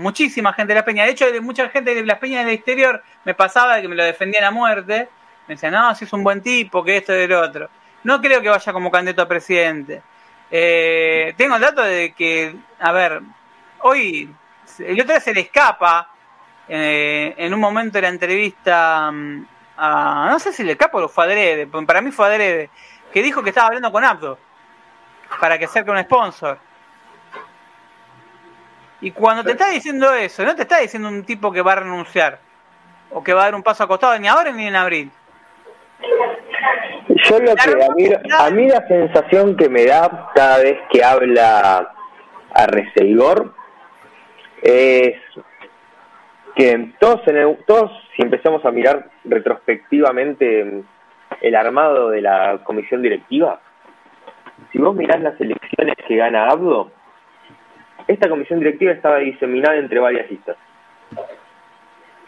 muchísima 0.00 0.52
gente 0.52 0.72
de 0.72 0.74
Las 0.76 0.84
Peñas. 0.84 1.06
De 1.06 1.12
hecho, 1.12 1.26
mucha 1.42 1.68
gente 1.68 1.94
de 1.94 2.04
Las 2.04 2.18
Peñas 2.18 2.44
del 2.44 2.54
exterior 2.54 3.02
me 3.24 3.34
pasaba 3.34 3.80
que 3.80 3.88
me 3.88 3.94
lo 3.94 4.04
defendían 4.04 4.44
a 4.44 4.50
muerte. 4.50 5.08
Me 5.46 5.54
decían, 5.54 5.72
no, 5.72 5.94
si 5.94 6.04
es 6.04 6.12
un 6.12 6.24
buen 6.24 6.42
tipo, 6.42 6.82
que 6.82 6.96
esto 6.96 7.12
y 7.12 7.22
el 7.22 7.32
otro. 7.32 7.68
No 8.04 8.20
creo 8.20 8.40
que 8.40 8.48
vaya 8.48 8.72
como 8.72 8.90
candidato 8.90 9.22
a 9.22 9.28
presidente. 9.28 10.02
Eh, 10.50 11.34
tengo 11.36 11.56
el 11.56 11.62
dato 11.62 11.82
de 11.82 12.12
que, 12.12 12.54
a 12.80 12.92
ver, 12.92 13.20
hoy, 13.80 14.34
el 14.78 15.00
otro 15.00 15.12
día 15.12 15.20
se 15.20 15.34
le 15.34 15.42
escapa 15.42 16.10
eh, 16.68 17.34
en 17.36 17.54
un 17.54 17.60
momento 17.60 17.98
de 17.98 18.02
la 18.02 18.08
entrevista 18.08 19.10
mm, 19.12 19.46
a, 19.76 20.28
no 20.30 20.38
sé 20.38 20.52
si 20.52 20.62
le 20.62 20.72
escapa 20.72 20.98
o 20.98 21.08
fue 21.08 21.24
adrede, 21.24 21.66
para 21.66 22.00
mí 22.00 22.10
fue 22.10 22.26
adrede, 22.26 22.70
que 23.12 23.22
dijo 23.22 23.42
que 23.42 23.50
estaba 23.50 23.68
hablando 23.68 23.90
con 23.92 24.04
Abdo 24.04 24.38
para 25.40 25.58
que 25.58 25.66
acerque 25.66 25.90
un 25.90 26.02
sponsor. 26.02 26.58
Y 29.00 29.12
cuando 29.12 29.42
te 29.42 29.52
está 29.52 29.70
diciendo 29.70 30.12
eso, 30.12 30.44
no 30.44 30.54
te 30.54 30.62
está 30.62 30.78
diciendo 30.78 31.08
un 31.08 31.24
tipo 31.24 31.50
que 31.52 31.62
va 31.62 31.72
a 31.72 31.76
renunciar 31.76 32.38
o 33.10 33.22
que 33.22 33.32
va 33.32 33.42
a 33.42 33.44
dar 33.46 33.54
un 33.54 33.62
paso 33.62 33.84
acostado 33.84 34.18
ni 34.18 34.28
ahora 34.28 34.52
ni 34.52 34.66
en 34.66 34.76
abril. 34.76 35.10
Yo 37.08 37.38
lo 37.38 37.54
que 37.54 37.70
a 37.70 37.94
mí, 37.94 38.08
a 38.38 38.50
mí 38.50 38.68
la 38.68 38.86
sensación 38.86 39.56
que 39.56 39.68
me 39.68 39.84
da 39.86 40.30
cada 40.34 40.58
vez 40.58 40.78
que 40.90 41.02
habla 41.02 41.92
a 42.52 42.66
Reseigor 42.66 43.54
es 44.62 45.16
que 46.54 46.92
todos, 46.98 47.26
en 47.26 47.58
todos 47.66 47.90
si 48.14 48.22
empezamos 48.22 48.64
a 48.64 48.70
mirar 48.70 49.08
retrospectivamente 49.24 50.82
el 51.40 51.54
armado 51.54 52.10
de 52.10 52.20
la 52.20 52.60
comisión 52.64 53.02
directiva, 53.02 53.60
si 54.70 54.78
vos 54.78 54.94
mirás 54.94 55.20
las 55.20 55.40
elecciones 55.40 55.96
que 56.06 56.16
gana 56.16 56.48
Abdo, 56.48 56.90
esta 58.10 58.28
comisión 58.28 58.58
directiva 58.58 58.92
estaba 58.92 59.18
diseminada 59.18 59.76
entre 59.76 60.00
varias 60.00 60.30
listas. 60.30 60.56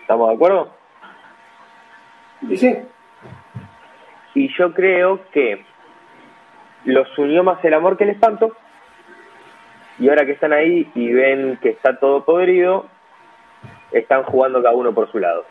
¿Estamos 0.01 0.29
de 0.29 0.35
acuerdo? 0.35 0.71
Sí. 2.57 2.79
Y 4.35 4.49
yo 4.57 4.73
creo 4.73 5.21
que 5.33 5.65
los 6.85 7.19
unió 7.19 7.43
más 7.43 7.65
el 7.65 7.75
amor 7.75 7.97
que 7.97 8.05
el 8.05 8.11
espanto. 8.11 8.57
Y 9.99 10.09
ahora 10.09 10.25
que 10.25 10.33
están 10.33 10.53
ahí 10.53 10.91
y 10.95 11.13
ven 11.13 11.59
que 11.61 11.71
está 11.71 11.99
todo 11.99 12.25
podrido, 12.25 12.87
están 13.91 14.23
jugando 14.23 14.63
cada 14.63 14.75
uno 14.75 14.93
por 14.93 15.11
su 15.11 15.19
lado. 15.19 15.45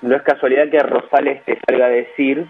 No 0.00 0.16
es 0.16 0.22
casualidad 0.22 0.70
que 0.70 0.78
Rosales 0.78 1.44
te 1.44 1.58
salga 1.66 1.86
a 1.86 1.90
decir, 1.90 2.46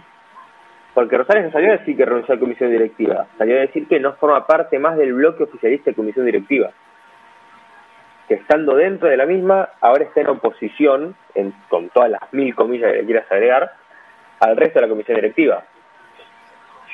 porque 0.95 1.19
Rosales 1.19 1.45
no 1.45 1.53
salió 1.53 1.71
a 1.71 1.79
decir 1.79 1.97
que 1.97 2.05
renunció 2.05 2.33
a 2.33 2.37
la 2.37 2.41
comisión 2.41 2.71
directiva, 2.71 3.27
salió 3.37 3.57
a 3.57 3.61
decir 3.61 3.89
que 3.89 4.01
no 4.01 4.15
forma 4.15 4.47
parte 4.47 4.79
más 4.79 4.97
del 4.97 5.13
bloque 5.13 5.43
oficialista 5.43 5.91
de 5.91 5.97
comisión 5.97 6.25
directiva 6.25 6.73
que 8.29 8.35
estando 8.35 8.75
dentro 8.77 9.09
de 9.09 9.17
la 9.17 9.27
misma, 9.27 9.71
ahora 9.81 10.05
está 10.05 10.21
en 10.21 10.29
oposición, 10.29 11.17
con 11.69 11.89
todas 11.91 12.11
las 12.11 12.33
mil 12.33 12.55
comillas 12.55 12.93
que 12.93 12.99
le 12.99 13.05
quieras 13.05 13.31
agregar, 13.31 13.73
al 14.41 14.57
resto 14.57 14.81
de 14.81 14.87
la 14.87 14.91
comisión 14.91 15.17
directiva. 15.17 15.65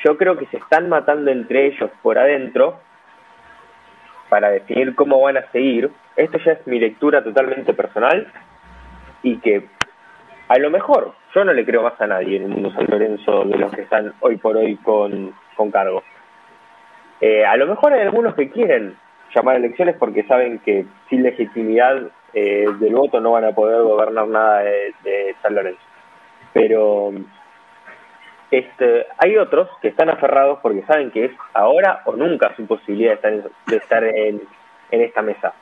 Yo 0.04 0.16
creo 0.16 0.36
que 0.36 0.46
se 0.46 0.58
están 0.58 0.88
matando 0.88 1.30
entre 1.30 1.66
ellos 1.66 1.90
por 2.02 2.18
adentro 2.18 2.78
para 4.28 4.50
definir 4.50 4.94
cómo 4.94 5.20
van 5.20 5.38
a 5.38 5.50
seguir. 5.50 5.90
Esto 6.16 6.38
ya 6.38 6.52
es 6.52 6.66
mi 6.66 6.78
lectura 6.78 7.22
totalmente 7.24 7.74
personal 7.74 8.26
y 9.22 9.38
que 9.38 9.66
a 10.48 10.58
lo 10.58 10.70
mejor 10.70 11.14
yo 11.34 11.44
no 11.44 11.52
le 11.52 11.64
creo 11.64 11.82
más 11.82 12.00
a 12.00 12.06
nadie 12.06 12.36
en 12.36 12.44
el 12.44 12.48
mundo 12.48 12.72
San 12.72 12.86
Lorenzo 12.86 13.44
de 13.44 13.58
los 13.58 13.72
que 13.72 13.82
están 13.82 14.14
hoy 14.20 14.36
por 14.36 14.56
hoy 14.56 14.76
con, 14.76 15.34
cargo. 15.72 16.02
Eh, 17.20 17.44
a 17.44 17.56
lo 17.56 17.66
mejor 17.66 17.92
hay 17.92 18.02
algunos 18.02 18.34
que 18.34 18.48
quieren 18.50 18.96
llamar 19.34 19.56
elecciones 19.56 19.96
porque 19.96 20.24
saben 20.24 20.58
que 20.60 20.86
sin 21.08 21.22
legitimidad 21.22 22.10
eh, 22.34 22.66
del 22.78 22.94
voto 22.94 23.20
no 23.20 23.32
van 23.32 23.44
a 23.44 23.52
poder 23.52 23.82
gobernar 23.82 24.28
nada 24.28 24.60
de, 24.60 25.34
San 25.42 25.54
Lorenzo. 25.54 25.80
Pero 26.52 27.12
este, 28.50 29.06
hay 29.18 29.36
otros 29.36 29.68
que 29.80 29.88
están 29.88 30.10
aferrados 30.10 30.58
porque 30.62 30.82
saben 30.82 31.10
que 31.10 31.26
es 31.26 31.32
ahora 31.54 32.02
o 32.04 32.16
nunca 32.16 32.54
su 32.56 32.66
posibilidad 32.66 33.10
de 33.10 33.14
estar, 33.14 33.50
de 33.66 33.76
estar 33.76 34.04
en, 34.04 34.42
en 34.90 35.00
esta 35.02 35.22
mesa. 35.22 35.54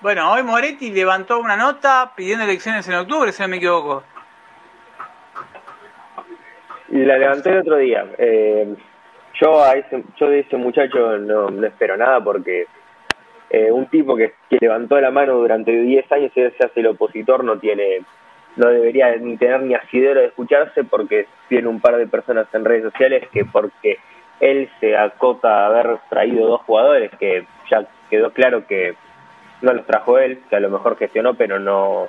Bueno, 0.00 0.32
hoy 0.32 0.42
Moretti 0.42 0.90
levantó 0.90 1.38
una 1.38 1.56
nota 1.56 2.12
pidiendo 2.16 2.44
elecciones 2.44 2.88
en 2.88 2.94
octubre, 2.94 3.30
si 3.30 3.40
no 3.40 3.48
me 3.48 3.58
equivoco. 3.58 4.02
La 6.88 7.16
levanté 7.16 7.50
el 7.50 7.58
otro 7.58 7.76
día. 7.76 8.04
Eh, 8.18 8.74
yo 9.42 9.62
a 9.62 9.72
ese, 9.72 10.04
yo 10.16 10.28
de 10.28 10.40
ese 10.40 10.56
muchacho 10.56 11.18
no, 11.18 11.48
espero 11.66 11.96
nada 11.96 12.22
porque 12.22 12.66
eh, 13.50 13.72
un 13.72 13.86
tipo 13.86 14.16
que, 14.16 14.34
levantó 14.50 15.00
la 15.00 15.10
mano 15.10 15.34
durante 15.34 15.72
10 15.72 16.12
años 16.12 16.30
y 16.36 16.40
se 16.40 16.64
hace 16.64 16.80
el 16.80 16.86
opositor 16.86 17.42
no 17.42 17.58
tiene 17.58 18.02
no 18.54 18.68
debería 18.68 19.16
ni 19.16 19.36
tener 19.38 19.62
ni 19.62 19.74
asidero 19.74 20.20
de 20.20 20.26
escucharse 20.26 20.84
porque 20.84 21.26
tiene 21.48 21.68
un 21.68 21.80
par 21.80 21.96
de 21.96 22.06
personas 22.06 22.46
en 22.52 22.64
redes 22.64 22.84
sociales 22.84 23.26
que 23.32 23.44
porque 23.44 23.98
él 24.40 24.70
se 24.78 24.96
acota 24.96 25.64
a 25.64 25.66
haber 25.66 25.98
traído 26.10 26.46
dos 26.46 26.60
jugadores 26.62 27.10
que 27.18 27.46
ya 27.70 27.86
quedó 28.10 28.30
claro 28.30 28.66
que 28.66 28.94
no 29.62 29.72
los 29.72 29.86
trajo 29.86 30.18
él, 30.18 30.40
que 30.50 30.56
a 30.56 30.60
lo 30.60 30.70
mejor 30.70 30.98
gestionó 30.98 31.34
pero 31.34 31.58
no 31.58 32.08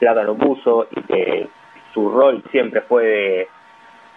plata 0.00 0.24
no 0.24 0.34
puso 0.34 0.88
y 0.90 1.00
que 1.02 1.48
su 1.94 2.10
rol 2.10 2.42
siempre 2.50 2.80
fue 2.82 3.04
de 3.04 3.48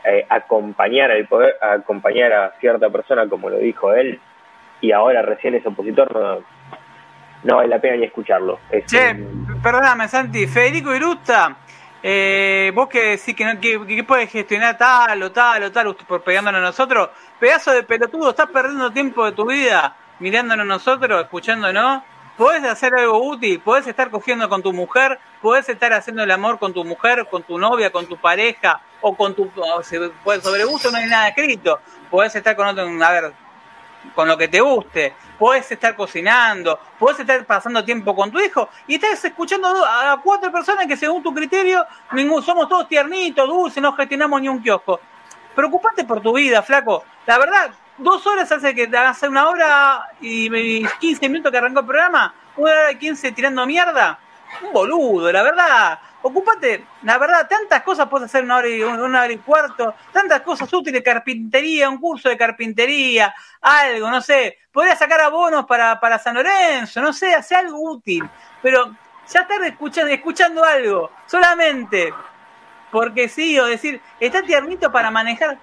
eh, 0.08 0.26
acompañar 0.30 1.12
al 1.12 1.28
poder, 1.28 1.56
acompañar 1.62 2.32
a 2.34 2.52
cierta 2.60 2.90
persona, 2.90 3.28
como 3.28 3.50
lo 3.50 3.58
dijo 3.58 3.94
él, 3.94 4.20
y 4.80 4.92
ahora 4.92 5.22
recién 5.22 5.56
es 5.56 5.66
opositor, 5.66 6.16
no, 6.16 6.44
no 7.44 7.56
vale 7.58 7.70
la 7.70 7.80
pena 7.80 7.98
ni 7.98 8.06
escucharlo. 8.06 8.60
che, 8.86 9.16
perdóname, 9.62 10.08
Santi, 10.08 10.48
Federico 10.48 10.96
Irusta, 10.96 11.58
eh, 12.02 12.72
vos 12.74 12.88
que 12.88 13.18
decís 13.18 13.36
que, 13.36 13.46
no, 13.46 13.60
que, 13.60 13.86
que 13.86 14.04
puedes 14.04 14.32
gestionar 14.32 14.78
tal 14.78 15.22
o 15.24 15.32
tal 15.32 15.64
o 15.64 15.72
tal 15.72 15.96
por 16.08 16.24
pegándonos 16.24 16.60
a 16.60 16.64
nosotros, 16.64 17.10
pedazo 17.40 17.72
de 17.74 17.84
pelotudo, 17.84 18.30
estás 18.30 18.48
perdiendo 18.48 18.92
tiempo 18.92 19.26
de 19.26 19.32
tu 19.34 19.46
vida 19.46 19.96
mirándonos 20.20 20.64
a 20.64 20.68
nosotros, 20.68 21.22
escuchándonos 21.22 22.04
podés 22.38 22.64
hacer 22.64 22.94
algo 22.98 23.22
útil, 23.24 23.60
podés 23.60 23.88
estar 23.88 24.10
cogiendo 24.10 24.48
con 24.48 24.62
tu 24.62 24.72
mujer, 24.72 25.20
podés 25.42 25.68
estar 25.70 25.92
haciendo 25.94 26.24
el 26.24 26.32
amor 26.32 26.60
con 26.60 26.74
tu 26.74 26.86
mujer, 26.86 27.28
con 27.30 27.44
tu 27.44 27.58
novia, 27.58 27.92
con 27.92 28.06
tu 28.06 28.18
pareja, 28.18 28.82
o 29.02 29.16
con 29.16 29.36
tu. 29.36 29.52
Sobre 30.42 30.64
gusto 30.64 30.92
no 30.92 30.98
hay 30.98 31.08
nada 31.08 31.30
escrito. 31.30 31.80
Podés 32.10 32.36
estar 32.36 32.56
con 32.56 32.68
otro. 32.68 32.84
A 32.84 33.12
ver, 33.12 33.34
con 34.16 34.28
lo 34.28 34.38
que 34.38 34.48
te 34.48 34.62
guste, 34.62 35.14
puedes 35.38 35.70
estar 35.72 35.96
cocinando, 35.96 36.80
puedes 36.98 37.20
estar 37.20 37.44
pasando 37.46 37.84
tiempo 37.84 38.16
con 38.16 38.32
tu 38.32 38.40
hijo 38.40 38.70
y 38.88 38.96
estás 38.96 39.24
escuchando 39.26 39.68
a 39.86 40.20
cuatro 40.24 40.52
personas 40.52 40.88
que 40.88 40.96
según 40.96 41.22
tu 41.22 41.34
criterio 41.34 41.86
ningún, 42.14 42.42
somos 42.42 42.70
todos 42.70 42.88
tiernitos, 42.88 43.48
dulces, 43.48 43.82
no 43.82 43.94
gestionamos 43.94 44.42
ni 44.42 44.50
un 44.50 44.62
kiosco. 44.62 45.00
Preocupate 45.56 46.04
por 46.04 46.22
tu 46.22 46.34
vida, 46.34 46.62
flaco. 46.62 47.04
La 47.26 47.38
verdad, 47.38 47.72
dos 47.98 48.26
horas 48.28 48.52
hace 48.52 48.76
que 48.76 48.90
hace 48.95 49.28
una 49.28 49.49
hora 49.49 50.10
y 50.22 50.86
15 50.86 51.30
minutos 51.30 51.52
que 51.52 51.57
arrancó 51.57 51.82
el 51.82 51.86
programa, 51.86 52.34
una 52.56 52.72
hora 52.72 52.91
y 52.91 52.98
15 52.98 53.32
tirando 53.32 53.65
mierda. 53.65 54.19
Un 54.61 54.74
boludo, 54.74 55.32
la 55.32 55.44
verdad. 55.44 55.99
Ocúpate, 56.22 56.86
la 57.03 57.18
verdad, 57.18 57.48
tantas 57.48 57.84
cosas 57.84 58.07
puedes 58.10 58.26
hacer 58.26 58.44
una 58.44 58.57
hora, 58.57 58.68
y, 58.68 58.82
una 58.82 59.22
hora 59.22 59.32
y 59.32 59.38
cuarto, 59.38 59.94
tantas 60.11 60.41
cosas 60.41 60.72
útiles, 60.74 61.03
carpintería, 61.03 61.90
un 61.90 61.99
curso 61.99 62.28
de 62.28 62.38
carpintería, 62.38 63.34
algo, 63.61 64.10
no 64.10 64.19
sé, 64.19 64.57
podrías 64.72 64.98
sacar 64.98 65.22
abonos 65.22 65.65
para, 65.65 65.99
para 65.99 66.18
San 66.18 66.36
Lorenzo, 66.36 67.02
no 67.02 67.14
sé, 67.14 67.36
hace 67.36 67.56
algo 67.56 67.80
útil, 67.80 68.28
pero 68.61 68.95
ya 69.32 69.41
estar 69.41 69.61
escuchando, 69.64 70.11
escuchando 70.11 70.64
algo, 70.64 71.11
solamente 71.28 72.14
porque 72.91 73.30
sí, 73.30 73.60
o 73.60 73.65
decir, 73.65 74.02
está 74.19 74.41
tiernito 74.41 74.91
para 74.91 75.11
manejar. 75.11 75.57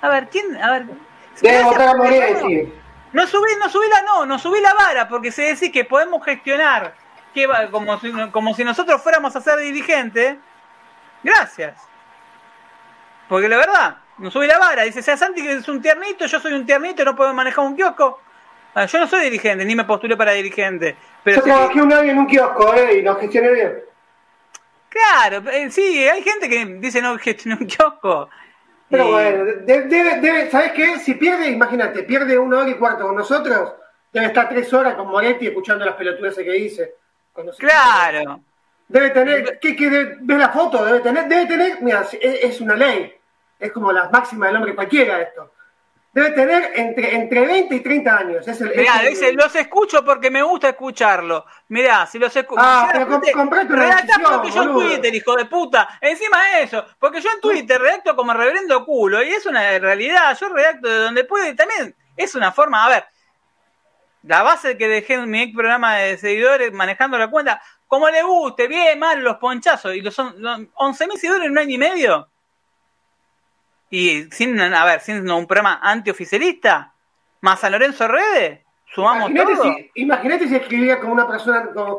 A 0.00 0.08
ver, 0.08 0.28
¿quién? 0.28 0.56
A 0.56 0.72
ver. 0.72 0.86
No 3.12 3.26
subí, 3.26 3.50
no 3.58 3.68
subí 3.68 3.88
la 3.88 4.02
no, 4.02 4.26
no 4.26 4.38
subí 4.38 4.60
la 4.60 4.74
vara, 4.74 5.08
porque 5.08 5.32
se 5.32 5.42
decís 5.42 5.72
que 5.72 5.84
podemos 5.84 6.24
gestionar 6.24 6.94
que 7.34 7.48
como, 7.70 7.98
si, 8.00 8.12
como 8.30 8.54
si 8.54 8.64
nosotros 8.64 9.02
fuéramos 9.02 9.34
a 9.36 9.40
ser 9.40 9.58
dirigentes. 9.58 10.36
Gracias. 11.22 11.80
Porque 13.28 13.48
la 13.48 13.56
verdad, 13.56 13.96
no 14.18 14.30
subí 14.30 14.46
la 14.46 14.58
vara. 14.58 14.82
Dice, 14.82 15.02
sea 15.02 15.16
Santi 15.16 15.42
que 15.42 15.52
es 15.52 15.68
un 15.68 15.82
tiernito, 15.82 16.26
yo 16.26 16.40
soy 16.40 16.52
un 16.52 16.66
tiernito, 16.66 17.04
no 17.04 17.14
puedo 17.14 17.32
manejar 17.34 17.64
un 17.64 17.76
kiosco. 17.76 18.20
Ah, 18.74 18.86
yo 18.86 18.98
no 18.98 19.06
soy 19.06 19.22
dirigente, 19.22 19.64
ni 19.64 19.74
me 19.74 19.84
postulé 19.84 20.16
para 20.16 20.32
dirigente. 20.32 20.96
Pero 21.24 21.38
yo 21.38 21.42
trabajé 21.42 21.82
un 21.82 21.92
año 21.92 22.12
en 22.12 22.18
un 22.18 22.26
kiosco, 22.26 22.74
¿eh? 22.74 22.98
Y 22.98 23.02
lo 23.02 23.16
gestioné 23.16 23.52
bien. 23.52 23.78
Claro, 24.88 25.50
eh, 25.50 25.70
sí, 25.70 26.08
hay 26.08 26.22
gente 26.22 26.48
que 26.48 26.64
dice 26.64 27.02
no 27.02 27.18
gestioné 27.18 27.58
un 27.60 27.66
kiosco. 27.66 28.30
Pero 28.90 29.08
bueno, 29.08 29.44
debe, 29.64 30.20
debe, 30.20 30.50
¿sabes 30.50 30.72
qué? 30.72 30.98
Si 30.98 31.14
pierde, 31.14 31.48
imagínate, 31.48 32.04
pierde 32.04 32.38
una 32.38 32.60
hora 32.60 32.70
y 32.70 32.74
cuarto 32.74 33.06
con 33.06 33.16
nosotros, 33.16 33.74
debe 34.12 34.26
estar 34.26 34.48
tres 34.48 34.72
horas 34.72 34.94
con 34.94 35.08
Moretti 35.08 35.46
escuchando 35.46 35.84
las 35.84 35.94
pelotudas 35.94 36.34
que 36.34 36.52
dice. 36.52 36.94
Claro. 37.58 38.40
Debe 38.88 39.10
tener, 39.10 39.58
¿qué, 39.60 39.76
qué 39.76 40.16
ve 40.20 40.38
la 40.38 40.48
foto? 40.48 40.84
Debe 40.84 41.00
tener, 41.00 41.28
debe 41.28 41.46
tener, 41.46 41.82
mira, 41.82 42.06
es, 42.20 42.60
una 42.60 42.74
ley, 42.74 43.14
es 43.58 43.70
como 43.70 43.92
la 43.92 44.08
máxima 44.08 44.46
del 44.46 44.56
hombre 44.56 44.74
cualquiera 44.74 45.20
esto. 45.20 45.52
Debe 46.12 46.30
tener 46.30 46.72
entre, 46.74 47.14
entre 47.14 47.46
20 47.46 47.74
y 47.74 47.80
30 47.80 48.16
años. 48.16 48.48
Es 48.48 48.60
el, 48.60 48.74
Mirá, 48.74 49.02
dice, 49.02 49.32
los 49.32 49.54
escucho 49.54 50.04
porque 50.04 50.30
me 50.30 50.42
gusta 50.42 50.70
escucharlo. 50.70 51.44
Mirá, 51.68 52.06
si 52.06 52.18
los 52.18 52.34
escucho. 52.34 52.60
Ah, 52.64 52.88
pero 52.92 53.06
comprate 53.34 53.72
una 53.72 54.02
porque 54.30 54.50
yo 54.50 54.62
en 54.62 54.72
Twitter, 54.72 55.14
hijo 55.14 55.36
de 55.36 55.44
puta. 55.44 55.98
Encima 56.00 56.38
de 56.44 56.62
eso, 56.62 56.84
porque 56.98 57.20
yo 57.20 57.28
en 57.34 57.40
Twitter 57.40 57.80
redacto 57.80 58.16
como 58.16 58.32
reverendo 58.32 58.84
culo. 58.84 59.22
Y 59.22 59.28
es 59.28 59.44
una 59.46 59.78
realidad. 59.78 60.36
Yo 60.40 60.48
redacto 60.48 60.88
de 60.88 60.98
donde 60.98 61.24
puedo 61.24 61.46
y 61.46 61.54
también 61.54 61.94
es 62.16 62.34
una 62.34 62.52
forma. 62.52 62.86
A 62.86 62.88
ver, 62.88 63.04
la 64.22 64.42
base 64.42 64.76
que 64.76 64.88
dejé 64.88 65.14
en 65.14 65.30
mi 65.30 65.46
programa 65.48 65.96
de 65.96 66.16
seguidores 66.18 66.72
manejando 66.72 67.18
la 67.18 67.30
cuenta, 67.30 67.62
como 67.86 68.08
le 68.08 68.22
guste, 68.22 68.66
bien, 68.66 68.98
mal, 68.98 69.20
los 69.20 69.36
ponchazos, 69.36 69.94
y 69.94 70.00
los, 70.00 70.14
son 70.14 70.34
11.000 70.42 71.16
seguidores 71.16 71.46
en 71.46 71.52
un 71.52 71.58
año 71.58 71.74
y 71.74 71.78
medio. 71.78 72.28
Y 73.90 74.24
sin, 74.30 74.60
a 74.60 74.84
ver, 74.84 75.00
sin 75.00 75.30
un 75.30 75.46
programa 75.46 75.80
antioficialista, 75.82 76.92
más 77.40 77.64
a 77.64 77.70
Lorenzo 77.70 78.06
Redes, 78.06 78.60
sumamos 78.94 79.32
todo. 79.32 79.62
Si, 79.62 79.90
imagínate 79.94 80.48
si 80.48 80.56
escribía 80.56 81.00
como 81.00 81.12
una 81.12 81.26
persona, 81.26 81.70
como, 81.72 81.96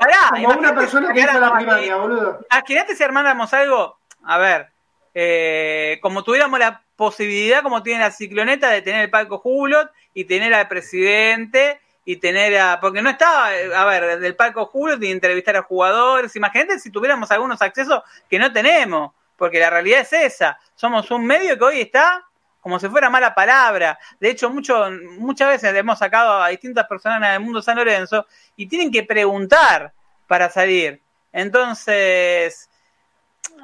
una 0.57 0.75
persona 0.75 1.13
que 1.13 1.21
hizo 1.21 1.39
la 1.39 1.55
primaria, 1.55 1.95
boludo. 1.95 2.39
Imagínate 2.51 2.95
si 2.95 3.03
armáramos 3.03 3.53
algo, 3.53 3.97
a 4.23 4.37
ver, 4.37 4.67
eh, 5.13 5.97
como 6.01 6.23
tuviéramos 6.23 6.59
la 6.59 6.83
posibilidad, 6.95 7.63
como 7.63 7.81
tiene 7.81 8.01
la 8.01 8.11
cicloneta, 8.11 8.69
de 8.69 8.81
tener 8.81 9.01
el 9.01 9.09
palco 9.09 9.39
Julot 9.39 9.89
y 10.13 10.25
tener 10.25 10.53
al 10.53 10.67
presidente 10.67 11.79
y 12.05 12.17
tener 12.17 12.57
a. 12.57 12.79
Porque 12.79 13.01
no 13.01 13.09
estaba, 13.09 13.47
a 13.47 13.85
ver, 13.85 14.19
del 14.19 14.35
palco 14.35 14.65
Julio 14.65 14.97
de 14.97 15.11
entrevistar 15.11 15.55
a 15.55 15.63
jugadores. 15.63 16.35
Imagínate 16.35 16.79
si 16.79 16.91
tuviéramos 16.91 17.31
algunos 17.31 17.61
accesos 17.61 18.01
que 18.29 18.39
no 18.39 18.51
tenemos, 18.51 19.11
porque 19.39 19.59
la 19.59 19.71
realidad 19.71 20.01
es 20.01 20.13
esa. 20.13 20.59
Somos 20.75 21.09
un 21.09 21.25
medio 21.25 21.57
que 21.57 21.63
hoy 21.63 21.81
está 21.81 22.23
como 22.59 22.77
si 22.77 22.89
fuera 22.89 23.09
mala 23.09 23.33
palabra. 23.33 23.97
De 24.19 24.29
hecho, 24.29 24.49
muchas 24.49 25.47
veces 25.47 25.73
hemos 25.73 25.97
sacado 25.97 26.43
a 26.43 26.49
distintas 26.49 26.85
personas 26.85 27.31
del 27.31 27.39
mundo 27.39 27.61
San 27.61 27.77
Lorenzo 27.77 28.27
y 28.57 28.67
tienen 28.67 28.91
que 28.91 29.03
preguntar 29.03 29.93
para 30.27 30.49
salir. 30.49 31.01
Entonces, 31.31 32.69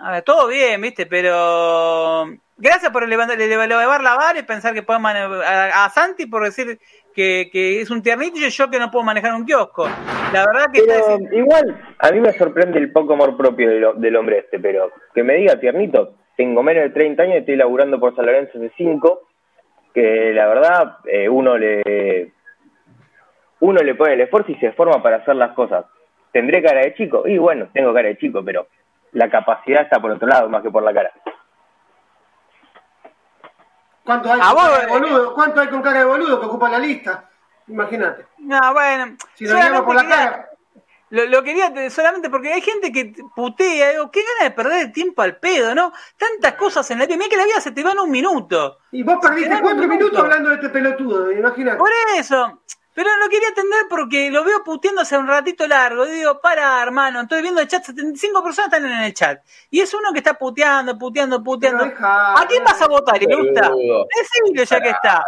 a 0.02 0.11
ver, 0.11 0.23
todo 0.23 0.47
bien, 0.47 0.80
¿viste? 0.81 1.06
Pero 1.06 2.26
gracias 2.57 2.91
por 2.91 3.03
elevar, 3.03 3.30
elevar 3.32 4.02
la 4.02 4.15
vara 4.15 4.40
y 4.40 4.44
pensar 4.44 4.73
que 4.73 4.84
podemos 4.84 5.11
a, 5.14 5.86
a 5.86 5.90
Santi 5.90 6.26
por 6.26 6.44
decir 6.44 6.80
que, 7.15 7.82
es 7.82 7.90
un 7.90 8.02
tiernito 8.02 8.38
y 8.38 8.49
yo 8.49 8.69
que 8.69 8.80
no 8.80 8.91
puedo 8.91 9.06
manejar 9.06 9.34
un 9.34 9.45
kiosco. 9.45 9.88
La 10.34 10.45
verdad 10.45 10.65
que... 10.72 11.36
Igual, 11.36 11.82
a 11.99 12.11
mí 12.11 12.19
me 12.19 12.34
sorprende 12.34 12.77
el 12.80 12.91
poco 12.91 13.14
amor 13.14 13.38
propio 13.38 13.94
del, 13.95 14.15
hombre 14.15 14.40
este, 14.40 14.60
pero 14.60 14.91
que 15.14 15.23
me 15.23 15.36
diga 15.36 15.60
tiernito, 15.60 16.15
tengo 16.36 16.61
menos 16.61 16.84
de 16.84 16.90
30 16.90 17.23
años 17.23 17.36
y 17.36 17.40
estoy 17.40 17.56
laburando 17.56 17.99
por 17.99 18.15
San 18.15 18.26
Lorenzo 18.26 18.60
de 18.60 18.72
5, 18.76 19.22
que 19.94 20.34
la 20.34 20.48
verdad 20.48 20.98
eh, 21.06 21.30
uno 21.30 21.57
le 21.57 22.34
uno 23.61 23.82
le 23.82 23.95
pone 23.95 24.14
el 24.14 24.22
esfuerzo 24.22 24.52
y 24.52 24.56
se 24.56 24.73
forma 24.73 25.02
para 25.02 25.18
hacer 25.18 25.36
las 25.36 25.53
cosas. 25.53 25.86
¿Tendré 26.34 26.61
cara 26.61 26.82
de 26.82 26.94
chico? 26.95 27.26
Y 27.26 27.38
bueno, 27.38 27.69
tengo 27.73 27.94
cara 27.94 28.10
de 28.10 28.18
chico, 28.18 28.44
pero 28.44 28.68
la 29.14 29.30
capacidad 29.30 29.84
está 29.84 30.02
por 30.02 30.11
otro 30.11 30.27
lado 30.27 30.49
más 30.49 30.61
que 30.61 30.69
por 30.69 30.84
la 30.84 30.94
cara. 30.94 31.11
¿Cuánto 34.06 34.32
hay, 34.32 34.40
con 34.40 34.56
cara 34.56 34.80
de 34.80 34.88
boludo? 34.88 35.34
¿Cuánto 35.34 35.61
hay 35.61 35.68
con 35.68 35.82
cara 35.82 35.99
de 35.99 36.06
boludo 36.06 36.40
que 36.40 36.45
ocupa 36.45 36.69
la 36.69 36.77
lista? 36.77 37.27
Imagínate. 37.68 38.27
No, 38.38 38.73
bueno. 38.73 39.18
Si 39.34 39.45
lo 39.45 39.84
por 39.84 39.95
la 39.95 40.07
cara. 40.07 40.49
Lo, 41.10 41.44
quería 41.44 41.72
solamente 41.90 42.30
porque 42.30 42.52
hay 42.52 42.61
gente 42.61 42.91
que 42.91 43.14
putea, 43.36 43.91
digo, 43.91 44.11
qué 44.11 44.22
gana 44.22 44.49
de 44.49 44.56
perder 44.56 44.86
el 44.88 44.91
tiempo 44.91 45.22
al 45.22 45.38
pedo, 45.38 45.73
¿no? 45.73 45.94
Tantas 46.18 46.53
cosas 46.53 46.90
en 46.91 46.99
la 46.99 47.06
vida, 47.06 47.15
mira 47.15 47.30
que 47.30 47.38
la 47.38 47.45
vida 47.45 47.61
se 47.61 47.72
te 47.72 47.84
va 47.84 47.91
en 47.91 47.99
un 47.99 48.11
minuto. 48.11 48.80
Y 48.91 49.03
vos 49.03 49.18
perdiste 49.22 49.61
cuatro 49.61 49.88
minutos 49.88 50.19
hablando 50.19 50.49
de 50.49 50.56
este 50.56 50.69
pelotudo, 50.69 51.32
imagínate. 51.32 51.77
Por 51.77 51.91
eso, 52.18 52.61
pero 52.95 53.09
lo 53.17 53.27
quería 53.27 53.49
atender 53.49 53.88
porque 53.89 54.31
lo 54.31 54.45
veo 54.45 54.63
puteando 54.63 55.01
hace 55.01 55.17
un 55.17 55.27
ratito 55.27 55.67
largo. 55.67 56.05
digo, 56.05 56.39
para, 56.39 56.81
hermano, 56.81 57.23
estoy 57.23 57.41
viendo 57.41 57.59
el 57.59 57.67
chat, 57.67 57.84
75 57.84 58.41
personas 58.41 58.72
están 58.72 58.89
en 58.89 59.03
el 59.03 59.13
chat. 59.13 59.43
Y 59.69 59.81
es 59.81 59.93
uno 59.93 60.13
que 60.13 60.19
está 60.19 60.35
puteando, 60.35 60.97
puteando, 60.97 61.43
puteando. 61.43 61.84
¿A 61.84 62.45
quién 62.47 62.63
vas 62.63 62.81
a 62.81 62.88
votar, 62.88 63.19
gusta? 63.19 63.69
Decirle 64.15 64.65
ya 64.65 64.80
que 64.80 64.89
está. 64.91 65.22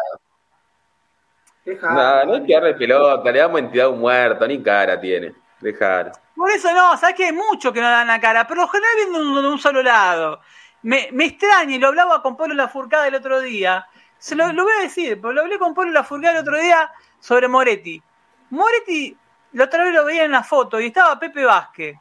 No, 1.82 2.26
no 2.26 2.34
hay 2.36 2.46
que 2.46 2.54
darle 2.54 2.74
pelota, 2.76 3.30
le 3.30 3.40
damos 3.40 3.60
entidad 3.60 3.88
a 3.88 3.90
un 3.90 4.00
muerto, 4.00 4.48
ni 4.48 4.64
cara 4.64 4.98
tiene. 4.98 5.34
Dejar. 5.60 6.14
Por 6.38 6.50
eso 6.52 6.72
no, 6.72 6.96
sabes 6.96 7.16
que 7.16 7.26
hay 7.26 7.34
muchos 7.34 7.74
que 7.74 7.82
no 7.82 7.90
dan 7.90 8.08
la 8.08 8.22
cara, 8.22 8.48
pero 8.48 8.62
en 8.62 8.70
general 8.70 8.94
vienen 8.96 9.44
de 9.44 9.48
un, 9.50 9.60
solo 9.60 9.84
lado. 9.84 10.40
Me, 10.84 11.10
me 11.12 11.26
extraña, 11.26 11.76
y 11.76 11.80
lo 11.80 11.88
hablaba 11.88 12.22
con 12.22 12.38
Pablo 12.38 12.54
Lafurcada 12.54 13.08
el 13.08 13.16
otro 13.16 13.42
día. 13.42 13.86
Se 14.20 14.36
lo, 14.36 14.52
lo 14.52 14.64
voy 14.64 14.74
a 14.80 14.82
decir, 14.82 15.20
pero 15.22 15.34
lo 15.34 15.42
hablé 15.42 15.58
con 15.58 15.74
Pablo 15.74 15.92
Lafurcada 15.92 16.34
el 16.34 16.42
otro 16.42 16.60
día 16.60 16.92
sobre 17.20 17.48
Moretti. 17.48 18.02
Moretti, 18.50 19.16
la 19.54 19.66
otra 19.66 19.84
vez 19.84 19.94
lo 19.94 20.06
veía 20.06 20.24
en 20.24 20.32
la 20.32 20.44
foto 20.44 20.80
y 20.80 20.88
estaba 20.88 21.20
Pepe 21.20 21.44
Vázquez. 21.44 21.96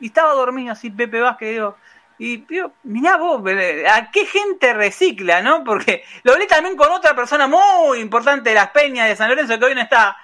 Y 0.00 0.06
estaba 0.06 0.32
dormido 0.32 0.72
así 0.72 0.90
Pepe 0.90 1.20
Vázquez, 1.20 1.50
digo. 1.50 1.76
Y 2.18 2.38
digo, 2.38 2.72
mirá 2.84 3.16
vos, 3.16 3.42
¿a 3.90 4.10
qué 4.10 4.26
gente 4.26 4.72
recicla, 4.74 5.42
no? 5.42 5.64
Porque 5.64 6.04
lo 6.22 6.32
hablé 6.32 6.46
también 6.46 6.76
con 6.76 6.90
otra 6.92 7.14
persona 7.16 7.46
muy 7.48 7.98
importante 7.98 8.50
de 8.50 8.54
las 8.54 8.70
Peñas 8.70 9.08
de 9.08 9.16
San 9.16 9.28
Lorenzo 9.28 9.58
que 9.58 9.64
hoy 9.64 9.74
no 9.74 9.80
está. 9.80 10.16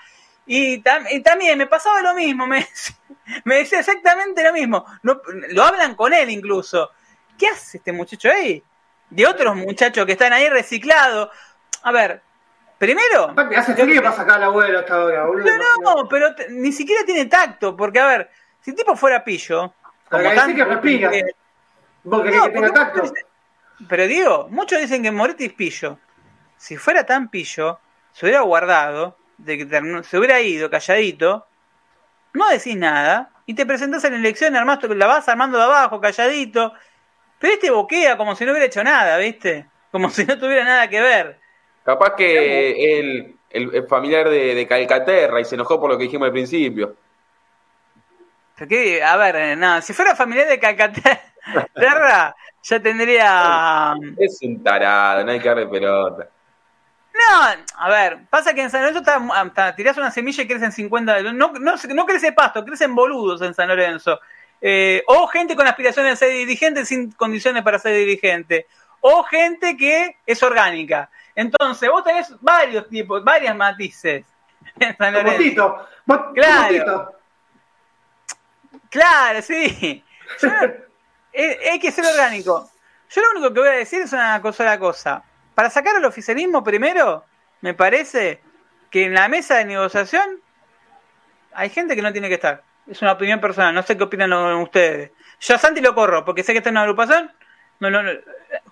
Y, 0.47 0.79
también 0.79 1.59
me 1.59 1.67
pasaba 1.67 2.01
lo 2.01 2.15
mismo, 2.15 2.47
me, 2.47 2.67
me 3.45 3.57
decía 3.57 3.81
exactamente 3.81 4.43
lo 4.43 4.53
mismo. 4.53 4.85
lo 5.03 5.65
hablan 5.65 5.95
con 5.95 6.13
él 6.13 6.31
incluso. 6.31 6.91
¿Qué 7.37 7.49
hace 7.49 7.79
este 7.79 7.93
muchacho 7.93 8.31
ahí? 8.31 8.63
De 9.11 9.27
otros 9.27 9.57
muchachos 9.57 10.05
que 10.07 10.13
están 10.13 10.33
ahí 10.33 10.49
reciclados. 10.49 11.31
A 11.83 11.93
ver, 11.93 12.23
Primero. 12.79 13.35
Hace 13.57 13.75
frío 13.75 14.01
para 14.01 14.15
sacar 14.15 14.37
al 14.37 14.45
abuelo 14.45 14.79
hasta 14.79 14.95
ahora, 14.95 15.27
boludo. 15.27 15.51
No, 15.83 15.95
no, 15.97 16.09
pero 16.09 16.29
ni 16.51 16.71
siquiera 16.71 17.05
tiene 17.05 17.27
tacto, 17.27 17.77
porque 17.77 17.99
a 17.99 18.07
ver, 18.07 18.31
si 18.61 18.71
el 18.71 18.77
tipo 18.77 18.95
fuera 18.95 19.25
pillo. 19.25 19.75
Como 20.09 20.33
tanto, 20.33 20.57
que 20.57 20.65
respira. 20.65 21.11
Vos 22.05 22.23
querés 22.23 22.43
que 22.43 22.51
tenga 22.51 22.73
tacto. 22.73 23.03
Pero 23.89 24.07
digo, 24.07 24.49
muchos 24.51 24.81
dicen 24.81 25.03
que 25.03 25.11
Moretti 25.11 25.47
es 25.47 25.53
pillo. 25.53 25.99
Si 26.57 26.77
fuera 26.77 27.05
tan 27.05 27.29
pillo, 27.29 27.81
se 28.13 28.27
hubiera 28.27 28.43
guardado, 28.43 29.17
de 29.39 29.59
que 29.59 30.05
se 30.05 30.19
hubiera 30.19 30.41
ido 30.41 30.71
calladito, 30.71 31.47
no 32.33 32.49
decís 32.49 32.77
nada, 32.77 33.31
y 33.47 33.55
te 33.55 33.67
presentás 33.67 34.05
en 34.05 34.13
la 34.13 34.19
elección, 34.19 34.57
armás, 34.57 34.79
la 34.83 35.07
vas 35.07 35.29
armando 35.29 35.59
de 35.59 35.65
abajo, 35.65 36.01
calladito, 36.01 36.73
pero 37.39 37.55
este 37.55 37.71
boquea 37.71 38.17
como 38.17 38.35
si 38.35 38.45
no 38.45 38.53
hubiera 38.53 38.67
hecho 38.67 38.83
nada, 38.85 39.17
¿viste? 39.19 39.67
Como 39.91 40.11
si 40.11 40.25
no 40.25 40.39
tuviera 40.39 40.65
nada 40.65 40.89
que 40.89 41.01
ver. 41.01 41.39
Capaz 41.85 42.15
que 42.17 42.99
él 42.99 43.39
el, 43.51 43.87
familiar 43.87 44.29
de, 44.29 44.55
de, 44.55 44.67
Calcaterra 44.67 45.41
y 45.41 45.45
se 45.45 45.55
enojó 45.55 45.81
por 45.81 45.91
lo 45.91 45.99
que 45.99 46.05
dijimos 46.05 46.27
al 46.27 46.33
principio. 46.33 46.95
a 48.59 49.17
ver, 49.17 49.37
eh, 49.37 49.57
nada, 49.57 49.81
si 49.81 49.93
fuera 49.93 50.15
familiar 50.15 50.49
de 50.49 50.59
Calcaterra, 50.59 52.37
ya 52.63 52.81
tendría. 52.81 53.95
Es 54.19 54.39
un 54.43 54.63
tarado, 54.63 55.25
no 55.25 55.33
hay 55.33 55.41
que 55.41 55.49
darle 55.49 55.67
pelota. 55.67 56.29
No, 57.15 57.65
a 57.79 57.89
ver, 57.89 58.27
pasa 58.31 58.55
que 58.55 58.63
en 58.63 58.71
San 58.71 58.83
Lorenzo 58.83 59.01
está, 59.01 59.75
tirás 59.75 59.97
una 59.97 60.11
semilla 60.11 60.45
y 60.45 60.47
crecen 60.47 60.71
50. 60.71 61.23
No, 61.33 61.53
no, 61.53 61.75
no 61.75 62.07
crece 62.07 62.33
pasto, 62.33 62.65
crecen 62.65 62.95
boludos 62.95 63.43
en 63.43 63.55
San 63.55 63.69
Lorenzo. 63.69 64.21
Eh, 64.61 65.03
o 65.07 65.27
gente 65.29 65.55
con 65.55 65.67
aspiraciones 65.67 66.13
de 66.13 66.27
ser 66.27 66.35
dirigente 66.35 66.85
sin 66.85 67.13
condiciones 67.13 67.63
para 67.63 67.79
ser 67.79 67.95
dirigente. 67.95 68.67
O 69.01 69.23
gente 69.23 69.77
que 69.77 70.17
es 70.27 70.43
orgánica. 70.43 71.11
Entonces, 71.35 71.89
vos 71.89 72.03
tenés 72.03 72.33
varios 72.41 72.89
tipos, 72.89 73.23
varias 73.25 73.55
matices 73.55 74.25
en 74.81 74.97
San 74.97 75.13
Lorenzo. 75.13 75.87
Claro. 76.35 77.15
Claro, 78.91 79.43
sí. 79.43 80.05
hay 81.71 81.79
que 81.79 81.93
ser 81.93 82.05
orgánico. 82.05 82.71
Yo 83.11 83.23
lo 83.23 83.31
único 83.39 83.55
que 83.55 83.61
voy 83.61 83.69
a 83.69 83.73
decir 83.73 84.03
es 84.03 84.13
una 84.13 84.41
cosa, 84.43 84.79
cosa. 84.79 85.23
Para 85.55 85.71
sacar 85.71 85.97
el 85.97 86.05
oficialismo 86.05 86.63
primero, 86.63 87.25
me 87.61 87.75
parece 87.75 88.41
que 88.91 89.05
en 89.05 89.15
la 89.15 89.29
mesa 89.29 89.57
de 89.57 89.65
negociación 89.65 90.41
hay 91.53 91.71
gente 91.71 91.97
que 91.97 92.03
no 92.03 92.13
tiene 92.13 92.29
que 92.29 92.35
estar. 92.35 92.63
Es 92.89 93.03
una 93.03 93.13
opinión 93.13 93.41
personal, 93.41 93.75
no 93.75 93.83
sé 93.83 93.97
qué 93.97 94.05
opinan 94.05 94.33
ustedes. 94.33 95.11
Yo 95.41 95.55
a 95.55 95.59
Santi 95.59 95.81
lo 95.81 95.95
corro, 95.95 96.25
porque 96.25 96.43
sé 96.43 96.53
que 96.53 96.59
está 96.59 96.71
en 96.71 96.75
una 96.75 96.83
agrupación. 96.83 97.31
No, 97.81 97.91
no, 97.91 98.01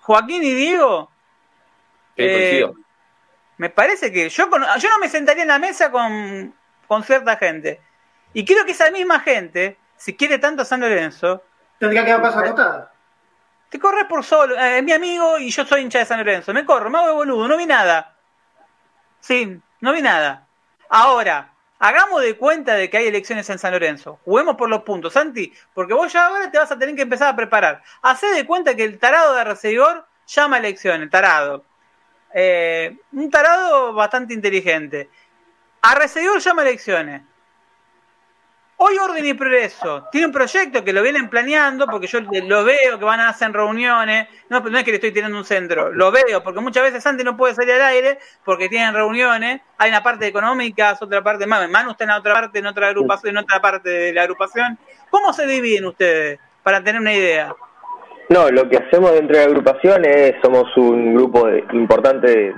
Joaquín 0.01 0.43
y 0.43 0.53
Diego. 0.53 1.11
Eh, 2.17 2.65
me 3.57 3.69
parece 3.69 4.11
que 4.11 4.29
yo, 4.29 4.49
yo 4.49 4.89
no 4.89 4.99
me 4.99 5.07
sentaría 5.07 5.43
en 5.43 5.49
la 5.49 5.59
mesa 5.59 5.91
con, 5.91 6.53
con 6.87 7.03
cierta 7.03 7.37
gente. 7.37 7.79
Y 8.33 8.43
creo 8.43 8.65
que 8.65 8.71
esa 8.71 8.91
misma 8.91 9.19
gente, 9.19 9.77
si 9.95 10.15
quiere 10.15 10.39
tanto 10.39 10.63
a 10.63 10.65
San 10.65 10.81
Lorenzo, 10.81 11.43
tendría 11.79 12.03
que 12.03 12.11
haber 12.11 12.31
pasado 12.31 12.89
Te 13.69 13.79
corres 13.79 14.05
por 14.05 14.23
solo. 14.23 14.55
Eh, 14.55 14.79
es 14.79 14.83
mi 14.83 14.91
amigo 14.91 15.37
y 15.37 15.49
yo 15.49 15.65
soy 15.65 15.81
hincha 15.81 15.99
de 15.99 16.05
San 16.05 16.17
Lorenzo. 16.19 16.53
Me 16.53 16.65
corro, 16.65 16.89
me 16.89 16.97
hago 16.97 17.07
de 17.07 17.13
boludo, 17.13 17.47
no 17.47 17.57
vi 17.57 17.65
nada. 17.65 18.15
Sí, 19.19 19.59
no 19.81 19.93
vi 19.93 20.01
nada. 20.01 20.47
Ahora, 20.89 21.53
Hagamos 21.79 22.21
de 22.23 22.35
cuenta 22.37 22.73
de 22.73 22.89
que 22.89 22.97
hay 22.97 23.07
elecciones 23.07 23.49
en 23.49 23.59
San 23.59 23.71
Lorenzo. 23.71 24.19
Juguemos 24.25 24.55
por 24.55 24.69
los 24.69 24.81
puntos, 24.81 25.13
Santi, 25.13 25.53
porque 25.73 25.93
vos 25.93 26.11
ya 26.11 26.25
ahora 26.25 26.49
te 26.49 26.57
vas 26.57 26.71
a 26.71 26.79
tener 26.79 26.95
que 26.95 27.03
empezar 27.03 27.29
a 27.29 27.35
preparar. 27.35 27.83
Hacé 28.01 28.27
de 28.27 28.45
cuenta 28.45 28.75
que 28.75 28.83
el 28.83 28.97
tarado 28.97 29.35
de 29.35 29.43
recibidor 29.43 30.05
llama 30.25 30.55
a 30.55 30.59
elecciones, 30.59 31.09
tarado. 31.09 31.63
Eh, 32.33 32.97
un 33.11 33.29
tarado 33.29 33.93
bastante 33.93 34.33
inteligente. 34.33 35.09
A 35.81 35.95
recibidor 35.95 36.39
llama 36.39 36.63
a 36.63 36.65
elecciones. 36.65 37.21
Hoy 38.79 38.95
Orden 38.99 39.25
y 39.25 39.33
Progreso 39.33 40.07
tiene 40.11 40.27
un 40.27 40.31
proyecto 40.31 40.83
que 40.83 40.93
lo 40.93 41.01
vienen 41.01 41.29
planeando, 41.29 41.87
porque 41.87 42.05
yo 42.05 42.19
lo 42.21 42.63
veo 42.63 42.99
que 42.99 43.05
van 43.05 43.19
a 43.19 43.29
hacer 43.29 43.51
reuniones. 43.51 44.27
No, 44.49 44.59
no 44.59 44.77
es 44.77 44.83
que 44.83 44.91
le 44.91 44.97
estoy 44.97 45.11
tirando 45.11 45.35
un 45.35 45.45
centro, 45.45 45.91
lo 45.91 46.11
veo, 46.11 46.43
porque 46.43 46.59
muchas 46.59 46.83
veces 46.83 47.01
Santi 47.01 47.23
no 47.23 47.35
puede 47.35 47.55
salir 47.55 47.73
al 47.73 47.81
aire 47.81 48.19
porque 48.45 48.69
tienen 48.69 48.93
reuniones. 48.93 49.61
Hay 49.79 49.89
una 49.89 50.03
parte 50.03 50.27
económica, 50.27 50.95
otra 51.01 51.23
parte 51.23 51.47
más. 51.47 51.67
Manu 51.67 51.91
está 51.91 52.03
en 52.03 52.11
la 52.11 52.19
otra 52.19 52.35
parte, 52.35 52.59
en 52.59 52.67
otra 52.67 52.89
agrupación, 52.89 53.35
en 53.35 53.43
otra 53.43 53.59
parte 53.59 53.89
de 53.89 54.13
la 54.13 54.21
agrupación. 54.21 54.77
¿Cómo 55.09 55.33
se 55.33 55.47
dividen 55.47 55.85
ustedes? 55.85 56.39
Para 56.61 56.83
tener 56.83 57.01
una 57.01 57.15
idea. 57.15 57.55
No, 58.29 58.51
lo 58.51 58.69
que 58.69 58.77
hacemos 58.77 59.11
dentro 59.13 59.37
de 59.37 59.43
la 59.43 59.49
agrupación 59.49 60.05
es, 60.05 60.35
somos 60.43 60.65
un 60.77 61.15
grupo 61.15 61.49
importante, 61.73 62.53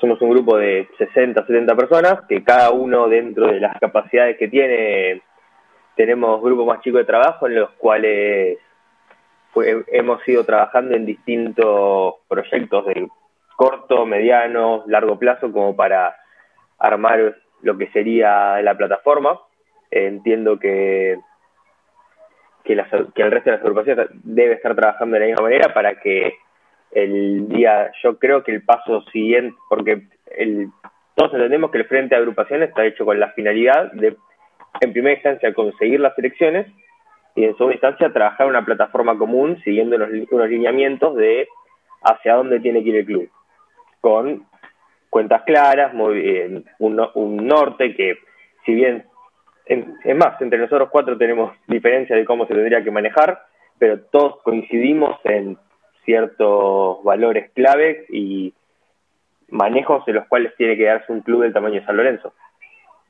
somos 0.00 0.22
un 0.22 0.30
grupo 0.30 0.56
de 0.56 0.88
60, 0.96 1.44
70 1.46 1.76
personas, 1.76 2.20
que 2.30 2.42
cada 2.42 2.70
uno 2.70 3.08
dentro 3.08 3.48
de 3.48 3.60
las 3.60 3.78
capacidades 3.78 4.38
que 4.38 4.48
tiene 4.48 5.20
tenemos 6.00 6.40
grupos 6.40 6.66
más 6.66 6.80
chicos 6.80 7.00
de 7.00 7.04
trabajo 7.04 7.46
en 7.46 7.56
los 7.56 7.72
cuales 7.72 8.58
hemos 9.92 10.26
ido 10.26 10.46
trabajando 10.46 10.96
en 10.96 11.04
distintos 11.04 12.14
proyectos 12.26 12.86
de 12.86 13.06
corto, 13.54 14.06
mediano, 14.06 14.82
largo 14.86 15.18
plazo 15.18 15.52
como 15.52 15.76
para 15.76 16.16
armar 16.78 17.36
lo 17.60 17.76
que 17.76 17.88
sería 17.88 18.62
la 18.62 18.74
plataforma. 18.78 19.40
entiendo 19.90 20.58
que, 20.58 21.18
que, 22.64 22.82
que, 23.14 23.22
el 23.22 23.30
resto 23.30 23.50
de 23.50 23.56
las 23.56 23.62
agrupaciones 23.62 24.08
debe 24.24 24.54
estar 24.54 24.74
trabajando 24.74 25.16
de 25.16 25.20
la 25.20 25.26
misma 25.26 25.42
manera 25.42 25.74
para 25.74 26.00
que 26.00 26.32
el 26.92 27.46
día, 27.46 27.92
yo 28.02 28.18
creo 28.18 28.42
que 28.42 28.52
el 28.52 28.62
paso 28.62 29.02
siguiente, 29.12 29.54
porque 29.68 30.04
el, 30.38 30.70
todos 31.14 31.34
entendemos 31.34 31.70
que 31.70 31.76
el 31.76 31.84
Frente 31.84 32.14
de 32.14 32.22
Agrupaciones 32.22 32.70
está 32.70 32.86
hecho 32.86 33.04
con 33.04 33.20
la 33.20 33.32
finalidad 33.32 33.92
de 33.92 34.16
en 34.80 34.92
primera 34.92 35.14
instancia 35.14 35.54
conseguir 35.54 36.00
las 36.00 36.16
elecciones 36.18 36.66
y 37.34 37.44
en 37.44 37.56
segunda 37.56 37.74
instancia 37.74 38.12
trabajar 38.12 38.46
en 38.46 38.50
una 38.50 38.64
plataforma 38.64 39.16
común 39.16 39.60
siguiendo 39.64 39.96
unos, 39.96 40.48
lineamientos 40.48 41.16
de 41.16 41.48
hacia 42.02 42.34
dónde 42.34 42.60
tiene 42.60 42.82
que 42.82 42.88
ir 42.90 42.96
el 42.96 43.06
club, 43.06 43.30
con 44.00 44.46
cuentas 45.10 45.42
claras, 45.42 45.92
muy, 45.92 46.64
un, 46.78 47.08
un 47.14 47.36
norte 47.46 47.94
que 47.94 48.18
si 48.64 48.74
bien, 48.74 49.04
es 49.66 50.16
más, 50.16 50.40
entre 50.40 50.58
nosotros 50.58 50.88
cuatro 50.90 51.16
tenemos 51.16 51.52
diferencias 51.66 52.18
de 52.18 52.24
cómo 52.24 52.46
se 52.46 52.54
tendría 52.54 52.82
que 52.82 52.90
manejar, 52.90 53.42
pero 53.78 54.00
todos 54.00 54.42
coincidimos 54.42 55.18
en 55.24 55.56
ciertos 56.04 57.02
valores 57.04 57.50
clave 57.52 58.06
y 58.10 58.52
manejos 59.48 60.06
en 60.08 60.16
los 60.16 60.26
cuales 60.26 60.54
tiene 60.56 60.76
que 60.76 60.84
darse 60.84 61.12
un 61.12 61.20
club 61.20 61.42
del 61.42 61.52
tamaño 61.52 61.80
de 61.80 61.86
San 61.86 61.96
Lorenzo. 61.96 62.34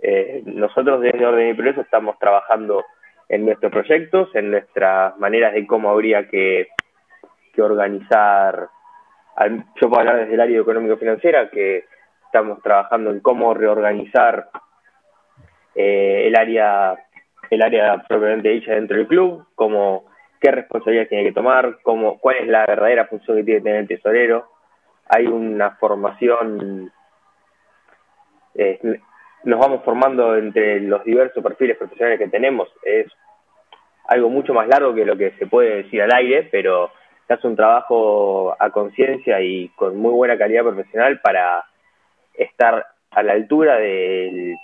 Eh, 0.03 0.43
nosotros 0.47 1.01
desde 1.01 1.27
Orden 1.27 1.51
y 1.51 1.55
Progreso 1.55 1.83
estamos 1.83 2.19
trabajando 2.19 2.85
en 3.29 3.45
nuestros 3.45 3.71
proyectos, 3.71 4.35
en 4.35 4.51
nuestras 4.51 5.17
maneras 5.19 5.55
de 5.55 5.67
cómo 5.67 5.91
habría 5.91 6.29
que, 6.29 6.69
organizar. 7.59 8.71
Yo 9.79 9.91
puedo 9.91 10.01
hablar 10.01 10.21
desde 10.21 10.33
el 10.33 10.41
área 10.41 10.61
económico-financiera, 10.61 11.51
que 11.51 11.85
estamos 12.25 12.63
trabajando 12.63 13.11
en 13.11 13.21
cómo 13.21 13.53
reorganizar 13.53 14.49
eh, 15.75 16.25
el 16.27 16.37
área 16.39 16.97
el 17.51 17.63
área 17.63 18.03
propiamente 18.09 18.49
dicha 18.49 18.73
dentro 18.73 18.97
del 18.97 19.09
club, 19.09 19.45
cómo, 19.55 20.05
qué 20.41 20.53
responsabilidades 20.53 21.09
tiene 21.09 21.25
que 21.25 21.33
tomar, 21.33 21.79
cómo, 21.83 22.19
cuál 22.19 22.37
es 22.37 22.49
la 22.49 22.65
verdadera 22.65 23.07
función 23.07 23.37
que 23.37 23.45
tiene 23.45 23.61
que 23.61 23.65
tener 23.65 23.81
el 23.81 23.89
tesorero. 23.89 24.49
Hay 25.09 25.27
una 25.27 25.73
formación 25.73 26.93
eh, 28.55 29.01
nos 29.45 29.59
vamos 29.59 29.83
formando 29.85 30.37
entre 30.37 30.81
los 30.81 31.05
diversos 31.05 31.43
perfiles 31.43 31.77
profesionales 31.77 32.19
que 32.19 32.29
tenemos. 32.29 32.69
Es 32.83 33.07
algo 34.07 34.29
mucho 34.29 34.53
más 34.53 34.69
largo 34.69 34.95
que 34.95 35.05
lo 35.05 35.17
que 35.17 35.33
se 35.39 35.47
puede 35.47 35.83
decir 35.83 36.03
al 36.03 36.13
aire, 36.13 36.49
pero 36.51 36.91
se 37.27 37.35
hace 37.35 37.47
un 37.47 37.57
trabajo 37.57 38.57
a 38.59 38.71
conciencia 38.71 39.41
y 39.41 39.69
con 39.71 39.97
muy 39.97 40.13
buena 40.13 40.37
calidad 40.37 40.63
profesional 40.63 41.21
para 41.21 41.65
estar 42.35 42.87
a 43.11 43.23
la 43.23 43.33
altura 43.33 43.77
del 43.77 44.57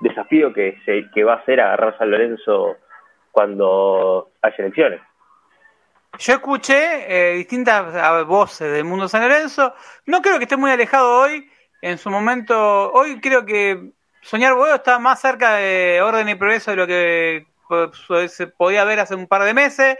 desafío 0.00 0.52
que, 0.52 0.76
se, 0.84 1.04
que 1.14 1.24
va 1.24 1.34
a 1.34 1.44
ser 1.44 1.60
agarrar 1.60 1.96
San 1.98 2.10
Lorenzo 2.10 2.76
cuando 3.30 4.30
haya 4.42 4.56
elecciones. 4.58 5.00
Yo 6.18 6.34
escuché 6.34 7.04
eh, 7.08 7.34
distintas 7.34 8.26
voces 8.26 8.72
del 8.72 8.84
mundo 8.84 9.08
San 9.08 9.22
Lorenzo. 9.22 9.74
No 10.06 10.22
creo 10.22 10.38
que 10.38 10.44
esté 10.44 10.56
muy 10.56 10.70
alejado 10.70 11.20
hoy 11.20 11.48
en 11.86 11.98
su 11.98 12.10
momento, 12.10 12.90
hoy 12.92 13.20
creo 13.20 13.46
que 13.46 13.92
Soñar 14.20 14.54
Boedo 14.54 14.74
está 14.74 14.98
más 14.98 15.20
cerca 15.20 15.54
de 15.54 16.02
orden 16.02 16.28
y 16.28 16.34
progreso 16.34 16.72
de 16.72 16.76
lo 16.76 16.86
que 16.88 17.46
se 18.28 18.48
podía 18.48 18.82
ver 18.82 18.98
hace 18.98 19.14
un 19.14 19.28
par 19.28 19.44
de 19.44 19.54
meses. 19.54 19.96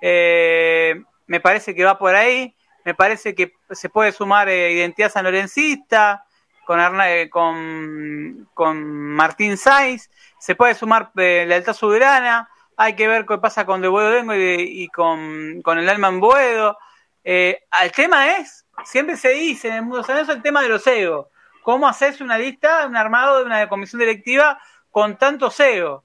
Eh, 0.00 1.02
me 1.26 1.40
parece 1.40 1.74
que 1.74 1.84
va 1.84 1.98
por 1.98 2.14
ahí. 2.14 2.54
Me 2.84 2.94
parece 2.94 3.34
que 3.34 3.52
se 3.72 3.88
puede 3.88 4.12
sumar 4.12 4.48
eh, 4.48 4.74
identidad 4.74 5.10
sanlorencista 5.10 6.24
con, 6.64 6.78
eh, 7.02 7.28
con, 7.30 8.48
con 8.54 8.84
Martín 8.84 9.56
Saiz. 9.56 10.08
Se 10.38 10.54
puede 10.54 10.76
sumar 10.76 11.10
lealtad 11.14 11.72
soberana. 11.72 12.48
Hay 12.76 12.94
que 12.94 13.08
ver 13.08 13.26
qué 13.26 13.38
pasa 13.38 13.66
con 13.66 13.80
De 13.80 13.88
Boedo 13.88 14.12
Vengo 14.12 14.34
y, 14.36 14.86
con, 14.86 15.62
con, 15.62 15.78
el 15.78 15.88
alma 15.88 16.08
en 16.08 16.20
Boedo. 16.20 16.78
el 17.24 17.92
tema 17.92 18.36
es 18.36 18.63
siempre 18.84 19.16
se 19.16 19.30
dice 19.30 19.68
en 19.68 19.74
el 19.74 19.82
mundo 19.82 20.00
eso 20.00 20.32
el 20.32 20.42
tema 20.42 20.62
de 20.62 20.68
los 20.68 20.86
egos. 20.86 21.28
¿Cómo 21.62 21.88
haces 21.88 22.20
una 22.20 22.36
lista, 22.36 22.86
un 22.86 22.96
armado 22.96 23.38
de 23.38 23.44
una 23.44 23.68
comisión 23.68 24.00
directiva 24.00 24.60
con 24.90 25.16
tantos 25.16 25.58
egos? 25.60 26.02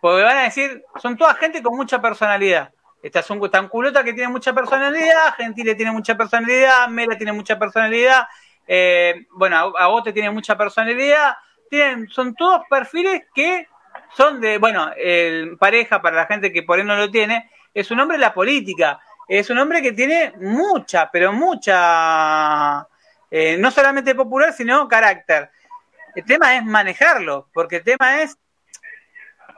Porque 0.00 0.22
van 0.22 0.38
a 0.38 0.42
decir, 0.42 0.82
son 0.96 1.16
toda 1.16 1.34
gente 1.34 1.62
con 1.62 1.76
mucha 1.76 2.00
personalidad. 2.00 2.72
Esta 3.02 3.22
son 3.22 3.40
tan 3.50 3.68
culota 3.68 4.02
que 4.02 4.12
tiene 4.12 4.28
mucha 4.28 4.52
personalidad, 4.52 5.34
Gentile 5.36 5.74
tiene 5.74 5.92
mucha 5.92 6.16
personalidad, 6.16 6.88
Mera 6.88 7.16
tiene 7.16 7.32
mucha 7.32 7.58
personalidad, 7.58 8.26
eh, 8.66 9.26
bueno, 9.30 9.72
Agote 9.78 10.12
tiene 10.12 10.30
mucha 10.30 10.56
personalidad. 10.56 11.36
Tienen, 11.70 12.08
son 12.08 12.34
todos 12.34 12.62
perfiles 12.68 13.22
que 13.34 13.66
son 14.14 14.40
de, 14.40 14.58
bueno, 14.58 14.90
el 14.96 15.56
pareja 15.58 16.00
para 16.00 16.16
la 16.16 16.26
gente 16.26 16.52
que 16.52 16.62
por 16.62 16.78
ahí 16.78 16.84
no 16.84 16.96
lo 16.96 17.10
tiene, 17.10 17.50
es 17.74 17.90
un 17.90 18.00
hombre 18.00 18.16
de 18.16 18.22
la 18.22 18.34
política 18.34 19.00
es 19.28 19.50
un 19.50 19.58
hombre 19.58 19.82
que 19.82 19.92
tiene 19.92 20.32
mucha, 20.38 21.10
pero 21.10 21.32
mucha, 21.32 22.88
eh, 23.30 23.58
no 23.58 23.70
solamente 23.70 24.14
popular, 24.14 24.54
sino 24.54 24.88
carácter. 24.88 25.50
El 26.14 26.24
tema 26.24 26.56
es 26.56 26.64
manejarlo, 26.64 27.48
porque 27.52 27.76
el 27.76 27.84
tema 27.84 28.22
es 28.22 28.38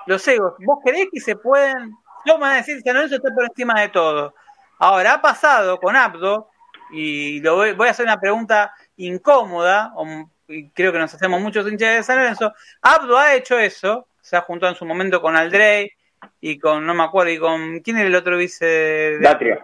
los 0.07 0.27
egos. 0.27 0.55
¿Vos 0.59 0.81
creés 0.85 1.09
que 1.13 1.21
se 1.21 1.37
pueden? 1.37 1.97
No 2.27 2.39
van 2.39 2.55
a 2.55 2.57
decir 2.57 2.83
que 2.83 2.91
eso 2.91 3.15
está 3.15 3.33
por 3.33 3.45
encima 3.45 3.81
de 3.81 3.89
todo. 3.91 4.35
Ahora, 4.81 5.15
ha 5.15 5.23
pasado 5.23 5.79
con 5.79 5.95
Abdo, 5.95 6.51
y 6.91 7.41
lo 7.41 7.55
voy, 7.55 7.73
voy 7.73 7.87
a 7.87 7.93
hacer 7.93 8.05
una 8.07 8.19
pregunta 8.19 8.75
incómoda, 8.97 9.93
y 10.49 10.69
creo 10.71 10.93
que 10.93 10.99
nos 10.99 11.15
hacemos 11.15 11.41
muchos 11.41 11.71
hinchas 11.71 11.95
de 11.95 12.03
San 12.03 12.19
Lorenzo. 12.19 12.53
Abdo 12.83 13.17
ha 13.17 13.35
hecho 13.35 13.57
eso, 13.57 14.09
se 14.21 14.37
ha 14.37 14.41
juntado 14.41 14.73
en 14.73 14.79
su 14.79 14.85
momento 14.85 15.23
con 15.23 15.37
Aldrey 15.37 15.93
y 16.41 16.59
con, 16.59 16.87
no 16.87 16.95
me 16.95 17.05
acuerdo, 17.05 17.33
y 17.33 17.39
con, 17.39 17.81
¿quién 17.81 17.99
era 17.99 18.09
el 18.09 18.15
otro 18.15 18.37
vice? 18.37 18.65
De 18.65 19.19
Datria. 19.21 19.61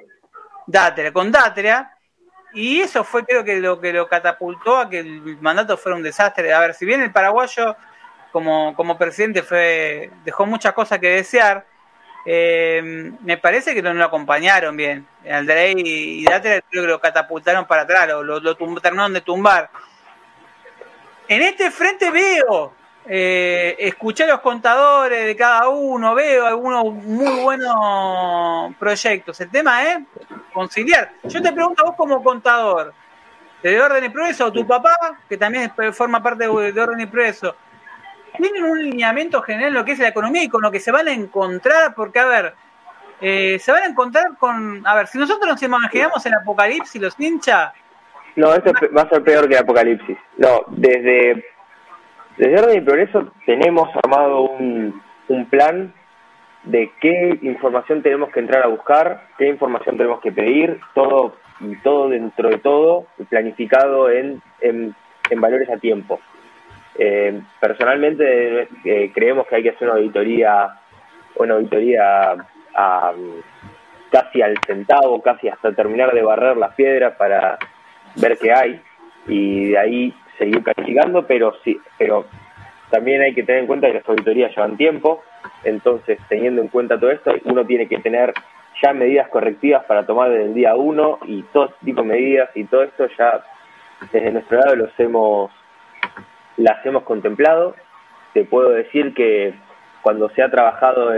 Datria, 0.67 1.13
con 1.13 1.31
Datria. 1.31 1.93
Y 2.53 2.81
eso 2.81 3.05
fue 3.05 3.25
creo 3.25 3.45
que 3.45 3.61
lo 3.61 3.81
que 3.81 3.93
lo 3.93 4.09
catapultó 4.09 4.79
a 4.79 4.89
que 4.89 5.01
el 5.01 5.39
mandato 5.41 5.77
fuera 5.77 5.97
un 5.97 6.03
desastre. 6.03 6.53
A 6.53 6.61
ver, 6.61 6.75
si 6.75 6.87
bien 6.87 7.03
el 7.03 7.13
paraguayo 7.13 7.77
como, 8.33 8.75
como 8.75 8.97
presidente 8.97 9.43
fue 9.43 10.11
dejó 10.25 10.47
muchas 10.47 10.73
cosas 10.73 10.99
que 10.99 11.11
desear, 11.11 11.67
eh, 12.25 13.13
me 13.21 13.37
parece 13.37 13.75
que 13.75 13.83
no 13.83 13.93
lo 13.93 14.05
acompañaron 14.05 14.77
bien. 14.77 15.07
Aldrey 15.31 15.75
y 15.77 16.25
Datria 16.25 16.63
creo 16.63 16.85
que 16.85 16.89
lo 16.89 17.01
catapultaron 17.01 17.67
para 17.67 17.83
atrás, 17.83 18.09
lo, 18.09 18.23
lo, 18.23 18.41
lo 18.41 18.81
terminaron 18.81 19.13
de 19.13 19.21
tumbar. 19.21 19.69
En 21.29 21.43
este 21.43 21.71
frente 21.71 22.11
veo 22.11 22.73
eh, 23.09 23.77
escuché 23.79 24.27
los 24.27 24.41
contadores 24.41 25.27
de 25.27 25.37
cada 25.37 25.69
uno, 25.69 26.15
veo 26.15 26.45
algunos 26.45 26.85
muy 26.93 27.41
buenos 27.41 28.75
proyectos. 28.77 29.41
El 29.41 29.51
tema 29.51 29.83
es 29.85 29.99
conciliar. 30.53 31.13
Yo 31.25 31.41
te 31.41 31.53
pregunto 31.53 31.83
a 31.85 31.87
vos 31.87 31.97
como 31.97 32.23
contador, 32.23 32.93
de 33.63 33.81
Orden 33.81 34.05
y 34.05 34.09
Progreso, 34.09 34.53
tu 34.53 34.67
papá, 34.67 34.95
que 35.29 35.37
también 35.37 35.73
forma 35.93 36.23
parte 36.23 36.45
de, 36.45 36.51
Orden 36.51 37.01
y 37.01 37.07
Progreso, 37.07 37.55
tienen 38.37 38.65
un 38.65 38.83
lineamiento 38.83 39.41
general 39.41 39.69
en 39.69 39.75
lo 39.75 39.85
que 39.85 39.93
es 39.93 39.99
la 39.99 40.09
economía 40.09 40.43
y 40.43 40.49
con 40.49 40.63
lo 40.63 40.71
que 40.71 40.81
se 40.81 40.91
van 40.91 41.09
a 41.09 41.13
encontrar, 41.13 41.95
porque, 41.95 42.19
a 42.19 42.27
ver, 42.27 42.55
eh, 43.21 43.59
se 43.61 43.73
van 43.73 43.85
a 43.85 43.87
encontrar 43.87 44.37
con, 44.39 44.87
a 44.87 44.95
ver, 44.95 45.07
si 45.07 45.19
nosotros 45.19 45.49
nos 45.49 45.63
imaginamos 45.63 46.25
el 46.27 46.35
apocalipsis, 46.35 47.01
los 47.01 47.19
hinchas... 47.19 47.73
No, 48.35 48.53
esto 48.53 48.73
va 48.95 49.03
a 49.03 49.09
ser 49.09 49.23
peor 49.23 49.49
que 49.49 49.55
el 49.55 49.63
apocalipsis. 49.63 50.19
No, 50.37 50.65
desde 50.69 51.56
desde 52.37 52.59
Orden 52.59 52.79
y 52.79 52.81
Progreso 52.81 53.33
tenemos 53.45 53.89
armado 53.97 54.43
un, 54.43 55.01
un 55.29 55.47
plan 55.47 55.93
de 56.65 56.91
qué 57.01 57.39
información 57.43 58.03
tenemos 58.03 58.31
que 58.31 58.41
entrar 58.41 58.65
a 58.65 58.69
buscar, 58.69 59.29
qué 59.39 59.49
información 59.49 59.97
tenemos 59.97 60.21
que 60.21 60.33
pedir, 60.33 60.81
todo 60.95 61.35
todo 61.83 62.09
dentro 62.09 62.51
de 62.51 62.59
todo, 62.59 63.07
planificado 63.29 64.11
en, 64.11 64.43
en, 64.61 64.95
valores 65.41 65.69
a 65.71 65.79
tiempo. 65.79 66.21
Eh, 66.99 67.41
personalmente 67.61 68.69
eh, 68.85 69.11
creemos 69.15 69.47
que 69.47 69.57
hay 69.57 69.63
que 69.63 69.71
hacer 69.71 69.89
una 69.89 69.99
auditoría, 69.99 70.79
una 71.37 71.55
auditoría 71.55 72.37
a, 72.75 73.13
casi 74.11 74.43
al 74.43 74.57
centavo, 74.67 75.23
casi 75.23 75.49
hasta 75.49 75.73
terminar 75.73 76.13
de 76.13 76.23
barrer 76.23 76.57
las 76.57 76.75
piedras 76.75 77.17
para 77.17 77.59
ver 78.17 78.39
qué 78.39 78.53
hay 78.53 78.81
y 79.27 79.71
de 79.71 79.79
ahí 79.79 80.15
seguir 80.39 80.63
planificando, 80.63 81.27
pero 81.27 81.55
sí, 81.65 81.79
pero 81.99 82.27
también 82.91 83.23
hay 83.23 83.35
que 83.35 83.43
tener 83.43 83.63
en 83.63 83.67
cuenta 83.67 83.89
que 83.89 83.95
las 83.95 84.09
auditorías 84.09 84.55
llevan 84.55 84.77
tiempo, 84.77 85.23
entonces 85.65 86.19
teniendo 86.29 86.63
en 86.63 86.69
cuenta 86.69 86.99
todo 86.99 87.11
esto, 87.11 87.33
uno 87.45 87.65
tiene 87.67 87.89
que 87.89 87.99
tener 87.99 88.33
ya 88.83 88.93
medidas 88.93 89.29
correctivas 89.29 89.85
para 89.85 90.07
tomar 90.07 90.31
desde 90.31 90.45
el 90.45 90.55
día 90.55 90.75
uno 90.75 91.19
y 91.25 91.43
todo 91.45 91.67
este 91.67 91.87
tipo 91.87 92.03
de 92.03 92.09
medidas 92.09 92.51
y 92.55 92.65
todo 92.65 92.83
esto 92.83 93.09
ya 93.19 93.43
desde 94.13 94.31
nuestro 94.31 94.59
lado 94.59 94.77
los 94.77 94.91
hemos 94.99 95.51
las 96.59 96.85
hemos 96.85 97.03
contemplado. 97.05 97.75
Te 98.35 98.45
puedo 98.45 98.71
decir 98.71 99.15
que 99.15 99.55
cuando 100.03 100.29
se 100.31 100.43
ha 100.43 100.51
trabajado 100.51 101.11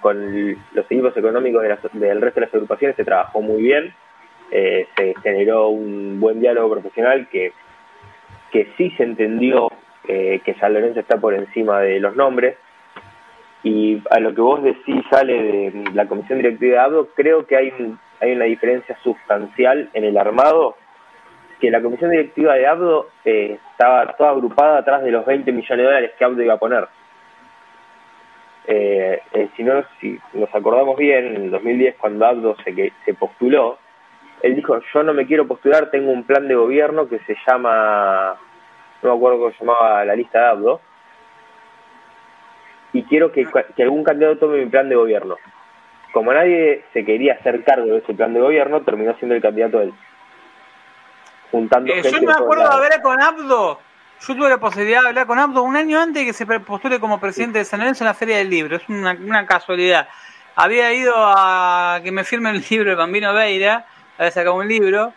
con 0.00 0.54
los 0.72 0.86
equipos 0.86 1.16
económicos 1.16 1.62
del 1.62 2.20
resto 2.20 2.40
de 2.40 2.46
las 2.46 2.54
agrupaciones 2.54 2.96
se 2.96 3.04
trabajó 3.04 3.42
muy 3.42 3.62
bien, 3.62 3.92
eh, 4.50 4.86
se 4.96 5.14
generó 5.22 5.68
un 5.68 6.20
buen 6.20 6.40
diálogo 6.40 6.70
profesional 6.74 7.28
que 7.30 7.52
que 8.52 8.68
sí 8.76 8.90
se 8.96 9.02
entendió 9.02 9.68
eh, 10.06 10.40
que 10.44 10.54
San 10.54 10.74
Lorenzo 10.74 11.00
está 11.00 11.16
por 11.16 11.34
encima 11.34 11.80
de 11.80 11.98
los 11.98 12.14
nombres. 12.14 12.56
Y 13.64 14.02
a 14.10 14.20
lo 14.20 14.34
que 14.34 14.40
vos 14.40 14.62
decís 14.62 15.02
sale 15.08 15.42
de 15.42 15.84
la 15.94 16.06
comisión 16.06 16.38
directiva 16.38 16.74
de 16.74 16.80
ABDO, 16.80 17.08
creo 17.14 17.46
que 17.46 17.56
hay, 17.56 17.72
hay 18.20 18.32
una 18.32 18.44
diferencia 18.44 18.96
sustancial 19.02 19.88
en 19.94 20.04
el 20.04 20.18
armado, 20.18 20.76
que 21.60 21.70
la 21.70 21.80
comisión 21.80 22.10
directiva 22.10 22.54
de 22.54 22.66
ABDO 22.66 23.08
eh, 23.24 23.58
estaba 23.70 24.16
toda 24.16 24.30
agrupada 24.30 24.78
atrás 24.78 25.04
de 25.04 25.12
los 25.12 25.24
20 25.24 25.50
millones 25.52 25.78
de 25.78 25.84
dólares 25.84 26.10
que 26.18 26.24
ABDO 26.24 26.42
iba 26.42 26.54
a 26.54 26.58
poner. 26.58 26.88
Eh, 28.66 29.20
si, 29.56 29.62
no, 29.62 29.84
si 30.00 30.18
nos 30.34 30.52
acordamos 30.54 30.96
bien, 30.96 31.26
en 31.26 31.42
el 31.42 31.50
2010 31.52 31.96
cuando 31.98 32.26
ABDO 32.26 32.56
se, 32.64 32.92
se 33.04 33.14
postuló, 33.14 33.78
él 34.42 34.56
dijo, 34.56 34.78
yo 34.92 35.02
no 35.04 35.14
me 35.14 35.26
quiero 35.26 35.46
postular, 35.46 35.90
tengo 35.90 36.10
un 36.10 36.24
plan 36.24 36.48
de 36.48 36.56
gobierno 36.56 37.08
que 37.08 37.20
se 37.20 37.36
llama, 37.46 38.34
no 39.00 39.10
me 39.10 39.16
acuerdo 39.16 39.38
cómo 39.38 39.52
se 39.52 39.58
llamaba 39.60 40.04
la 40.04 40.16
lista 40.16 40.40
de 40.40 40.46
Abdo, 40.46 40.80
y 42.92 43.04
quiero 43.04 43.30
que, 43.30 43.46
algún 43.78 44.02
candidato 44.02 44.38
tome 44.38 44.58
mi 44.58 44.68
plan 44.68 44.88
de 44.88 44.96
gobierno. 44.96 45.36
Como 46.12 46.32
nadie 46.32 46.84
se 46.92 47.04
quería 47.04 47.34
hacer 47.34 47.64
cargo 47.64 47.86
de 47.86 47.98
ese 47.98 48.12
plan 48.14 48.34
de 48.34 48.40
gobierno, 48.40 48.82
terminó 48.82 49.14
siendo 49.14 49.34
el 49.34 49.40
candidato 49.40 49.80
él. 49.80 49.94
Juntando 51.52 51.92
eh, 51.92 52.02
yo 52.02 52.20
me 52.20 52.32
acuerdo 52.32 52.68
de 52.68 52.74
hablar 52.74 53.00
con 53.00 53.22
Abdo, 53.22 53.78
yo 54.20 54.36
tuve 54.36 54.48
la 54.48 54.58
posibilidad 54.58 55.02
de 55.02 55.08
hablar 55.08 55.26
con 55.26 55.38
Abdo 55.38 55.62
un 55.62 55.76
año 55.76 56.00
antes 56.00 56.22
de 56.22 56.26
que 56.26 56.32
se 56.32 56.46
postule 56.60 56.98
como 56.98 57.20
presidente 57.20 57.58
de 57.58 57.64
San 57.64 57.78
Lorenzo 57.78 58.02
en 58.02 58.08
la 58.08 58.14
Feria 58.14 58.38
del 58.38 58.50
Libro, 58.50 58.76
es 58.76 58.88
una, 58.88 59.12
una 59.12 59.46
casualidad. 59.46 60.08
Había 60.56 60.92
ido 60.92 61.14
a 61.16 62.00
que 62.02 62.10
me 62.10 62.24
firme 62.24 62.50
el 62.50 62.62
libro 62.68 62.90
de 62.90 62.96
Bambino 62.96 63.32
Veira, 63.32 63.86
había 64.22 64.32
sacado 64.32 64.56
un 64.56 64.68
libro, 64.68 65.12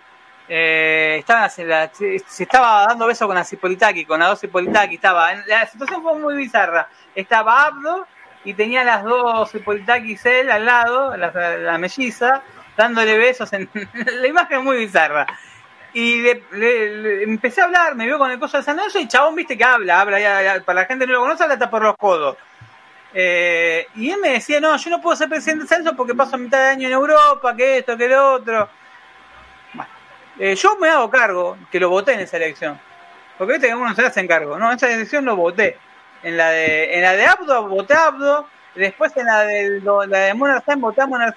eh, 0.47 1.23
la, 1.27 1.49
se, 1.49 2.15
estaba 2.39 2.85
dando 2.87 3.07
besos 3.07 3.27
con 3.27 3.35
la 3.35 3.43
Cipolitaki, 3.43 4.05
con 4.05 4.19
la 4.19 4.27
dos 4.27 4.39
Cipolitaki, 4.39 4.95
estaba, 4.95 5.33
la 5.47 5.65
situación 5.65 6.03
fue 6.03 6.17
muy 6.19 6.35
bizarra, 6.35 6.87
estaba 7.15 7.63
Abdo 7.63 8.05
y 8.43 8.53
tenía 8.53 8.83
las 8.83 9.03
dos 9.03 9.51
Cipolitakis 9.51 10.25
él 10.25 10.51
al 10.51 10.65
lado, 10.65 11.17
la, 11.17 11.77
melliza, 11.77 12.43
dándole 12.77 13.17
besos 13.17 13.51
en 13.53 13.69
la 14.21 14.27
imagen 14.27 14.63
muy 14.63 14.77
bizarra. 14.77 15.25
Y 15.93 16.21
le, 16.21 17.23
empecé 17.23 17.61
a 17.61 17.65
hablar, 17.65 17.95
me 17.95 18.05
vio 18.05 18.19
con 18.19 18.29
el 18.29 18.37
coso 18.37 18.57
de 18.57 18.63
San 18.63 18.75
Lorenzo 18.75 18.99
y 18.99 19.07
chabón, 19.07 19.33
viste 19.33 19.57
que 19.57 19.63
habla, 19.63 20.01
habla, 20.01 20.19
ya, 20.19 20.61
para 20.65 20.81
la 20.81 20.85
gente 20.87 21.05
que 21.05 21.11
no 21.13 21.19
lo 21.19 21.23
conoce, 21.23 21.43
habla 21.43 21.53
hasta 21.55 21.69
por 21.69 21.81
los 21.81 21.95
codos. 21.95 22.37
Eh, 23.13 23.87
y 23.95 24.11
él 24.11 24.19
me 24.19 24.31
decía, 24.31 24.59
no, 24.59 24.75
yo 24.75 24.89
no 24.89 25.01
puedo 25.01 25.15
ser 25.15 25.29
presidente 25.29 25.63
de 25.63 25.83
San 25.83 25.95
porque 25.95 26.13
paso 26.13 26.37
mitad 26.37 26.59
de 26.59 26.69
año 26.71 26.87
en 26.87 26.93
Europa, 26.93 27.55
que 27.55 27.77
esto, 27.77 27.97
que 27.97 28.09
lo 28.09 28.33
otro. 28.33 28.69
Eh, 30.39 30.55
yo 30.55 30.77
me 30.77 30.89
hago 30.89 31.09
cargo 31.09 31.57
que 31.71 31.79
lo 31.79 31.89
voté 31.89 32.13
en 32.13 32.21
esa 32.21 32.37
elección. 32.37 32.79
Porque 33.37 33.53
viste 33.53 33.67
que 33.67 33.75
uno 33.75 33.93
se 33.93 34.05
hace 34.05 34.27
cargo, 34.27 34.57
¿no? 34.57 34.69
En 34.69 34.77
esa 34.77 34.91
elección 34.91 35.25
lo 35.25 35.35
voté. 35.35 35.77
En 36.23 36.37
la 36.37 36.49
de, 36.49 36.95
en 36.95 37.01
la 37.01 37.13
de 37.13 37.25
Abdo, 37.25 37.67
voté 37.67 37.93
Abdo. 37.93 38.47
Después 38.75 39.15
en 39.15 39.25
la, 39.25 39.41
de 39.41 39.81
la 39.81 40.19
de 40.19 40.33
Monar 40.33 40.63
voté 40.77 41.01
a 41.01 41.07
Monar 41.07 41.35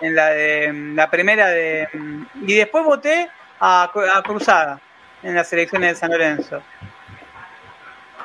En 0.00 0.14
la 0.14 0.28
de 0.30 0.72
la 0.94 1.10
primera 1.10 1.48
de. 1.48 1.88
Y 2.42 2.54
después 2.54 2.84
voté 2.84 3.30
a, 3.60 3.84
a 3.84 4.22
Cruzada. 4.22 4.80
En 5.22 5.34
las 5.34 5.52
elecciones 5.52 5.90
de 5.90 5.96
San 5.96 6.10
Lorenzo. 6.10 6.62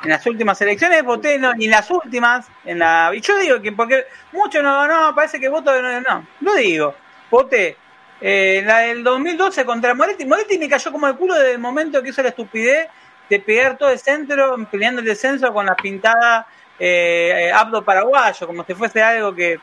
En 0.04 0.10
las 0.10 0.26
últimas 0.26 0.60
elecciones 0.62 1.04
voté, 1.04 1.40
no, 1.40 1.54
y 1.58 1.66
en 1.66 1.72
las 1.72 1.90
últimas, 1.90 2.48
en 2.66 2.80
la, 2.80 3.12
y 3.14 3.22
yo 3.22 3.38
digo 3.38 3.62
que 3.62 3.72
porque 3.72 4.06
muchos 4.32 4.62
no, 4.62 4.88
no, 4.88 5.14
parece 5.16 5.40
que 5.40 5.50
voto, 5.50 5.80
no, 5.82 6.02
no, 6.02 6.28
lo 6.42 6.54
digo, 6.56 6.94
voté 7.32 7.78
eh, 8.22 8.64
la 8.66 8.80
del 8.80 9.04
2012 9.04 9.66
contra 9.66 9.94
Moretti. 9.94 10.26
Moretti 10.26 10.58
me 10.58 10.70
cayó 10.70 10.92
como 10.92 11.08
el 11.08 11.16
culo 11.16 11.36
desde 11.36 11.54
el 11.54 11.60
momento 11.60 12.02
que 12.02 12.10
hizo 12.10 12.22
la 12.22 12.30
estupidez 12.30 12.88
de 13.30 13.40
pegar 13.40 13.78
todo 13.78 13.90
el 13.90 14.00
centro 14.00 14.58
peleando 14.72 15.02
el 15.02 15.08
descenso 15.08 15.52
con 15.54 15.66
la 15.66 15.76
pintada 15.76 16.48
eh, 16.80 17.52
abdo 17.54 17.84
paraguayo, 17.84 18.48
como 18.48 18.64
si 18.64 18.74
fuese 18.74 19.02
algo 19.02 19.34
que, 19.34 19.60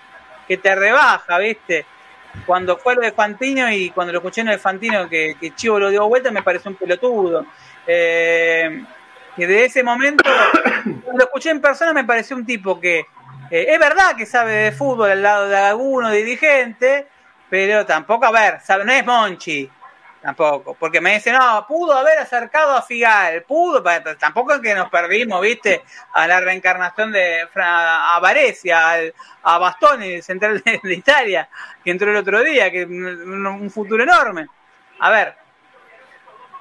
te 0.47 0.75
rebaja, 0.75 1.39
¿viste? 1.39 1.87
Cuando 2.45 2.77
fue 2.77 2.95
lo 2.95 3.01
de 3.01 3.13
Fantino 3.13 3.71
y 3.71 3.91
cuando 3.91 4.13
lo 4.13 4.19
escuché 4.19 4.43
en 4.43 4.49
el 4.49 4.59
Fantino 4.59 5.09
que, 5.09 5.37
que 5.41 5.55
Chivo 5.55 5.79
lo 5.79 5.89
dio 5.89 6.07
vuelta, 6.07 6.31
me 6.31 6.43
pareció 6.43 6.71
un 6.71 6.77
pelotudo. 6.77 7.47
Eh, 7.87 8.85
y 9.37 9.41
desde 9.41 9.65
ese 9.65 9.83
momento, 9.83 10.23
cuando 10.83 11.13
lo 11.13 11.25
escuché 11.25 11.51
en 11.51 11.61
persona, 11.61 11.93
me 11.93 12.05
pareció 12.05 12.37
un 12.37 12.45
tipo 12.45 12.79
que 12.79 13.07
eh, 13.51 13.67
es 13.69 13.79
verdad 13.79 14.17
que 14.17 14.27
sabe 14.27 14.53
de 14.53 14.73
fútbol 14.73 15.11
al 15.11 15.23
lado 15.23 15.49
de 15.49 15.57
alguno 15.57 16.11
dirigente, 16.11 17.07
pero 17.55 17.87
tampoco, 17.87 18.27
a 18.27 18.33
ver, 18.33 18.59
no 18.85 18.93
es 18.93 19.07
Monchi, 19.07 19.71
tampoco, 20.21 20.75
porque 20.75 21.01
me 21.01 21.15
dicen, 21.15 21.35
no, 21.35 21.65
pudo 21.69 21.97
haber 21.97 22.19
acercado 22.19 22.75
a 22.75 22.83
Figal, 22.83 23.45
pudo, 23.45 23.81
tampoco 24.19 24.55
es 24.55 24.61
que 24.61 24.75
nos 24.75 24.91
perdimos, 24.91 25.41
viste, 25.41 25.85
a 26.15 26.27
la 26.27 26.41
reencarnación 26.41 27.13
de 27.13 27.47
a 27.55 28.19
Varecia, 28.21 28.95
a 29.45 29.59
Bastoni, 29.59 30.21
central 30.21 30.65
de, 30.65 30.95
Italia, 30.95 31.49
que 31.85 31.93
entró 31.93 32.11
el 32.11 32.17
otro 32.17 32.43
día, 32.43 32.73
que 32.73 32.87
un, 32.87 33.71
futuro 33.71 34.03
enorme. 34.03 34.49
A 34.99 35.11
ver, 35.11 35.37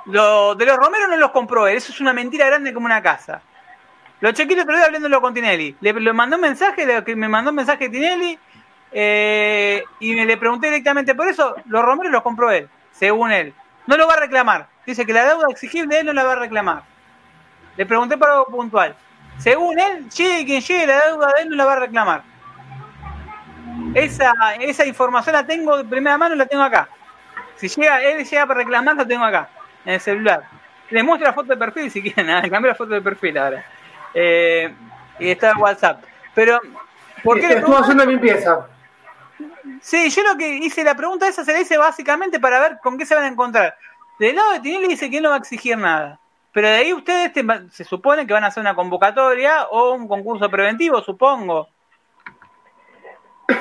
Lo, 0.06 0.54
de 0.54 0.64
los 0.64 0.78
Romero 0.78 1.08
no 1.08 1.18
los 1.18 1.32
compró 1.32 1.66
él, 1.66 1.78
eso 1.78 1.92
es 1.92 2.00
una 2.02 2.14
mentira 2.14 2.46
grande 2.46 2.72
como 2.72 2.86
una 2.86 3.02
casa. 3.02 3.42
Lo 4.20 4.32
chequé 4.32 4.54
el 4.54 4.60
otro 4.60 4.76
día 4.76 4.86
hablándolo 4.86 5.20
con 5.22 5.34
Tinelli. 5.34 5.76
Le, 5.82 6.14
mandó 6.14 6.36
un 6.36 6.44
mensaje, 6.44 6.86
me 7.16 7.28
mandó 7.28 7.50
un 7.50 7.56
mensaje 7.56 7.90
Tinelli 7.90 8.38
eh, 8.94 9.84
y 10.00 10.16
me 10.16 10.26
le 10.26 10.38
pregunté 10.38 10.68
directamente 10.68 11.16
por 11.16 11.28
eso. 11.28 11.56
Los 11.66 11.84
Romero 11.84 12.10
los 12.10 12.22
compró 12.22 12.52
él, 12.52 12.70
según 12.92 13.32
él. 13.32 13.54
No 13.88 13.98
lo 13.98 14.08
va 14.08 14.14
a 14.14 14.20
reclamar. 14.20 14.68
Dice 14.86 15.06
que 15.06 15.14
la 15.14 15.26
deuda 15.26 15.48
exigible 15.50 15.96
de 15.96 16.02
él 16.02 16.06
no 16.06 16.14
la 16.14 16.24
va 16.24 16.34
a 16.34 16.38
reclamar. 16.38 16.84
Le 17.76 17.86
pregunté 17.86 18.18
por 18.18 18.30
algo 18.30 18.46
puntual. 18.46 18.96
Según 19.38 19.80
él, 19.80 20.10
llegue 20.10 20.46
quien 20.46 20.62
llegue, 20.62 20.88
la 20.88 21.06
deuda 21.08 21.28
de 21.36 21.42
él 21.44 21.50
no 21.50 21.56
la 21.56 21.66
va 21.66 21.74
a 21.74 21.80
reclamar. 21.80 22.24
Esa, 23.96 24.32
esa 24.60 24.86
información 24.86 25.34
la 25.34 25.46
tengo 25.46 25.78
de 25.78 25.84
primera 25.86 26.18
mano, 26.18 26.36
la 26.36 26.46
tengo 26.46 26.64
acá. 26.64 26.88
Si 27.56 27.68
llega, 27.68 28.02
él 28.04 28.24
llega 28.24 28.46
para 28.46 28.60
reclamar, 28.60 28.96
la 28.96 29.08
tengo 29.08 29.24
acá, 29.24 29.50
en 29.86 29.94
el 29.94 30.00
celular. 30.00 30.44
Le 30.90 31.02
muestro 31.02 31.28
la 31.28 31.34
foto 31.34 31.50
de 31.50 31.58
perfil 31.58 31.90
si 31.90 32.02
quieren, 32.02 32.30
¿eh? 32.46 32.50
cambio 32.50 32.72
la 32.72 32.76
foto 32.76 32.94
de 32.94 33.02
perfil 33.02 33.38
ahora. 33.38 33.66
Eh, 34.14 34.74
y 35.20 35.30
está 35.30 35.52
en 35.52 35.58
WhatsApp. 35.58 36.04
Pero, 36.36 36.60
¿por 37.24 37.40
qué? 37.40 37.54
Estuvo 37.54 37.78
haciendo 37.78 38.06
limpieza. 38.06 38.68
Sí, 39.82 40.10
yo 40.10 40.24
lo 40.24 40.38
que 40.38 40.58
hice, 40.58 40.84
la 40.84 40.96
pregunta 40.96 41.28
esa 41.28 41.44
se 41.44 41.54
la 41.54 41.62
hice 41.62 41.78
básicamente 41.78 42.40
para 42.40 42.60
ver 42.60 42.78
con 42.82 42.98
qué 42.98 43.06
se 43.06 43.16
van 43.16 43.26
a 43.26 43.28
encontrar. 43.28 43.76
Del 44.20 44.36
lado 44.36 44.54
de 44.54 44.60
Tinelli 44.60 44.88
dice 44.88 45.10
que 45.10 45.18
él 45.18 45.24
no 45.24 45.30
va 45.30 45.36
a 45.36 45.40
exigir 45.40 45.78
nada. 45.78 46.20
Pero 46.54 46.68
de 46.68 46.76
ahí 46.76 46.94
ustedes 46.94 47.32
se 47.72 47.84
supone 47.84 48.28
que 48.28 48.34
van 48.34 48.44
a 48.44 48.48
hacer 48.48 48.62
una 48.62 48.76
convocatoria 48.76 49.64
o 49.72 49.94
un 49.94 50.08
concurso 50.08 50.50
preventivo, 50.50 51.02
supongo. 51.02 51.68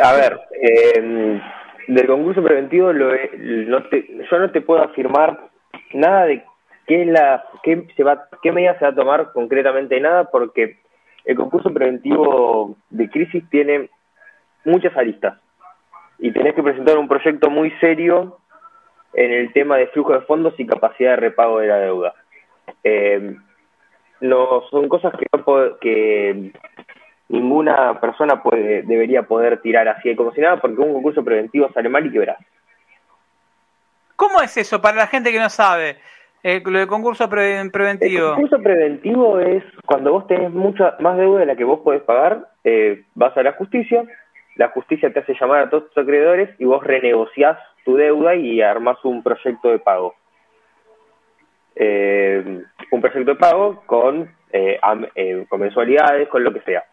A 0.03 0.13
ver, 0.13 0.39
eh, 0.61 1.41
del 1.89 2.07
concurso 2.07 2.43
preventivo 2.43 2.93
lo, 2.93 3.11
no 3.39 3.83
te, 3.89 4.07
yo 4.31 4.39
no 4.39 4.51
te 4.51 4.61
puedo 4.61 4.83
afirmar 4.83 5.49
nada 5.95 6.27
de 6.27 6.45
qué, 6.87 7.07
la, 7.07 7.45
qué, 7.63 7.89
se 7.97 8.05
va, 8.05 8.29
qué 8.43 8.53
medida 8.53 8.79
se 8.79 8.85
va 8.85 8.91
a 8.91 8.95
tomar 8.95 9.33
concretamente, 9.33 9.99
nada, 10.01 10.25
porque 10.25 10.79
el 11.25 11.37
concurso 11.37 11.73
preventivo 11.73 12.77
de 12.91 13.09
crisis 13.09 13.43
tiene 13.51 13.89
muchas 14.65 14.97
aristas 14.97 15.42
y 16.23 16.31
tenés 16.31 16.55
que 16.55 16.63
presentar 16.63 16.97
un 16.99 17.09
proyecto 17.09 17.51
muy 17.51 17.73
serio 17.81 18.39
en 19.13 19.33
el 19.33 19.53
tema 19.53 19.77
de 19.77 19.89
flujo 19.89 20.13
de 20.13 20.21
fondos 20.21 20.55
y 20.57 20.65
capacidad 20.65 21.11
de 21.11 21.17
repago 21.17 21.59
de 21.59 21.67
la 21.67 21.79
deuda. 21.79 22.15
Eh, 22.85 23.35
no 24.21 24.63
son 24.71 24.89
cosas 24.89 25.13
que, 25.19 25.27
que 25.81 26.53
ninguna 27.29 27.99
persona 28.01 28.41
puede, 28.41 28.83
debería 28.83 29.25
poder 29.25 29.61
tirar 29.63 29.89
así 29.89 30.15
como 30.15 30.33
si 30.33 30.41
nada, 30.41 30.61
porque 30.61 30.81
un 30.81 30.93
concurso 30.93 31.25
preventivo 31.25 31.69
sale 31.75 31.89
mal 31.89 32.07
y 32.07 32.13
quebrás. 32.13 32.39
¿Cómo 34.15 34.41
es 34.43 34.57
eso 34.57 34.81
para 34.81 34.99
la 34.99 35.09
gente 35.09 35.33
que 35.33 35.41
no 35.41 35.51
sabe? 35.51 35.97
Eh, 36.45 36.63
lo 36.65 36.79
de 36.79 36.87
concurso 36.87 37.29
preventivo. 37.29 38.29
El 38.29 38.35
concurso 38.35 38.63
preventivo 38.63 39.41
es 39.41 39.65
cuando 39.87 40.13
vos 40.13 40.29
tenés 40.29 40.53
mucha 40.53 40.95
más 41.01 41.17
deuda 41.17 41.41
de 41.41 41.47
la 41.47 41.57
que 41.57 41.65
vos 41.65 41.81
podés 41.81 42.03
pagar, 42.03 42.47
eh, 42.63 43.07
vas 43.17 43.37
a 43.37 43.43
la 43.43 43.53
justicia, 43.55 44.05
la 44.57 44.69
justicia 44.69 45.13
te 45.13 45.21
hace 45.21 45.35
llamar 45.41 45.63
a 45.63 45.71
todos 45.71 45.89
tus 45.89 45.99
acreedores 46.03 46.51
y 46.59 46.65
vos 46.65 46.85
renegociás 46.85 47.59
tu 47.85 47.97
deuda 47.97 48.35
y 48.35 48.61
armás 48.61 49.03
un 49.05 49.23
proyecto 49.23 49.71
de 49.71 49.79
pago. 49.79 50.15
Eh, 51.75 52.63
un 52.91 53.01
proyecto 53.01 53.33
de 53.33 53.39
pago 53.39 53.83
con, 53.87 54.31
eh, 54.53 54.79
eh, 55.15 55.47
con 55.49 55.61
mensualidades, 55.61 56.29
con 56.29 56.45
lo 56.45 56.53
que 56.53 56.61
sea. 56.61 56.85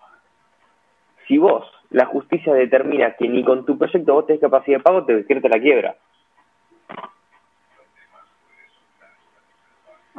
Si 1.27 1.38
vos, 1.38 1.69
la 1.90 2.06
justicia 2.06 2.53
determina 2.53 3.15
que 3.15 3.27
ni 3.27 3.44
con 3.44 3.65
tu 3.65 3.77
proyecto 3.77 4.14
vos 4.14 4.26
tenés 4.26 4.41
capacidad 4.41 4.77
de 4.77 4.84
pago, 4.84 5.06
te 5.06 5.15
decreta 5.15 5.49
la 5.49 5.60
quiebra. 5.60 5.95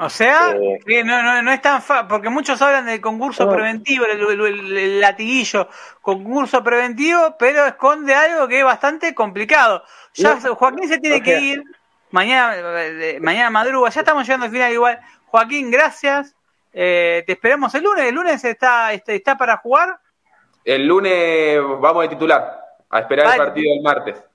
O 0.02 0.09
sea, 0.09 0.56
eh, 0.56 1.05
no, 1.05 1.22
no, 1.22 1.43
no, 1.43 1.52
es 1.52 1.60
tan 1.60 1.82
fácil, 1.82 2.09
porque 2.09 2.31
muchos 2.31 2.62
hablan 2.62 2.86
del 2.86 3.02
concurso 3.02 3.47
preventivo, 3.51 4.06
el, 4.06 4.98
latiguillo, 4.98 5.68
concurso 6.01 6.64
preventivo, 6.64 7.36
pero 7.39 7.66
esconde 7.66 8.14
algo 8.14 8.48
que 8.48 8.60
es 8.60 8.64
bastante 8.64 9.14
complicado. 9.14 9.85
Ya 10.14 10.40
Joaquín 10.40 10.89
se 10.89 11.01
tiene 11.01 11.22
que 11.22 11.39
ir, 11.39 11.62
mañana, 12.12 12.56
mañana 13.20 13.51
madruga, 13.51 13.90
ya 13.90 14.01
estamos 14.01 14.24
llegando 14.24 14.47
al 14.47 14.52
final 14.52 14.72
igual. 14.72 15.01
Joaquín, 15.27 15.70
gracias. 15.70 16.35
Eh, 16.72 17.22
te 17.27 17.32
esperamos 17.32 17.74
el 17.74 17.85
lunes. 17.85 18.06
¿El 18.06 18.14
lunes 18.14 18.43
está, 18.43 18.94
está, 18.94 19.12
está 19.12 19.36
para 19.36 19.59
jugar? 19.59 19.98
El 20.64 20.86
lunes 20.86 21.59
vamos 21.78 22.05
de 22.05 22.09
titular, 22.09 22.59
a 22.89 23.01
esperar 23.01 23.32
el 23.32 23.36
partido 23.36 23.74
del 23.74 23.82
martes. 23.82 24.30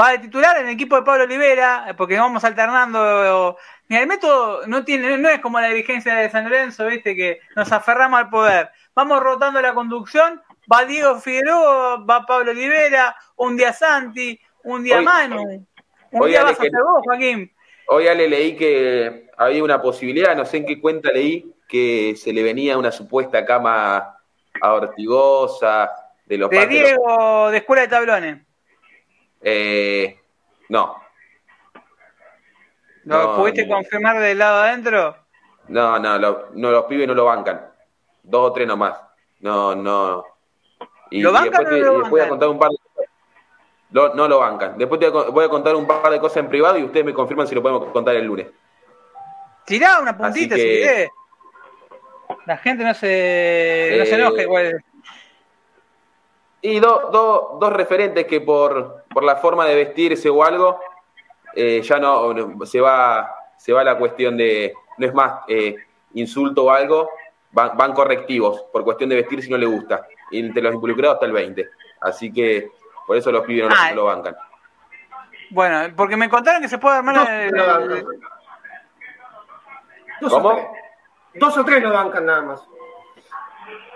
Va 0.00 0.10
de 0.12 0.18
titular 0.18 0.56
en 0.58 0.66
el 0.66 0.72
equipo 0.72 0.96
de 0.96 1.02
Pablo 1.02 1.24
Olivera, 1.24 1.94
porque 1.96 2.18
vamos 2.18 2.42
alternando 2.44 3.56
el 3.98 4.06
método 4.06 4.66
no 4.66 4.84
tiene, 4.84 5.18
no 5.18 5.28
es 5.28 5.40
como 5.40 5.60
la 5.60 5.68
dirigencia 5.68 6.14
de 6.14 6.30
San 6.30 6.44
Lorenzo, 6.44 6.86
viste, 6.86 7.14
que 7.14 7.40
nos 7.56 7.70
aferramos 7.72 8.20
al 8.20 8.30
poder. 8.30 8.70
Vamos 8.94 9.20
rotando 9.20 9.60
la 9.60 9.74
conducción, 9.74 10.40
va 10.72 10.84
Diego 10.84 11.18
Figueroa, 11.18 12.04
va 12.04 12.26
Pablo 12.26 12.52
Olivera, 12.52 13.14
un 13.36 13.56
día 13.56 13.72
Santi, 13.72 14.38
un 14.64 14.82
día 14.82 15.02
Manu, 15.02 15.66
un 16.10 16.28
día 16.28 16.42
vas 16.42 16.58
a 16.58 16.62
ser 16.62 16.70
vos, 16.72 17.02
Joaquín. 17.04 17.52
Hoy 17.88 18.04
ya 18.04 18.14
le 18.14 18.28
leí 18.28 18.56
que 18.56 19.30
había 19.36 19.62
una 19.62 19.80
posibilidad, 19.82 20.34
no 20.36 20.44
sé 20.44 20.58
en 20.58 20.66
qué 20.66 20.80
cuenta 20.80 21.10
leí, 21.10 21.52
que 21.68 22.14
se 22.16 22.32
le 22.32 22.42
venía 22.42 22.78
una 22.78 22.92
supuesta 22.92 23.44
cama 23.44 24.18
a 24.60 24.72
Ortigosa, 24.72 25.90
de 26.26 26.38
los 26.38 26.48
De 26.50 26.66
Diego, 26.66 27.50
de 27.50 27.58
Escuela 27.58 27.82
de 27.82 27.88
Tablones. 27.88 28.38
Eh, 29.42 30.18
no, 30.68 31.02
¿Lo 33.04 33.36
pudiste 33.36 33.68
confirmar 33.68 34.20
del 34.20 34.38
lado 34.38 34.62
adentro? 34.62 35.16
No, 35.68 35.98
no, 35.98 36.18
no, 36.18 36.70
los 36.70 36.84
pibes 36.84 37.08
no 37.08 37.14
lo 37.14 37.24
bancan. 37.24 37.68
Dos 38.22 38.50
o 38.50 38.52
tres 38.52 38.66
nomás. 38.66 39.00
No, 39.40 39.74
no. 39.74 40.24
Y, 41.10 41.20
¿Lo 41.20 41.32
bancan 41.32 41.64
después, 41.64 41.84
o 41.84 41.98
no 41.98 42.10
voy 42.10 42.20
a 42.20 42.28
contar 42.28 42.48
un 42.48 42.58
par 42.58 42.70
de 42.70 42.76
no 43.92 44.28
lo 44.28 44.38
bancan. 44.38 44.78
Después 44.78 44.98
te 44.98 45.10
voy 45.10 45.44
a 45.44 45.48
contar 45.48 45.76
un 45.76 45.86
par 45.86 46.10
de 46.10 46.18
cosas 46.18 46.38
en 46.38 46.48
privado 46.48 46.78
y 46.78 46.84
ustedes 46.84 47.04
me 47.04 47.12
confirman 47.12 47.46
si 47.46 47.54
lo 47.54 47.60
podemos 47.60 47.90
contar 47.92 48.14
el 48.14 48.24
lunes. 48.24 48.46
Tirá 49.66 50.00
una 50.00 50.16
puntita 50.16 50.56
si 50.56 50.62
querés. 50.62 51.10
La 52.46 52.56
gente 52.56 52.84
no 52.84 52.94
se, 52.94 53.96
no 53.98 54.06
se 54.06 54.14
enoja 54.14 54.40
eh, 54.40 54.44
igual. 54.44 54.84
Y 56.62 56.80
dos 56.80 57.72
referentes 57.72 58.26
que 58.26 58.40
por, 58.40 59.01
por 59.12 59.24
la 59.24 59.36
forma 59.36 59.66
de 59.66 59.74
vestirse 59.74 60.28
o 60.28 60.44
algo 60.44 60.80
eh, 61.54 61.82
ya 61.82 61.98
no 61.98 62.34
se 62.64 62.80
va, 62.80 63.34
se 63.56 63.72
va 63.72 63.84
la 63.84 63.96
cuestión 63.98 64.36
de, 64.36 64.72
no 64.98 65.06
es 65.06 65.14
más 65.14 65.40
eh, 65.48 65.76
insulto 66.14 66.64
o 66.64 66.70
algo, 66.70 67.10
van, 67.52 67.92
correctivos 67.92 68.64
por 68.72 68.84
cuestión 68.84 69.10
de 69.10 69.16
vestir 69.16 69.42
si 69.42 69.50
no 69.50 69.58
le 69.58 69.66
gusta. 69.66 70.06
Y 70.30 70.40
entre 70.40 70.62
los 70.62 70.74
involucrados 70.74 71.16
hasta 71.16 71.26
el 71.26 71.32
20. 71.32 71.68
Así 72.00 72.32
que 72.32 72.70
por 73.06 73.16
eso 73.16 73.30
los 73.30 73.44
pibes 73.44 73.68
no, 73.68 73.76
ah, 73.78 73.92
lo 73.92 74.04
bancan. 74.06 74.34
Bueno, 75.50 75.94
porque 75.94 76.16
me 76.16 76.30
contaron 76.30 76.62
que 76.62 76.68
se 76.68 76.78
puede 76.78 76.96
armar. 76.96 77.50
¿Cómo? 80.20 80.72
Dos 81.34 81.58
o 81.58 81.64
tres 81.64 81.82
lo 81.82 81.92
bancan 81.92 82.26
nada 82.26 82.42
más. 82.42 82.68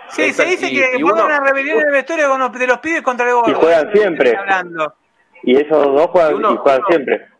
Sí, 0.09 0.31
se 0.31 0.45
dice 0.45 0.69
que 0.69 0.99
ponen 1.01 1.25
una 1.25 1.39
rebelión 1.39 1.79
en 1.79 1.87
el 1.87 1.91
vestuario 1.91 2.49
de 2.49 2.67
los 2.67 2.79
pibes 2.79 3.01
contra 3.01 3.27
el 3.27 3.33
gol. 3.33 3.49
Y 3.49 3.53
juegan 3.53 3.91
siempre. 3.91 4.37
Y 5.47 5.55
esos 5.55 5.83
dos 5.83 6.07
juegan, 6.07 6.41
y 6.41 6.57
juegan 6.57 6.81
siempre 6.89 7.37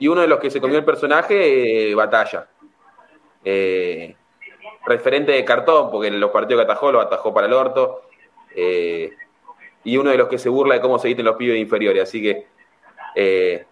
y 0.00 0.08
uno 0.08 0.22
de 0.22 0.26
los 0.26 0.40
que 0.40 0.50
se 0.50 0.60
comió 0.60 0.78
el 0.78 0.84
personaje, 0.84 1.90
eh, 1.90 1.94
Batalla. 1.94 2.48
Eh, 3.44 4.16
referente 4.86 5.30
de 5.30 5.44
cartón, 5.44 5.90
porque 5.90 6.08
en 6.08 6.18
los 6.18 6.30
partidos 6.30 6.64
que 6.64 6.72
atajó, 6.72 6.90
lo 6.90 7.00
atajó 7.00 7.34
para 7.34 7.46
el 7.46 7.52
orto. 7.52 8.02
Eh, 8.56 9.12
y 9.84 9.98
uno 9.98 10.10
de 10.10 10.16
los 10.16 10.28
que 10.28 10.38
se 10.38 10.48
burla 10.48 10.76
de 10.76 10.80
cómo 10.80 10.98
se 10.98 11.08
dicen 11.08 11.26
los 11.26 11.36
pibes 11.36 11.58
inferiores. 11.58 12.02
Así 12.02 12.22
que 12.22 13.66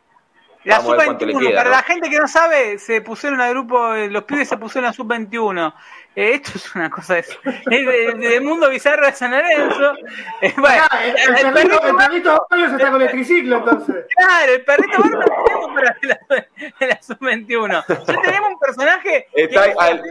la 0.65 0.81
sub-21, 0.81 1.55
para 1.55 1.71
la 1.71 1.83
gente 1.83 2.11
que 2.11 2.19
no 2.19 2.29
sabe, 2.29 2.79
se 2.79 3.01
pusieron 3.01 3.41
al 3.41 3.51
grupo, 3.51 3.95
los 3.95 4.25
pibes 4.25 4.49
se 4.49 4.57
pusieron 4.57 4.91
a 4.91 4.93
sub-21. 4.93 5.73
Eh, 6.17 6.33
esto 6.35 6.53
es 6.57 6.75
una 6.75 6.91
cosa 6.91 7.19
es, 7.19 7.39
del 7.67 8.43
mundo 8.43 8.69
bizarro 8.69 9.07
de 9.07 9.13
San 9.13 9.31
Lorenzo. 9.31 9.95
Eh, 10.41 10.53
bueno, 10.57 10.83
el, 11.03 11.47
el, 11.47 11.53
perrito, 11.53 11.83
el 11.83 11.97
perrito 11.97 12.47
se 12.51 12.65
está 12.65 12.91
con 12.91 13.03
el 13.03 13.11
triciclo, 13.11 13.59
entonces. 13.59 14.05
Claro, 14.17 14.53
el 14.53 14.65
perrito 14.65 14.99
Barrio 14.99 15.19
no 15.19 15.45
tenemos 15.45 15.75
para 15.75 15.97
la, 16.03 16.87
la 16.87 17.03
sub-21. 17.03 17.85
Ya 17.89 18.21
tenemos 18.21 18.51
un 18.51 18.59
personaje. 18.59 19.29
Está 19.33 19.65
al... 19.79 20.03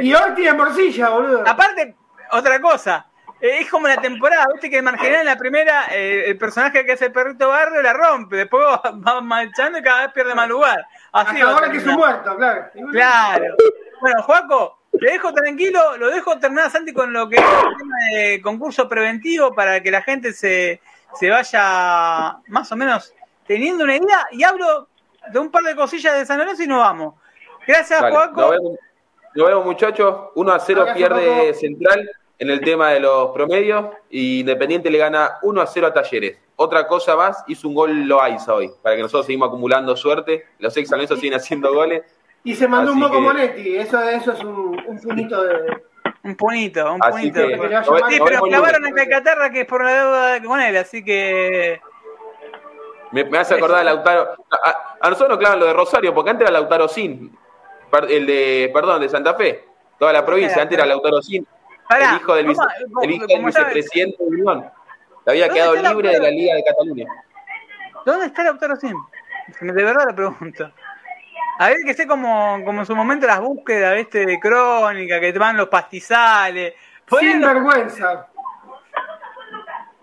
Y 0.00 0.14
hoy 0.14 0.34
tiene 0.34 0.52
morcilla, 0.54 1.10
boludo. 1.10 1.44
Aparte, 1.46 1.94
otra 2.30 2.60
cosa 2.60 3.06
eh, 3.08 3.15
es 3.40 3.70
como 3.70 3.86
la 3.86 4.00
temporada, 4.00 4.46
viste 4.52 4.70
que 4.70 4.80
Marginal 4.80 5.20
en 5.20 5.26
la 5.26 5.36
primera, 5.36 5.86
eh, 5.92 6.24
el 6.26 6.38
personaje 6.38 6.84
que 6.84 6.92
hace 6.92 7.06
el 7.06 7.12
perrito 7.12 7.48
barrio 7.48 7.82
la 7.82 7.92
rompe, 7.92 8.36
después 8.36 8.64
va 9.06 9.20
marchando 9.20 9.78
y 9.78 9.82
cada 9.82 10.02
vez 10.02 10.12
pierde 10.12 10.34
más 10.34 10.48
lugar. 10.48 10.86
Así 11.12 11.40
ahora 11.40 11.70
que 11.70 11.78
es 11.78 11.86
un 11.86 11.94
muerto, 11.94 12.36
claro. 12.36 12.66
Claro. 12.92 13.54
Bueno, 14.00 14.22
Juaco, 14.22 14.78
te 14.98 15.10
dejo 15.12 15.32
tranquilo, 15.32 15.96
lo 15.98 16.10
dejo 16.10 16.38
terminar 16.38 16.70
Santi 16.70 16.92
con 16.92 17.12
lo 17.12 17.28
que 17.28 17.36
es 17.36 17.42
el 17.42 17.76
tema 17.76 17.96
de 18.12 18.40
concurso 18.42 18.88
preventivo 18.88 19.54
para 19.54 19.82
que 19.82 19.90
la 19.90 20.02
gente 20.02 20.32
se, 20.32 20.80
se 21.14 21.30
vaya 21.30 22.38
más 22.48 22.72
o 22.72 22.76
menos 22.76 23.14
teniendo 23.46 23.84
una 23.84 23.96
idea 23.96 24.26
y 24.32 24.42
hablo 24.44 24.88
de 25.30 25.38
un 25.38 25.50
par 25.50 25.62
de 25.62 25.76
cosillas 25.76 26.16
de 26.16 26.24
San 26.24 26.38
Lorenzo 26.38 26.62
y 26.62 26.66
nos 26.66 26.78
vamos. 26.78 27.14
Gracias, 27.66 28.00
Juaco. 28.00 28.40
Nos 28.40 28.50
vemos, 28.50 28.78
nos 29.34 29.46
vemos, 29.46 29.64
muchachos. 29.64 30.16
1 30.34 30.52
a 30.52 30.60
0 30.60 30.84
Gracias, 30.84 30.96
pierde 30.96 31.34
Juaco. 31.34 31.54
Central 31.54 32.10
en 32.38 32.50
el 32.50 32.60
tema 32.60 32.90
de 32.90 33.00
los 33.00 33.30
promedios 33.30 33.86
y 34.10 34.40
Independiente 34.40 34.90
le 34.90 34.98
gana 34.98 35.38
1 35.42 35.60
a 35.60 35.66
0 35.66 35.86
a 35.86 35.92
Talleres. 35.92 36.38
Otra 36.56 36.86
cosa 36.86 37.16
más, 37.16 37.44
hizo 37.48 37.68
un 37.68 37.74
gol 37.74 38.04
Loaiza 38.06 38.54
hoy, 38.54 38.70
para 38.82 38.96
que 38.96 39.02
nosotros 39.02 39.26
seguimos 39.26 39.48
acumulando 39.48 39.94
suerte. 39.96 40.44
Los 40.58 40.76
ex 40.76 40.88
San 40.88 40.98
Lorenzo 40.98 41.16
siguen 41.16 41.34
haciendo 41.34 41.72
goles. 41.74 42.02
Y 42.44 42.54
se 42.54 42.66
mandó 42.68 42.90
Así 42.92 42.94
un 42.96 43.00
moco 43.00 43.14
que- 43.16 43.20
Monetti. 43.20 43.76
Eso, 43.76 44.00
eso 44.02 44.32
es 44.32 44.42
un, 44.44 44.80
un 44.86 45.00
punito 45.00 45.42
de. 45.44 45.82
Un 46.22 46.36
punito, 46.36 46.92
un 46.94 47.02
Así 47.02 47.30
punito. 47.30 47.40
que, 47.40 47.56
pero 47.58 47.84
Sí, 47.84 48.18
nos 48.18 48.28
pero 48.30 48.42
clavaron 48.42 48.86
en 48.86 48.94
Calcaterra 48.94 49.50
que 49.50 49.60
es 49.62 49.66
por 49.66 49.84
la 49.84 49.92
deuda 49.92 50.42
con 50.42 50.60
él, 50.60 50.76
así 50.76 51.04
que. 51.04 51.80
Me, 53.12 53.24
me 53.24 53.38
hace 53.38 53.54
acordar 53.54 53.80
a 53.80 53.84
Lautaro. 53.84 54.30
A, 54.50 54.70
a- 54.70 54.96
a 55.00 55.10
nosotros 55.10 55.30
nos 55.30 55.38
clavan 55.38 55.60
lo 55.60 55.66
de 55.66 55.72
Rosario, 55.72 56.14
porque 56.14 56.30
antes 56.30 56.48
era 56.48 56.58
Lautaro 56.58 56.88
Sin, 56.88 57.36
el 58.08 58.26
de, 58.26 58.70
perdón, 58.72 59.00
de 59.00 59.08
Santa 59.08 59.34
Fe, 59.34 59.64
toda 59.98 60.12
la 60.12 60.24
provincia, 60.24 60.62
antes 60.62 60.76
era 60.78 60.86
Lautaro 60.86 61.20
Sin, 61.22 61.46
Pará, 61.88 62.10
el 62.10 62.16
hijo 62.16 62.34
del, 62.34 62.46
vice- 62.46 62.62
¿cómo- 62.92 63.02
el 63.02 63.10
hijo 63.10 63.26
cómo 63.26 63.44
del 63.44 63.52
sabes? 63.52 63.74
vicepresidente 63.74 64.16
de 64.24 64.28
Unión. 64.30 64.70
Le 65.24 65.32
había 65.32 65.46
¿Dónde 65.46 65.60
quedado 65.60 65.74
libre 65.94 66.10
de 66.10 66.20
la 66.20 66.30
Liga 66.30 66.54
de 66.54 66.64
Cataluña. 66.64 67.06
¿Dónde 68.04 68.26
está 68.26 68.42
el 68.42 68.46
Lautaro 68.48 68.76
Sim? 68.76 68.96
De 69.60 69.72
verdad 69.84 70.04
lo 70.08 70.14
pregunto. 70.14 70.70
A 71.58 71.68
ver 71.68 71.78
que 71.84 71.92
esté 71.92 72.06
como, 72.06 72.60
como 72.64 72.80
en 72.80 72.86
su 72.86 72.94
momento 72.94 73.26
las 73.26 73.40
búsquedas 73.40 73.94
¿viste? 73.94 74.26
de 74.26 74.38
crónica, 74.38 75.18
que 75.20 75.32
te 75.32 75.38
van 75.38 75.56
los 75.56 75.68
pastizales. 75.68 76.74
Sin 77.18 77.40
vergüenza. 77.40 78.26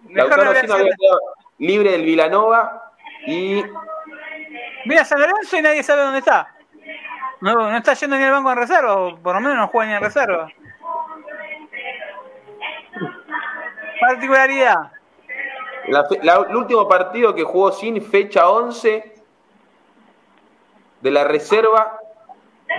mejor 0.04 0.30
Lautaro 0.30 0.50
había 0.50 0.62
quedado 0.62 0.88
libre 1.60 1.92
del 1.92 2.04
Vilanova 2.04 2.92
y 3.28 3.64
Mira 4.86 5.06
San 5.06 5.20
Lorenzo 5.20 5.58
y 5.58 5.62
nadie 5.62 5.84
sabe 5.84 6.02
dónde 6.02 6.20
está. 6.20 6.48
No, 7.42 7.54
no 7.72 7.78
está 7.78 7.94
yendo 7.94 8.18
ni 8.18 8.24
al 8.24 8.32
banco 8.32 8.52
en 8.52 8.58
reserva, 8.58 8.96
o 8.96 9.18
por 9.18 9.36
lo 9.36 9.42
menos 9.42 9.58
no 9.58 9.68
juega 9.68 9.90
ni 9.92 9.96
en 9.98 10.02
reserva. 10.04 10.50
Particularidad. 14.08 14.92
la 15.88 16.06
fe- 16.06 16.20
la- 16.24 16.46
el 16.50 16.56
último 16.56 16.88
partido 16.88 17.34
que 17.36 17.44
jugó 17.44 17.72
Sin, 17.72 18.02
fecha 18.02 18.50
11 18.50 19.14
de 21.02 21.12
la 21.12 21.24
reserva, 21.26 22.00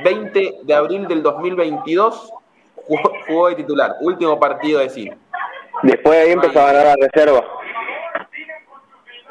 20 0.03 0.61
de 0.63 0.75
abril 0.75 1.07
del 1.07 1.23
2022, 1.23 2.33
jugó, 2.77 3.13
jugó 3.27 3.49
de 3.49 3.57
titular. 3.57 3.97
Último 4.01 4.39
partido 4.41 4.81
de 4.81 4.89
Sin. 4.91 5.19
Después 5.83 6.19
de 6.19 6.25
ahí 6.25 6.31
empezó 6.33 6.61
a 6.61 6.73
ganar 6.73 6.87
la 6.87 7.07
reserva. 7.07 7.45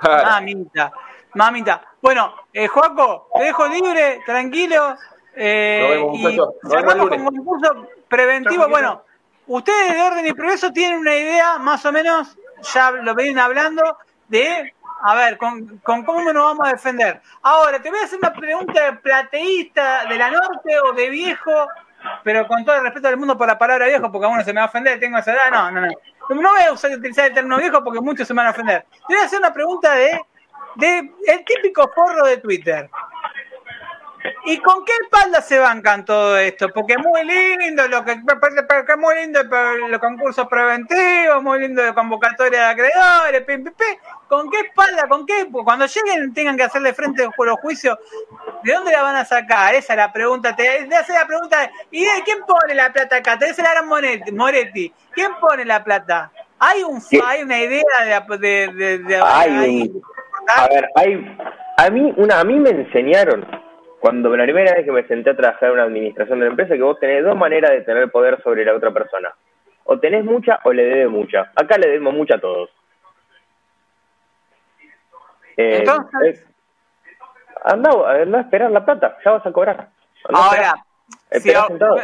Mamita, 0.04 0.92
mamita. 1.34 1.82
Bueno, 2.02 2.34
eh, 2.52 2.68
Joaco, 2.68 3.30
te 3.38 3.44
dejo 3.46 3.68
libre, 3.68 4.22
tranquilo. 4.26 4.96
eh, 5.36 5.80
Nos 5.82 5.90
vemos, 5.90 6.16
y 6.16 6.22
muchachos. 6.22 6.48
Nos 6.64 6.72
vemos 6.74 6.74
el 6.74 6.80
cerramos 6.90 6.98
lunes. 7.10 7.24
con 7.24 7.36
concurso 7.46 7.88
preventivo. 8.08 8.68
Bueno, 8.70 9.02
ustedes 9.48 9.94
de 9.94 10.02
Orden 10.02 10.28
y 10.28 10.34
Progreso 10.34 10.72
tienen 10.72 11.00
una 11.00 11.16
idea, 11.16 11.58
más 11.58 11.86
o 11.86 11.92
menos, 11.92 12.38
ya 12.74 12.92
lo 12.92 13.16
vienen 13.16 13.40
hablando, 13.40 13.98
de, 14.28 14.74
a 15.04 15.16
ver, 15.16 15.38
con, 15.38 15.80
con 15.80 16.04
cómo 16.04 16.32
nos 16.32 16.44
vamos 16.44 16.68
a 16.68 16.72
defender. 16.72 17.22
Ahora, 17.42 17.82
te 17.82 17.90
voy 17.90 18.00
a 18.00 18.04
hacer 18.04 18.20
una 18.20 18.34
pregunta 18.34 19.00
plateísta 19.02 20.06
de 20.06 20.18
la 20.18 20.32
norte 20.32 20.80
o 20.80 20.94
de 20.94 21.10
viejo, 21.10 21.68
pero 22.24 22.48
con 22.48 22.66
todo 22.66 22.76
el 22.78 22.84
respeto 22.84 23.08
del 23.08 23.18
mundo 23.18 23.38
por 23.38 23.48
la 23.48 23.58
palabra 23.58 23.88
viejo, 23.88 24.12
porque 24.12 24.26
a 24.26 24.30
uno 24.30 24.44
se 24.44 24.54
me 24.54 24.60
va 24.60 24.66
a 24.66 24.70
ofender, 24.70 25.00
tengo 25.00 25.18
esa 25.18 25.34
edad, 25.34 25.52
no, 25.52 25.72
no, 25.72 25.82
no. 25.82 25.92
No 26.30 26.52
voy 26.52 26.64
a 26.64 26.72
usar, 26.72 26.92
utilizar 26.92 27.26
el 27.26 27.34
término 27.34 27.58
viejo 27.58 27.84
porque 27.84 28.00
muchos 28.00 28.28
se 28.28 28.34
van 28.34 28.48
a 28.48 28.52
ofender. 28.52 28.86
Te 29.08 29.14
voy 29.14 29.18
a 29.18 29.26
hacer 29.26 29.40
una 29.40 29.54
pregunta 29.54 29.94
de, 29.94 30.22
de 30.76 31.12
el 31.28 31.46
típico 31.46 31.90
forro 31.94 32.26
de 32.26 32.38
Twitter. 32.38 32.90
¿Y 34.46 34.58
con 34.60 34.86
qué 34.86 34.92
espalda 35.04 35.42
se 35.42 35.60
bancan 35.60 36.06
todo 36.06 36.38
esto? 36.38 36.70
Porque 36.70 36.94
es 36.94 37.00
muy 37.00 37.24
lindo 37.26 37.88
lo 37.88 38.06
que, 38.06 38.16
muy 38.98 39.16
lindo 39.16 39.42
los 39.90 40.00
concursos 40.00 40.48
preventivos, 40.48 41.42
muy 41.44 41.60
lindo 41.60 41.84
la 41.84 41.94
convocatoria 41.94 42.60
de 42.60 42.66
acreedores, 42.72 43.42
pim, 43.42 43.64
pim, 43.64 43.74
pim. 43.74 43.98
¿Con 44.28 44.50
qué 44.50 44.60
espalda? 44.62 45.08
¿Con 45.08 45.26
qué? 45.26 45.48
Porque 45.52 45.66
Cuando 45.66 45.86
lleguen 45.86 46.34
tengan 46.34 46.58
que 46.58 46.64
hacerle 46.64 46.94
frente 46.94 47.24
a 47.24 47.30
los 47.38 47.60
juicios, 47.60 47.98
¿de 48.64 48.74
dónde 48.74 48.92
la 48.92 49.02
van 49.04 49.16
a 49.16 49.26
sacar? 49.26 49.76
Esa 49.76 49.94
es 49.94 49.98
la 49.98 50.12
pregunta. 50.12 50.56
Te, 50.56 50.86
te 50.86 50.96
hace 50.96 51.14
la 51.14 51.28
pregunta, 51.28 51.60
de, 51.62 51.72
¿y 51.92 52.04
de 52.06 52.24
quién 52.24 52.40
pone 52.46 52.74
la 52.76 52.92
plata 52.94 53.18
acá? 53.18 53.38
Te 53.38 53.48
dice 53.48 53.62
la 53.62 53.72
gran 53.72 53.88
Moretti. 53.88 54.94
¿Quién 55.12 55.32
pone 55.40 55.66
la 55.66 55.84
plata? 55.84 56.32
¿Hay 56.60 56.82
un 56.84 57.02
¿Qué? 57.10 57.20
hay 57.26 57.44
una 57.44 57.60
idea 57.60 57.84
de, 58.28 58.38
de, 58.38 58.68
de, 58.74 58.98
de- 59.00 59.22
Hay 59.22 59.52
ahí? 59.52 59.92
A 60.56 60.68
ver, 60.68 60.90
hay, 60.96 61.38
a 61.78 61.90
mí, 61.90 62.14
una, 62.18 62.40
a 62.40 62.44
mí 62.44 62.60
me 62.60 62.70
enseñaron 62.70 63.46
cuando 64.04 64.36
la 64.36 64.44
primera 64.44 64.74
vez 64.74 64.84
que 64.84 64.92
me 64.92 65.08
senté 65.08 65.30
a 65.30 65.36
trabajar 65.38 65.70
en 65.70 65.76
una 65.76 65.84
administración 65.84 66.38
de 66.40 66.44
una 66.46 66.52
empresa 66.52 66.76
que 66.76 66.82
vos 66.82 67.00
tenés 67.00 67.24
dos 67.24 67.38
maneras 67.38 67.72
de 67.72 67.82
tener 67.84 68.12
poder 68.12 68.42
sobre 68.44 68.66
la 68.66 68.74
otra 68.76 68.92
persona. 68.92 69.34
O 69.86 69.98
tenés 69.98 70.26
mucha 70.26 70.60
o 70.66 70.74
le 70.74 70.84
debes 70.84 71.10
mucha. 71.10 71.54
Acá 71.56 71.78
le 71.78 71.88
debemos 71.88 72.14
mucha 72.14 72.36
a 72.36 72.40
todos. 72.42 72.70
Eh, 75.56 75.78
Entonces- 75.80 76.42
eh, 76.42 76.46
anda, 77.64 77.92
anda 78.22 78.38
a 78.40 78.42
esperar 78.42 78.72
la 78.72 78.84
plata, 78.84 79.18
ya 79.24 79.32
vas 79.32 79.46
a 79.46 79.52
cobrar. 79.54 79.88
Andá 80.26 80.42
a 80.42 80.48
esperar. 80.48 80.66
Ahora, 80.66 80.86
si, 81.32 81.50
sentado. 81.52 81.96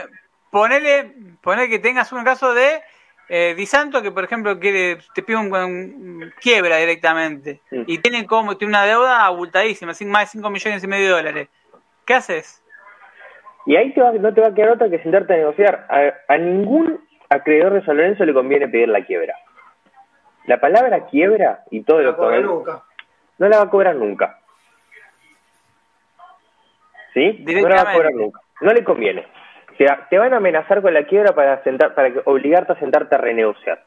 ponele, 0.52 1.14
ponele 1.42 1.68
que 1.68 1.80
tengas 1.80 2.14
un 2.14 2.24
caso 2.24 2.54
de 2.54 2.82
eh, 3.28 3.56
Di 3.56 3.66
Santo 3.66 4.02
que, 4.02 4.12
por 4.12 4.24
ejemplo, 4.24 4.58
quiere, 4.58 5.00
te 5.14 5.22
pide 5.22 5.36
un, 5.38 5.54
un- 5.54 6.34
quiebra 6.42 6.78
directamente 6.78 7.60
Sí. 7.70 7.84
y 7.88 7.98
tiene 7.98 8.26
como 8.26 8.56
tiene 8.58 8.72
una 8.72 8.86
deuda 8.86 9.26
abultadísima, 9.26 9.92
más 10.06 10.22
de 10.22 10.28
5 10.28 10.50
millones 10.50 10.82
y 10.82 10.88
medio 10.88 11.08
de 11.08 11.12
dólares. 11.12 11.50
¿Qué 12.10 12.16
haces? 12.16 12.60
Y 13.68 13.76
ahí 13.76 13.94
te 13.94 14.02
va- 14.02 14.12
no 14.14 14.34
te 14.34 14.42
va 14.42 14.48
a 14.48 14.54
quedar 14.56 14.72
otra 14.72 14.90
que 14.90 14.98
sentarte 14.98 15.32
a 15.36 15.38
negociar. 15.38 15.86
A, 15.90 16.34
a 16.34 16.38
ningún 16.40 17.00
acreedor 17.30 17.72
de 17.74 17.86
San 17.86 17.98
Lorenzo 17.98 18.26
le 18.26 18.34
conviene 18.34 18.68
pedir 18.68 18.90
la 18.90 19.06
quiebra. 19.06 19.36
La 20.48 20.60
palabra 20.60 21.06
quiebra 21.06 21.60
y 21.70 21.84
todo 21.84 22.02
No 22.02 22.04
lo 22.14 22.30
que 22.32 22.40
nunca. 22.40 22.82
no 23.38 23.48
la 23.48 23.58
va 23.58 23.64
a 23.66 23.70
cobrar 23.70 23.96
nunca. 23.96 24.40
¿Sí? 27.14 27.44
No 27.46 27.70
la 27.70 27.84
va 27.84 27.92
a 27.92 27.94
cobrar 27.94 28.14
nunca. 28.16 28.40
No 28.62 28.74
le 28.74 28.84
conviene. 28.84 29.28
O 29.72 29.76
sea, 29.78 30.08
te 30.10 30.18
van 30.18 30.34
a 30.34 30.38
amenazar 30.38 30.82
con 30.82 30.92
la 30.96 31.04
quiebra 31.04 31.34
para 31.36 31.62
sentar, 31.62 31.94
para 31.94 32.12
que- 32.12 32.22
obligarte 32.26 32.74
a 32.74 32.80
sentarte 32.80 33.14
a 33.14 33.20
renegociar. 33.20 33.84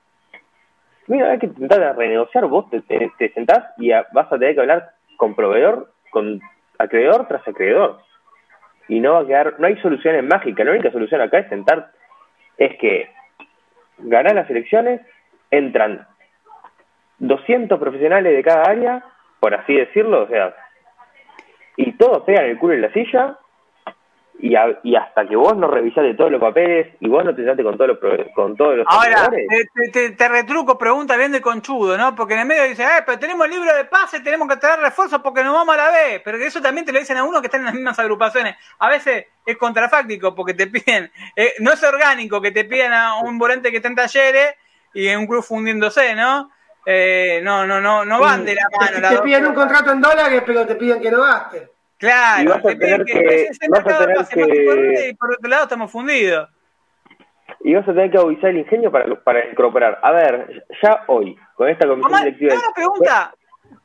Mira, 1.09 1.32
hay 1.32 1.40
que 1.40 1.47
intentar 1.47 1.82
a 1.82 1.93
renegociar, 1.93 2.47
vos 2.47 2.70
te, 2.70 2.82
te- 2.82 3.11
te 3.19 3.32
sentás 3.32 3.65
y 3.78 3.90
a- 3.90 4.07
vas 4.12 4.32
a 4.32 4.39
tener 4.39 4.55
que 4.55 4.61
hablar 4.61 4.93
con 5.16 5.35
proveedor, 5.35 5.90
con 6.12 6.40
acreedor 6.78 7.27
tras 7.27 7.47
acreedor. 7.49 7.99
Y 8.93 9.01
no 9.01 9.14
va 9.14 9.20
a 9.20 9.27
quedar, 9.27 9.55
no 9.59 9.66
hay 9.66 9.77
soluciones 9.81 10.23
mágicas, 10.23 10.66
la 10.66 10.73
única 10.73 10.90
solución 10.90 11.23
acá 11.23 11.39
es 11.39 11.48
sentar, 11.48 11.93
es 12.59 12.77
que 12.77 13.09
ganar 13.97 14.35
las 14.35 14.51
elecciones, 14.51 15.01
entran 15.51 16.06
200 17.19 17.78
profesionales 17.81 18.36
de 18.36 18.43
cada 18.43 18.64
área, 18.64 19.02
por 19.40 19.55
así 19.55 19.74
decirlo, 19.74 20.24
o 20.24 20.28
sea, 20.28 20.55
y 21.78 21.93
todos 21.93 22.24
pegan 22.24 22.44
el 22.44 22.59
culo 22.59 22.74
en 22.74 22.82
la 22.82 22.93
silla, 22.93 23.39
y, 24.39 24.57
a- 24.57 24.81
y 24.83 24.97
hasta 24.97 25.27
que 25.27 25.37
vos 25.37 25.57
no 25.57 25.69
revisaste 25.69 26.15
todos 26.15 26.31
los 26.31 26.41
papeles 26.41 26.95
y 27.01 27.09
vos 27.09 27.25
no 27.25 27.31
te 27.31 27.37
sentaste 27.43 27.63
con 27.63 27.77
todos 27.77 27.91
los, 27.91 27.99
con 28.35 28.57
todos 28.57 28.77
los 28.79 28.87
Ahora, 28.89 29.29
te, 29.93 30.11
te- 30.11 30.29
retruco, 30.29 30.77
pregunta 30.79 31.17
bien 31.17 31.33
de 31.33 31.41
conchudo, 31.41 31.97
¿no? 31.97 32.15
Porque 32.15 32.35
en 32.35 32.41
el 32.41 32.47
medio 32.47 32.65
dicen, 32.65 32.87
eh, 32.87 33.03
pero 33.07 33.19
tenemos 33.19 33.49
libro 33.49 33.75
de 33.75 33.85
pase, 33.85 34.21
tenemos 34.21 34.49
que 34.49 34.57
traer 34.57 34.81
refuerzos 34.81 35.21
porque 35.23 35.45
nos 35.45 35.53
vamos 35.55 35.75
a 35.75 35.79
la 35.79 35.91
B. 35.91 36.21
Pero 36.25 36.39
que 36.39 36.47
eso 36.47 36.61
también 36.61 36.85
te 36.87 36.93
lo 36.93 36.99
dicen 36.99 37.17
a 37.17 37.25
uno 37.25 37.41
que 37.41 37.47
está 37.47 37.57
en 37.59 37.65
las 37.65 37.75
mismas 37.75 37.99
agrupaciones. 37.99 38.57
A 38.79 38.89
veces 38.89 39.27
es 39.47 39.57
contrafáctico 39.57 40.35
porque 40.35 40.55
te 40.55 40.67
piden, 40.67 41.11
eh, 41.37 41.53
no 41.61 41.73
es 41.73 41.83
orgánico 41.85 42.41
que 42.41 42.51
te 42.51 42.65
pidan 42.65 42.93
a 42.93 43.17
un 43.17 43.39
volante 43.39 43.71
que 43.71 43.77
está 43.77 43.89
en 43.89 43.97
talleres 43.97 44.55
y 44.95 45.07
en 45.09 45.19
un 45.21 45.27
club 45.27 45.43
fundiéndose, 45.43 46.15
¿no? 46.15 46.51
Eh, 46.85 47.41
no, 47.45 47.65
no, 47.65 47.81
no, 47.81 48.05
no 48.05 48.19
van 48.19 48.45
de 48.45 48.57
la 48.57 48.63
mano. 48.79 48.97
Te, 48.97 49.01
las 49.01 49.15
te 49.17 49.23
piden 49.23 49.47
un 49.47 49.55
contrato 49.55 49.93
en 49.93 50.01
dólares, 50.01 50.43
pero 50.45 50.67
te 50.67 50.75
piden 50.75 51.01
que 51.01 51.11
no 51.13 51.21
gastes. 51.23 51.71
Y 52.03 52.05
Claro, 52.05 52.51
vas 52.51 52.59
a 52.65 52.79
tener 52.79 53.05
que, 53.05 53.12
que- 53.12 53.49
vas 53.69 53.87
a 53.87 53.99
tener 53.99 54.27
que- 54.27 55.09
y 55.11 55.15
por 55.15 55.33
otro 55.35 55.49
lado 55.49 55.62
estamos 55.62 55.89
fundidos. 55.93 56.49
y 57.61 57.74
vas 57.74 57.85
a 57.89 57.93
tener 57.93 58.11
que 58.11 58.19
avisar 58.19 58.51
el 58.51 58.59
ingenio 58.59 58.91
para, 58.91 59.15
para 59.23 59.47
incorporar. 59.49 60.01
A 60.03 60.11
ver, 60.11 60.66
ya 60.83 61.05
hoy, 61.07 61.39
con 61.55 61.69
esta 61.69 61.87
comisión 61.87 62.11
Tomás, 62.11 62.24
directiva... 62.24 62.55
una 62.57 62.74
pregunta 62.74 63.35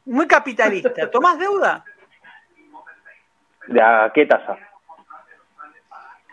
muy 0.05 0.25
capitalista. 0.25 1.07
¿Tomás 1.11 1.37
deuda? 1.37 1.85
¿De 3.67 3.79
a 3.79 4.11
qué 4.15 4.25
tasa? 4.25 4.57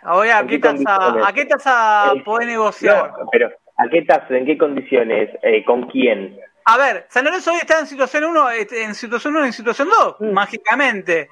Ahora, 0.05 0.39
¿a 0.39 0.41
¿En 0.41 0.47
qué 0.47 0.59
tasa? 0.59 1.27
¿a 1.29 1.33
qué 1.35 1.45
tasa 1.45 2.13
podés 2.25 2.47
negociar? 2.49 3.11
No, 3.11 3.29
pero 3.31 3.51
¿a 3.77 3.89
qué 3.91 4.03
tasa? 4.03 4.27
¿En 4.39 4.47
qué 4.47 4.57
condiciones? 4.57 5.29
Eh, 5.43 5.63
¿Con 5.67 5.83
quién? 5.91 6.39
A 6.65 6.79
ver, 6.79 7.05
San 7.11 7.27
Lorenzo 7.27 7.53
hoy 7.53 7.59
está 7.59 7.79
en 7.81 7.87
situación 7.87 8.25
1, 8.25 8.51
en 8.53 8.95
situación 8.95 9.37
1 9.37 9.45
y 9.45 9.49
en 9.49 9.53
situación 9.53 9.89
2, 10.01 10.17
Mm. 10.21 10.33
mágicamente. 10.33 11.29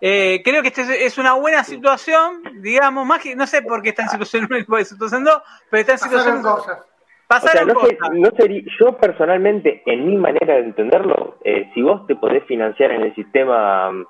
Eh, 0.00 0.42
creo 0.44 0.60
que 0.62 0.68
este 0.68 1.06
es 1.06 1.16
una 1.18 1.32
buena 1.34 1.64
situación, 1.64 2.42
digamos, 2.60 3.06
mági- 3.06 3.34
no 3.34 3.46
sé 3.46 3.62
por 3.62 3.80
qué 3.82 3.90
está 3.90 4.02
en 4.02 4.08
situación 4.10 4.44
1 4.50 4.58
y 4.58 4.80
en 4.80 4.84
situación 4.84 5.24
2, 5.24 5.42
pero 5.70 5.80
está 5.80 5.92
en 5.92 5.98
Pasaron 5.98 6.20
situación 6.20 6.42
cosas. 6.42 6.60
O 6.60 6.74
sea, 6.74 6.84
Pasaron 7.28 7.68
no, 7.68 8.28
no 8.28 8.30
sería, 8.36 8.62
yo 8.78 8.96
personalmente, 8.98 9.82
en 9.86 10.06
mi 10.06 10.16
manera 10.16 10.54
de 10.56 10.60
entenderlo, 10.60 11.38
eh, 11.44 11.70
si 11.74 11.82
vos 11.82 12.06
te 12.06 12.14
podés 12.14 12.44
financiar 12.44 12.90
en 12.92 13.02
el 13.02 13.14
sistema 13.14 13.90
mm, 13.90 14.06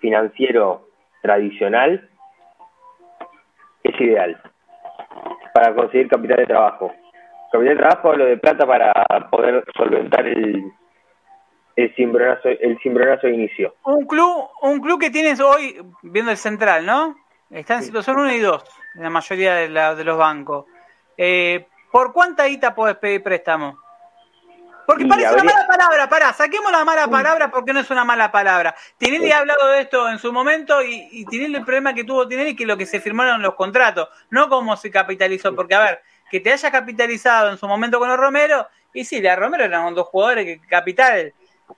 financiero 0.00 0.88
tradicional 1.22 2.10
es 3.84 4.00
ideal 4.00 4.40
para 5.54 5.74
conseguir 5.74 6.08
capital 6.08 6.38
de 6.38 6.46
trabajo. 6.46 6.92
Capital 7.52 7.76
de 7.76 7.80
trabajo 7.82 8.12
lo 8.14 8.24
de 8.26 8.36
plata 8.36 8.66
para 8.66 8.92
poder 9.30 9.64
solventar 9.76 10.26
el, 10.26 10.64
el 11.76 11.94
cimbronazo, 11.94 12.48
el 12.48 12.78
cimbronazo 12.82 13.26
de 13.26 13.34
inicio. 13.34 13.76
Un 13.84 14.06
club, 14.06 14.48
un 14.62 14.80
club 14.80 14.98
que 15.00 15.10
tienes 15.10 15.38
hoy, 15.40 15.80
viendo 16.02 16.30
el 16.30 16.36
central, 16.38 16.84
¿no? 16.86 17.16
Está 17.50 17.74
en 17.74 17.82
situación 17.84 18.18
1 18.18 18.32
y 18.32 18.40
2, 18.40 18.64
en 18.96 19.02
la 19.02 19.10
mayoría 19.10 19.54
de, 19.54 19.68
la, 19.68 19.94
de 19.94 20.02
los 20.04 20.18
bancos. 20.18 20.66
Eh, 21.16 21.66
¿Por 21.92 22.12
cuánta 22.12 22.44
guita 22.46 22.74
podés 22.74 22.96
pedir 22.96 23.22
préstamo? 23.22 23.78
Porque 24.86 25.02
Y 25.04 25.06
parece 25.08 25.28
habría- 25.28 25.42
una 25.42 25.52
mala 25.52 25.66
palabra, 25.66 26.08
pará, 26.08 26.32
saquemos 26.32 26.70
la 26.70 26.84
mala 26.84 27.08
palabra 27.08 27.50
porque 27.50 27.72
no 27.72 27.80
es 27.80 27.90
una 27.90 28.04
mala 28.04 28.30
palabra. 28.30 28.74
Tinelli 28.98 29.32
ha 29.32 29.38
hablado 29.38 29.68
de 29.72 29.80
esto 29.80 30.08
en 30.08 30.18
su 30.18 30.32
momento 30.32 30.82
y, 30.82 31.08
y 31.10 31.24
Tinelli 31.26 31.56
el 31.56 31.64
problema 31.64 31.92
que 31.92 32.04
tuvo 32.04 32.26
Tinelli 32.28 32.50
es 32.50 32.56
que 32.56 32.66
lo 32.66 32.76
que 32.76 32.86
se 32.86 33.00
firmaron 33.00 33.42
los 33.42 33.54
contratos, 33.54 34.08
no 34.30 34.48
cómo 34.48 34.76
se 34.76 34.90
capitalizó, 34.90 35.54
porque 35.56 35.74
a 35.74 35.80
ver, 35.80 36.02
que 36.30 36.38
te 36.40 36.52
haya 36.52 36.70
capitalizado 36.70 37.50
en 37.50 37.58
su 37.58 37.66
momento 37.66 37.98
con 37.98 38.08
los 38.08 38.16
Romero, 38.18 38.66
y 38.92 39.04
sí, 39.04 39.20
la 39.20 39.34
Romero 39.36 39.64
eran 39.64 39.92
dos 39.94 40.06
jugadores 40.08 40.44
que 40.44 40.60
capital, 40.68 41.32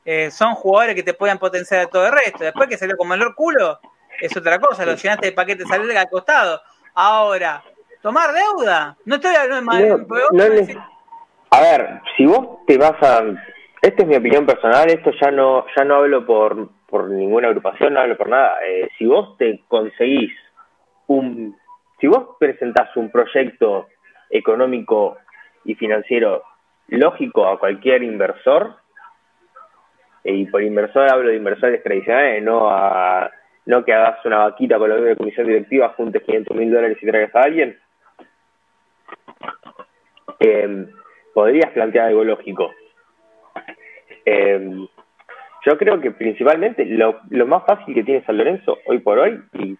eh, 0.04 0.30
son 0.30 0.54
jugadores 0.54 0.94
que 0.94 1.02
te 1.02 1.14
pueden 1.14 1.38
potenciar 1.38 1.86
todo 1.88 2.06
el 2.06 2.12
resto, 2.12 2.44
después 2.44 2.68
que 2.68 2.76
salió 2.78 2.96
como 2.96 3.14
el 3.14 3.34
culo, 3.34 3.78
es 4.20 4.36
otra 4.36 4.58
cosa, 4.58 4.84
lo 4.84 4.94
llenaste 4.94 5.26
de 5.28 5.32
paquete 5.32 5.64
salir 5.64 5.96
al 5.96 6.08
costado. 6.08 6.60
Ahora, 6.94 7.62
tomar 8.02 8.30
deuda, 8.32 8.96
no 9.04 9.14
estoy 9.16 9.34
hablando 9.36 9.76
de 9.76 9.90
No, 9.90 10.06
no 10.32 10.44
es- 10.44 10.76
a 11.50 11.60
ver, 11.60 12.00
si 12.16 12.26
vos 12.26 12.58
te 12.66 12.76
vas 12.76 13.00
a... 13.02 13.22
Esta 13.80 14.02
es 14.02 14.08
mi 14.08 14.16
opinión 14.16 14.44
personal, 14.44 14.90
esto 14.90 15.12
ya 15.20 15.30
no 15.30 15.64
ya 15.76 15.84
no 15.84 15.96
hablo 15.96 16.26
por, 16.26 16.68
por 16.86 17.08
ninguna 17.08 17.48
agrupación, 17.48 17.94
no 17.94 18.00
hablo 18.00 18.16
por 18.18 18.28
nada. 18.28 18.56
Eh, 18.66 18.88
si 18.98 19.06
vos 19.06 19.36
te 19.38 19.62
conseguís 19.68 20.32
un... 21.06 21.56
Si 22.00 22.06
vos 22.06 22.36
presentás 22.38 22.94
un 22.96 23.10
proyecto 23.10 23.88
económico 24.30 25.16
y 25.64 25.74
financiero 25.74 26.44
lógico 26.88 27.46
a 27.46 27.58
cualquier 27.58 28.02
inversor, 28.02 28.76
y 30.24 30.46
por 30.46 30.62
inversor 30.62 31.10
hablo 31.10 31.30
de 31.30 31.36
inversores 31.36 31.82
tradicionales, 31.82 32.42
no 32.42 32.68
a 32.70 33.30
no 33.66 33.84
que 33.84 33.92
hagas 33.92 34.24
una 34.24 34.38
vaquita 34.38 34.78
con 34.78 34.88
la 34.88 34.96
de 34.96 35.14
comisión 35.14 35.46
directiva, 35.46 35.90
juntes 35.90 36.22
500 36.22 36.56
mil 36.56 36.72
dólares 36.72 36.96
y 37.02 37.06
traigas 37.06 37.34
a 37.34 37.42
alguien, 37.42 37.78
eh, 40.40 40.86
podrías 41.34 41.70
plantear 41.72 42.06
algo 42.06 42.24
lógico. 42.24 42.72
Eh, 44.24 44.86
yo 45.66 45.76
creo 45.76 46.00
que 46.00 46.12
principalmente 46.12 46.86
lo, 46.86 47.20
lo 47.28 47.46
más 47.46 47.64
fácil 47.66 47.94
que 47.94 48.04
tiene 48.04 48.24
San 48.24 48.38
Lorenzo 48.38 48.78
hoy 48.86 49.00
por 49.00 49.18
hoy 49.18 49.38
y, 49.52 49.76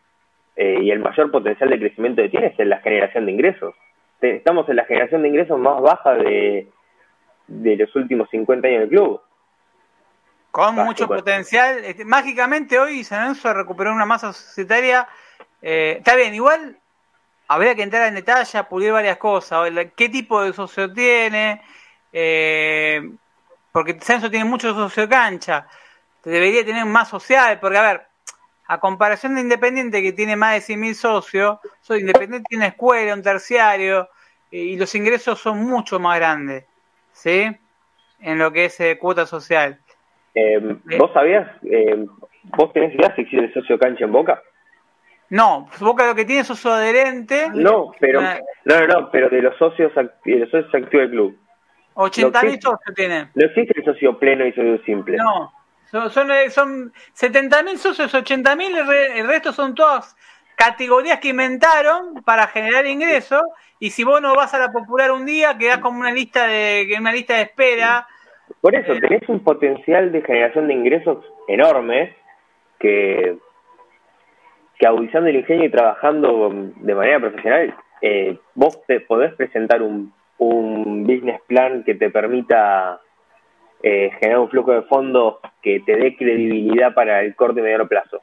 eh, 0.56 0.90
el 0.93 0.98
mayor 0.98 1.31
potencial 1.31 1.70
de 1.70 1.78
crecimiento 1.78 2.20
que 2.20 2.28
tiene 2.28 2.48
es 2.48 2.59
en 2.59 2.69
la 2.69 2.81
generación 2.81 3.24
de 3.24 3.32
ingresos. 3.32 3.74
Estamos 4.20 4.69
en 4.69 4.77
la 4.77 4.85
generación 4.85 5.23
de 5.23 5.28
ingresos 5.28 5.59
más 5.59 5.81
baja 5.81 6.15
de, 6.15 6.66
de 7.47 7.77
los 7.77 7.94
últimos 7.97 8.28
50 8.31 8.69
años 8.69 8.81
del 8.81 8.89
club. 8.90 9.20
Con 10.51 10.77
Básico. 10.77 10.85
mucho 10.85 11.09
potencial. 11.09 11.85
Este, 11.85 12.05
mágicamente 12.05 12.79
hoy 12.79 13.05
San 13.05 13.20
Lorenzo 13.20 13.53
recuperó 13.53 13.93
una 13.93 14.07
masa 14.07 14.33
societaria. 14.33 15.09
eh, 15.62 15.97
está 15.99 16.15
bien, 16.15 16.35
igual 16.35 16.79
habría 17.49 17.75
que 17.75 17.83
entrar 17.83 18.07
en 18.09 18.15
detalle, 18.15 18.59
a 18.59 18.69
pulir 18.69 18.93
varias 18.93 19.16
cosas. 19.16 19.70
¿Qué 19.97 20.09
tipo 20.09 20.43
de 20.43 20.53
socio 20.53 20.93
tiene? 20.93 21.62
Eh, 22.12 23.11
porque 23.73 23.99
San 24.01 24.20
tiene 24.31 24.45
mucho 24.45 24.75
socio 24.75 25.09
cancha. 25.09 25.66
Debería 26.25 26.65
tener 26.65 26.85
más 26.85 27.09
social, 27.09 27.59
porque 27.59 27.79
a 27.79 27.83
ver, 27.83 28.07
a 28.66 28.79
comparación 28.81 29.35
de 29.35 29.41
Independiente 29.41 30.03
que 30.03 30.12
tiene 30.12 30.37
más 30.37 30.55
de 30.55 30.75
100.000 30.75 30.95
socios, 30.95 31.59
soy 31.81 32.01
Independiente 32.01 32.47
tiene 32.49 32.65
una 32.65 32.69
escuela, 32.69 33.15
un 33.15 33.23
terciario, 33.23 34.09
y 34.51 34.77
los 34.77 34.95
ingresos 34.95 35.41
son 35.41 35.59
mucho 35.65 35.99
más 35.99 36.19
grandes, 36.19 36.65
¿sí? 37.12 37.57
En 38.20 38.39
lo 38.39 38.53
que 38.53 38.66
es 38.66 38.79
eh, 38.81 38.99
cuota 38.99 39.27
social. 39.27 39.81
Eh, 40.40 40.77
¿Vos 40.98 41.10
sabías, 41.12 41.48
eh, 41.65 42.06
vos 42.56 42.73
tenés 42.73 42.94
idea 42.94 43.15
si 43.15 43.23
existe 43.23 43.47
el 43.47 43.55
socio 43.55 43.78
cancha 43.78 44.05
en 44.05 44.12
Boca? 44.12 44.40
No, 45.31 45.69
Boca 45.81 46.06
lo 46.06 46.15
que 46.15 46.24
tiene 46.24 46.40
es 46.43 46.47
socio 46.47 46.73
adherente. 46.73 47.48
No, 47.55 47.93
pero 48.01 48.20
Ah. 48.20 48.39
no, 48.65 48.81
no, 48.81 48.86
no, 48.86 49.10
pero 49.10 49.28
de 49.28 49.43
los 49.43 49.56
socios 49.59 49.93
de 49.94 50.36
los 50.36 50.51
socios 50.51 50.74
activos 50.74 51.02
del 51.05 51.10
club. 51.10 51.39
80 51.94 52.43
lo 52.43 52.51
mil 52.51 52.60
socios 52.62 52.94
tiene. 52.94 53.28
No 53.35 53.44
existe 53.47 53.73
el 53.78 53.85
socio 53.85 54.19
pleno 54.19 54.47
y 54.47 54.52
socio 54.52 54.78
simple. 54.85 55.16
No, 55.16 55.52
son, 55.90 56.10
son, 56.10 56.31
eh, 56.31 56.48
son 56.51 56.93
70 57.12 57.62
mil 57.65 57.77
socios, 57.78 58.15
80 58.15 58.55
mil, 58.56 58.77
el, 58.77 58.86
re- 58.86 59.19
el 59.19 59.27
resto 59.27 59.52
son 59.52 59.74
todas 59.74 60.16
categorías 60.55 61.19
que 61.19 61.28
inventaron 61.28 62.23
para 62.24 62.47
generar 62.47 62.86
ingresos. 62.86 63.43
Y 63.81 63.90
si 63.90 64.05
vos 64.05 64.20
no 64.23 64.35
vas 64.35 64.55
a 64.55 64.59
la 64.59 64.73
popular 64.73 65.10
un 65.12 65.27
día, 65.27 65.59
quedás 65.59 65.78
como 65.78 66.01
una 66.01 66.10
lista 66.12 66.47
de 66.47 66.97
una 66.98 67.12
lista 67.12 67.35
de 67.35 67.43
espera. 67.43 68.06
Por 68.60 68.74
eso, 68.74 68.93
tenés 69.01 69.28
un 69.28 69.40
potencial 69.40 70.10
de 70.10 70.22
generación 70.22 70.66
de 70.66 70.74
ingresos 70.74 71.24
enorme 71.47 72.16
que, 72.78 73.39
que 74.78 74.86
agudizando 74.86 75.28
el 75.28 75.36
ingenio 75.36 75.66
y 75.66 75.70
trabajando 75.70 76.51
de 76.52 76.94
manera 76.94 77.20
profesional, 77.20 77.74
eh, 78.02 78.39
vos 78.55 78.85
te 78.86 79.01
podés 79.01 79.35
presentar 79.35 79.82
un, 79.82 80.12
un 80.39 81.05
business 81.05 81.40
plan 81.47 81.85
que 81.85 81.94
te 81.94 82.10
permita 82.10 83.01
eh, 83.82 84.10
generar 84.18 84.40
un 84.40 84.51
flujo 84.51 84.72
de 84.72 84.82
fondos 84.82 85.36
que 85.62 85.80
te 85.80 85.97
dé 85.97 86.16
credibilidad 86.16 86.94
para 86.94 87.20
el 87.22 87.36
corto 87.36 87.60
y 87.60 87.62
mediano 87.62 87.86
plazo. 87.86 88.22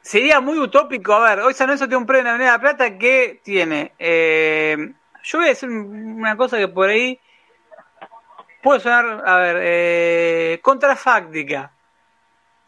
Sería 0.00 0.40
muy 0.40 0.58
utópico. 0.58 1.12
A 1.12 1.28
ver, 1.28 1.44
hoy 1.44 1.54
San 1.54 1.66
Lorenzo 1.66 1.86
tiene 1.86 1.98
un 1.98 2.06
premio 2.06 2.32
de 2.32 2.44
la 2.44 2.60
Plata 2.60 2.96
que 2.96 3.40
tiene. 3.42 3.92
eh, 3.98 4.76
yo 5.24 5.38
voy 5.38 5.46
a 5.46 5.50
decir 5.50 5.68
una 5.68 6.36
cosa 6.36 6.56
que 6.56 6.68
por 6.68 6.88
ahí 6.88 7.18
puede 8.68 8.80
sonar, 8.80 9.22
a 9.26 9.36
ver, 9.38 9.56
eh, 9.62 10.60
contrafáctica. 10.62 11.72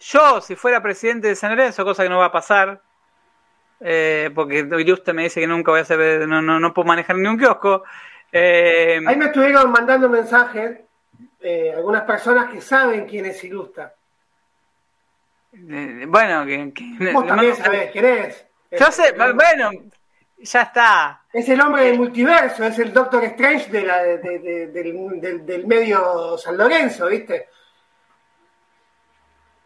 Yo, 0.01 0.41
si 0.41 0.57
fuera 0.57 0.81
presidente 0.83 1.29
de 1.29 1.37
San 1.37 1.51
Lorenzo, 1.55 1.85
cosa 1.85 2.03
que 2.03 2.09
no 2.09 2.17
va 2.19 2.25
a 2.27 2.33
pasar, 2.33 2.81
eh, 3.81 4.31
porque 4.35 4.63
usted 4.91 5.13
me 5.13 5.25
dice 5.25 5.41
que 5.41 5.47
nunca 5.47 5.73
voy 5.73 5.81
a 5.81 5.83
hacer, 5.83 6.27
no, 6.27 6.41
no, 6.41 6.59
no 6.59 6.73
puedo 6.73 6.89
manejar 6.89 7.17
ni 7.17 7.29
un 7.29 7.37
kiosco. 7.37 7.85
eh, 8.33 8.99
Ahí 9.07 9.15
me 9.19 9.27
estuvieron 9.27 9.71
mandando 9.71 10.09
mensajes 10.09 10.81
eh, 11.39 11.75
algunas 11.77 12.05
personas 12.05 12.51
que 12.51 12.63
saben 12.63 13.07
quién 13.07 13.27
es 13.27 13.45
Ilusta. 13.45 13.93
bueno, 15.53 16.47
que, 16.47 16.73
que- 16.73 17.13
Vos 17.13 17.27
también 17.27 17.57
sabés 17.57 17.91
quién 17.91 18.07
es. 18.07 18.47
Yo 18.71 18.91
sé, 18.91 19.13
bueno, 19.13 19.71
ya 20.43 20.63
está. 20.63 21.23
Es 21.33 21.49
el 21.49 21.61
hombre 21.61 21.85
del 21.85 21.99
multiverso, 21.99 22.65
es 22.65 22.79
el 22.79 22.93
Doctor 22.93 23.25
Strange 23.25 23.71
de 23.71 23.83
la, 23.83 24.03
de- 24.03 24.19
de- 24.19 24.67
del, 24.69 25.21
del- 25.21 25.47
del 25.47 25.67
medio 25.67 26.37
San 26.39 26.57
Lorenzo, 26.57 27.07
¿viste? 27.09 27.49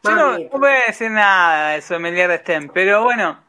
Yo 0.03 0.11
no, 0.15 0.39
no 0.39 0.59
voy 0.59 0.71
a 0.71 0.87
decir 0.87 1.11
nada 1.11 1.71
de 1.71 1.79
eso 1.79 1.95
de 1.95 2.01
Meliar 2.01 2.29
de 2.29 2.37
Stem, 2.39 2.69
pero 2.69 3.05
bueno, 3.05 3.43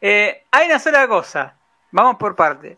eh, 0.00 0.44
hay 0.50 0.66
una 0.66 0.78
sola 0.78 1.08
cosa. 1.08 1.56
Vamos 1.90 2.16
por 2.16 2.36
parte. 2.36 2.76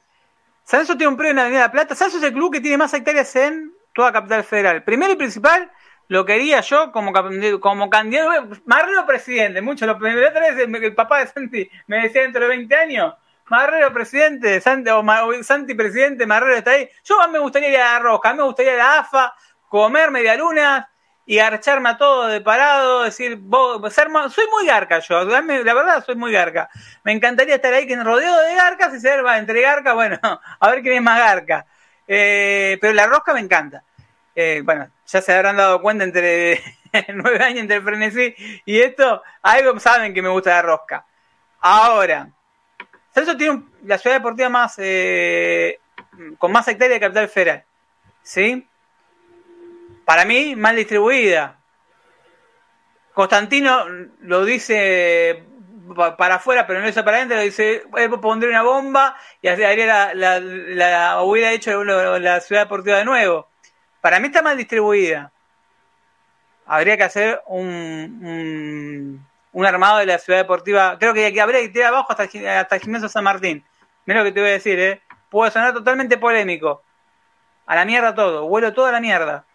Sanso 0.63 0.97
tiene 0.97 1.09
un 1.09 1.17
premio 1.17 1.31
en 1.31 1.37
la 1.37 1.43
Avenida 1.43 1.61
de 1.63 1.67
la 1.67 1.73
Plata. 1.73 1.95
Sanso 1.95 2.19
es 2.19 2.23
el 2.23 2.33
club 2.33 2.53
que 2.53 2.61
tiene 2.61 2.77
más 2.79 2.95
hectáreas 2.95 3.35
en 3.37 3.73
toda 3.93 4.13
Capital 4.13 4.45
Federal. 4.45 4.83
Primero 4.85 5.13
y 5.13 5.17
principal, 5.17 5.71
lo 6.09 6.25
quería 6.25 6.61
yo 6.61 6.93
como, 6.93 7.13
como 7.61 7.91
candidato. 7.91 8.49
Marrero 8.67 9.05
presidente, 9.07 9.61
mucho. 9.61 9.85
Lo 9.87 9.99
primero 9.99 10.29
otra 10.29 10.41
vez 10.41 10.59
el, 10.59 10.75
el 10.75 10.95
papá 10.95 11.19
de 11.21 11.27
Santi 11.27 11.69
me 11.89 12.03
decía 12.03 12.23
dentro 12.23 12.43
de 12.43 12.49
20 12.49 12.75
años. 12.77 13.15
Marrero 13.47 13.93
presidente, 13.93 14.63
o, 14.93 15.43
Santi 15.43 15.75
presidente, 15.75 16.27
Marrero 16.27 16.57
está 16.57 16.73
ahí. 16.73 16.89
Yo 17.05 17.17
mí 17.27 17.33
me 17.33 17.39
gustaría 17.39 17.69
ir 17.69 17.77
a 17.77 17.95
la 17.95 17.99
Roja, 17.99 18.31
a 18.31 18.33
mí 18.33 18.39
me 18.39 18.45
gustaría 18.45 18.75
a 18.75 18.77
la 18.77 18.99
AFA, 19.01 19.35
comer 19.69 20.11
medialunas 20.11 20.87
y 21.27 21.37
garcharme 21.37 21.91
a 21.91 21.97
todo 21.97 22.27
de 22.27 22.41
parado, 22.41 23.03
decir, 23.03 23.37
vos, 23.41 23.93
ser 23.93 24.09
soy 24.31 24.47
muy 24.51 24.67
garca 24.67 24.99
yo, 24.99 25.25
la 25.25 25.41
verdad 25.75 26.05
soy 26.05 26.17
muy 26.17 26.33
garca. 26.33 26.69
Me 27.03 27.13
encantaría 27.13 27.57
estar 27.57 27.73
ahí 27.73 27.87
que 27.87 27.97
rodeado 27.97 28.43
de 28.43 28.55
garcas 28.55 28.95
y 28.95 29.01
ser 29.01 29.25
entre 29.37 29.61
garcas, 29.61 29.95
bueno, 29.95 30.19
a 30.61 30.71
ver 30.71 30.83
quién 30.83 30.97
es 30.97 31.03
más 31.03 31.19
garca. 31.19 31.67
Eh, 32.07 32.79
pero 32.81 32.93
la 32.93 33.07
rosca 33.07 33.33
me 33.33 33.41
encanta. 33.41 33.83
Eh, 34.35 34.63
bueno, 34.65 34.91
ya 35.07 35.23
se 35.23 35.33
habrán 35.33 35.57
dado 35.57 35.81
cuenta 35.81 36.05
entre 36.05 36.61
nueve 37.15 37.43
años 37.43 37.61
entre 37.61 37.77
el 37.77 37.83
frenesí 37.83 38.35
y 38.65 38.81
esto, 38.81 39.23
algo 39.43 39.79
saben 39.79 40.13
que 40.13 40.23
me 40.23 40.29
gusta 40.29 40.51
la 40.51 40.63
rosca. 40.63 41.07
Ahora, 41.61 42.29
Celso 43.15 43.37
tiene 43.37 43.63
la 43.85 43.97
ciudad 43.99 44.17
deportiva 44.17 44.49
más 44.49 44.75
eh, 44.79 45.79
con 46.39 46.51
más 46.53 46.67
hectáreas 46.69 46.97
de 46.97 47.07
capital 47.07 47.29
federal. 47.29 47.65
¿Sí? 48.23 48.67
Para 50.05 50.25
mí, 50.25 50.57
mal 50.57 50.75
distribuida. 50.77 51.59
Constantino 53.13 53.85
lo 54.21 54.45
dice 54.45 55.45
pa- 55.95 56.17
para 56.17 56.37
afuera, 56.37 56.67
pero 56.67 56.81
no 56.81 56.87
dice 56.87 57.03
para 57.05 57.19
adentro, 57.19 57.39
dice, 57.41 57.85
eh, 57.97 58.09
pondré 58.21 58.49
una 58.49 58.63
bomba 58.63 59.17
y 59.41 59.49
haría 59.49 59.75
la, 59.87 60.15
la, 60.15 60.41
la- 60.41 61.23
hubiera 61.23 61.53
hecho 61.53 61.85
la, 61.85 62.41
ciudad 62.41 62.63
deportiva 62.63 62.99
de 62.99 63.05
nuevo. 63.05 63.49
Para 64.01 64.19
mí 64.19 64.27
está 64.27 64.43
mal 64.43 64.57
distribuida. 64.57 65.31
Habría 66.67 66.97
que 66.97 67.05
hacer 67.05 67.43
un, 67.47 69.25
un 69.55 69.65
armado 69.65 69.99
de 69.99 70.07
la 70.07 70.19
ciudad 70.19 70.41
deportiva. 70.41 70.99
Creo 70.99 71.15
que 71.15 71.41
habría 71.41 71.61
que 71.61 71.69
tirar 71.71 71.95
abajo 71.95 72.09
hasta, 72.11 72.25
hasta 72.61 72.77
el 72.77 73.09
San 73.09 73.25
Martín. 73.25 73.65
Mira 74.05 74.21
lo 74.21 74.25
que 74.27 74.33
te 74.33 74.41
voy 74.41 74.51
a 74.51 74.55
decir, 74.55 74.79
¿eh? 74.79 75.01
Puede 75.31 75.51
sonar 75.51 75.73
totalmente 75.73 76.19
polémico. 76.19 76.83
A 77.67 77.77
la 77.77 77.85
mierda 77.85 78.15
todo, 78.15 78.47
vuelo 78.47 78.75
todo 78.75 78.87
a 78.87 78.93
la 78.93 79.01
mierda. 79.01 79.47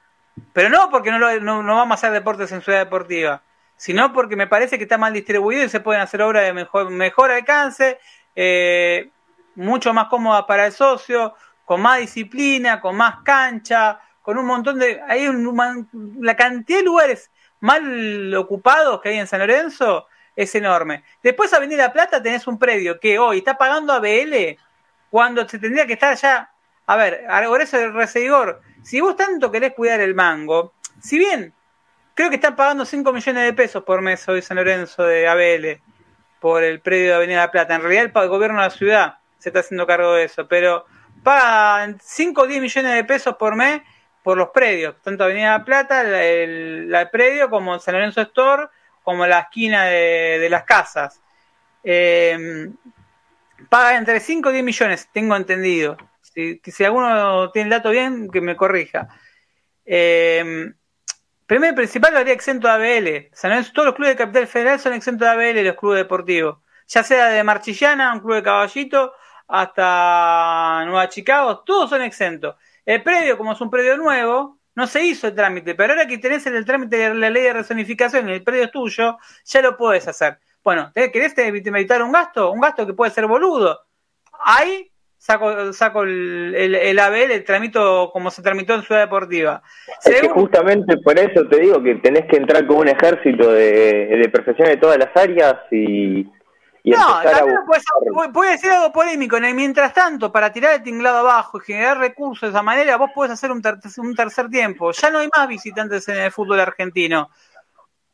Pero 0.54 0.70
no 0.70 0.90
porque 0.90 1.12
no, 1.12 1.40
no, 1.40 1.76
vamos 1.76 1.92
a 1.92 1.96
hacer 1.96 2.12
deportes 2.12 2.52
en 2.54 2.62
ciudad 2.62 2.80
deportiva, 2.80 3.44
sino 3.76 4.14
porque 4.14 4.38
me 4.38 4.48
parece 4.48 4.78
que 4.78 4.84
está 4.84 4.98
mal 4.98 5.14
distribuido 5.14 5.66
y 5.66 5.70
se 5.70 5.82
pueden 5.82 6.02
hacer 6.02 6.22
obras 6.22 6.44
de 6.44 6.54
mejor, 6.54 6.90
mejor 6.90 7.32
alcance, 7.32 8.00
eh, 8.36 9.12
mucho 9.56 9.94
más 9.94 10.08
cómoda 10.08 10.48
para 10.48 10.66
el 10.66 10.72
socio, 10.72 11.36
con 11.66 11.82
más 11.82 12.00
disciplina, 12.00 12.80
con 12.80 12.96
más 12.96 13.18
cancha, 13.24 14.00
con 14.22 14.38
un 14.38 14.46
montón 14.46 14.80
de... 14.80 15.02
Hay 15.08 15.28
la 16.22 16.36
cantidad 16.38 16.80
de 16.80 16.86
lugares 16.86 17.32
mal 17.60 18.34
ocupados 18.36 19.02
que 19.02 19.10
hay 19.10 19.20
en 19.20 19.28
San 19.28 19.40
Lorenzo 19.40 20.08
es 20.36 20.54
enorme. 20.56 21.04
Después 21.22 21.54
Avenida 21.54 21.92
Plata 21.92 22.22
tenés 22.22 22.48
un 22.48 22.58
predio 22.58 23.00
que 23.00 23.20
hoy 23.20 23.40
está 23.40 23.58
pagando 23.58 23.94
a 23.94 24.02
cuando 25.10 25.48
se 25.48 25.60
tendría 25.60 25.86
que 25.86 25.94
estar 25.94 26.16
ya... 26.16 26.52
A 26.86 26.96
ver, 26.96 27.26
ahora 27.30 27.64
eso 27.64 27.78
el 27.78 27.94
reseguidor. 27.94 28.62
Si 28.84 29.00
vos 29.02 29.16
tanto 29.16 29.52
querés 29.52 29.74
cuidar 29.74 30.00
el 30.00 30.16
mango, 30.16 30.74
si 31.02 31.20
bien 31.20 31.54
creo 32.16 32.30
que 32.30 32.36
están 32.36 32.56
pagando 32.56 32.86
5 32.86 33.14
millones 33.14 33.44
de 33.44 33.54
pesos 33.54 33.84
por 33.84 34.02
mes 34.02 34.28
hoy 34.28 34.42
San 34.42 34.58
Lorenzo 34.58 35.04
de 35.04 35.28
ABL 35.28 35.82
por 36.40 36.64
el 36.64 36.80
predio 36.80 37.10
de 37.10 37.16
Avenida 37.16 37.52
Plata, 37.52 37.76
en 37.76 37.82
realidad 37.82 38.12
el 38.16 38.30
gobierno 38.30 38.60
de 38.60 38.68
la 38.68 38.72
ciudad 38.72 39.18
se 39.38 39.50
está 39.50 39.60
haciendo 39.60 39.86
cargo 39.86 40.14
de 40.14 40.24
eso, 40.24 40.48
pero 40.48 40.86
pagan 41.22 41.98
5 42.02 42.42
o 42.42 42.48
10 42.48 42.62
millones 42.62 42.96
de 42.96 43.04
pesos 43.04 43.36
por 43.36 43.56
mes 43.56 43.82
por 44.24 44.38
los 44.38 44.50
predios, 44.50 44.96
tanto 45.02 45.24
Avenida 45.24 45.64
Plata, 45.64 46.02
el, 46.02 46.94
predio, 47.12 47.50
como 47.50 47.80
San 47.80 47.96
Lorenzo 47.96 48.22
Store, 48.22 48.68
como 49.04 49.26
la 49.26 49.40
esquina 49.40 49.86
de, 49.86 50.48
las 50.50 50.64
casas. 50.64 51.22
Eh, 51.84 52.70
paga 53.70 53.98
entre 53.98 54.20
5 54.20 54.50
y 54.50 54.54
10 54.54 54.66
millones, 54.66 55.10
tengo 55.12 55.36
entendido. 55.36 55.98
Si, 56.22 56.62
si 56.64 56.84
alguno 56.84 57.52
tiene 57.52 57.68
el 57.68 57.72
dato 57.72 57.90
bien, 57.90 58.30
que 58.30 58.42
me 58.42 58.56
corrija. 58.56 59.08
Eh, 59.86 60.72
primero 61.46 61.74
y 61.74 61.76
principal 61.76 62.14
lo 62.14 62.20
haría 62.20 62.34
exento 62.34 62.68
de 62.68 62.74
ABL. 62.74 63.30
San 63.34 63.50
Lorenzo, 63.50 63.72
todos 63.74 63.88
los 63.88 63.96
clubes 63.96 64.14
de 64.14 64.24
Capital 64.24 64.48
Federal 64.48 64.80
son 64.80 64.94
exentos 64.94 65.28
de 65.28 65.32
ABL, 65.32 65.66
los 65.66 65.76
clubes 65.76 65.98
deportivos. 65.98 66.60
Ya 66.88 67.04
sea 67.04 67.30
de 67.30 67.44
Marchillana, 67.44 68.14
un 68.14 68.20
club 68.20 68.36
de 68.36 68.44
caballito, 68.44 69.14
hasta 69.48 70.84
Nueva 70.86 71.10
Chicago, 71.10 71.60
todos 71.62 71.90
son 71.90 72.04
exentos. 72.04 72.56
El 72.86 73.04
predio, 73.04 73.38
como 73.38 73.54
es 73.54 73.62
un 73.62 73.70
predio 73.70 73.98
nuevo, 73.98 74.60
no 74.76 74.88
se 74.88 75.04
hizo 75.04 75.28
el 75.28 75.36
trámite, 75.36 75.76
pero 75.76 75.94
ahora 75.94 76.08
que 76.08 76.18
tenés 76.18 76.46
el 76.48 76.66
trámite 76.66 76.98
de 76.98 77.14
la 77.14 77.30
ley 77.30 77.44
de 77.44 77.54
rezonificación 77.54 78.30
y 78.30 78.34
el 78.34 78.44
predio 78.44 78.64
es 78.64 78.72
tuyo, 78.72 79.18
ya 79.46 79.62
lo 79.62 79.76
puedes 79.76 80.08
hacer. 80.08 80.40
Bueno, 80.64 80.92
¿querés 80.94 81.36
meditar 81.72 82.02
un 82.02 82.12
gasto? 82.12 82.52
Un 82.52 82.62
gasto 82.62 82.86
que 82.86 82.94
puede 82.94 83.12
ser 83.12 83.28
boludo. 83.28 83.80
Ahí 84.46 84.92
saco, 85.18 85.74
saco 85.74 86.04
el, 86.04 86.56
el, 86.56 87.00
ABL, 87.00 87.32
el 87.32 87.44
tramito 87.44 88.10
como 88.12 88.32
se 88.32 88.42
tramitó 88.42 88.74
en 88.74 88.84
Ciudad 88.84 89.02
Deportiva. 89.02 89.62
Es 90.04 90.22
que 90.22 90.30
justamente 90.30 90.98
por 90.98 91.20
eso 91.20 91.46
te 91.48 91.60
digo 91.60 91.84
que 91.84 91.96
tenés 91.96 92.26
que 92.26 92.38
entrar 92.38 92.66
con 92.66 92.78
un 92.78 92.88
ejército 92.88 93.52
de, 93.52 94.08
de 94.08 94.30
profesiones 94.30 94.76
de 94.76 94.82
todas 94.82 94.98
las 94.98 95.16
áreas 95.16 95.56
y 95.72 96.26
no, 96.84 97.22
también 97.22 97.58
puede, 98.34 98.52
decir 98.52 98.72
algo 98.72 98.92
polémico. 98.92 99.38
En 99.38 99.46
el 99.46 99.54
mientras 99.54 99.94
tanto, 99.94 100.32
para 100.32 100.52
tirar 100.52 100.76
el 100.76 100.84
tinglado 100.84 101.20
abajo 101.20 101.58
y 101.58 101.66
generar 101.66 101.98
recursos 101.98 102.42
de 102.42 102.50
esa 102.50 102.64
manera, 102.64 102.98
vos 102.98 103.12
podés 103.14 103.32
hacer 103.32 103.52
un, 103.52 103.62
un 103.98 104.16
tercer 104.16 104.50
tiempo. 104.50 104.92
Ya 104.92 105.10
no 105.10 105.20
hay 105.20 105.30
más 105.36 105.48
visitantes 105.48 106.08
en 106.08 106.18
el 106.18 106.32
fútbol 106.32 106.60
argentino. 106.60 107.30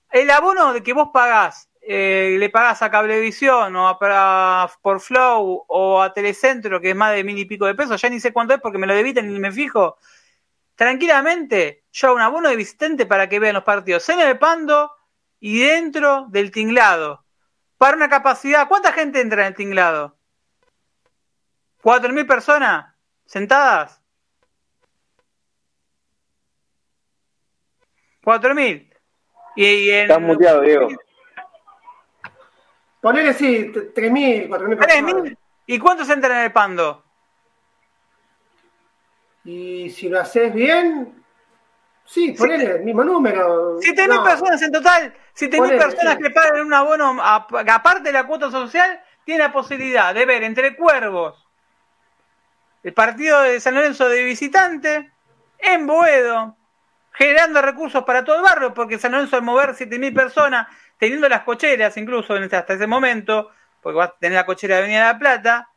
El 0.10 0.30
abono 0.32 0.74
de 0.74 0.82
que 0.82 0.94
vos 0.94 1.10
pagás, 1.14 1.70
eh, 1.82 2.38
le 2.40 2.50
pagás 2.50 2.82
a 2.82 2.90
Cablevisión 2.90 3.76
o 3.76 3.88
a, 3.88 4.70
por 4.82 5.00
Flow 5.00 5.66
o 5.68 6.02
a 6.02 6.14
Telecentro, 6.14 6.82
que 6.82 6.92
es 6.92 6.96
más 6.96 7.14
de 7.14 7.24
mil 7.24 7.38
y 7.38 7.46
pico 7.46 7.66
de 7.66 7.76
pesos, 7.76 8.02
ya 8.02 8.10
ni 8.10 8.20
sé 8.20 8.34
cuánto 8.34 8.54
es 8.54 8.62
porque 8.62 8.78
me 8.78 8.88
lo 8.88 8.96
debitan 8.96 9.30
y 9.30 9.40
me 9.40 9.52
fijo. 9.52 9.98
Tranquilamente, 10.76 11.84
yo 11.92 12.08
hago 12.08 12.18
un 12.18 12.22
abono 12.22 12.50
de 12.50 12.56
visitante 12.56 13.06
para 13.06 13.30
que 13.30 13.40
vean 13.40 13.56
los 13.56 13.64
partidos 13.64 14.08
en 14.10 14.20
el 14.20 14.38
Pando 14.40 14.92
y 15.40 15.60
dentro 15.60 16.26
del 16.30 16.52
tinglado 16.52 17.25
para 17.78 17.98
una 17.98 18.10
capacidad. 18.10 18.68
¿Cuánta 18.68 18.92
gente 18.92 19.22
entra 19.22 19.42
en 19.42 19.48
el 19.48 19.56
tinglado? 19.56 20.18
¿Cuatro 21.82 22.12
mil 22.12 22.26
personas 22.26 22.96
sentadas? 23.26 24.02
¿Cuatro 28.24 28.56
mil? 28.56 28.92
Y, 29.56 29.90
Estás 29.90 30.20
muteado, 30.20 30.62
Diego. 30.62 30.88
Ponele 33.02 33.34
sí, 33.34 33.72
tres 33.94 34.12
mil, 34.12 34.48
cuatro 34.48 34.68
mil 34.68 34.78
personas. 34.78 35.34
¿Y 35.68 35.80
cuántos 35.80 36.10
entran 36.10 36.40
en 36.40 36.44
el 36.46 36.52
pando? 36.52 37.04
Y 39.44 39.92
si 39.92 40.10
lo 40.10 40.20
haces 40.20 40.54
bien, 40.54 41.24
Sí, 42.06 42.34
ponele 42.34 42.66
el 42.66 42.84
mismo 42.84 43.04
número. 43.04 43.78
Siete 43.82 44.08
mil 44.08 44.22
personas 44.22 44.62
en 44.62 44.72
total, 44.72 45.14
siete 45.34 45.60
mil 45.60 45.76
personas 45.76 46.18
que 46.18 46.30
pagan 46.30 46.62
un 46.62 46.74
abono, 46.74 47.18
aparte 47.22 48.04
de 48.04 48.14
la 48.14 48.28
cuota 48.28 48.52
social, 48.52 49.02
tiene 49.24 49.44
la 49.44 49.52
posibilidad 49.52 50.14
de 50.14 50.26
ver 50.26 50.44
entre 50.44 50.76
cuervos 50.76 51.46
el 52.86 52.94
partido 52.94 53.42
de 53.42 53.60
San 53.60 53.74
Lorenzo 53.74 54.08
de 54.08 54.24
visitante 54.24 55.12
en 55.58 55.88
Boedo, 55.88 56.56
generando 57.14 57.60
recursos 57.60 58.04
para 58.04 58.24
todo 58.24 58.36
el 58.36 58.44
barrio, 58.44 58.76
porque 58.76 59.00
San 59.00 59.12
Lorenzo 59.12 59.38
al 59.38 59.42
mover 59.42 59.74
siete 59.74 59.98
mil 59.98 60.14
personas, 60.14 60.68
teniendo 61.00 61.28
las 61.28 61.42
cocheras 61.42 61.98
incluso 61.98 62.36
hasta 62.36 62.74
ese 62.74 62.86
momento, 62.86 63.50
porque 63.82 63.98
va 63.98 64.04
a 64.06 64.16
tener 64.16 64.36
la 64.36 64.46
cochera 64.46 64.76
de 64.76 64.82
Avenida 64.82 65.08
de 65.08 65.14
la 65.14 65.18
Plata, 65.18 65.70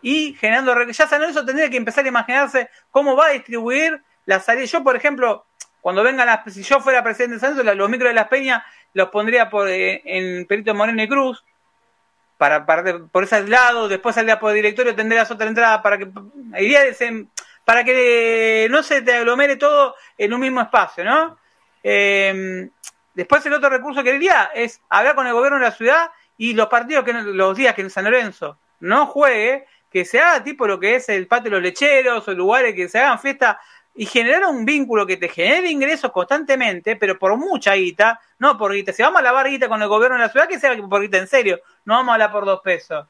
y 0.00 0.32
generando 0.32 0.74
ya 0.90 1.06
San 1.06 1.20
Lorenzo 1.20 1.44
tendría 1.44 1.68
que 1.68 1.76
empezar 1.76 2.02
a 2.06 2.08
imaginarse 2.08 2.70
cómo 2.90 3.14
va 3.14 3.26
a 3.26 3.32
distribuir 3.32 4.02
la 4.26 4.40
salida. 4.40 4.64
Yo, 4.66 4.82
por 4.82 4.96
ejemplo, 4.96 5.46
cuando 5.80 6.02
vengan 6.02 6.26
las, 6.26 6.52
si 6.52 6.62
yo 6.62 6.80
fuera 6.80 7.02
presidente 7.02 7.34
de 7.34 7.40
San 7.40 7.76
los 7.76 7.90
micros 7.90 8.10
de 8.10 8.14
las 8.14 8.28
Peñas 8.28 8.62
los 8.94 9.08
pondría 9.08 9.50
por, 9.50 9.68
eh, 9.68 10.02
en 10.04 10.46
Perito 10.46 10.74
Moreno 10.74 11.02
y 11.02 11.08
Cruz, 11.08 11.44
para, 12.38 12.66
por 12.66 13.24
ese 13.24 13.46
lado, 13.46 13.88
después 13.88 14.16
saldría 14.16 14.40
por 14.40 14.50
el 14.50 14.56
directorio, 14.56 14.96
tendrías 14.96 15.30
otra 15.30 15.46
entrada 15.46 15.80
para 15.80 15.98
que 15.98 16.08
iría 16.58 16.80
para 17.64 17.84
que 17.84 18.66
no 18.68 18.82
se 18.82 19.02
te 19.02 19.14
aglomere 19.14 19.54
todo 19.56 19.94
en 20.18 20.34
un 20.34 20.40
mismo 20.40 20.60
espacio, 20.60 21.04
¿no? 21.04 21.38
Em, 21.82 22.68
después 23.14 23.46
el 23.46 23.52
otro 23.52 23.70
recurso 23.70 24.02
que 24.02 24.12
diría 24.12 24.50
es 24.54 24.80
hablar 24.88 25.14
con 25.14 25.26
el 25.26 25.32
gobierno 25.32 25.58
de 25.58 25.66
la 25.66 25.70
ciudad 25.70 26.10
y 26.36 26.54
los 26.54 26.66
partidos 26.66 27.04
que 27.04 27.12
los 27.12 27.56
días 27.56 27.74
que 27.74 27.82
en 27.82 27.90
San 27.90 28.04
Lorenzo 28.04 28.58
no 28.80 29.06
juegue, 29.06 29.66
que 29.90 30.04
se 30.04 30.20
haga 30.20 30.42
tipo 30.42 30.66
lo 30.66 30.80
que 30.80 30.96
es 30.96 31.08
el 31.08 31.28
patio 31.28 31.44
de 31.44 31.56
los 31.56 31.62
lecheros 31.62 32.26
o 32.26 32.32
lugares 32.32 32.74
que 32.74 32.88
se 32.88 32.98
hagan 32.98 33.20
fiesta 33.20 33.60
y 33.94 34.06
generar 34.06 34.44
un 34.46 34.64
vínculo 34.64 35.06
que 35.06 35.18
te 35.18 35.28
genere 35.28 35.70
ingresos 35.70 36.10
constantemente, 36.12 36.96
pero 36.96 37.18
por 37.18 37.36
mucha 37.36 37.74
guita, 37.74 38.20
no 38.38 38.56
por 38.56 38.72
guita. 38.72 38.92
Si 38.92 39.02
vamos 39.02 39.20
a 39.20 39.22
lavar 39.22 39.48
guita 39.48 39.68
con 39.68 39.82
el 39.82 39.88
gobierno 39.88 40.16
de 40.16 40.22
la 40.22 40.28
ciudad, 40.30 40.48
que 40.48 40.58
sea 40.58 40.76
por 40.76 41.02
guita 41.02 41.18
en 41.18 41.28
serio, 41.28 41.60
no 41.84 41.94
vamos 41.94 42.10
a 42.10 42.14
hablar 42.14 42.32
por 42.32 42.46
dos 42.46 42.60
pesos. 42.62 43.06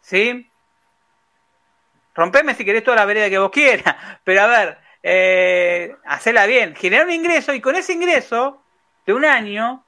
¿Sí? 0.00 0.50
Rompeme 2.14 2.54
si 2.54 2.64
querés 2.64 2.82
toda 2.82 2.96
la 2.96 3.04
vereda 3.04 3.30
que 3.30 3.38
vos 3.38 3.50
quieras, 3.50 3.94
pero 4.24 4.42
a 4.42 4.46
ver, 4.48 4.78
eh, 5.02 5.94
hacela 6.04 6.46
bien, 6.46 6.74
generar 6.74 7.06
un 7.06 7.12
ingreso 7.12 7.54
y 7.54 7.60
con 7.60 7.76
ese 7.76 7.92
ingreso 7.92 8.60
de 9.06 9.12
un 9.14 9.24
año, 9.24 9.84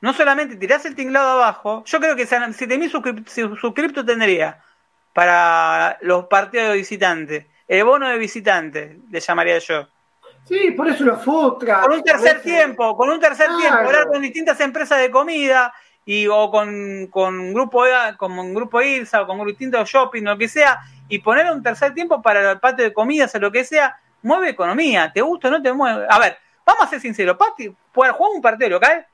no 0.00 0.12
solamente 0.12 0.56
tirás 0.56 0.84
el 0.84 0.96
tinglado 0.96 1.30
abajo, 1.30 1.84
yo 1.86 2.00
creo 2.00 2.16
que 2.16 2.26
7.000 2.26 3.60
suscriptos 3.60 4.04
tendría 4.04 4.62
para 5.12 5.96
los 6.00 6.26
partidos 6.26 6.68
de 6.68 6.76
visitantes 6.76 7.46
el 7.68 7.84
bono 7.84 8.08
de 8.08 8.18
visitante, 8.18 8.98
le 9.10 9.20
llamaría 9.20 9.58
yo. 9.58 9.88
Sí, 10.44 10.70
por 10.72 10.88
eso 10.88 11.02
los 11.04 11.24
food 11.24 11.64
Con 11.82 11.92
un 11.92 12.02
tercer 12.04 12.40
tiempo, 12.40 12.96
con 12.96 13.10
un 13.10 13.18
tercer 13.18 13.48
tiempo, 13.56 13.78
hablar 13.78 14.06
con 14.06 14.22
distintas 14.22 14.60
empresas 14.60 15.00
de 15.00 15.10
comida 15.10 15.74
y 16.04 16.28
o 16.28 16.50
con, 16.50 17.08
con 17.08 17.52
grupo 17.52 17.82
como 18.16 18.42
un 18.42 18.54
grupo 18.54 18.80
IRSA 18.80 19.22
o 19.22 19.26
con 19.26 19.44
distintos 19.44 19.90
shopping, 19.90 20.22
lo 20.22 20.38
que 20.38 20.46
sea, 20.46 20.78
y 21.08 21.18
poner 21.18 21.50
un 21.50 21.62
tercer 21.62 21.92
tiempo 21.94 22.22
para 22.22 22.52
el 22.52 22.60
patio 22.60 22.84
de 22.84 22.92
comidas 22.92 23.34
o 23.34 23.40
lo 23.40 23.50
que 23.50 23.64
sea, 23.64 23.98
mueve 24.22 24.50
economía, 24.50 25.10
te 25.12 25.20
gusta 25.20 25.48
o 25.48 25.50
no 25.50 25.60
te 25.60 25.72
mueve. 25.72 26.06
A 26.08 26.18
ver, 26.20 26.38
vamos 26.64 26.84
a 26.84 26.86
ser 26.88 27.00
sinceros, 27.00 27.36
Pati, 27.36 27.74
jugar 27.92 28.14
un 28.18 28.40
partido 28.40 28.70
local, 28.70 29.04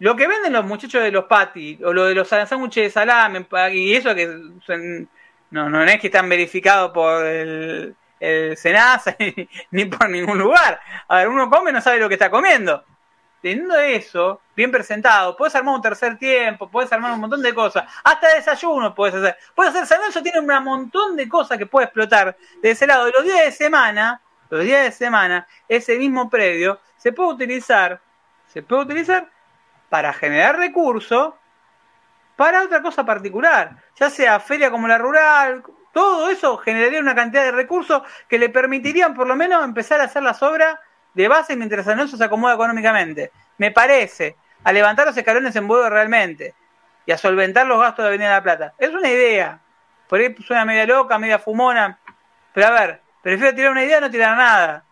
lo 0.00 0.14
que 0.14 0.28
venden 0.28 0.52
los 0.52 0.64
muchachos 0.64 1.02
de 1.02 1.10
los 1.10 1.24
patis, 1.24 1.82
o 1.82 1.92
lo 1.92 2.04
de 2.04 2.14
los 2.14 2.28
sándwiches 2.28 2.84
de 2.84 2.90
salame, 2.90 3.46
y 3.72 3.94
eso 3.94 4.14
que 4.14 4.28
son, 4.64 5.08
no, 5.50 5.68
no 5.70 5.82
es 5.82 6.00
que 6.00 6.08
están 6.08 6.28
verificados 6.28 6.90
por 6.92 7.24
el, 7.24 7.96
el 8.20 8.56
SENASA 8.56 9.16
ni, 9.70 9.84
por 9.86 10.08
ningún 10.10 10.38
lugar. 10.38 10.80
A 11.08 11.16
ver, 11.16 11.28
uno 11.28 11.48
come 11.48 11.70
y 11.70 11.74
no 11.74 11.80
sabe 11.80 11.98
lo 11.98 12.08
que 12.08 12.14
está 12.14 12.30
comiendo. 12.30 12.84
Teniendo 13.40 13.78
eso 13.78 14.40
bien 14.56 14.72
presentado, 14.72 15.36
puedes 15.36 15.54
armar 15.54 15.76
un 15.76 15.82
tercer 15.82 16.18
tiempo, 16.18 16.68
puedes 16.68 16.92
armar 16.92 17.12
un 17.12 17.20
montón 17.20 17.40
de 17.40 17.54
cosas. 17.54 17.84
Hasta 18.02 18.34
desayuno 18.34 18.94
puedes 18.94 19.14
hacer. 19.14 19.36
Puedes 19.54 19.74
hacer, 19.74 19.86
San 19.86 19.98
Lorenzo 19.98 20.22
tiene 20.22 20.40
un 20.40 20.64
montón 20.64 21.16
de 21.16 21.28
cosas 21.28 21.56
que 21.56 21.66
puede 21.66 21.84
explotar 21.84 22.36
de 22.60 22.70
ese 22.70 22.86
lado. 22.86 23.08
Los 23.10 23.24
días 23.24 23.44
de 23.44 23.52
semana, 23.52 24.20
los 24.50 24.64
días 24.64 24.82
de 24.82 24.92
semana, 24.92 25.46
ese 25.68 25.96
mismo 25.98 26.28
predio 26.28 26.80
se 26.96 27.12
puede 27.12 27.30
utilizar, 27.30 28.00
se 28.48 28.62
puede 28.62 28.82
utilizar 28.82 29.30
para 29.88 30.12
generar 30.12 30.56
recursos 30.56 31.34
para 32.38 32.62
otra 32.62 32.80
cosa 32.82 33.04
particular, 33.04 33.78
ya 33.98 34.08
sea 34.10 34.38
feria 34.38 34.70
como 34.70 34.86
la 34.86 34.96
rural, 34.96 35.60
todo 35.92 36.30
eso 36.30 36.56
generaría 36.58 37.00
una 37.00 37.16
cantidad 37.16 37.42
de 37.42 37.50
recursos 37.50 38.02
que 38.28 38.38
le 38.38 38.48
permitirían 38.48 39.12
por 39.12 39.26
lo 39.26 39.34
menos 39.34 39.64
empezar 39.64 40.00
a 40.00 40.04
hacer 40.04 40.22
las 40.22 40.40
obras 40.40 40.78
de 41.14 41.26
base 41.26 41.56
mientras 41.56 41.84
San 41.84 42.06
se 42.06 42.24
acomoda 42.24 42.54
económicamente. 42.54 43.32
Me 43.56 43.72
parece, 43.72 44.36
a 44.62 44.70
levantar 44.72 45.08
los 45.08 45.16
escalones 45.16 45.56
en 45.56 45.66
vuelo 45.66 45.90
realmente 45.90 46.54
y 47.06 47.10
a 47.10 47.18
solventar 47.18 47.66
los 47.66 47.80
gastos 47.80 48.04
de 48.04 48.10
Avenida 48.10 48.28
de 48.28 48.34
la 48.36 48.42
Plata. 48.44 48.74
Es 48.78 48.90
una 48.90 49.08
idea. 49.08 49.58
Por 50.08 50.20
ahí 50.20 50.32
suena 50.46 50.64
media 50.64 50.86
loca, 50.86 51.18
media 51.18 51.40
fumona. 51.40 51.98
Pero 52.54 52.68
a 52.68 52.70
ver, 52.70 53.00
prefiero 53.20 53.52
tirar 53.56 53.72
una 53.72 53.82
idea 53.82 54.00
no 54.00 54.12
tirar 54.12 54.36
nada. 54.36 54.84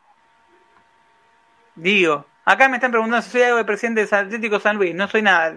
Digo, 1.77 2.27
acá 2.45 2.69
me 2.69 2.79
están 2.79 2.91
preguntando 2.91 3.23
si 3.23 3.31
soy 3.31 3.43
algo 3.43 3.59
de 3.59 3.65
presidente 3.65 4.05
de 4.05 4.17
Atlético 4.17 4.59
San 4.59 4.79
Luis. 4.79 4.97
No 4.97 5.07
soy 5.07 5.23
nada. 5.23 5.55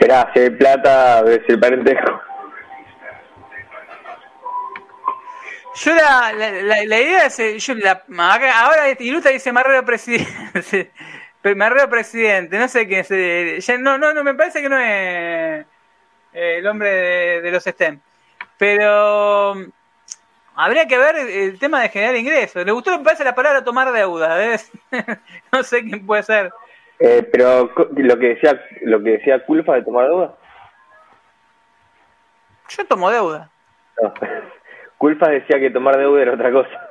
Será, 0.00 0.30
si 0.32 0.40
hay 0.40 0.50
plata, 0.50 1.22
ves 1.22 1.40
el 1.48 1.60
parentesco. 1.60 2.20
Yo 5.76 5.92
la, 5.92 6.32
la, 6.32 7.00
idea 7.00 7.26
es, 7.26 7.66
yo 7.66 7.74
la, 7.74 8.04
ahora 8.54 8.90
Ilustra 8.96 9.32
dice 9.32 9.50
Marrero 9.50 9.84
presidente, 9.84 10.92
Marrero 11.56 11.90
presidente, 11.90 12.58
no 12.58 12.68
sé 12.68 12.86
quién 12.86 13.04
es, 13.08 13.66
ya, 13.66 13.76
no, 13.76 13.98
no, 13.98 14.14
no, 14.14 14.22
me 14.22 14.34
parece 14.34 14.62
que 14.62 14.68
no 14.68 14.78
es 14.78 15.66
el 16.32 16.66
hombre 16.66 17.40
de, 17.40 17.50
los 17.50 17.64
STEM, 17.64 17.98
pero 18.56 19.56
habría 20.54 20.86
que 20.86 20.96
ver 20.96 21.16
el 21.16 21.58
tema 21.58 21.82
de 21.82 21.88
generar 21.88 22.14
ingresos. 22.14 22.64
Le 22.64 22.70
gustó, 22.70 22.96
me 22.96 23.04
parece 23.04 23.24
la 23.24 23.34
palabra 23.34 23.64
tomar 23.64 23.92
deuda, 23.92 24.38
no 25.52 25.62
sé 25.64 25.82
quién 25.82 26.06
puede 26.06 26.22
ser. 26.22 26.52
Eh, 26.98 27.28
pero 27.30 27.70
lo 27.96 28.18
que 28.18 28.28
decía, 28.28 28.64
lo 28.82 29.02
que 29.02 29.10
decía 29.10 29.44
Culpa 29.44 29.74
de 29.74 29.82
tomar 29.82 30.06
deuda. 30.06 30.34
Yo 32.68 32.86
tomo 32.86 33.10
deuda. 33.10 33.50
Culfa 34.98 35.28
decía 35.28 35.58
que 35.58 35.70
tomar 35.70 35.96
deuda 35.96 36.22
era 36.22 36.34
otra 36.34 36.52
cosa. 36.52 36.88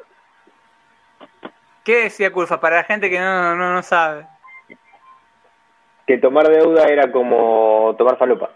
¿Qué 1.84 2.04
decía 2.04 2.32
Culfa? 2.32 2.60
Para 2.60 2.78
la 2.78 2.84
gente 2.84 3.10
que 3.10 3.20
no, 3.20 3.56
no, 3.56 3.74
no 3.74 3.84
sabe. 3.84 4.28
Que 6.06 6.18
tomar 6.18 6.48
deuda 6.48 6.86
era 6.86 7.12
como 7.12 7.96
tomar 7.98 8.18
falopa. 8.18 8.52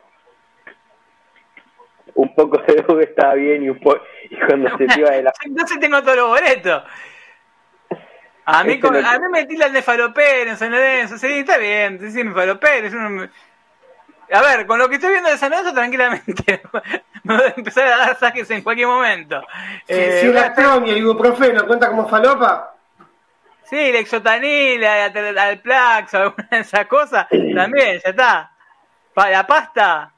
Un 2.13 2.33
poco 2.35 2.57
de 2.59 2.75
deuda 2.75 3.03
estaba 3.03 3.33
bien 3.35 3.63
y, 3.63 3.69
un 3.69 3.79
po 3.79 3.97
y 4.29 4.35
cuando 4.39 4.69
se 4.77 4.87
te 4.87 4.99
iba 4.99 5.11
de 5.11 5.23
la... 5.23 5.33
Entonces 5.45 5.79
tengo 5.79 6.01
todos 6.01 6.17
los 6.17 6.29
boletos. 6.29 6.83
A 8.49 8.63
mí, 8.63 8.73
este 8.75 8.87
a 8.87 9.19
mí 9.19 9.25
me 9.29 9.45
tiran 9.45 9.73
de 9.73 9.81
falopero 9.81 10.51
en 10.51 10.57
San 10.57 10.71
Lorenzo. 10.71 11.17
Sí, 11.17 11.27
está 11.39 11.57
bien, 11.57 11.99
sí, 12.09 12.23
me 12.23 12.33
falopero. 12.33 12.87
Es 12.87 12.93
un, 12.93 13.29
a 14.31 14.41
ver, 14.41 14.65
con 14.65 14.79
lo 14.79 14.87
que 14.87 14.95
estoy 14.95 15.11
viendo 15.11 15.29
de 15.29 15.37
San 15.37 15.51
Lorenzo, 15.51 15.73
tranquilamente 15.73 16.61
me 17.23 17.35
voy 17.35 17.43
a 17.43 17.53
empezar 17.57 17.87
a 17.87 17.97
dar 17.97 18.17
saques 18.17 18.49
en 18.51 18.61
cualquier 18.61 18.87
momento. 18.87 19.41
Si, 19.85 19.93
eh, 19.93 20.19
si 20.21 20.27
el 20.27 20.87
y 20.87 20.91
el 20.91 20.97
ibuprofeno 20.99 21.67
cuenta 21.67 21.89
como 21.89 22.07
falopa. 22.07 22.73
Sí, 23.63 23.77
el 23.77 23.97
exotanil, 23.97 24.81
el 24.81 25.37
Alplax, 25.37 26.13
alguna 26.13 26.47
de 26.49 26.59
esas 26.59 26.85
cosas, 26.85 27.27
también, 27.29 27.99
ya 28.01 28.11
está. 28.11 28.51
La 29.13 29.45
pasta, 29.45 30.13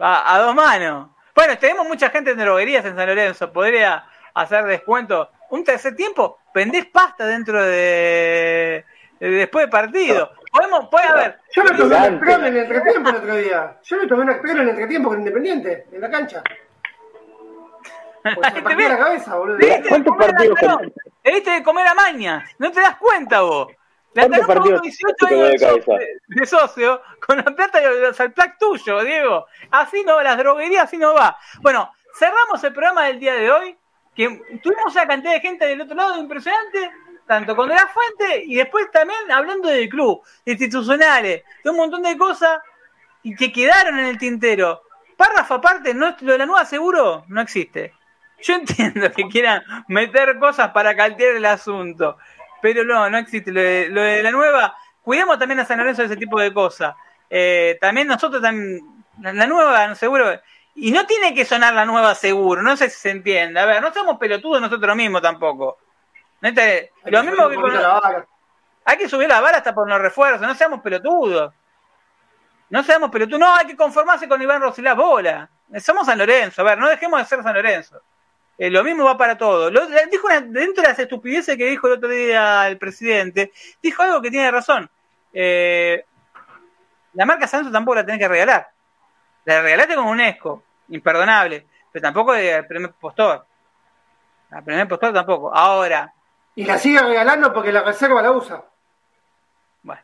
a, 0.00 0.34
a, 0.34 0.38
dos 0.40 0.54
manos. 0.56 1.10
Bueno, 1.32 1.56
tenemos 1.58 1.86
mucha 1.86 2.10
gente 2.10 2.32
en 2.32 2.38
droguerías 2.38 2.84
en 2.84 2.96
San 2.96 3.06
Lorenzo, 3.06 3.52
podría 3.52 4.04
hacer 4.34 4.64
descuento. 4.64 5.30
Un 5.50 5.62
tercer 5.62 5.94
tiempo, 5.94 6.39
vendés 6.54 6.86
pasta 6.86 7.26
dentro 7.26 7.62
de, 7.62 8.84
de 9.18 9.30
después 9.30 9.66
de 9.66 9.70
partido. 9.70 10.32
Podemos, 10.52 10.88
puede 10.88 11.06
haber. 11.06 11.38
Yo 11.52 11.64
me 11.64 11.70
tomé 11.70 11.96
un 11.96 12.02
actrón 12.02 12.44
en 12.44 12.56
el 12.56 12.62
entretiempo 12.64 13.10
el 13.10 13.16
otro 13.16 13.36
día. 13.36 13.78
Yo 13.82 13.96
me 13.96 14.06
tomé 14.06 14.22
un 14.22 14.30
actrón 14.30 14.56
en 14.56 14.62
el 14.62 14.68
entretiempo 14.70 15.08
con 15.08 15.18
Independiente, 15.18 15.86
en 15.92 16.00
la 16.00 16.10
cancha. 16.10 16.42
Pues 18.22 18.54
me 18.54 18.62
partió 18.62 18.88
la 18.88 18.98
cabeza, 18.98 19.36
boludo. 19.36 19.58
¿Cuántos 19.88 20.16
partidos? 20.16 20.58
Te 21.22 21.32
diste 21.32 21.50
de 21.50 21.62
comer 21.62 21.86
a 21.86 21.94
mañas. 21.94 22.50
No 22.58 22.70
te 22.72 22.80
das 22.80 22.96
cuenta 22.96 23.42
vos. 23.42 23.68
La 24.12 24.26
¿Cuántos 24.26 24.46
partidos 24.46 24.82
18 24.82 25.26
años 25.26 25.50
de, 25.50 25.58
socio, 25.58 25.98
de 26.26 26.46
socio 26.46 27.02
con 27.24 27.36
la 27.36 27.44
plata 27.44 27.80
y 27.80 27.84
el 27.84 28.32
plac 28.32 28.58
tuyo, 28.58 29.04
Diego. 29.04 29.46
Así 29.70 30.02
no 30.02 30.16
va, 30.16 30.24
las 30.24 30.36
droguerías 30.36 30.84
así 30.84 30.98
no 30.98 31.14
va. 31.14 31.38
Bueno, 31.60 31.92
cerramos 32.18 32.62
el 32.64 32.72
programa 32.72 33.04
del 33.04 33.20
día 33.20 33.34
de 33.34 33.50
hoy. 33.52 33.78
Que 34.14 34.58
tuvimos 34.62 34.92
una 34.92 35.06
cantidad 35.06 35.32
de 35.32 35.40
gente 35.40 35.66
del 35.66 35.80
otro 35.80 35.96
lado 35.96 36.18
impresionante 36.18 36.90
tanto 37.30 37.54
con 37.54 37.68
De 37.68 37.76
La 37.76 37.86
Fuente 37.86 38.42
y 38.44 38.56
después 38.56 38.90
también 38.90 39.30
hablando 39.30 39.68
del 39.68 39.88
club, 39.88 40.20
institucionales, 40.44 41.44
de 41.62 41.70
un 41.70 41.76
montón 41.76 42.02
de 42.02 42.18
cosas 42.18 42.60
y 43.22 43.36
que 43.36 43.52
quedaron 43.52 44.00
en 44.00 44.06
el 44.06 44.18
tintero. 44.18 44.82
Párrafo 45.16 45.54
aparte, 45.54 45.94
no, 45.94 46.16
lo 46.22 46.32
de 46.32 46.38
la 46.38 46.46
nueva 46.46 46.64
seguro 46.64 47.24
no 47.28 47.40
existe. 47.40 47.94
Yo 48.42 48.54
entiendo 48.56 49.12
que 49.12 49.28
quieran 49.28 49.62
meter 49.86 50.40
cosas 50.40 50.70
para 50.72 50.96
caltear 50.96 51.36
el 51.36 51.44
asunto, 51.44 52.18
pero 52.60 52.84
no, 52.84 53.08
no 53.08 53.18
existe. 53.18 53.52
Lo 53.52 53.60
de, 53.60 54.22
la 54.24 54.32
nueva, 54.32 54.74
cuidemos 55.00 55.38
también 55.38 55.60
a 55.60 55.64
San 55.64 55.78
Lorenzo 55.78 56.02
de 56.02 56.06
ese 56.06 56.16
tipo 56.16 56.40
de 56.40 56.52
cosas. 56.52 56.96
Eh, 57.28 57.78
también 57.80 58.08
nosotros, 58.08 58.42
también, 58.42 58.80
la, 59.20 59.46
nueva 59.46 59.94
seguro, 59.94 60.40
y 60.74 60.92
no 60.92 61.06
tiene 61.06 61.34
que 61.34 61.44
sonar 61.44 61.74
la 61.74 61.84
nueva 61.84 62.14
seguro, 62.14 62.62
no 62.62 62.76
sé 62.76 62.90
si 62.90 62.98
se 62.98 63.10
entiende. 63.10 63.60
A 63.60 63.66
ver, 63.66 63.82
no 63.82 63.92
somos 63.92 64.18
pelotudos 64.18 64.60
nosotros 64.60 64.96
mismos 64.96 65.22
tampoco. 65.22 65.78
Hay 66.42 66.88
lo 67.04 67.22
mismo 67.22 67.48
que 67.48 67.56
con 67.56 67.72
Hay 68.84 68.96
que 68.96 69.08
subir 69.08 69.28
la 69.28 69.40
vara 69.40 69.58
hasta 69.58 69.74
por 69.74 69.88
los 69.88 70.00
refuerzos, 70.00 70.46
no 70.46 70.54
seamos 70.54 70.80
pelotudos. 70.80 71.52
No 72.70 72.82
seamos 72.84 73.10
pelotudos, 73.10 73.40
no, 73.40 73.54
hay 73.54 73.66
que 73.66 73.76
conformarse 73.76 74.28
con 74.28 74.40
Iván 74.40 74.62
Rosilá 74.62 74.94
bola. 74.94 75.50
Somos 75.78 76.06
San 76.06 76.18
Lorenzo, 76.18 76.62
a 76.62 76.64
ver, 76.64 76.78
no 76.78 76.88
dejemos 76.88 77.20
de 77.20 77.26
ser 77.26 77.42
San 77.42 77.54
Lorenzo. 77.54 78.00
Eh, 78.56 78.70
lo 78.70 78.84
mismo 78.84 79.04
va 79.04 79.16
para 79.16 79.36
todo. 79.36 79.70
Lo, 79.70 79.86
dijo 79.86 80.28
dentro 80.28 80.82
de 80.82 80.88
las 80.88 80.98
estupideces 80.98 81.56
que 81.56 81.66
dijo 81.66 81.86
el 81.86 81.94
otro 81.94 82.08
día 82.08 82.68
el 82.68 82.78
presidente, 82.78 83.52
dijo 83.82 84.02
algo 84.02 84.20
que 84.20 84.30
tiene 84.30 84.50
razón. 84.50 84.90
Eh, 85.32 86.04
la 87.14 87.26
marca 87.26 87.46
Santos 87.46 87.72
tampoco 87.72 87.96
la 87.96 88.06
tenés 88.06 88.20
que 88.20 88.28
regalar. 88.28 88.68
La 89.44 89.62
regalaste 89.62 89.94
con 89.94 90.06
UNESCO, 90.06 90.62
imperdonable, 90.88 91.66
pero 91.90 92.02
tampoco 92.02 92.34
el 92.34 92.66
primer 92.66 92.92
postor. 92.92 93.44
La 94.50 94.62
primer 94.62 94.86
postor 94.88 95.12
tampoco. 95.12 95.54
Ahora, 95.54 96.12
y 96.54 96.64
la 96.64 96.78
sigue 96.78 97.00
regalando 97.00 97.52
porque 97.52 97.72
la 97.72 97.82
reserva 97.82 98.22
la 98.22 98.32
usa. 98.32 98.62
Bueno. 99.82 100.02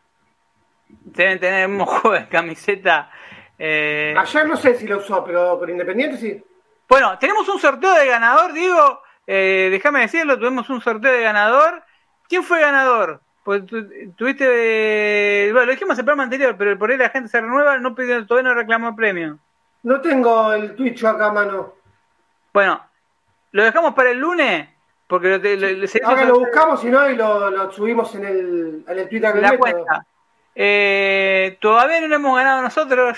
Deben 0.88 1.40
tener 1.40 1.68
un 1.68 1.76
mojo 1.76 2.10
de 2.12 2.28
camiseta. 2.28 3.10
Eh... 3.58 4.14
Ayer 4.16 4.46
no 4.46 4.56
sé 4.56 4.74
si 4.76 4.86
lo 4.86 4.98
usó, 4.98 5.24
pero 5.24 5.58
con 5.58 5.68
Independiente 5.68 6.16
sí. 6.16 6.44
Bueno, 6.88 7.18
tenemos 7.18 7.48
un 7.48 7.58
sorteo 7.58 7.92
de 7.94 8.06
ganador, 8.06 8.52
Diego. 8.52 9.02
Eh, 9.26 9.68
déjame 9.70 10.00
decirlo, 10.00 10.38
tuvimos 10.38 10.70
un 10.70 10.80
sorteo 10.80 11.12
de 11.12 11.22
ganador. 11.22 11.82
¿Quién 12.28 12.44
fue 12.44 12.60
ganador? 12.60 13.20
Pues 13.46 13.62
tuviste. 14.16 15.52
bueno, 15.52 15.66
lo 15.66 15.70
dijimos 15.70 15.96
el 15.96 16.04
programa 16.04 16.24
anterior, 16.24 16.56
pero 16.58 16.76
por 16.76 16.90
ahí 16.90 16.96
la 16.96 17.10
gente 17.10 17.28
se 17.28 17.40
renueva, 17.40 17.78
no 17.78 17.94
pidió, 17.94 18.26
todavía 18.26 18.50
no 18.50 18.56
reclamó 18.56 18.88
el 18.88 18.96
premio. 18.96 19.38
No 19.84 20.00
tengo 20.00 20.52
el 20.52 20.74
Twitch 20.74 21.04
acá, 21.04 21.30
mano. 21.30 21.74
Bueno, 22.52 22.84
lo 23.52 23.62
dejamos 23.62 23.94
para 23.94 24.10
el 24.10 24.18
lunes 24.18 24.68
porque 25.06 25.38
lo, 25.38 26.08
Ahora 26.08 26.24
lo 26.24 26.40
buscamos 26.40 26.82
y 26.82 26.88
no 26.88 27.08
y 27.08 27.14
lo, 27.14 27.70
subimos 27.70 28.12
en 28.16 28.24
el, 28.24 28.84
en 28.88 28.98
el 28.98 29.08
Twitter 29.08 29.36
la 29.36 29.56
cuenta. 29.56 30.04
Eh, 30.52 31.56
todavía 31.60 32.00
no 32.00 32.08
lo 32.08 32.16
hemos 32.16 32.36
ganado 32.36 32.62
nosotros. 32.62 33.16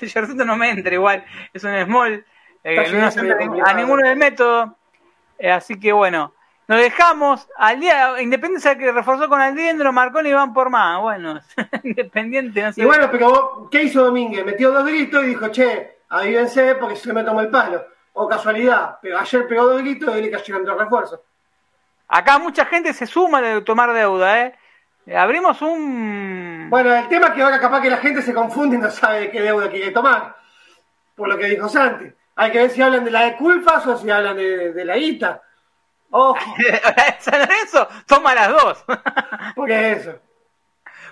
Yo, 0.00 0.20
el 0.20 0.36
no 0.38 0.56
me 0.56 0.70
entra 0.70 0.94
igual. 0.94 1.22
Es 1.52 1.62
un 1.64 1.78
small. 1.84 2.24
Eh, 2.64 2.92
no 2.92 3.62
a 3.66 3.74
ninguno 3.74 4.08
del 4.08 4.16
método. 4.16 4.74
Eh, 5.38 5.50
así 5.50 5.78
que 5.78 5.92
bueno. 5.92 6.32
Nos 6.68 6.78
dejamos 6.80 7.48
al 7.56 7.80
día. 7.80 8.20
Independencia 8.20 8.76
que 8.76 8.90
reforzó 8.90 9.28
con 9.28 9.40
Aldiendro, 9.40 9.92
marcó 9.92 10.20
y 10.20 10.32
van 10.32 10.52
por 10.52 10.70
más. 10.70 11.00
Bueno, 11.00 11.40
independiente. 11.84 12.62
No 12.62 12.72
sé. 12.72 12.82
Y 12.82 12.84
bueno, 12.84 13.08
pero 13.10 13.68
¿qué 13.70 13.84
hizo 13.84 14.04
Domínguez? 14.04 14.44
Metió 14.44 14.72
dos 14.72 14.84
gritos 14.84 15.24
y 15.24 15.28
dijo, 15.28 15.48
che, 15.48 15.98
avívense 16.08 16.74
porque 16.76 16.96
se 16.96 17.12
me 17.12 17.22
tomó 17.22 17.40
el 17.40 17.48
palo 17.48 17.84
o 18.18 18.26
casualidad, 18.26 18.98
pero 19.02 19.18
ayer 19.18 19.46
pegó 19.46 19.66
dos 19.66 19.82
gritos 19.82 20.16
y 20.16 20.22
le 20.22 20.30
cayeron 20.30 20.64
dos 20.64 20.78
refuerzos. 20.78 21.20
Acá 22.08 22.38
mucha 22.38 22.64
gente 22.64 22.94
se 22.94 23.06
suma 23.06 23.42
de 23.42 23.60
tomar 23.60 23.92
deuda, 23.92 24.40
¿eh? 24.40 24.54
Abrimos 25.14 25.60
un... 25.62 26.66
Bueno, 26.70 26.94
el 26.94 27.08
tema 27.08 27.28
es 27.28 27.32
que 27.34 27.42
ahora 27.42 27.60
capaz 27.60 27.82
que 27.82 27.90
la 27.90 27.98
gente 27.98 28.22
se 28.22 28.32
confunde 28.32 28.76
y 28.76 28.78
no 28.78 28.90
sabe 28.90 29.20
de 29.20 29.30
qué 29.30 29.42
deuda 29.42 29.70
quiere 29.70 29.90
tomar, 29.90 30.34
por 31.14 31.28
lo 31.28 31.36
que 31.36 31.46
dijo 31.46 31.68
Santi. 31.68 32.06
Hay 32.36 32.50
que 32.50 32.58
ver 32.58 32.70
si 32.70 32.82
hablan 32.82 33.04
de 33.04 33.10
la 33.10 33.22
de 33.22 33.36
culpas 33.36 33.86
o 33.86 33.96
si 33.96 34.10
hablan 34.10 34.36
de, 34.36 34.84
la 34.84 34.96
ITA. 34.96 35.42
Ojo. 36.18 36.54
San 37.18 37.46
eso 37.64 37.86
toma 38.06 38.34
las 38.34 38.48
dos. 38.48 38.84
Porque 39.54 39.92
es 39.92 39.98
eso. 39.98 40.18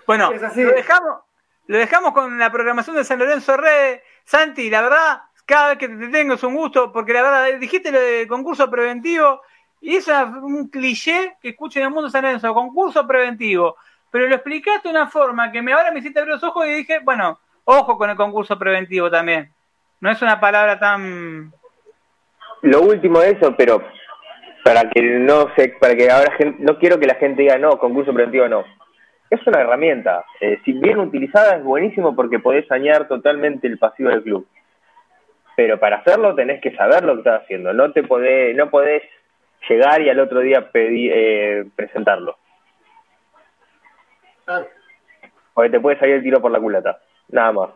Bueno, 0.07 0.33
lo 0.33 0.71
dejamos, 0.73 1.19
lo 1.67 1.79
dejamos 1.79 2.13
con 2.13 2.39
la 2.39 2.51
programación 2.51 2.97
de 2.97 3.05
San 3.05 3.19
Lorenzo 3.19 3.57
Red. 3.57 4.01
Santi, 4.25 4.71
la 4.71 4.81
verdad, 4.81 5.23
cada 5.45 5.69
vez 5.69 5.79
que 5.79 5.89
te 5.89 6.09
tengo 6.09 6.35
es 6.35 6.43
un 6.43 6.55
gusto, 6.55 6.91
porque 6.91 7.13
la 7.13 7.23
verdad, 7.23 7.59
dijiste 7.59 7.93
lo 7.93 8.01
de 8.01 8.27
concurso 8.27 8.71
preventivo, 8.71 9.43
y 9.83 9.97
es 9.97 10.09
un 10.09 10.69
cliché 10.69 11.37
que 11.43 11.51
escuchen 11.51 11.83
en 11.83 11.89
el 11.89 11.95
mundo 11.95 12.09
San 12.09 12.23
Lorenzo, 12.23 12.55
concurso 12.55 13.07
preventivo. 13.07 13.77
pero 14.11 14.27
lo 14.27 14.35
explicaste 14.35 14.89
de 14.89 14.95
una 14.95 15.09
forma 15.09 15.53
que 15.53 15.61
me 15.61 15.75
ahora 15.75 15.91
me 15.91 15.99
hiciste 15.99 16.21
abrir 16.21 16.35
los 16.35 16.45
ojos 16.45 16.67
y 16.67 16.73
dije, 16.73 17.01
bueno, 17.01 17.39
ojo 17.65 17.99
con 17.99 18.09
el 18.09 18.17
concurso 18.17 18.59
preventivo 18.59 19.11
también. 19.11 19.53
No 20.01 20.11
es 20.11 20.21
una 20.23 20.41
palabra 20.41 20.79
tan... 20.79 21.53
Lo 22.63 22.81
último 22.81 23.21
de 23.21 23.33
eso, 23.33 23.55
pero 23.57 23.83
para 24.65 24.89
que 24.89 25.03
no 25.03 25.55
se, 25.55 25.69
para 25.79 25.95
que 25.95 26.11
ahora 26.11 26.33
gente, 26.37 26.57
no 26.61 26.79
quiero 26.79 26.99
que 26.99 27.07
la 27.07 27.17
gente 27.17 27.43
diga 27.43 27.59
no, 27.59 27.79
concurso 27.79 28.15
preventivo 28.15 28.49
no. 28.49 28.65
Es 29.29 29.47
una 29.47 29.61
herramienta. 29.61 30.25
Eh, 30.41 30.59
si 30.65 30.73
bien 30.73 30.99
utilizada 30.99 31.57
es 31.57 31.63
buenísimo 31.63 32.17
porque 32.17 32.39
podés 32.39 32.67
dañar 32.67 33.07
totalmente 33.07 33.67
el 33.67 33.79
pasivo 33.79 34.09
del 34.09 34.23
club. 34.23 34.49
Pero 35.55 35.79
para 35.79 35.97
hacerlo 35.97 36.35
tenés 36.35 36.63
que 36.63 36.75
saber 36.75 37.05
lo 37.05 37.13
que 37.13 37.21
estás 37.21 37.43
haciendo. 37.43 37.75
No 37.75 37.93
te 37.93 38.05
podés, 38.05 38.57
no 38.57 38.71
podés 38.71 39.03
llegar 39.69 40.01
y 40.01 40.09
al 40.09 40.19
otro 40.19 40.41
día 40.41 40.71
pedir, 40.71 41.13
eh, 41.15 41.65
presentarlo. 41.77 42.39
Porque 45.53 45.71
te 45.71 45.81
puede 45.81 45.99
salir 45.99 46.17
el 46.17 46.23
tiro 46.23 46.41
por 46.41 46.51
la 46.51 46.61
culata. 46.61 47.01
Nada 47.29 47.53
más. 47.53 47.71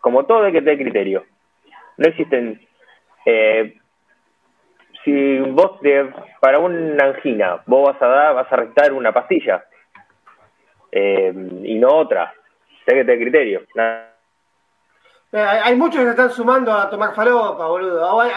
Como 0.00 0.24
todo 0.24 0.44
hay 0.44 0.52
que 0.52 0.62
tener 0.62 0.78
criterio. 0.78 1.24
No 1.96 2.08
existen... 2.08 2.60
Eh, 3.26 3.77
si 5.08 5.38
vos 5.50 5.80
te, 5.80 6.12
para 6.40 6.58
una 6.58 7.04
angina 7.04 7.62
vos 7.66 7.92
vas 7.92 8.02
a 8.02 8.06
dar, 8.06 8.34
vas 8.34 8.52
a 8.52 8.56
rectar 8.56 8.92
una 8.92 9.12
pastilla 9.12 9.64
eh, 10.92 11.32
y 11.64 11.78
no 11.78 11.88
otra. 11.94 12.32
Tenés 12.84 13.02
que 13.02 13.12
tener 13.12 13.20
criterio. 13.20 13.62
Nada. 13.74 14.14
Eh, 15.32 15.38
Hay 15.40 15.76
muchos 15.76 15.96
que 15.98 16.04
se 16.04 16.10
están 16.10 16.30
sumando 16.30 16.72
a 16.72 16.88
tomar 16.90 17.14
falopa, 17.14 17.66
boludo. 17.66 18.14
O 18.14 18.20
Hay, 18.20 18.30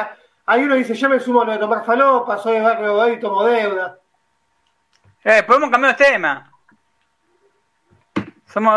hay 0.45 0.63
uno 0.63 0.73
que 0.73 0.79
dice, 0.79 0.93
yo 0.93 1.09
me 1.09 1.19
sumo 1.19 1.41
a 1.41 1.45
lo 1.45 1.51
de 1.53 1.57
tomar 1.57 1.85
falopa, 1.85 2.37
soy 2.37 2.55
de 2.55 2.61
barrio 2.61 3.09
y 3.09 3.19
tomo 3.19 3.43
deuda. 3.45 3.97
Eh, 5.23 5.43
podemos 5.43 5.69
cambiar 5.69 5.95
de 5.95 6.03
tema. 6.03 6.51
Somos 8.45 8.73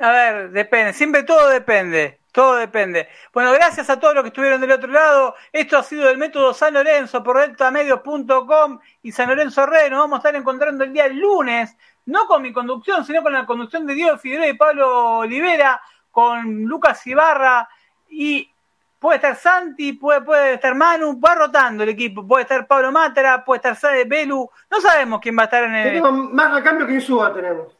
A 0.00 0.12
ver, 0.12 0.50
depende. 0.50 0.92
Siempre 0.92 1.22
todo 1.24 1.48
depende. 1.48 2.20
Todo 2.38 2.54
depende. 2.54 3.08
Bueno, 3.32 3.50
gracias 3.50 3.90
a 3.90 3.98
todos 3.98 4.14
los 4.14 4.22
que 4.22 4.28
estuvieron 4.28 4.60
del 4.60 4.70
otro 4.70 4.92
lado. 4.92 5.34
Esto 5.52 5.76
ha 5.76 5.82
sido 5.82 6.08
el 6.08 6.18
método 6.18 6.54
San 6.54 6.72
Lorenzo 6.72 7.20
por 7.20 7.36
deltamedios.com 7.40 8.78
y 9.02 9.10
San 9.10 9.28
Lorenzo 9.28 9.66
Red. 9.66 9.90
Nos 9.90 9.98
vamos 9.98 10.18
a 10.18 10.18
estar 10.18 10.36
encontrando 10.36 10.84
el 10.84 10.92
día 10.92 11.08
lunes, 11.08 11.76
no 12.06 12.26
con 12.26 12.42
mi 12.42 12.52
conducción, 12.52 13.04
sino 13.04 13.24
con 13.24 13.32
la 13.32 13.44
conducción 13.44 13.88
de 13.88 13.94
Diego 13.94 14.16
Figueroa 14.18 14.46
y 14.46 14.52
Pablo 14.52 15.16
Olivera, 15.18 15.82
con 16.12 16.62
Lucas 16.62 17.04
Ibarra 17.08 17.68
y 18.08 18.48
puede 19.00 19.16
estar 19.16 19.34
Santi, 19.34 19.94
puede, 19.94 20.20
puede 20.20 20.54
estar 20.54 20.76
Manu, 20.76 21.18
va 21.18 21.34
rotando 21.34 21.82
el 21.82 21.88
equipo, 21.88 22.24
puede 22.24 22.42
estar 22.42 22.68
Pablo 22.68 22.92
Mátara, 22.92 23.44
puede 23.44 23.56
estar 23.56 23.74
Sade 23.74 24.04
Belu, 24.04 24.48
no 24.70 24.80
sabemos 24.80 25.18
quién 25.20 25.36
va 25.36 25.42
a 25.42 25.46
estar 25.46 25.64
en 25.64 25.74
el... 25.74 25.84
Tenemos 25.88 26.12
más 26.30 26.54
recambio 26.54 26.86
que 26.86 26.94
Insúa 26.94 27.34
tenemos. 27.34 27.76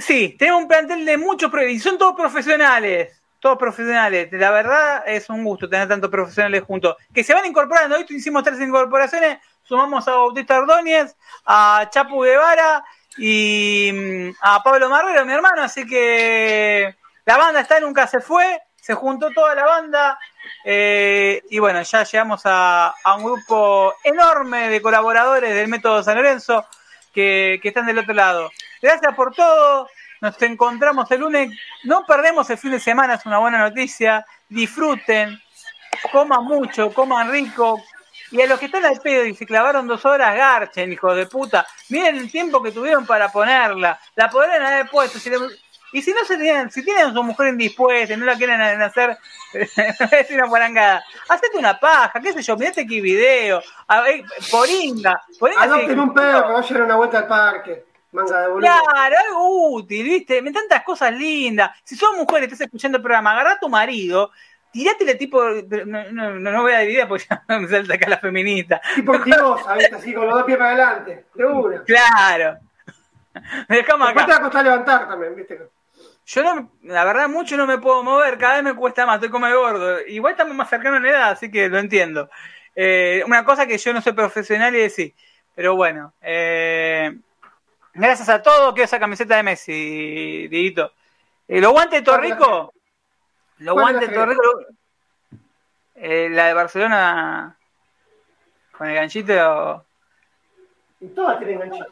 Sí, 0.00 0.34
tenemos 0.36 0.62
un 0.62 0.68
plantel 0.68 1.04
de 1.04 1.16
muchos, 1.16 1.52
y 1.68 1.78
son 1.78 1.98
todos 1.98 2.16
profesionales, 2.16 3.19
todos 3.40 3.58
profesionales. 3.58 4.28
La 4.32 4.50
verdad 4.50 5.02
es 5.06 5.28
un 5.30 5.42
gusto 5.42 5.68
tener 5.68 5.88
tantos 5.88 6.10
profesionales 6.10 6.62
juntos, 6.62 6.96
que 7.12 7.24
se 7.24 7.34
van 7.34 7.46
incorporando. 7.46 7.96
Hoy 7.96 8.06
hicimos 8.10 8.44
tres 8.44 8.60
incorporaciones, 8.60 9.38
sumamos 9.62 10.06
a 10.06 10.12
Bautista 10.12 10.58
Ordóñez, 10.58 11.16
a 11.46 11.88
Chapu 11.90 12.22
Guevara 12.22 12.84
y 13.16 13.90
mm, 13.92 14.30
a 14.42 14.62
Pablo 14.62 14.88
Marrero, 14.88 15.24
mi 15.24 15.32
hermano, 15.32 15.62
así 15.62 15.86
que 15.86 16.94
la 17.24 17.36
banda 17.36 17.60
está, 17.60 17.80
nunca 17.80 18.06
se 18.06 18.20
fue, 18.20 18.60
se 18.76 18.94
juntó 18.94 19.30
toda 19.32 19.54
la 19.54 19.64
banda. 19.64 20.18
eh, 20.64 21.42
y 21.50 21.58
bueno, 21.58 21.82
ya 21.82 22.04
llegamos 22.04 22.42
a, 22.44 22.94
a 23.02 23.16
un 23.16 23.24
grupo 23.24 23.94
enorme 24.04 24.68
de 24.68 24.82
colaboradores 24.82 25.54
del 25.54 25.68
método 25.68 26.02
San 26.02 26.16
Lorenzo 26.16 26.66
que, 27.12 27.58
que 27.62 27.68
están 27.68 27.86
del 27.86 27.98
otro 27.98 28.14
lado. 28.14 28.50
Gracias 28.82 29.14
por 29.14 29.34
todo. 29.34 29.88
Nos 30.20 30.40
encontramos 30.42 31.10
el 31.10 31.20
lunes. 31.20 31.50
No 31.84 32.04
perdemos 32.04 32.48
el 32.50 32.58
fin 32.58 32.72
de 32.72 32.80
semana, 32.80 33.14
es 33.14 33.26
una 33.26 33.38
buena 33.38 33.58
noticia. 33.58 34.24
Disfruten, 34.48 35.40
coman 36.12 36.44
mucho, 36.44 36.92
coman 36.92 37.30
rico. 37.30 37.82
Y 38.32 38.40
a 38.40 38.46
los 38.46 38.60
que 38.60 38.66
están 38.66 38.84
al 38.84 39.00
pedo 39.00 39.24
y 39.24 39.34
se 39.34 39.44
clavaron 39.46 39.88
dos 39.88 40.04
horas, 40.04 40.36
garchen, 40.36 40.92
hijos 40.92 41.16
de 41.16 41.26
puta. 41.26 41.66
Miren 41.88 42.16
el 42.16 42.30
tiempo 42.30 42.62
que 42.62 42.70
tuvieron 42.70 43.04
para 43.04 43.30
ponerla. 43.32 43.98
La 44.14 44.30
podrían 44.30 44.62
haber 44.62 44.88
puesto. 44.88 45.18
Si 45.18 45.30
le- 45.30 45.38
y 45.92 46.02
si 46.02 46.12
no 46.12 46.24
se 46.24 46.36
tienen, 46.36 46.70
si 46.70 46.84
tienen 46.84 47.08
a 47.08 47.12
su 47.12 47.22
mujer 47.24 47.48
indispuesta 47.48 48.14
y 48.14 48.16
no 48.16 48.24
la 48.24 48.36
quieren 48.36 48.60
hacer, 48.60 49.18
es 49.52 50.30
una 50.30 50.46
guarangada. 50.46 51.02
Hacete 51.28 51.58
una 51.58 51.80
paja, 51.80 52.20
qué 52.20 52.32
sé 52.32 52.42
yo, 52.42 52.56
mirate 52.56 52.86
qué 52.86 53.00
video. 53.00 53.60
A 53.88 54.00
ver, 54.02 54.22
poringa. 54.52 55.20
poringa 55.40 55.62
Adopten 55.62 55.98
un 55.98 56.14
perro, 56.14 56.52
vayan 56.52 56.82
una 56.82 56.94
vuelta 56.94 57.18
al 57.18 57.26
parque. 57.26 57.84
Manga 58.12 58.40
de 58.40 58.48
boludo. 58.48 58.68
Claro, 58.68 59.16
algo 59.28 59.70
útil, 59.70 60.04
¿viste? 60.04 60.42
Me 60.42 60.52
tantas 60.52 60.82
cosas 60.82 61.12
lindas. 61.12 61.70
Si 61.84 61.96
sos 61.96 62.16
mujer 62.16 62.42
y 62.42 62.44
estás 62.44 62.62
escuchando 62.62 62.98
el 62.98 63.02
programa, 63.02 63.32
agarrá 63.32 63.52
a 63.52 63.58
tu 63.60 63.68
marido, 63.68 64.32
tirátele 64.72 65.14
tipo. 65.14 65.42
No, 65.44 66.10
no, 66.10 66.30
no, 66.38 66.62
voy 66.62 66.72
a 66.72 66.80
dividir 66.80 67.06
porque 67.06 67.26
ya 67.28 67.44
me 67.58 67.68
salta 67.68 67.94
acá 67.94 68.08
la 68.08 68.18
feminista. 68.18 68.80
Tipo 68.94 69.20
Tiosa, 69.20 69.74
¿viste? 69.74 69.94
Así 69.94 70.14
con 70.14 70.26
los 70.26 70.34
dos 70.34 70.44
pies 70.44 70.58
para 70.58 70.70
adelante. 70.70 71.26
De 71.34 71.46
una. 71.46 71.84
Claro. 71.84 72.58
Dejamos 73.68 74.08
Después 74.08 74.26
te 74.26 74.32
acá. 74.32 74.32
va 74.32 74.36
a 74.36 74.42
costar 74.42 74.64
levantar 74.64 75.08
también, 75.08 75.36
¿viste? 75.36 75.60
Yo 76.26 76.42
no, 76.44 76.70
la 76.82 77.04
verdad, 77.04 77.28
mucho 77.28 77.56
no 77.56 77.66
me 77.66 77.78
puedo 77.78 78.04
mover, 78.04 78.38
cada 78.38 78.54
vez 78.54 78.62
me 78.62 78.74
cuesta 78.74 79.04
más, 79.04 79.16
estoy 79.16 79.30
como 79.30 79.46
el 79.46 79.54
gordo. 79.56 80.00
Igual 80.06 80.32
estamos 80.32 80.54
más 80.54 80.68
cercanos 80.68 81.00
en 81.00 81.06
edad, 81.06 81.30
así 81.30 81.50
que 81.50 81.68
lo 81.68 81.78
entiendo. 81.78 82.30
Eh, 82.76 83.22
una 83.26 83.44
cosa 83.44 83.66
que 83.66 83.78
yo 83.78 83.92
no 83.92 84.00
soy 84.00 84.12
profesional 84.12 84.74
y 84.76 84.88
sí. 84.90 85.14
Pero 85.54 85.74
bueno, 85.74 86.14
eh, 86.20 87.18
gracias 88.08 88.28
a 88.28 88.42
todos, 88.42 88.72
quiero 88.72 88.84
esa 88.84 88.98
camiseta 88.98 89.36
de 89.36 89.42
Messi, 89.42 90.48
Dieguito. 90.48 90.92
Eh, 91.48 91.60
¿Los 91.60 91.72
guantes 91.72 92.00
de 92.00 92.04
Torrico? 92.04 92.72
¿Los 93.58 93.74
¿Cuál 93.74 93.84
guantes 93.92 94.08
de 94.08 94.14
Torrico? 94.14 94.42
Eh, 95.96 96.28
la 96.30 96.46
de 96.46 96.54
Barcelona 96.54 97.56
con 98.76 98.88
el 98.88 98.94
ganchito. 98.94 99.84
Y 101.00 101.08
todas 101.08 101.38
tienen 101.38 101.58
ganchito. 101.60 101.86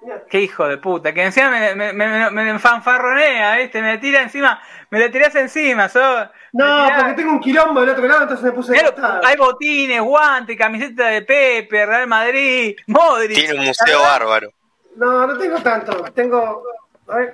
Mirá. 0.00 0.22
Qué 0.30 0.40
hijo 0.40 0.68
de 0.68 0.78
puta, 0.78 1.12
que 1.12 1.24
encima 1.24 1.50
me, 1.50 1.74
me, 1.74 1.92
me, 1.92 2.30
me- 2.30 2.52
me 2.52 2.58
fanfarronea, 2.60 3.56
¿viste? 3.56 3.82
Me 3.82 3.98
tira 3.98 4.22
encima, 4.22 4.62
me 4.90 5.00
lo 5.00 5.10
tirás 5.10 5.34
encima, 5.34 5.88
sos. 5.88 6.28
No, 6.52 6.86
tirás- 6.86 7.00
porque 7.00 7.14
tengo 7.14 7.32
un 7.32 7.40
quilombo 7.40 7.80
del 7.80 7.90
otro 7.90 8.06
lado, 8.06 8.22
entonces 8.22 8.44
me 8.44 8.52
puse 8.52 8.80
costado. 8.80 9.26
hay 9.26 9.36
botines, 9.36 10.00
guantes, 10.00 10.56
camiseta 10.56 11.06
de 11.08 11.22
Pepe, 11.22 11.84
Real 11.84 12.06
Madrid, 12.06 12.76
Modric. 12.86 13.34
Tiene 13.36 13.58
un 13.58 13.66
museo 13.66 13.98
verdad, 13.98 14.12
bárbaro. 14.20 14.52
No, 14.98 15.26
no 15.26 15.38
tengo 15.38 15.60
tanto. 15.60 16.02
Tengo. 16.12 16.62
A 17.08 17.16
ver, 17.16 17.32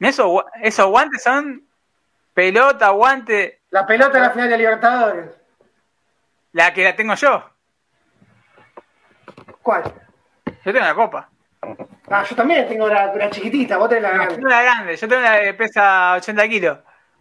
Esos, 0.00 0.44
esos 0.62 0.86
guantes 0.86 1.22
son 1.22 1.66
pelota, 2.34 2.88
guante, 2.90 3.60
la 3.70 3.86
pelota 3.86 4.14
de 4.14 4.20
la 4.20 4.30
final 4.30 4.48
de 4.48 4.58
Libertadores. 4.58 5.30
la 6.52 6.72
que 6.74 6.84
la 6.84 6.96
tengo 6.96 7.14
yo. 7.14 7.44
¿Cuál? 9.62 9.84
Yo 10.64 10.72
tengo 10.72 10.80
la 10.80 10.94
copa. 10.94 11.28
Ah, 12.10 12.24
yo 12.28 12.34
también 12.34 12.66
tengo 12.68 12.88
la, 12.88 13.14
la 13.14 13.30
chiquitita, 13.30 13.76
vos 13.76 13.88
tenés 13.88 14.02
la 14.02 14.10
Yo 14.10 14.14
grande. 14.16 14.34
tengo 14.34 14.48
la 14.48 14.62
grande, 14.62 14.96
yo 14.96 15.08
tengo 15.08 15.22
la 15.22 15.40
que 15.40 15.54
pesa 15.54 16.14
80 16.14 16.48
kilos. 16.48 16.78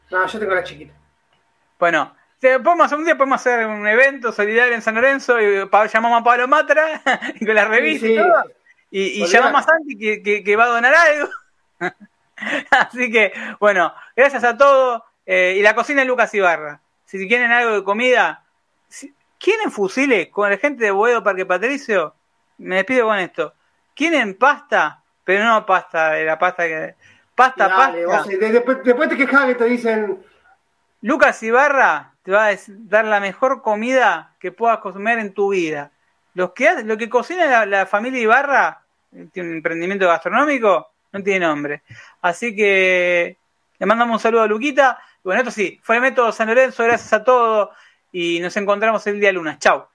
No, 0.09 0.25
yo 0.25 0.39
tengo 0.39 0.55
la 0.55 0.63
chiquita. 0.63 0.93
Bueno, 1.77 2.15
podemos, 2.39 2.91
un 2.91 3.05
día 3.05 3.15
podemos 3.15 3.39
hacer 3.39 3.65
un 3.67 3.85
evento 3.87 4.31
solidario 4.31 4.73
en 4.73 4.81
San 4.81 4.95
Lorenzo 4.95 5.39
y 5.39 5.69
llamamos 5.93 6.21
a 6.21 6.23
Pablo 6.23 6.47
Matra 6.47 7.01
y 7.35 7.45
con 7.45 7.53
la 7.55 7.65
revista 7.65 8.07
Sí, 8.07 8.13
y 8.13 8.17
sí. 8.17 8.21
todo. 8.23 8.43
Y, 8.91 9.23
y 9.23 9.25
llamamos 9.27 9.61
a 9.61 9.69
Santi 9.71 9.97
que, 9.97 10.21
que- 10.21 10.43
que 10.43 10.55
va 10.55 10.65
a 10.65 10.67
donar 10.67 10.93
algo. 10.93 11.29
Así 12.71 13.11
que, 13.11 13.31
bueno, 13.59 13.93
gracias 14.15 14.43
a 14.43 14.57
todos. 14.57 15.01
Eh, 15.25 15.55
y 15.57 15.61
la 15.61 15.75
cocina 15.75 16.01
de 16.01 16.07
Lucas 16.07 16.33
Ibarra. 16.33 16.81
Si 17.05 17.27
quieren 17.27 17.51
algo 17.51 17.73
de 17.75 17.83
comida, 17.83 18.43
si, 18.87 19.13
¿quieren 19.39 19.71
fusiles 19.71 20.29
con 20.29 20.49
la 20.49 20.57
gente 20.57 20.83
de 20.85 20.91
Boedo 20.91 21.23
Parque 21.23 21.45
Patricio? 21.45 22.15
Me 22.57 22.77
despido 22.77 23.05
con 23.07 23.17
esto. 23.19 23.53
¿Quieren 23.93 24.35
pasta? 24.35 25.03
Pero 25.23 25.43
no 25.45 25.65
pasta 25.65 26.11
de 26.11 26.25
la 26.25 26.37
pasta 26.39 26.63
que. 26.67 26.95
Pasta, 27.35 27.67
Dale, 27.67 28.05
pasta. 28.05 28.29
vos, 28.29 28.39
después, 28.39 28.77
después 28.83 29.09
te 29.09 29.17
quejas 29.17 29.45
que 29.45 29.55
te 29.55 29.65
dicen. 29.65 30.23
Lucas 31.01 31.41
Ibarra 31.43 32.13
te 32.23 32.31
va 32.31 32.47
a 32.47 32.55
dar 32.67 33.05
la 33.05 33.19
mejor 33.19 33.61
comida 33.61 34.35
que 34.39 34.51
puedas 34.51 34.79
comer 34.79 35.19
en 35.19 35.33
tu 35.33 35.49
vida. 35.51 35.91
Los 36.33 36.51
que, 36.53 36.83
lo 36.83 36.97
que 36.97 37.09
cocina 37.09 37.45
la, 37.45 37.65
la 37.65 37.85
familia 37.85 38.21
Ibarra, 38.21 38.80
tiene 39.31 39.49
un 39.49 39.55
emprendimiento 39.57 40.07
gastronómico, 40.07 40.91
no 41.11 41.23
tiene 41.23 41.45
nombre. 41.45 41.83
Así 42.21 42.55
que 42.55 43.37
le 43.79 43.85
mandamos 43.85 44.15
un 44.15 44.19
saludo 44.19 44.41
a 44.41 44.47
Luquita. 44.47 44.99
Bueno, 45.23 45.41
esto 45.41 45.51
sí, 45.51 45.79
fue 45.83 45.99
método 45.99 46.31
San 46.31 46.47
Lorenzo, 46.47 46.83
gracias 46.83 47.13
a 47.13 47.23
todos 47.23 47.69
y 48.11 48.39
nos 48.39 48.55
encontramos 48.57 49.05
el 49.07 49.19
día 49.19 49.31
lunes. 49.31 49.59
Chau. 49.59 49.85